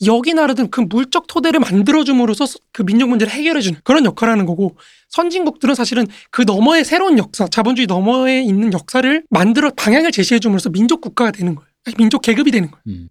여기 0.07 0.35
나라들은 0.35 0.70
그 0.70 0.80
물적 0.80 1.26
토대를 1.28 1.61
만들어줌으로써 1.61 2.47
그 2.72 2.83
민족 2.83 3.09
문제를 3.09 3.33
해결해주는 3.33 3.80
그런 3.85 4.05
역할을 4.05 4.33
하는 4.33 4.47
거고 4.47 4.76
선진국들은 5.09 5.74
사실은 5.74 6.07
그 6.30 6.43
너머의 6.43 6.85
새로운 6.85 7.18
역사, 7.18 7.47
자본주의 7.47 7.87
너머에 7.87 8.43
있는 8.43 8.72
역사를 8.72 9.22
만들어 9.30 9.70
방향을 9.70 10.11
제시해줌으로써 10.11 10.70
민족 10.70 11.01
국가가 11.01 11.30
되는 11.30 11.55
거예요. 11.55 11.68
민족 11.99 12.22
계급이 12.22 12.51
되는 12.51 12.70
거예요. 12.70 12.83
음. 12.89 13.09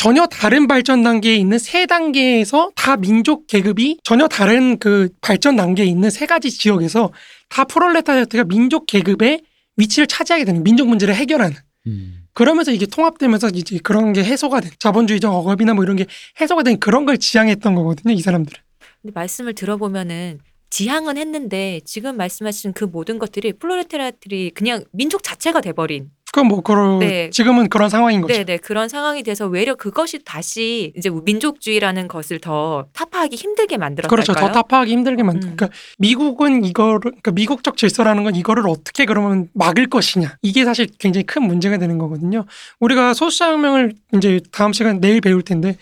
전혀 0.00 0.24
다른 0.24 0.66
발전 0.66 1.02
단계에 1.02 1.34
있는 1.34 1.58
세 1.58 1.84
단계에서 1.84 2.70
다 2.74 2.96
민족 2.96 3.46
계급이 3.46 3.98
전혀 4.02 4.28
다른 4.28 4.78
그 4.78 5.10
발전 5.20 5.56
단계에 5.56 5.84
있는 5.84 6.08
세 6.08 6.24
가지 6.24 6.50
지역에서 6.50 7.12
다 7.50 7.64
프롤레타리아트가 7.64 8.44
민족 8.44 8.86
계급의 8.86 9.42
위치를 9.76 10.06
차지하게 10.06 10.46
되는 10.46 10.62
민족 10.62 10.88
문제를 10.88 11.14
해결하는 11.14 11.54
음. 11.86 12.22
그러면서 12.32 12.72
이게 12.72 12.86
통합되면서 12.86 13.50
이제 13.52 13.78
그런 13.82 14.14
게 14.14 14.24
해소가 14.24 14.60
된 14.60 14.70
자본주의적 14.78 15.34
억압이나 15.34 15.74
뭐 15.74 15.84
이런 15.84 15.96
게 15.96 16.06
해소가 16.40 16.62
된 16.62 16.80
그런 16.80 17.04
걸 17.04 17.18
지향했던 17.18 17.74
거거든요 17.74 18.14
이 18.14 18.22
사람들은 18.22 18.58
근데 19.02 19.12
말씀을 19.12 19.52
들어보면은 19.52 20.38
지향은 20.70 21.18
했는데 21.18 21.80
지금 21.84 22.16
말씀하신 22.16 22.72
그 22.72 22.84
모든 22.84 23.18
것들이 23.18 23.52
플로레테라들이 23.52 24.52
그냥 24.54 24.82
민족 24.92 25.22
자체가 25.22 25.60
돼버린 25.60 26.08
그건 26.32 26.48
뭐 26.48 26.60
그런 26.60 27.00
네. 27.00 27.30
지금은 27.30 27.68
그런 27.68 27.88
상황인 27.88 28.20
거죠 28.20 28.32
네네 28.34 28.58
그런 28.58 28.88
상황이 28.88 29.22
돼서 29.22 29.46
외려 29.46 29.74
그것이 29.74 30.20
다시 30.24 30.92
이제 30.96 31.10
민족주의라는 31.10 32.06
것을 32.08 32.38
더 32.40 32.86
타파하기 32.92 33.34
힘들게 33.34 33.76
만들었을까요? 33.76 34.08
그렇죠 34.08 34.32
더 34.34 34.52
타파하기 34.52 34.92
힘들게 34.92 35.22
만든 35.22 35.50
음. 35.50 35.56
그러니까 35.56 35.76
미국은 35.98 36.64
이거를 36.64 37.00
그러니까 37.00 37.32
미국적 37.32 37.76
질서라는 37.76 38.24
건 38.24 38.36
이거를 38.36 38.68
어떻게 38.68 39.06
그러면 39.06 39.48
막을 39.54 39.88
것이냐 39.88 40.36
이게 40.42 40.64
사실 40.64 40.88
굉장히 40.98 41.24
큰 41.24 41.42
문제가 41.42 41.78
되는 41.78 41.98
거거든요 41.98 42.46
우리가 42.78 43.14
소수자혁명을 43.14 43.94
이제 44.14 44.40
다음 44.52 44.72
시간 44.72 45.00
내일 45.00 45.20
배울 45.20 45.42
텐데 45.42 45.76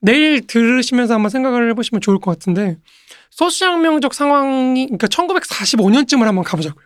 내일 0.00 0.46
들으시면서 0.46 1.14
한번 1.14 1.30
생각을 1.30 1.70
해보시면 1.70 2.00
좋을 2.00 2.18
것 2.20 2.30
같은데 2.30 2.76
소수자혁명적 3.30 4.14
상황이 4.14 4.86
그러니까 4.86 5.06
1945년쯤을 5.08 6.24
한번 6.24 6.44
가보자고요. 6.44 6.84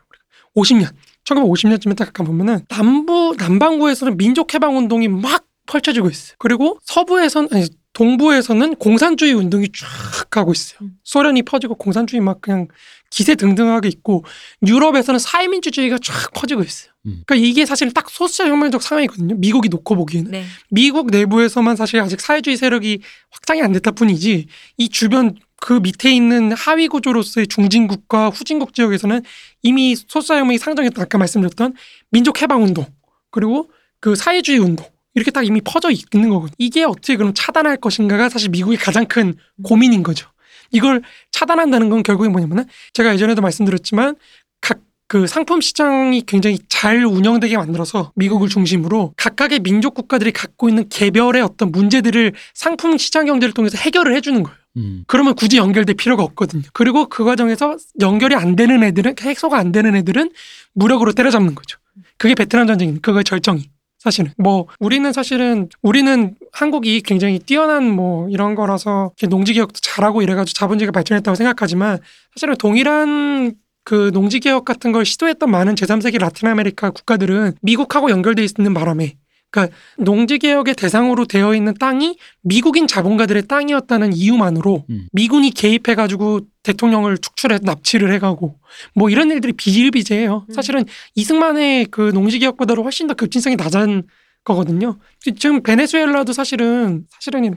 50년. 0.57 0.89
1950년쯤에 1.35 1.97
딱 1.97 2.12
가보면은 2.12 2.61
남부 2.68 3.35
남반구에서는 3.39 4.16
민족 4.16 4.55
해방 4.55 4.76
운동이 4.76 5.09
막 5.09 5.45
펼쳐지고 5.66 6.11
있어요. 6.11 6.35
그리고 6.39 6.78
서부에서는 6.85 7.49
아니 7.53 7.66
동부에서는 7.93 8.76
공산주의 8.76 9.33
운동이 9.33 9.68
쫙 9.68 10.30
가고 10.30 10.53
있어요. 10.53 10.78
음. 10.83 10.93
소련이 11.05 11.43
퍼지고 11.43 11.74
공산주의 11.74 12.20
막 12.20 12.41
그냥 12.41 12.68
기세 13.11 13.35
등등하게 13.35 13.89
있고 13.89 14.24
유럽에서는 14.66 15.18
사회민주주의가 15.20 15.99
쫙 16.03 16.33
퍼지고 16.33 16.62
있어요. 16.62 16.93
음. 17.07 17.22
그러니까 17.26 17.47
이게 17.47 17.66
사실 17.66 17.93
딱 17.93 18.09
소수자 18.09 18.49
혁명적 18.49 18.83
상황이거든요. 18.83 19.35
미국이 19.37 19.68
놓고 19.68 19.97
보기에는. 19.97 20.30
네. 20.30 20.45
미국 20.70 21.11
내부에서만 21.11 21.76
사실 21.76 22.01
아직 22.01 22.20
사회주의 22.20 22.57
세력이 22.57 23.01
확장이 23.30 23.61
안 23.61 23.72
됐다 23.72 23.91
뿐이지 23.91 24.47
이 24.78 24.89
주변 24.89 25.37
그 25.61 25.74
밑에 25.74 26.11
있는 26.11 26.53
하위 26.53 26.89
구조로서의 26.89 27.47
중진국과 27.47 28.30
후진국 28.30 28.74
지역에서는 28.74 29.22
이미 29.63 29.95
소수자혁명이 29.97 30.59
상정했던 30.59 31.03
아까 31.03 31.19
말씀드렸던 31.19 31.75
민족해방운동 32.11 32.87
그리고 33.31 33.71
그 34.01 34.15
사회주의 34.15 34.59
운동 34.59 34.87
이렇게 35.15 35.31
딱 35.31 35.47
이미 35.47 35.61
퍼져 35.61 35.91
있는 35.91 36.31
거거든요. 36.31 36.57
이게 36.59 36.85
어떻게 36.85 37.17
그럼 37.17 37.33
차단할 37.35 37.77
것인가가 37.77 38.29
사실 38.29 38.51
미국의 38.51 38.79
가장 38.79 39.07
큰 39.07 39.37
고민인 39.63 40.03
거죠. 40.03 40.29
이걸 40.71 41.03
차단한다는 41.31 41.91
건 41.91 42.03
결국에 42.03 42.29
뭐냐면은 42.29 42.65
제가 42.95 43.13
예전에도 43.13 43.43
말씀드렸지만 43.43 44.17
각 44.61 44.81
그 45.13 45.27
상품 45.27 45.61
시장이 45.61 46.23
굉장히 46.23 46.59
잘 46.71 47.05
운영되게 47.05 47.59
만들어서 47.59 48.13
미국을 48.15 48.49
중심으로 48.49 49.13
각각의 49.19 49.61
민족 49.61 49.93
국가들이 49.93 50.33
갖고 50.33 50.71
있는 50.71 50.89
개별의 50.89 51.43
어떤 51.43 51.71
문제들을 51.71 52.33
상품 52.55 52.97
시장 52.97 53.27
경제를 53.27 53.53
통해서 53.53 53.77
해결을 53.77 54.17
해주는 54.17 54.43
거예요. 54.43 54.59
음. 54.77 55.05
그러면 55.07 55.35
굳이 55.35 55.59
연결될 55.59 55.97
필요가 55.97 56.23
없거든요. 56.23 56.62
그리고 56.73 57.07
그 57.07 57.25
과정에서 57.25 57.77
연결이 58.01 58.35
안 58.35 58.57
되는 58.57 58.83
애들은 58.83 59.16
해소가 59.20 59.59
안 59.59 59.73
되는 59.73 59.95
애들은 59.95 60.31
무력으로 60.75 61.12
때려잡는 61.12 61.55
거죠. 61.55 61.79
그게 62.16 62.35
베트남 62.35 62.66
전쟁입니다. 62.66 63.05
그거의 63.05 63.25
절정이. 63.25 63.68
사실은 63.99 64.33
뭐 64.37 64.66
우리는 64.81 65.12
사실은 65.12 65.68
우리는 65.81 66.35
한국이 66.51 67.03
굉장히 67.03 67.39
뛰어난 67.39 67.89
뭐 67.89 68.29
이런 68.31 68.57
거라서 68.57 69.12
농지 69.29 69.55
개혁도 69.55 69.79
잘하고 69.81 70.23
이래가지고 70.23 70.55
자본주의가 70.59 70.91
발전했다고 70.91 71.37
생각하지만 71.37 71.99
사실은 72.35 72.57
동일한 72.57 73.55
그 73.85 74.11
농지 74.12 74.41
개혁 74.41 74.64
같은 74.64 74.91
걸 74.91 75.05
시도했던 75.05 75.49
많은 75.49 75.77
제3세계 75.76 76.18
라틴 76.18 76.49
아메리카 76.49 76.91
국가들은 76.91 77.55
미국하고 77.62 78.11
연결돼 78.11 78.45
있는 78.45 78.75
바람에 78.75 79.14
그러니까 79.53 79.76
농지 79.98 80.38
개혁의 80.38 80.74
대상으로 80.74 81.26
되어 81.26 81.55
있는 81.55 81.74
땅이 81.74 82.16
미국인 82.40 82.86
자본가들의 82.88 83.46
땅이었다는 83.46 84.14
이유만으로 84.14 84.84
음. 84.88 85.07
미군이 85.12 85.50
개입해 85.50 85.94
가지고 85.94 86.40
대통령을 86.62 87.18
축출해 87.18 87.59
납치를 87.62 88.12
해가고 88.14 88.57
뭐 88.94 89.11
이런 89.11 89.30
일들이 89.30 89.53
비일비재해요. 89.53 90.46
음. 90.48 90.53
사실은 90.53 90.84
이승만의 91.14 91.86
그 91.86 92.12
농지 92.12 92.38
개혁보다도 92.38 92.82
훨씬 92.82 93.07
더 93.07 93.14
급진성이 93.14 93.57
낮은 93.57 94.05
거거든요. 94.42 94.98
지금 95.20 95.62
베네수엘라도 95.62 96.32
사실은 96.32 97.07
사실은 97.11 97.57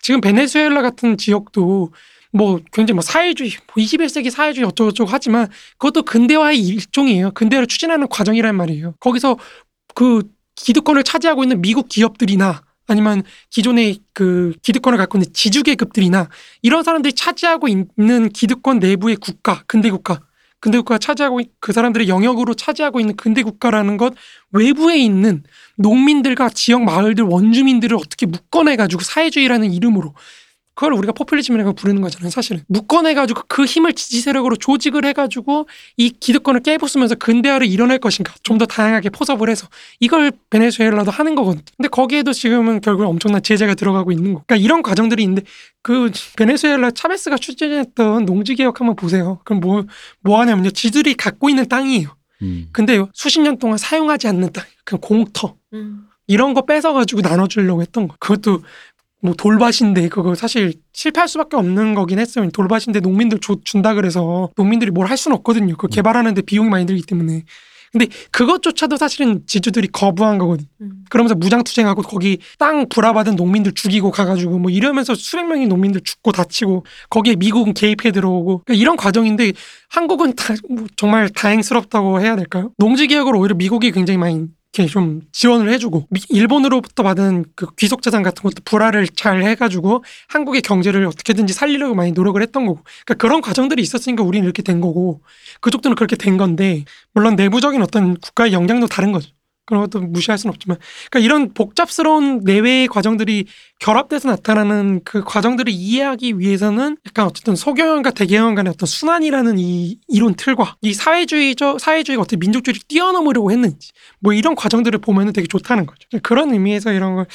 지금 0.00 0.20
베네수엘라 0.20 0.82
같은 0.82 1.16
지역도 1.16 1.90
뭐 2.32 2.60
굉장히 2.72 2.96
뭐 2.96 3.02
사회주의, 3.02 3.52
뭐 3.66 3.82
21세기 3.82 4.28
사회주의 4.28 4.66
어쩌고저쩌고 4.66 5.08
하지만 5.10 5.48
그것도 5.78 6.02
근대화의 6.02 6.60
일종이에요. 6.60 7.30
근대화를 7.32 7.66
추진하는 7.66 8.08
과정이란 8.08 8.54
말이에요. 8.56 8.94
거기서 9.00 9.38
그 9.94 10.22
기득권을 10.56 11.02
차지하고 11.04 11.42
있는 11.42 11.60
미국 11.60 11.88
기업들이나 11.88 12.62
아니면 12.86 13.22
기존의 13.50 14.00
그 14.12 14.52
기득권을 14.62 14.98
갖고 14.98 15.18
있는 15.18 15.32
지주계급들이나 15.32 16.28
이런 16.62 16.82
사람들이 16.82 17.14
차지하고 17.14 17.68
있는 17.68 18.28
기득권 18.28 18.78
내부의 18.78 19.16
국가, 19.16 19.62
근대 19.66 19.90
국가, 19.90 20.20
근대 20.60 20.78
국가가 20.78 20.98
차지하고 20.98 21.40
있- 21.40 21.50
그 21.60 21.72
사람들의 21.72 22.08
영역으로 22.08 22.54
차지하고 22.54 23.00
있는 23.00 23.16
근대 23.16 23.42
국가라는 23.42 23.96
것 23.96 24.14
외부에 24.52 24.98
있는 24.98 25.42
농민들과 25.76 26.50
지역 26.50 26.82
마을들 26.84 27.24
원주민들을 27.24 27.96
어떻게 27.96 28.26
묶어내 28.26 28.76
가지고 28.76 29.02
사회주의라는 29.02 29.72
이름으로 29.72 30.14
그걸 30.74 30.92
우리가 30.94 31.12
포퓰리즘이라고 31.12 31.74
부르는 31.74 32.02
거잖아요. 32.02 32.30
사실은 32.30 32.62
묶어내 32.68 33.14
가지고 33.14 33.42
그 33.48 33.64
힘을 33.64 33.92
지지 33.92 34.20
세력으로 34.20 34.56
조직을 34.56 35.04
해 35.04 35.12
가지고 35.12 35.68
이 35.96 36.10
기득권을 36.10 36.60
깨부수면서 36.60 37.14
근대화를 37.16 37.66
이뤄낼 37.66 37.98
것인가 37.98 38.34
좀 38.42 38.58
더 38.58 38.66
다양하게 38.66 39.10
포섭을 39.10 39.50
해서 39.50 39.66
이걸 40.00 40.32
베네수엘라도 40.50 41.10
하는 41.10 41.34
거거든요. 41.34 41.64
근데 41.76 41.88
거기에도 41.88 42.32
지금은 42.32 42.80
결국 42.80 43.04
엄청난 43.06 43.42
제재가 43.42 43.74
들어가고 43.74 44.12
있는 44.12 44.34
거. 44.34 44.42
그러니까 44.46 44.64
이런 44.64 44.82
과정들이 44.82 45.22
있는데 45.24 45.42
그 45.82 46.10
베네수엘라 46.36 46.92
차베스가 46.92 47.36
추진했던 47.36 48.24
농지 48.26 48.54
개혁 48.54 48.80
한번 48.80 48.96
보세요. 48.96 49.40
그럼 49.44 49.60
뭐 49.60 49.84
뭐 50.20 50.40
하냐면요. 50.40 50.70
지들이 50.70 51.14
갖고 51.14 51.48
있는 51.48 51.68
땅이에요. 51.68 52.08
음. 52.42 52.68
근데 52.72 53.02
수십 53.12 53.40
년 53.40 53.58
동안 53.58 53.78
사용하지 53.78 54.28
않는 54.28 54.52
땅, 54.52 54.64
그냥 54.84 55.00
공터 55.00 55.56
음. 55.72 56.06
이런 56.26 56.54
거 56.54 56.64
뺏어가지고 56.66 57.20
나눠주려고 57.20 57.82
했던 57.82 58.08
거. 58.08 58.16
그것도 58.18 58.62
뭐 59.24 59.34
돌밭인데 59.34 60.08
그거 60.10 60.34
사실 60.34 60.74
실패할 60.92 61.28
수밖에 61.28 61.56
없는 61.56 61.94
거긴 61.94 62.18
했어요. 62.18 62.46
돌밭인데 62.50 63.00
농민들 63.00 63.38
줘, 63.40 63.56
준다 63.64 63.94
그래서 63.94 64.50
농민들이 64.56 64.90
뭘 64.90 65.04
할 65.08 65.16
수는 65.16 65.36
없거든요. 65.38 65.76
그거 65.76 65.88
개발하는데 65.88 66.42
비용이 66.42 66.68
많이 66.68 66.84
들기 66.86 67.02
때문에. 67.02 67.44
근데 67.92 68.08
그것조차도 68.32 68.96
사실은 68.96 69.42
지주들이 69.46 69.86
거부한 69.88 70.36
거거든요. 70.38 70.66
음. 70.80 71.04
그러면서 71.10 71.36
무장투쟁하고 71.36 72.02
거기 72.02 72.38
땅 72.58 72.88
불화받은 72.88 73.36
농민들 73.36 73.72
죽이고 73.72 74.10
가가지고 74.10 74.58
뭐 74.58 74.70
이러면서 74.70 75.14
수백 75.14 75.46
명의 75.46 75.68
농민들 75.68 76.00
죽고 76.02 76.32
다치고 76.32 76.84
거기에 77.08 77.36
미국은 77.36 77.72
개입해 77.72 78.10
들어오고 78.10 78.62
그러니까 78.64 78.74
이런 78.82 78.96
과정인데 78.96 79.52
한국은 79.90 80.34
다, 80.34 80.54
뭐 80.68 80.86
정말 80.96 81.28
다행스럽다고 81.28 82.20
해야 82.20 82.34
될까요? 82.34 82.72
농지 82.78 83.06
개혁을 83.06 83.36
오히려 83.36 83.54
미국이 83.54 83.92
굉장히 83.92 84.18
많이 84.18 84.46
이렇게 84.74 84.86
좀 84.90 85.22
지원을 85.32 85.72
해주고 85.72 86.08
미- 86.10 86.20
일본으로부터 86.30 87.02
받은 87.04 87.44
그 87.54 87.66
귀속 87.76 88.02
재산 88.02 88.22
같은 88.22 88.42
것도 88.42 88.62
불화를 88.64 89.06
잘 89.08 89.42
해가지고 89.42 90.04
한국의 90.28 90.62
경제를 90.62 91.06
어떻게든지 91.06 91.52
살리려고 91.52 91.94
많이 91.94 92.12
노력을 92.12 92.40
했던 92.42 92.66
거고 92.66 92.82
그러니까 93.04 93.14
그런 93.14 93.40
과정들이 93.40 93.82
있었으니까 93.82 94.24
우리는 94.24 94.44
이렇게 94.44 94.62
된 94.62 94.80
거고 94.80 95.22
그쪽들은 95.60 95.94
그렇게 95.94 96.16
된 96.16 96.36
건데 96.36 96.84
물론 97.12 97.36
내부적인 97.36 97.80
어떤 97.82 98.16
국가의 98.18 98.52
영향도 98.52 98.88
다른 98.88 99.12
거죠. 99.12 99.30
그런 99.66 99.82
것도 99.82 100.00
무시할 100.00 100.38
수는 100.38 100.52
없지만 100.52 100.78
그러니까 101.10 101.24
이런 101.24 101.54
복잡스러운 101.54 102.40
내외의 102.44 102.86
과정들이 102.88 103.46
결합돼서 103.78 104.28
나타나는 104.28 105.00
그 105.04 105.22
과정들을 105.24 105.72
이해하기 105.72 106.38
위해서는 106.38 106.96
약간 107.06 107.26
어쨌든 107.26 107.56
소경영과 107.56 108.10
대경영 108.10 108.54
간의 108.54 108.70
어떤 108.70 108.86
순환이라는 108.86 109.58
이 109.58 109.98
이론 110.08 110.34
틀과 110.34 110.76
이 110.82 110.92
사회주의적 110.92 111.80
사회주의가 111.80 112.22
어떻게 112.22 112.36
민족주의를 112.36 112.82
뛰어넘으려고 112.88 113.50
했는지 113.50 113.92
뭐 114.20 114.32
이런 114.32 114.54
과정들을 114.54 114.98
보면은 115.00 115.32
되게 115.32 115.46
좋다는 115.46 115.86
거죠. 115.86 116.08
그런 116.22 116.52
의미에서 116.52 116.92
이런 116.92 117.14
걸 117.14 117.26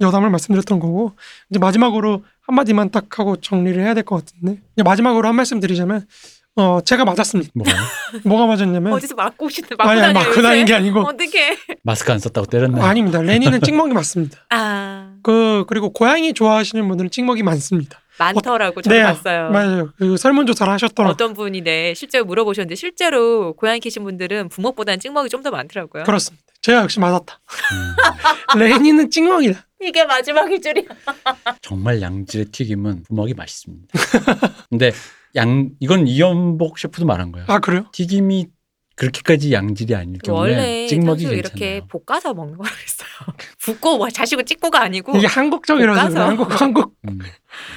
여담을 0.00 0.28
말씀드렸던 0.30 0.78
거고 0.80 1.12
이제 1.50 1.58
마지막으로 1.58 2.22
한마디만 2.42 2.90
딱 2.90 3.18
하고 3.18 3.36
정리를 3.36 3.82
해야 3.82 3.94
될 3.94 4.04
것 4.04 4.24
같은데 4.24 4.60
마지막으로 4.84 5.26
한 5.26 5.34
말씀 5.34 5.58
드리자면 5.58 6.06
어 6.58 6.80
제가 6.80 7.04
맞았습니다. 7.04 7.50
뭐가요? 7.54 7.76
뭐가 8.24 8.46
맞았냐면 8.46 8.92
어디서 8.94 9.14
맞고 9.14 9.44
오시는 9.46 9.68
맞고 9.76 9.90
아니 9.90 10.00
아니 10.00 10.14
다녀요, 10.14 10.28
맞고 10.30 10.42
다닌 10.42 10.62
요새? 10.62 10.64
게 10.64 10.74
아니고 10.74 11.00
어떻게? 11.00 11.56
마스크 11.82 12.10
안 12.12 12.18
썼다고 12.18 12.46
때렸나? 12.46 12.82
아닙니다. 12.84 13.20
레니는 13.20 13.60
찍먹이 13.62 13.92
맞습니다. 13.92 14.38
아 14.50 15.12
그 15.22 15.64
그리고 15.66 15.90
고양이 15.90 16.32
좋아하시는 16.32 16.86
분들은 16.86 17.10
찍먹이 17.10 17.42
많습니다. 17.42 18.00
많더라고 18.18 18.80
저도 18.80 18.94
네, 18.94 19.02
봤어요. 19.02 19.50
맞아요. 19.50 19.92
그 19.98 20.16
설문조사를 20.16 20.72
하셨더라고요. 20.72 21.12
어떤 21.12 21.34
분이 21.34 21.62
네 21.62 21.94
실제로 21.94 22.24
물어보셨는데 22.24 22.76
실제로 22.76 23.52
고양이 23.54 23.80
키신 23.80 24.04
분들은 24.04 24.48
부모보다는 24.50 25.00
찍먹이 25.00 25.28
좀 25.28 25.42
더 25.42 25.50
많더라고요. 25.50 26.04
그렇습니다. 26.04 26.44
제가 26.62 26.82
역시 26.82 27.00
맞았다. 27.00 27.40
음, 28.54 28.58
레니는 28.60 29.10
찍먹이다. 29.10 29.66
이게 29.82 30.04
마지막일 30.04 30.60
줄이야. 30.62 30.84
정말 31.60 32.00
양질의 32.00 32.46
튀김은 32.46 33.02
부먹이 33.08 33.34
맛있습니다. 33.34 33.86
근데 34.70 34.92
양 35.36 35.70
이건 35.80 36.06
이연복 36.06 36.78
셰프도 36.78 37.06
말한 37.06 37.32
거야. 37.32 37.44
아 37.48 37.58
그래요? 37.58 37.84
튀김이 37.92 38.48
그렇게까지 38.96 39.52
양질이 39.52 39.94
아닐 39.94 40.18
경우에 40.20 40.40
원래 40.40 40.86
찍먹이 40.86 41.20
괜찮아요. 41.24 41.38
이렇게 41.38 41.82
볶아서 41.86 42.32
먹는 42.32 42.56
거라고 42.56 42.74
했어요. 42.76 43.36
붓고 43.60 43.98
뭐 43.98 44.08
자시고 44.08 44.42
찍고가 44.42 44.80
아니고 44.82 45.16
이게 45.16 45.26
한국적이라서. 45.26 46.18
한국 46.18 46.60
한국. 46.60 46.94
음. 47.08 47.18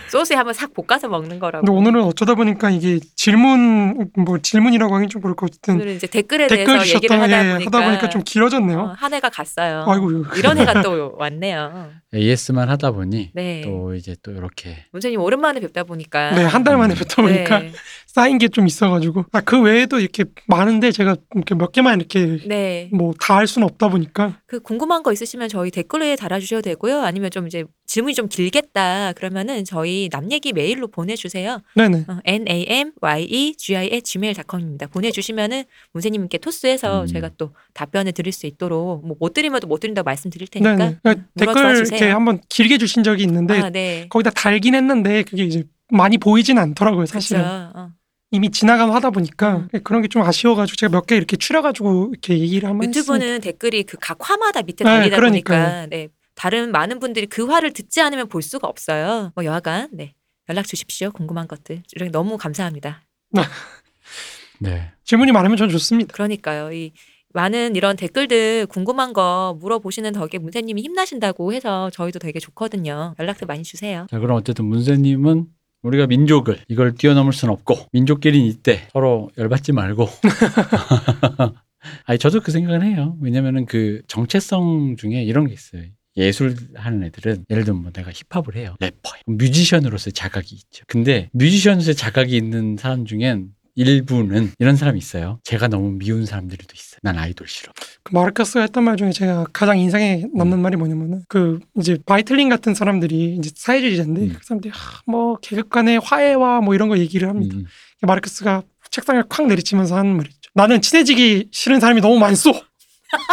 소스에 0.09 0.35
한번 0.35 0.53
싹 0.53 0.73
볶아서 0.73 1.07
먹는 1.07 1.39
거라고. 1.39 1.65
근데 1.65 1.77
오늘은 1.77 2.03
어쩌다 2.03 2.35
보니까 2.35 2.69
이게 2.69 2.99
질문 3.15 4.09
뭐 4.15 4.37
질문이라고 4.39 4.95
하긴 4.95 5.09
좀 5.09 5.21
그렇고 5.21 5.45
어쨌든 5.45 5.75
오늘은 5.75 5.95
이제 5.95 6.07
댓글에 6.07 6.47
댓글 6.47 6.65
대해서 6.65 6.95
얘기를 6.95 6.99
주셨던 7.07 7.21
하다 7.21 7.45
예, 7.49 7.53
보니까, 7.53 7.77
하다 7.77 7.87
보니까 7.87 8.09
좀 8.09 8.23
길어졌네요. 8.23 8.79
어, 8.79 8.93
한 8.97 9.13
해가 9.13 9.29
갔어요. 9.29 9.85
아이고 9.87 10.11
이런 10.37 10.57
해가 10.57 10.81
또 10.81 11.13
왔네요. 11.17 11.91
AS만 12.13 12.69
하다 12.69 12.91
보니 12.91 13.31
네. 13.35 13.61
또 13.63 13.93
이제 13.95 14.15
또 14.23 14.31
이렇게 14.31 14.85
문세님 14.91 15.19
오랜만에 15.21 15.59
뵙다 15.59 15.83
보니까 15.83 16.31
네 16.31 16.43
한 16.45 16.63
달 16.63 16.77
만에 16.77 16.93
뵙다 16.95 17.21
보니까 17.21 17.59
네. 17.59 17.71
쌓인 18.07 18.37
게 18.37 18.47
좀 18.49 18.65
있어가지고 18.65 19.25
아, 19.31 19.41
그 19.41 19.61
외에도 19.61 19.99
이렇게 19.99 20.25
많은데 20.47 20.91
제가 20.91 21.15
이렇게 21.35 21.53
몇 21.55 21.71
개만 21.71 21.99
이렇게 21.99 22.39
네. 22.47 22.89
뭐 22.91 23.13
다 23.19 23.35
할 23.35 23.45
수는 23.47 23.67
없다 23.67 23.89
보니까 23.89 24.39
그 24.47 24.59
궁금한 24.59 25.03
거 25.03 25.13
있으시면 25.13 25.49
저희 25.49 25.69
댓글에 25.71 26.15
달아주셔도 26.15 26.61
되고요. 26.63 27.01
아니면 27.03 27.29
좀 27.31 27.45
이제 27.47 27.63
질문이 27.89 28.13
좀 28.13 28.27
길겠다 28.29 29.13
그러면은 29.13 29.65
저희 29.65 30.09
남 30.11 30.31
얘기 30.31 30.53
메일로 30.53 30.89
보내주세요. 30.89 31.59
네네 31.73 32.05
어, 32.07 32.19
n 32.23 32.45
a 32.47 32.65
m 32.69 32.91
y 33.01 33.23
e 33.23 33.55
g 33.55 33.75
i 33.75 33.85
at 33.91 34.01
gmail.com입니다. 34.03 34.85
보내주시면은 34.87 35.63
문세님께 35.93 36.37
토스해서 36.37 37.01
음. 37.01 37.07
저희가 37.07 37.31
또 37.37 37.51
답변을 37.73 38.11
드릴 38.11 38.31
수 38.31 38.45
있도록 38.45 39.05
뭐 39.07 39.17
못 39.19 39.33
드리면 39.33 39.61
못 39.67 39.79
드린다고 39.79 40.05
말씀드릴 40.05 40.47
테니까. 40.49 40.75
네네 40.75 40.97
그러니까 41.01 41.25
댓글 41.35 41.53
물어봐 41.63 41.77
이렇게. 41.79 42.09
한번 42.09 42.41
길게 42.47 42.77
주신 42.77 43.03
적이 43.03 43.23
있는데 43.23 43.59
아, 43.59 43.69
네. 43.71 44.05
거기다 44.09 44.29
달긴 44.29 44.75
했는데 44.75 45.23
그게 45.23 45.43
이제 45.45 45.63
많이 45.91 46.19
보이진 46.19 46.59
않더라고요 46.59 47.07
사실은 47.07 47.41
그렇죠. 47.41 47.71
어. 47.75 47.89
이미 48.31 48.51
지나간 48.51 48.91
하다 48.91 49.09
보니까 49.09 49.67
음. 49.73 49.79
그런 49.83 50.03
게 50.03 50.07
좀 50.07 50.21
아쉬워가지고 50.21 50.75
제가 50.75 50.91
몇 50.91 51.07
개 51.07 51.15
이렇게 51.17 51.35
추려가지고 51.37 52.09
이렇게 52.11 52.37
얘기를 52.37 52.69
한번 52.69 52.87
했습니다. 52.87 53.13
유튜브는 53.15 53.41
댓글이 53.41 53.83
그 53.83 53.97
각 53.99 54.17
화마다 54.29 54.61
밑에 54.61 54.83
네, 54.83 54.89
달리다 54.91 55.15
그러니까요. 55.15 55.65
보니까 55.65 55.85
네. 55.87 56.07
다른 56.39 56.71
많은 56.71 56.99
분들이 56.99 57.25
그 57.25 57.45
화를 57.47 57.73
듣지 57.73 57.99
않으면 57.99 58.29
볼 58.29 58.41
수가 58.41 58.65
없어요. 58.65 59.33
뭐 59.35 59.43
여하간 59.43 59.89
네. 59.91 60.13
연락 60.47 60.65
주십시오. 60.65 61.11
궁금한 61.11 61.49
것들. 61.49 61.83
이렇게 61.93 62.09
너무 62.11 62.37
감사합니다. 62.37 63.01
네. 64.61 64.89
질문이 65.03 65.33
많으면 65.33 65.57
전 65.57 65.67
좋습니다. 65.69 66.13
그러니까요. 66.13 66.71
이 66.71 66.93
많은 67.33 67.75
이런 67.75 67.97
댓글들 67.97 68.67
궁금한 68.67 69.11
거 69.11 69.57
물어보시는 69.59 70.13
덕에 70.13 70.37
문세님이 70.37 70.81
힘나신다고 70.81 71.51
해서 71.51 71.89
저희도 71.89 72.19
되게 72.19 72.39
좋거든요. 72.39 73.15
연락도 73.19 73.45
많이 73.45 73.63
주세요. 73.63 74.07
자 74.09 74.17
그럼 74.17 74.37
어쨌든 74.37 74.63
문세님은 74.63 75.45
우리가 75.81 76.07
민족을 76.07 76.59
이걸 76.69 76.95
뛰어넘을 76.95 77.33
수는 77.33 77.53
없고 77.53 77.75
민족끼리 77.91 78.47
이때 78.47 78.87
서로 78.93 79.29
열받지 79.37 79.73
말고 79.73 80.07
아니 82.05 82.19
저도 82.19 82.41
그 82.41 82.51
생각을 82.51 82.83
해요 82.83 83.17
왜냐면은 83.21 83.65
그 83.65 84.01
정체성 84.07 84.97
중에 84.97 85.23
이런 85.23 85.47
게 85.47 85.53
있어요 85.53 85.83
예술 86.19 86.55
하는 86.75 87.03
애들은 87.03 87.45
예를 87.49 87.63
들면 87.63 87.81
뭐 87.81 87.91
내가 87.91 88.11
힙합을 88.11 88.55
해요 88.55 88.75
래퍼 88.79 89.11
뮤지션으로서의 89.25 90.13
자각이 90.13 90.55
있죠 90.55 90.83
근데 90.87 91.29
뮤지션으로서의 91.33 91.95
자각이 91.95 92.35
있는 92.35 92.77
사람 92.77 93.05
중엔 93.05 93.49
일부는 93.75 94.51
이런 94.59 94.75
사람이 94.75 94.97
있어요 94.97 95.39
제가 95.43 95.69
너무 95.69 95.91
미운 95.91 96.25
사람들도 96.25 96.65
있어요 96.73 96.99
난 97.01 97.17
아이돌 97.17 97.47
싫어 97.47 97.71
그 98.03 98.13
마르크스가 98.13 98.61
했던 98.61 98.83
말 98.83 98.97
중에 98.97 99.11
제가 99.11 99.45
가장 99.53 99.79
인상에 99.79 100.25
남는 100.35 100.59
말이 100.59 100.75
뭐냐면은 100.75 101.23
그 101.29 101.59
이제 101.77 101.97
바이틀린 102.05 102.49
같은 102.49 102.73
사람들이 102.73 103.35
이제 103.35 103.49
사회주의자인데 103.55 104.21
음. 104.21 104.35
그 104.37 104.45
사람들이 104.45 104.73
아, 104.73 105.01
뭐 105.05 105.37
계급 105.37 105.69
간의 105.69 105.99
화해와 105.99 106.61
뭐 106.61 106.75
이런 106.75 106.89
거 106.89 106.97
얘기를 106.97 107.29
합니다. 107.29 107.55
음. 107.55 107.65
마르크스가 108.01 108.63
책상을 108.89 109.23
콱 109.29 109.47
내리치면서 109.47 109.95
하는 109.95 110.17
말이 110.17 110.29
있죠. 110.29 110.51
나는 110.53 110.81
친해지기 110.81 111.49
싫은 111.51 111.79
사람이 111.79 112.01
너무 112.01 112.19
많소. 112.19 112.53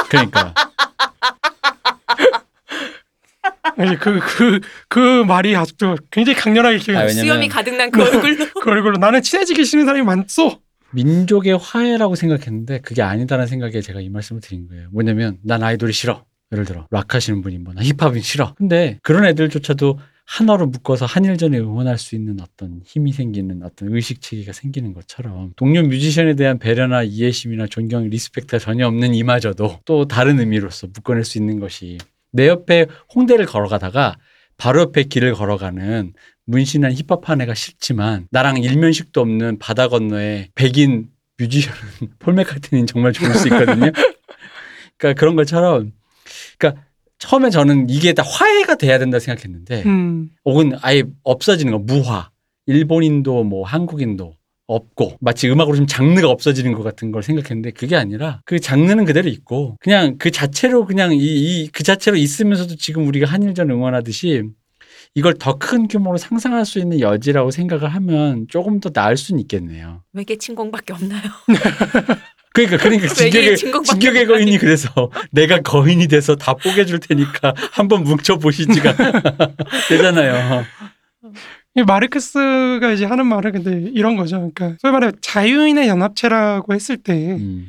그러니까 0.09 0.55
그그 3.75 4.21
그, 4.21 4.61
그 4.89 5.25
말이 5.25 5.55
아직도 5.57 5.97
굉장히 6.11 6.37
강렬하게 6.39 6.79
기억이 6.79 6.97
아, 6.97 7.01
나요. 7.01 7.09
왜냐면- 7.09 7.25
수염이 7.25 7.49
가득 7.49 7.75
난 7.77 7.91
그 7.91 8.03
얼굴로. 8.03 8.47
그 8.63 8.71
얼굴로 8.71 8.99
나는 8.99 9.23
친해지기 9.23 9.65
싫은 9.65 9.85
사람이 9.87 10.05
많소. 10.05 10.61
민족의 10.93 11.59
화해라고 11.59 12.15
생각했는데 12.15 12.81
그게 12.81 13.03
아니다라는 13.03 13.47
생각에 13.49 13.81
제가 13.81 14.01
이 14.01 14.09
말씀을 14.09 14.41
드린 14.41 14.69
거예요. 14.69 14.89
뭐냐면 14.93 15.39
난 15.43 15.63
아이돌이 15.63 15.93
싫어. 15.93 16.25
예를 16.53 16.65
들어 16.65 16.87
락 16.91 17.15
하시는 17.15 17.43
분이 17.43 17.59
뭐나 17.59 17.83
힙합이 17.83 18.21
싫어. 18.21 18.55
근데 18.57 18.99
그런 19.03 19.25
애들조차도 19.25 19.99
하나로 20.25 20.67
묶어서 20.69 21.05
한일전에 21.07 21.59
응원할 21.59 21.99
수 21.99 22.15
있는 22.15 22.39
어떤 22.41 22.81
힘이 22.85 23.13
생기는 23.13 23.63
어떤 23.63 23.95
의식 23.95 24.21
체계가 24.21 24.53
생기는 24.53 24.93
것처럼 24.95 25.53
동료 25.57 25.83
뮤지션에 25.83 26.35
대한 26.35 26.59
배려나 26.59 27.03
이해심이나 27.05 27.67
존경, 27.67 28.09
respect가 28.09 28.59
전혀 28.59 28.87
없는 28.89 29.15
이마저도 29.15 29.81
또 29.85 30.07
다른 30.09 30.39
의미로서 30.41 30.89
묶어낼 30.95 31.25
수 31.25 31.39
있는 31.39 31.61
것이 31.61 31.99
내 32.33 32.49
옆에 32.49 32.87
홍대를 33.15 33.47
걸어가다가 33.47 34.17
바로 34.57 34.83
옆에 34.83 35.05
길을 35.05 35.35
걸어가는 35.35 36.13
문신한 36.47 36.95
힙합한 36.95 37.41
애가 37.43 37.55
싫지만 37.55 38.29
나랑 38.31 38.59
일면식도 38.59 39.21
없는 39.21 39.59
바다 39.59 39.89
건너에 39.89 40.49
백인 40.55 41.09
뮤지션은 41.39 41.79
폴 42.19 42.35
맥카트니는 42.35 42.87
정말 42.87 43.13
좋을 43.13 43.35
수 43.35 43.49
있거든요. 43.49 43.91
그러니까 44.97 45.21
그런 45.21 45.37
것처럼 45.37 45.93
그러니까 46.59 46.83
처음에 47.19 47.51
저는 47.51 47.89
이게 47.91 48.13
다 48.13 48.23
화해가 48.23 48.77
돼야 48.77 48.99
된다 48.99 49.19
생각했는데 49.19 49.83
음. 49.87 50.31
혹은 50.45 50.73
아예 50.83 51.05
없어지는 51.23 51.73
거 51.73 51.79
무화 51.79 52.31
일본인도 52.67 53.45
뭐 53.45 53.67
한국인도 53.67 54.35
없고 54.67 55.17
마치 55.21 55.49
음악으로 55.51 55.77
좀 55.77 55.87
장르가 55.87 56.29
없어지는 56.29 56.73
것 56.73 56.83
같은 56.83 57.13
걸 57.13 57.23
생각했는데 57.23 57.71
그게 57.71 57.97
아니라 57.97 58.41
그 58.45 58.59
장르는 58.59 59.05
그대로 59.05 59.29
있고 59.29 59.77
그냥 59.81 60.17
그 60.19 60.31
자체로 60.31 60.85
그냥 60.87 61.13
이이그 61.15 61.83
자체로 61.85 62.17
있으면서도 62.17 62.77
지금 62.77 63.07
우리가 63.07 63.27
한일전 63.31 63.71
응원하듯이 63.71 64.43
이걸 65.15 65.35
더 65.35 65.59
큰 65.59 65.89
규모로 65.89 66.19
상상할 66.19 66.67
수 66.67 66.79
있는 66.79 67.01
여지라고 67.01 67.51
생각을 67.51 67.89
하면 67.95 68.47
조금 68.51 68.81
더 68.81 68.91
나을 68.91 69.17
수는 69.17 69.41
있겠네요. 69.41 70.03
외계 70.13 70.37
침공밖에 70.37 70.93
없나요? 70.93 71.23
그러니까 72.53 72.77
그러니까 72.79 73.09
진격의 73.15 73.57
진격의? 73.57 74.27
거인이 74.27 74.59
그래서 74.59 75.11
내가 75.31 75.61
거인이 75.61 76.09
돼서 76.09 76.37
다 76.37 76.55
뽀개줄 76.55 77.01
테니까 77.01 77.55
한번 77.73 78.05
뭉쳐 78.05 78.37
보시지가 78.39 78.95
되잖아요. 79.89 80.65
이 81.77 81.83
마르크스가 81.83 82.91
이제 82.93 83.05
하는 83.05 83.27
말은 83.27 83.53
근데 83.53 83.91
이런 83.93 84.17
거죠. 84.17 84.51
그러니까 84.55 84.79
소위 84.81 84.93
말해 84.93 85.13
자유인의 85.21 85.89
연합체라고 85.89 86.73
했을 86.75 86.97
때 86.97 87.33
음. 87.33 87.67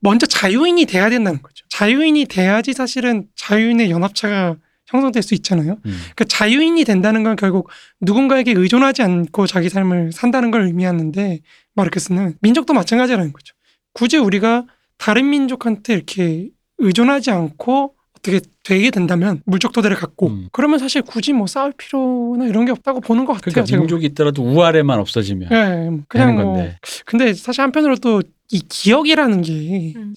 먼저 0.00 0.26
자유인이 0.26 0.84
돼야 0.86 1.10
된다는 1.10 1.42
거죠. 1.42 1.64
자유인이 1.70 2.26
돼야지 2.26 2.72
사실은 2.72 3.26
자유인의 3.34 3.90
연합체가 3.90 4.56
형성될 4.86 5.22
수 5.22 5.34
있잖아요. 5.34 5.72
음. 5.72 5.98
그러니까 6.14 6.24
자유인이 6.24 6.84
된다는 6.84 7.22
건 7.22 7.36
결국 7.36 7.68
누군가에게 8.00 8.52
의존하지 8.52 9.02
않고 9.02 9.46
자기 9.46 9.68
삶을 9.68 10.12
산다는 10.12 10.50
걸 10.50 10.62
의미하는데 10.62 11.40
마르크스는 11.74 12.36
민족도 12.40 12.72
마찬가지라는 12.72 13.32
거죠. 13.32 13.54
굳이 13.92 14.16
우리가 14.16 14.66
다른 14.96 15.30
민족한테 15.30 15.94
이렇게 15.94 16.48
의존하지 16.78 17.30
않고 17.30 17.94
어떻게 18.18 18.40
되게 18.62 18.90
된다면 18.90 19.40
물적 19.46 19.72
토대를 19.72 19.96
갖고 19.96 20.28
음. 20.28 20.48
그러면 20.52 20.78
사실 20.78 21.02
굳이 21.02 21.32
뭐 21.32 21.46
싸울 21.46 21.72
필요나 21.76 22.46
이런 22.46 22.64
게 22.64 22.72
없다고 22.72 23.00
보는 23.00 23.24
것 23.24 23.34
같아요. 23.34 23.52
그러니까 23.52 23.76
민족이 23.78 24.06
있더라도 24.06 24.42
우아래만 24.42 24.98
없어지면 24.98 25.48
되는 25.48 26.04
그냥 26.08 26.34
뭐 26.34 26.44
건데. 26.44 26.78
근데 27.06 27.32
사실 27.34 27.62
한편으로 27.62 27.96
또 27.96 28.20
이 28.50 28.62
기억이라는 28.68 29.42
게 29.42 29.92
음. 29.96 30.14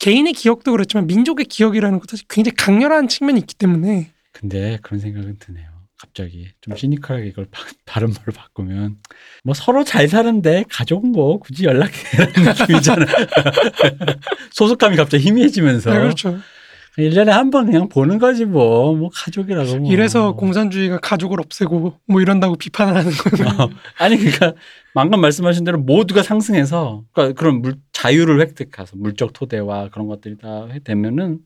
개인의 0.00 0.32
기억도 0.32 0.72
그렇지만 0.72 1.06
민족의 1.06 1.46
기억이라는 1.46 1.98
것도 2.00 2.12
사실 2.12 2.26
굉장히 2.28 2.56
강렬한 2.56 3.08
측면이 3.08 3.38
있기 3.40 3.54
때문에 3.54 4.10
근데 4.32 4.78
그런 4.82 5.00
생각은 5.00 5.36
드네요. 5.38 5.74
갑자기 5.96 6.48
좀 6.60 6.76
시니컬하게 6.76 7.28
이걸 7.28 7.46
바, 7.50 7.62
다른 7.84 8.08
말로 8.08 8.32
바꾸면 8.34 8.96
뭐 9.44 9.54
서로 9.54 9.84
잘 9.84 10.08
사는데 10.08 10.64
가족 10.68 11.06
뭐 11.06 11.38
굳이 11.38 11.64
연락해라는 11.64 12.32
느낌이잖아. 12.58 13.06
소속감이 14.52 14.96
갑자기 14.96 15.24
희미해지면서 15.24 15.92
네, 15.92 16.00
그렇죠. 16.00 16.38
1년에 16.98 17.26
한 17.26 17.50
번 17.50 17.66
그냥 17.66 17.88
보는 17.88 18.18
거지 18.18 18.44
뭐. 18.44 18.94
뭐 18.94 19.10
가족이라고 19.12 19.78
뭐. 19.78 19.92
이래서 19.92 20.34
공산주의가 20.34 20.98
가족을 21.00 21.40
없애고 21.40 21.98
뭐 22.06 22.20
이런다고 22.20 22.56
비판을 22.56 22.94
하는 22.96 23.10
거예요. 23.10 23.48
어, 23.62 23.70
아니 23.98 24.16
그러니까 24.16 24.54
방금 24.94 25.20
말씀하신 25.20 25.64
대로 25.64 25.78
모두가 25.78 26.22
상승해서 26.22 27.02
그러니까 27.12 27.38
그런 27.38 27.62
물, 27.62 27.74
자유를 27.92 28.40
획득해서 28.40 28.96
물적 28.96 29.32
토대와 29.32 29.88
그런 29.90 30.06
것들이 30.06 30.36
다 30.38 30.68
되면은 30.84 31.38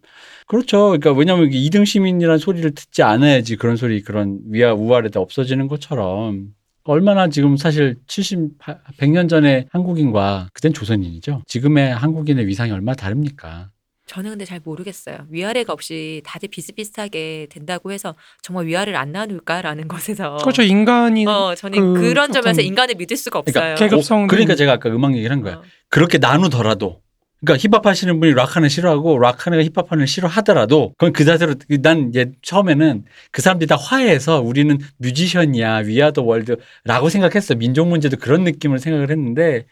그렇죠. 0.47 0.89
그러니까 0.89 1.13
왜냐하면 1.13 1.49
이등 1.53 1.85
시민이라는 1.87 2.39
소리를 2.39 2.71
듣지 2.75 3.03
않아야지 3.03 3.57
그런 3.57 3.77
소리 3.77 4.03
그런 4.03 4.39
위아 4.51 4.75
우아래다 4.75 5.19
없어지는 5.21 5.69
것처럼 5.69 6.49
얼마나 6.85 7.29
지금 7.29 7.57
사실 7.59 7.97
70, 8.07 8.59
100년 8.99 9.29
전에 9.29 9.67
한국인과 9.73 10.49
그땐 10.53 10.73
조선인이죠. 10.73 11.43
지금의 11.47 11.95
한국인의 11.95 12.47
위상이 12.47 12.71
얼마나 12.73 12.97
다릅니까? 12.97 13.69
저는 14.09 14.31
근데 14.31 14.45
잘 14.47 14.61
모르겠어요. 14.65 15.27
위아래가 15.31 15.73
없이 15.75 16.23
다들 16.25 16.49
비슷비슷하게 16.49 17.49
된다고 17.51 17.93
해서 17.93 18.15
정말 18.43 18.67
위아래를 18.67 18.99
안 18.99 19.13
나눌까라는 19.13 19.87
것에서 19.89 20.39
그렇죠. 20.39 20.63
인간이 20.63 21.27
어, 21.27 21.55
저는 21.55 21.95
그 21.95 22.01
그, 22.01 22.07
런 22.15 22.33
점에서 22.33 22.51
어떤- 22.51 22.65
인간을 22.65 22.95
믿을 22.97 23.17
수가 23.17 23.41
없어요. 23.41 23.53
그러니까 23.75 23.85
계급성 23.89 24.27
그러니까 24.27 24.55
제가 24.55 24.73
아까 24.73 24.89
음악 24.89 25.15
얘기를 25.15 25.31
한 25.31 25.43
거야. 25.43 25.57
어. 25.57 25.63
그렇게 25.91 26.17
나누더라도 26.19 27.01
그러니까 27.45 27.63
힙합 27.63 27.87
하시는 27.87 28.19
분이 28.19 28.33
락하는 28.33 28.69
싫어하고 28.71 29.19
락하는 29.19 29.63
힙합 29.63 29.93
하는 29.93 30.07
싫어하더라도 30.07 30.95
그건 30.97 31.13
그 31.13 31.25
자세로 31.25 31.55
난 31.83 32.09
이제 32.09 32.33
처음에는 32.43 33.05
그 33.31 33.43
사람들이 33.43 33.69
다 33.69 33.77
화해해서 33.77 34.41
우리는 34.41 34.77
뮤지션이야 34.97 35.77
위아더 35.85 36.23
월드라고 36.23 37.09
생각했어 37.11 37.55
민족 37.57 37.87
문제도 37.89 38.17
그런 38.17 38.43
느낌을 38.45 38.79
생각을 38.81 39.11
했는데 39.11 39.67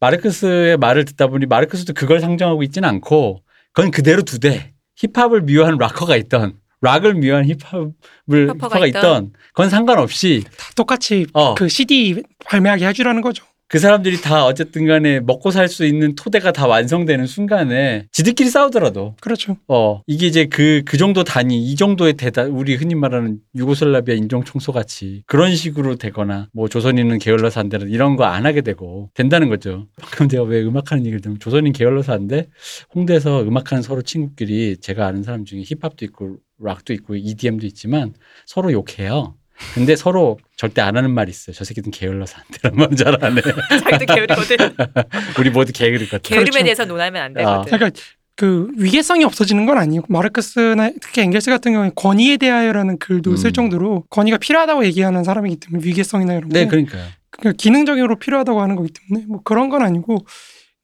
마르크스의 0.00 0.76
말을 0.78 1.04
듣다 1.04 1.26
보니 1.26 1.46
마르크스도 1.46 1.92
그걸 1.92 2.20
상정하고 2.20 2.62
있지는 2.62 2.88
않고 2.88 3.42
그건 3.74 3.90
그대로 3.90 4.22
두되 4.22 4.72
힙합을 4.96 5.42
미워하는 5.42 5.78
락커가 5.78 6.16
있던 6.16 6.58
락을 6.80 7.14
미워하는 7.14 7.48
힙합을 7.48 8.48
힙합가 8.58 8.86
있던. 8.86 8.88
있던 8.88 9.32
그건 9.48 9.68
상관없이 9.68 10.44
다 10.56 10.70
똑같이 10.76 11.26
어. 11.32 11.54
그 11.54 11.68
CD 11.68 12.22
발매하게 12.46 12.86
해주라는 12.86 13.20
거죠. 13.20 13.44
그 13.68 13.78
사람들이 13.78 14.20
다 14.20 14.44
어쨌든 14.46 14.86
간에 14.86 15.20
먹고 15.20 15.50
살 15.50 15.68
수 15.68 15.84
있는 15.86 16.14
토대가 16.14 16.52
다 16.52 16.66
완성되는 16.66 17.26
순간에 17.26 18.06
지들끼리 18.12 18.48
싸우더라도 18.50 19.16
그렇죠. 19.20 19.56
어 19.68 20.02
이게 20.06 20.26
이제 20.26 20.44
그 20.46 20.82
그 20.84 20.96
정도 20.98 21.24
단위 21.24 21.56
이 21.64 21.74
정도의 21.74 22.12
대다 22.14 22.42
우리 22.44 22.74
흔히 22.76 22.94
말하는 22.94 23.38
유고슬라비아 23.56 24.14
인종 24.14 24.44
청소 24.44 24.70
같이 24.72 25.22
그런 25.26 25.56
식으로 25.56 25.96
되거나 25.96 26.48
뭐 26.52 26.68
조선인은 26.68 27.18
게을러서 27.18 27.60
안 27.60 27.68
되는 27.68 27.88
이런 27.88 28.16
거 28.16 28.24
안 28.24 28.46
하게 28.46 28.60
되고 28.60 29.10
된다는 29.14 29.48
거죠. 29.48 29.86
방금 30.00 30.28
제가 30.28 30.44
왜 30.44 30.62
음악하는 30.62 31.04
얘기를 31.04 31.20
들으면 31.20 31.38
조선인 31.40 31.72
게을러서 31.72 32.12
안 32.12 32.28
돼? 32.28 32.46
홍대에서 32.94 33.42
음악하는 33.42 33.82
서로 33.82 34.02
친구끼리 34.02 34.76
제가 34.78 35.06
아는 35.06 35.22
사람 35.22 35.44
중에 35.44 35.62
힙합도 35.64 36.04
있고 36.04 36.36
락도 36.60 36.92
있고 36.92 37.16
EDM도 37.16 37.66
있지만 37.66 38.14
서로 38.46 38.70
욕해요. 38.72 39.34
근데 39.74 39.96
서로 39.96 40.38
절대 40.56 40.80
안 40.82 40.96
하는 40.96 41.10
말이 41.10 41.30
있어요. 41.30 41.54
저 41.54 41.64
새끼는 41.64 41.90
게을러서 41.90 42.36
안 42.38 42.44
되란 42.52 42.76
말은 42.76 42.96
잘안 42.96 43.38
해. 43.38 43.42
자기도 43.90 44.14
게으르거든. 44.14 44.56
우리 45.38 45.50
모두 45.50 45.72
게으르 45.72 46.06
같아. 46.06 46.18
게으름에 46.28 46.50
그렇죠. 46.50 46.64
대해서 46.64 46.84
논하면 46.84 47.22
안 47.22 47.30
아. 47.38 47.62
되거든. 47.62 47.78
그러니까 47.78 48.00
그 48.36 48.68
위계성이 48.76 49.24
없어지는 49.24 49.64
건 49.66 49.78
아니고 49.78 50.06
마르크스나 50.08 50.90
특히 51.00 51.22
엥겔스 51.22 51.50
같은 51.50 51.72
경우에 51.72 51.90
권위에 51.94 52.36
대하여라는 52.36 52.98
글도 52.98 53.30
음. 53.30 53.36
쓸 53.36 53.52
정도로 53.52 54.04
권위가 54.10 54.38
필요하다고 54.38 54.84
얘기하는 54.86 55.22
사람이기 55.22 55.56
때문에 55.60 55.86
위계성이나 55.86 56.34
이런 56.34 56.48
게 56.48 56.60
네, 56.60 56.66
그러니까요. 56.66 57.04
그러니까 57.30 57.56
기능적으로 57.56 58.18
필요하다고 58.18 58.60
하는 58.60 58.74
거기 58.76 58.90
때문에 58.92 59.26
뭐 59.28 59.40
그런 59.44 59.68
건 59.68 59.82
아니고 59.82 60.26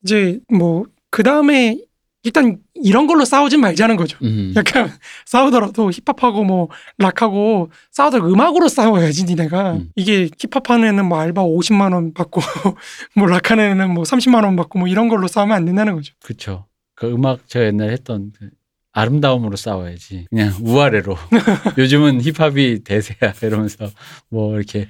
이제 0.02 0.38
뭐 0.48 0.86
그 1.10 1.22
다음에 1.22 1.76
일단 2.22 2.58
이런 2.74 3.06
걸로 3.06 3.24
싸우진 3.24 3.60
말자는 3.60 3.96
거죠. 3.96 4.18
음. 4.22 4.52
약간 4.56 4.90
싸우더라도 5.24 5.90
힙합하고 5.90 6.44
뭐 6.44 6.68
락하고 6.98 7.70
싸우더라도 7.90 8.32
음악으로 8.32 8.68
싸워야지 8.68 9.24
니네가 9.24 9.72
음. 9.74 9.90
이게 9.96 10.28
힙합하는 10.38 10.88
애는 10.88 11.06
뭐 11.06 11.18
알바 11.18 11.42
50만 11.42 11.94
원 11.94 12.12
받고 12.12 12.40
뭐 13.16 13.26
락하는 13.26 13.70
애는 13.70 13.94
뭐 13.94 14.04
30만 14.04 14.44
원 14.44 14.56
받고 14.56 14.78
뭐 14.78 14.88
이런 14.88 15.08
걸로 15.08 15.28
싸우면 15.28 15.56
안 15.56 15.64
된다는 15.64 15.94
거죠. 15.94 16.14
그렇죠. 16.22 16.66
그 16.94 17.10
음악 17.10 17.48
제가 17.48 17.66
옛날에 17.66 17.92
했던 17.92 18.32
그 18.38 18.50
아름다움으로 18.92 19.56
싸워야지. 19.56 20.26
그냥 20.28 20.52
우아래로. 20.60 21.16
요즘은 21.78 22.20
힙합이 22.20 22.84
대세야 22.84 23.32
이러면서 23.42 23.88
뭐 24.28 24.56
이렇게 24.56 24.88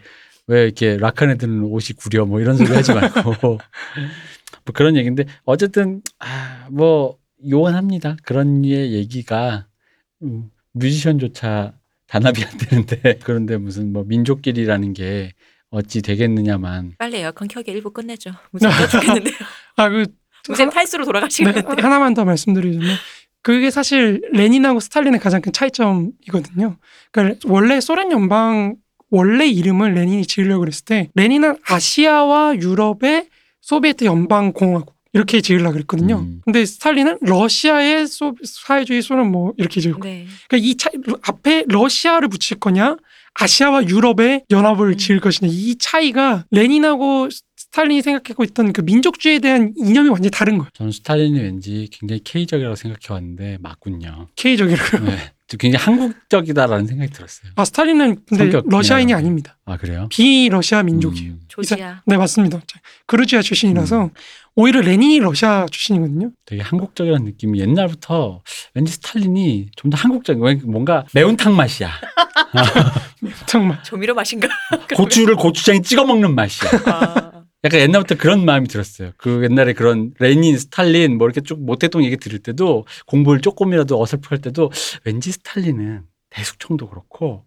왜 0.48 0.64
이렇게 0.64 0.96
락한 0.96 1.30
애들은 1.30 1.62
옷이 1.62 1.96
구려 1.96 2.26
뭐 2.26 2.40
이런 2.40 2.56
소리 2.56 2.72
하지 2.74 2.92
말고 2.92 3.34
뭐 3.42 3.58
그런 4.74 4.96
얘기인데 4.96 5.26
어쨌든 5.44 6.02
아 6.18 6.60
뭐 6.70 7.19
요원합니다. 7.48 8.16
그런 8.22 8.62
류의 8.62 8.92
얘기가 8.92 9.66
음, 10.22 10.50
뮤지션조차 10.72 11.74
단합이 12.06 12.44
안 12.44 12.58
되는데 12.58 13.18
그런데 13.24 13.56
무슨 13.56 13.92
뭐 13.92 14.04
민족끼리라는 14.04 14.92
게 14.92 15.32
어찌 15.70 16.02
되겠느냐만 16.02 16.94
빨리 16.98 17.18
에어컨 17.18 17.48
켜게 17.48 17.72
일부 17.72 17.92
끝내죠. 17.92 18.32
무슨 18.50 18.70
죽겠는데요. 18.90 19.34
아그 19.76 20.06
무슨 20.48 20.70
탈수로 20.70 21.04
네, 21.04 21.06
돌아가시겠는데. 21.06 21.82
하나만 21.82 22.14
더 22.14 22.24
말씀드리자면 22.24 22.88
그게 23.42 23.70
사실 23.70 24.20
레닌하고 24.32 24.80
스탈린의 24.80 25.20
가장 25.20 25.40
큰 25.40 25.52
차이점이거든요. 25.52 26.76
그러니까 27.12 27.38
원래 27.48 27.80
소련 27.80 28.10
연방 28.10 28.76
원래 29.10 29.46
이름을 29.46 29.94
레닌이 29.94 30.26
지으려고 30.26 30.60
그랬을 30.60 30.84
때 30.84 31.08
레닌은 31.14 31.56
아시아와 31.66 32.56
유럽의 32.56 33.28
소비에트 33.60 34.04
연방 34.04 34.52
공화국 34.52 34.94
이렇게 35.12 35.40
지으려고 35.40 35.72
그랬거든요. 35.72 36.20
음. 36.20 36.40
근데 36.44 36.64
스탈린은 36.64 37.18
러시아의 37.20 38.06
소, 38.06 38.34
사회주의 38.44 39.02
소련 39.02 39.30
뭐 39.30 39.52
이렇게 39.56 39.80
지었고 39.80 40.04
네. 40.04 40.26
그러니까 40.48 40.68
이 40.68 40.76
차, 40.76 40.90
앞에 41.22 41.64
러시아를 41.68 42.28
붙일 42.28 42.58
거냐 42.60 42.96
아시아와 43.34 43.88
유럽의 43.88 44.44
연합을 44.50 44.88
음. 44.90 44.96
지을 44.96 45.20
것이냐 45.20 45.50
이 45.52 45.76
차이가 45.78 46.44
레닌하고 46.50 47.28
스탈린이 47.56 48.02
생각하고 48.02 48.44
있던 48.44 48.72
그 48.72 48.80
민족주의에 48.80 49.38
대한 49.38 49.72
이념이 49.76 50.08
완전히 50.08 50.30
다른 50.30 50.58
거예요. 50.58 50.70
저는 50.74 50.92
스탈린이 50.92 51.38
왠지 51.40 51.88
굉장히 51.92 52.20
K적이라고 52.24 52.74
생각해 52.74 53.14
왔는데 53.14 53.58
맞군요. 53.60 54.28
K적이라고. 54.36 54.98
네. 55.04 55.32
굉장히 55.58 55.84
한국적이다라는 55.84 56.86
생각이 56.86 57.12
들었어요. 57.12 57.50
아 57.56 57.64
스탈린은 57.64 58.22
근데 58.26 58.60
러시아인이 58.66 59.06
그냥. 59.06 59.18
아닙니다. 59.18 59.58
아 59.64 59.76
그래요? 59.76 60.06
비러시아 60.08 60.82
민족이에요. 60.84 61.32
음, 61.32 61.40
조지아. 61.48 62.02
네 62.06 62.16
맞습니다. 62.16 62.60
그루지아 63.06 63.42
출신이라서 63.42 64.10
오히려 64.56 64.80
레닌이 64.80 65.20
러시아 65.20 65.66
출신이거든요. 65.70 66.30
되게 66.44 66.60
한국적이라는 66.62 67.24
느낌이 67.24 67.60
옛날부터 67.60 68.42
왠지 68.74 68.92
스탈린이 68.92 69.70
좀 69.76 69.90
더 69.90 69.96
한국적인 69.96 70.42
왜 70.42 70.54
뭔가 70.64 71.04
매운탕 71.14 71.56
맛이야. 71.56 71.90
정말 73.46 73.82
조미료 73.82 74.14
맛인가? 74.14 74.48
고추를 74.96 75.36
고추장에 75.36 75.80
찍어 75.82 76.04
먹는 76.04 76.34
맛이야. 76.34 76.70
아, 76.86 77.44
약간 77.64 77.80
옛날부터 77.80 78.16
그런 78.16 78.44
마음이 78.44 78.68
들었어요. 78.68 79.12
그 79.16 79.42
옛날에 79.44 79.72
그런 79.72 80.12
레닌, 80.18 80.58
스탈린 80.58 81.18
뭐 81.18 81.26
이렇게 81.26 81.40
쭉 81.42 81.64
모택동 81.64 82.04
얘기 82.04 82.16
들을 82.16 82.38
때도 82.38 82.86
공부를 83.06 83.40
조금이라도 83.40 84.00
어설프게 84.00 84.32
할 84.32 84.40
때도 84.40 84.70
왠지 85.04 85.32
스탈린은 85.32 86.02
대숙청도 86.30 86.88
그렇고 86.88 87.44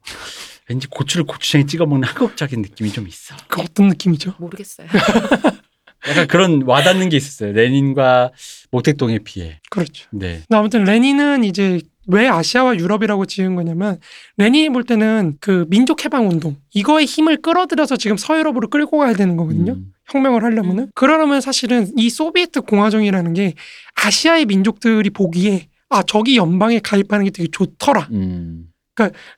왠지 0.70 0.88
고추를 0.88 1.26
고추장에 1.26 1.66
찍어 1.66 1.86
먹는 1.86 2.08
한국적인 2.08 2.62
느낌이 2.62 2.92
좀 2.92 3.08
있어. 3.08 3.36
그 3.48 3.62
어떤 3.62 3.88
느낌이죠? 3.90 4.34
모르겠어요. 4.38 4.88
약간 6.10 6.28
그런 6.28 6.62
와닿는 6.64 7.10
게 7.10 7.18
있었어요. 7.18 7.54
레닌과 7.54 8.32
모택동에 8.72 9.20
비해. 9.20 9.60
그렇죠. 9.70 10.08
네. 10.12 10.42
근데 10.48 10.56
아무튼 10.58 10.84
레닌은 10.84 11.44
이제 11.44 11.80
왜 12.08 12.28
아시아와 12.28 12.76
유럽이라고 12.76 13.26
지은 13.26 13.56
거냐면 13.56 13.98
레닌이 14.38 14.70
볼 14.70 14.84
때는 14.84 15.38
그 15.40 15.66
민족 15.70 16.04
해방 16.04 16.28
운동 16.28 16.58
이거의 16.74 17.06
힘을 17.06 17.38
끌어들여서 17.42 17.96
지금 17.98 18.18
서유럽으로 18.18 18.70
끌고 18.70 18.98
가야 18.98 19.14
되는 19.14 19.38
거거든요. 19.38 19.74
음. 19.74 19.94
혁명을 20.12 20.44
하려면은 20.44 20.84
음. 20.84 20.92
그러려면 20.96 21.40
사실은 21.40 21.88
이 21.98 22.10
소비에트 22.10 22.62
공화정이라는 22.62 23.34
게 23.34 23.54
아시아의 23.96 24.46
민족들이 24.46 25.10
보기에 25.12 25.68
아 25.90 26.04
저기 26.04 26.36
연방에 26.36 26.80
가입하는 26.80 27.24
게 27.26 27.32
되게 27.32 27.48
좋더라. 27.50 28.10
음. 28.12 28.66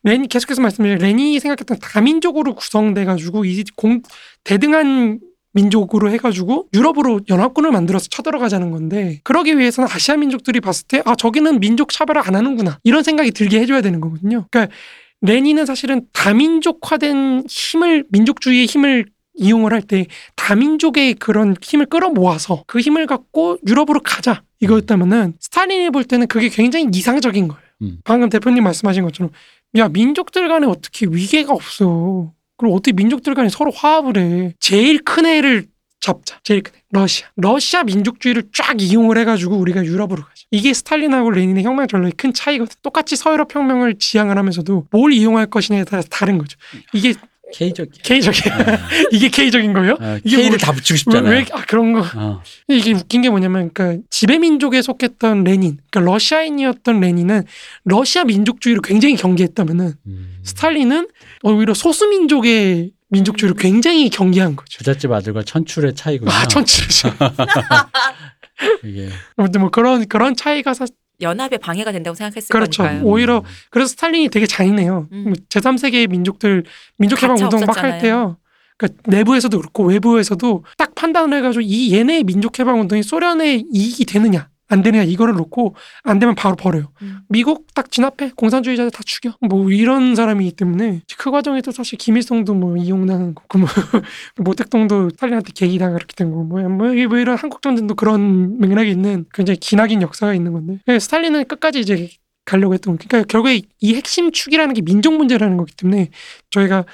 레닌 0.03 0.27
계속해서 0.27 0.61
말씀드린 0.61 0.97
레닌이 0.97 1.39
생각했던 1.39 1.77
다민족으로 1.79 2.55
구성돼 2.55 3.05
가지고 3.05 3.45
이 3.45 3.63
공 3.77 4.01
대등한 4.43 5.19
민족으로 5.55 6.11
해가지고 6.11 6.67
유럽으로 6.73 7.21
연합군을 7.29 7.71
만들어서 7.71 8.07
쳐들어가자는 8.09 8.71
건데 8.71 9.19
그러기 9.23 9.57
위해서는 9.57 9.89
아시아 9.91 10.17
민족들이 10.17 10.59
봤을 10.59 10.85
때 10.87 11.01
아 11.05 11.15
저기는 11.15 11.59
민족 11.59 11.89
차별을 11.91 12.21
안 12.25 12.35
하는구나 12.35 12.79
이런 12.83 13.01
생각이 13.03 13.31
들게 13.31 13.59
해줘야 13.59 13.81
되는 13.81 13.99
거거든요. 14.01 14.45
그러니까 14.51 14.73
레닌은 15.21 15.65
사실은 15.65 16.05
다민족화된 16.13 17.43
힘을 17.47 18.05
민족주의의 18.09 18.65
힘을 18.67 19.05
이용을 19.37 19.73
할 19.73 19.81
때 19.81 20.07
다민족의 20.35 21.15
그런 21.15 21.55
힘을 21.61 21.85
끌어모아서 21.87 22.63
그 22.67 22.79
힘을 22.79 23.05
갖고 23.07 23.57
유럽으로 23.67 23.99
가자 24.01 24.43
이거였다면은 24.61 25.33
스탈린이 25.39 25.89
볼 25.89 26.03
때는 26.05 26.27
그게 26.27 26.49
굉장히 26.49 26.87
이상적인 26.93 27.47
거예요. 27.49 27.61
음. 27.81 27.97
방금 28.03 28.29
대표님 28.29 28.63
말씀하신 28.63 29.03
것처럼 29.03 29.31
야 29.77 29.89
민족들 29.89 30.47
간에 30.47 30.65
어떻게 30.67 31.05
위계가 31.05 31.53
없어. 31.53 32.31
그럼 32.57 32.73
어떻게 32.73 32.93
민족들 32.93 33.33
간에 33.33 33.49
서로 33.49 33.71
화합을 33.71 34.17
해. 34.17 34.53
제일 34.59 35.03
큰 35.03 35.25
애를 35.25 35.67
접자. 35.99 36.39
제일 36.43 36.61
큰 36.61 36.73
러시아. 36.91 37.27
러시아 37.35 37.83
민족주의를 37.83 38.43
쫙 38.53 38.79
이용을 38.79 39.17
해가지고 39.17 39.57
우리가 39.57 39.83
유럽으로 39.83 40.23
가죠 40.23 40.45
이게 40.51 40.73
스탈린하고 40.73 41.31
레닌의 41.31 41.63
혁명 41.63 41.87
전략의 41.87 42.13
큰 42.13 42.33
차이거든. 42.33 42.75
똑같이 42.81 43.15
서유럽 43.15 43.53
혁명을 43.53 43.97
지향을 43.99 44.37
하면서도 44.37 44.87
뭘 44.91 45.13
이용할 45.13 45.47
것이냐에 45.47 45.83
따라 45.83 46.03
다른 46.09 46.37
거죠. 46.37 46.57
이게 46.93 47.15
K적이야. 47.55 48.01
K적이야 48.03 48.53
아, 48.53 48.89
이게 49.11 49.29
K적인 49.29 49.71
거예요? 49.73 49.95
아, 50.01 50.19
이게 50.23 50.35
K를 50.37 50.49
뭐- 50.49 50.57
다 50.57 50.71
붙이고 50.73 50.93
왜, 50.93 50.97
싶잖아요. 50.97 51.31
왜 51.31 51.45
아, 51.53 51.63
그런 51.65 51.93
거 51.93 52.03
어. 52.15 52.41
이게 52.67 52.91
웃긴 52.93 53.21
게 53.21 53.29
뭐냐면 53.29 53.71
그러니까 53.73 54.03
지배 54.09 54.37
민족에 54.39 54.81
속했던 54.81 55.45
레닌 55.45 55.77
그러니까 55.89 56.11
러시아인이었던 56.11 56.99
레닌은 56.99 57.43
러시아 57.85 58.25
민족주의를 58.25 58.81
굉장히 58.83 59.15
경계했다면은 59.15 59.93
음. 60.05 60.37
스탈린은 60.43 61.07
오히려 61.43 61.73
소수 61.73 62.07
민족의 62.07 62.91
민족주의를 63.09 63.55
굉장히 63.57 64.09
경계한 64.09 64.55
거죠. 64.57 64.79
부잣집 64.79 65.11
아들과 65.11 65.43
천출의 65.43 65.95
차이군요. 65.95 66.31
아, 66.31 66.45
천칠이죠. 66.47 67.13
이게 68.83 69.09
근데 69.35 69.59
뭐 69.59 69.69
그런 69.69 70.05
그런 70.07 70.35
차이가 70.35 70.73
사 70.73 70.85
연합에 71.21 71.57
방해가 71.57 71.91
된다고 71.91 72.15
생각했을 72.15 72.49
그렇죠. 72.51 72.83
거니까요. 72.83 73.05
오히려 73.05 73.43
그래서 73.69 73.89
스탈린이 73.89 74.29
되게 74.29 74.45
잔인해요. 74.45 75.07
음. 75.11 75.23
뭐 75.25 75.33
제3세계의 75.49 76.09
민족들 76.09 76.63
민족 76.97 77.21
해방 77.23 77.35
가차 77.35 77.45
운동 77.45 77.65
막 77.65 77.81
할. 77.81 77.99
때요. 77.99 78.37
그러니까 78.77 79.01
내부에서도 79.07 79.57
그렇고 79.57 79.85
외부에서도 79.85 80.65
딱 80.77 80.95
판단을 80.95 81.37
해가지고 81.37 81.61
이 81.61 81.93
얘네의 81.93 82.23
민족 82.23 82.59
해방 82.59 82.79
운동이 82.81 83.03
소련의 83.03 83.65
이익이 83.71 84.05
되느냐 84.05 84.49
안 84.67 84.81
되느냐 84.81 85.03
이거를 85.03 85.35
놓고 85.35 85.75
안 86.03 86.19
되면 86.19 86.33
바로 86.35 86.55
버려요. 86.55 86.91
음. 87.01 87.19
미국 87.29 87.67
딱 87.75 87.91
진압해 87.91 88.31
공산주의자들 88.35 88.91
다 88.91 89.01
죽여 89.05 89.33
뭐 89.41 89.69
이런 89.71 90.15
사람이기 90.15 90.53
때문에 90.53 91.01
그 91.17 91.29
과정에도 91.31 91.71
사실 91.71 91.97
김일성도 91.97 92.53
뭐 92.55 92.75
이용당한 92.77 93.35
거고 93.35 93.59
뭐 93.59 93.67
모택동도 94.37 95.09
스탈린한테 95.11 95.51
계기당 95.53 95.93
그렇게 95.93 96.15
된 96.15 96.29
거고 96.31 96.43
뭐, 96.43 96.61
뭐, 96.69 96.93
이- 96.93 97.05
뭐 97.07 97.17
이런 97.17 97.37
한국 97.37 97.61
전쟁도 97.61 97.95
그런 97.95 98.57
맥락이 98.59 98.89
있는 98.89 99.25
굉장히 99.33 99.59
기나긴 99.59 100.01
역사가 100.01 100.33
있는 100.33 100.53
건데 100.53 100.79
그러니까 100.85 100.99
스탈린은 100.99 101.45
끝까지 101.45 101.79
이제 101.79 102.09
가려고 102.45 102.73
했던 102.75 102.95
거. 102.97 103.03
그러니까 103.07 103.27
결국에 103.27 103.61
이 103.79 103.95
핵심 103.95 104.31
축이라는 104.31 104.73
게 104.75 104.81
민족 104.81 105.15
문제라는 105.17 105.57
거기 105.57 105.73
때문에 105.75 106.09
저희가 106.51 106.85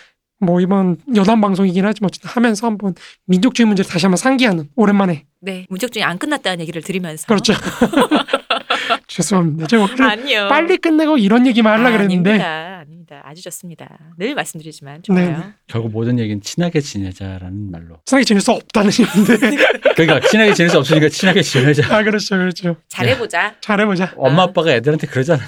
뭐 0.42 0.60
이번 0.60 0.98
여담 1.16 1.40
방송이긴 1.40 1.86
하지만 1.86 2.08
어쨌든 2.08 2.30
하면서 2.30 2.66
한번 2.68 2.96
민족주의 3.26 3.66
문제를 3.66 3.90
다시 3.90 4.06
한번 4.08 4.18
상기하는 4.18 4.70
오랜만에 4.76 5.26
네, 5.40 5.66
문적중이 5.70 6.04
안 6.04 6.18
끝났다는 6.18 6.60
얘기를 6.62 6.82
드리면서 6.82 7.28
그렇죠. 7.28 7.54
죄송합니다. 9.08 9.68
제가 9.68 9.84
오늘 9.84 10.02
아니요. 10.04 10.48
빨리 10.50 10.78
끝내고 10.78 11.18
이런 11.18 11.46
얘기만 11.48 11.80
하려 11.80 11.92
그랬는데 11.92 12.32
아닙니다. 12.32 12.78
아닙니다. 12.82 13.22
아주 13.24 13.42
좋습니다. 13.44 13.88
늘 14.18 14.34
말씀드리지만 14.36 15.04
좋아요. 15.04 15.38
네. 15.38 15.44
결국 15.68 15.92
모든 15.92 16.18
얘기는 16.20 16.42
친하게 16.42 16.82
지내자라는 16.82 17.72
말로. 17.72 17.98
친하게 18.06 18.24
지낼 18.26 18.42
수 18.42 18.52
없다는 18.52 18.90
얘기인데 18.92 19.38
그러니까 19.96 20.28
친하게 20.28 20.54
지낼 20.54 20.70
수 20.70 20.78
없으니까 20.80 21.10
친하게 21.10 21.42
지내자. 21.42 21.96
아 21.96 22.04
그렇죠 22.04 22.38
그렇죠 22.38 22.78
잘해보자. 22.90 23.56
잘해보자 23.62 24.14
엄마 24.18 24.44
아빠가 24.44 24.72
애들한테 24.74 25.08
그러잖아요. 25.08 25.48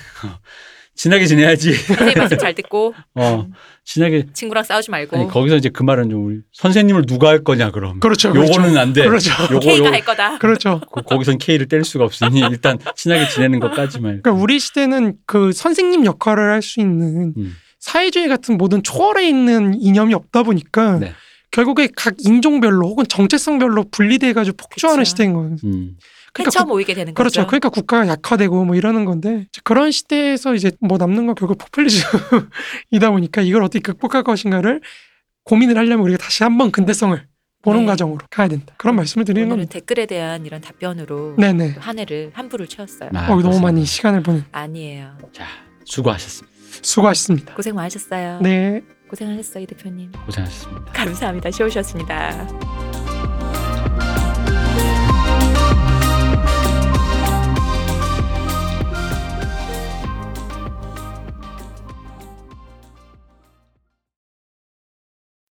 친하게 0.96 1.26
지내야지. 1.26 1.74
선생님 1.74 2.14
말씀 2.20 2.38
잘 2.38 2.54
듣고 2.54 2.94
어, 3.16 3.48
친하게. 3.84 4.28
친구랑 4.34 4.64
싸우지 4.64 4.92
말고 4.92 5.18
아니, 5.18 5.28
거기서 5.28 5.56
이제 5.56 5.70
그 5.70 5.82
말은 5.84 6.10
좀 6.10 6.26
우리 6.28 6.38
선생님을 6.54 7.06
누가 7.08 7.30
할 7.30 7.44
거냐 7.44 7.72
그럼. 7.72 8.00
그렇죠 8.00 8.32
그렇죠 8.32 8.54
요거는 8.54 8.78
안 8.78 8.94
돼. 8.94 9.04
그렇죠 9.04 9.32
요거 9.52 9.60
K가 9.60 9.78
요할 9.88 10.06
거다. 10.06 10.38
그렇죠 10.38 10.80
거- 10.92 11.02
거기선 11.02 11.40
K를 11.40 11.68
때릴 11.68 11.84
수가 11.84 12.04
없으니 12.06 12.40
일단 12.52 12.78
친하게 12.96 13.28
지내는 13.28 13.60
것까지만. 13.60 14.22
그러니까 14.22 14.32
우리 14.32 14.60
시대는 14.60 15.16
그 15.26 15.52
선생님 15.52 16.06
역할을 16.06 16.52
할 16.52 16.62
수 16.62 16.80
있는 16.80 17.34
음. 17.38 17.56
사회주의 17.80 18.28
같은 18.30 18.58
모든 18.58 18.82
초월에 18.84 19.28
있는 19.28 19.74
이념이 19.82 20.14
없다 20.14 20.44
보니까 20.44 21.00
네. 21.00 21.12
결국에 21.52 21.90
각 21.96 22.14
인종별로 22.20 22.88
혹은 22.88 23.06
정체성별로 23.08 23.86
분리돼 23.92 24.32
가지고 24.34 24.56
폭주하는 24.58 25.00
그쵸. 25.04 25.10
시대인 25.10 25.34
거예요. 25.34 25.56
음. 25.66 25.92
그러니까 26.34 26.50
헤쳐 26.50 26.64
국- 26.66 26.70
모이게 26.70 26.94
되는 26.94 27.14
그렇죠. 27.14 27.42
거죠. 27.42 27.48
그러니까 27.48 27.70
국가가 27.70 28.08
약화되고 28.08 28.66
뭐 28.66 28.76
이러는 28.76 29.06
건데 29.06 29.48
그런 29.64 29.92
시대에서 29.92 30.56
이제 30.56 30.72
뭐 30.80 30.98
남는 30.98 31.28
건 31.28 31.36
결국 31.36 31.58
포퓰리즘이다 31.60 33.12
보니까 33.12 33.42
이걸 33.42 33.64
어떻게 33.64 33.80
극복할 33.80 34.24
것인가를 34.24 34.82
고민을 35.44 35.78
하려면 35.78 36.00
우리가 36.06 36.18
다시 36.18 36.44
한번 36.44 36.72
근대성을 36.72 37.28
보는 37.62 37.82
네. 37.82 37.86
과정으로 37.86 38.20
가야 38.30 38.48
된다. 38.50 38.74
그런 38.78 38.96
말씀을 38.96 39.26
드리는 39.26 39.48
겁니다. 39.48 39.72
댓글에 39.72 40.06
대한 40.06 40.46
이런 40.46 40.60
답변으로 40.60 41.36
네네. 41.38 41.76
한 41.80 42.00
해를 42.00 42.32
한 42.34 42.50
부를 42.50 42.68
채웠어요. 42.68 43.10
아, 43.14 43.32
어, 43.32 43.40
너무. 43.42 43.60
많이 43.62 43.86
시간을 43.86 44.22
보내 44.24 44.44
아니에요. 44.52 45.18
자, 45.32 45.46
수고하셨습니다. 45.86 46.52
수고하셨습니다. 46.82 47.56
고생 47.56 47.76
많으셨어요. 47.76 48.40
네. 48.42 48.82
고생하셨어요, 49.10 49.64
이 49.64 49.68
대표님. 49.68 50.12
고생하셨습니다. 50.26 50.92
감사합니다. 50.92 51.52
쉬우셨습니다. 51.52 53.13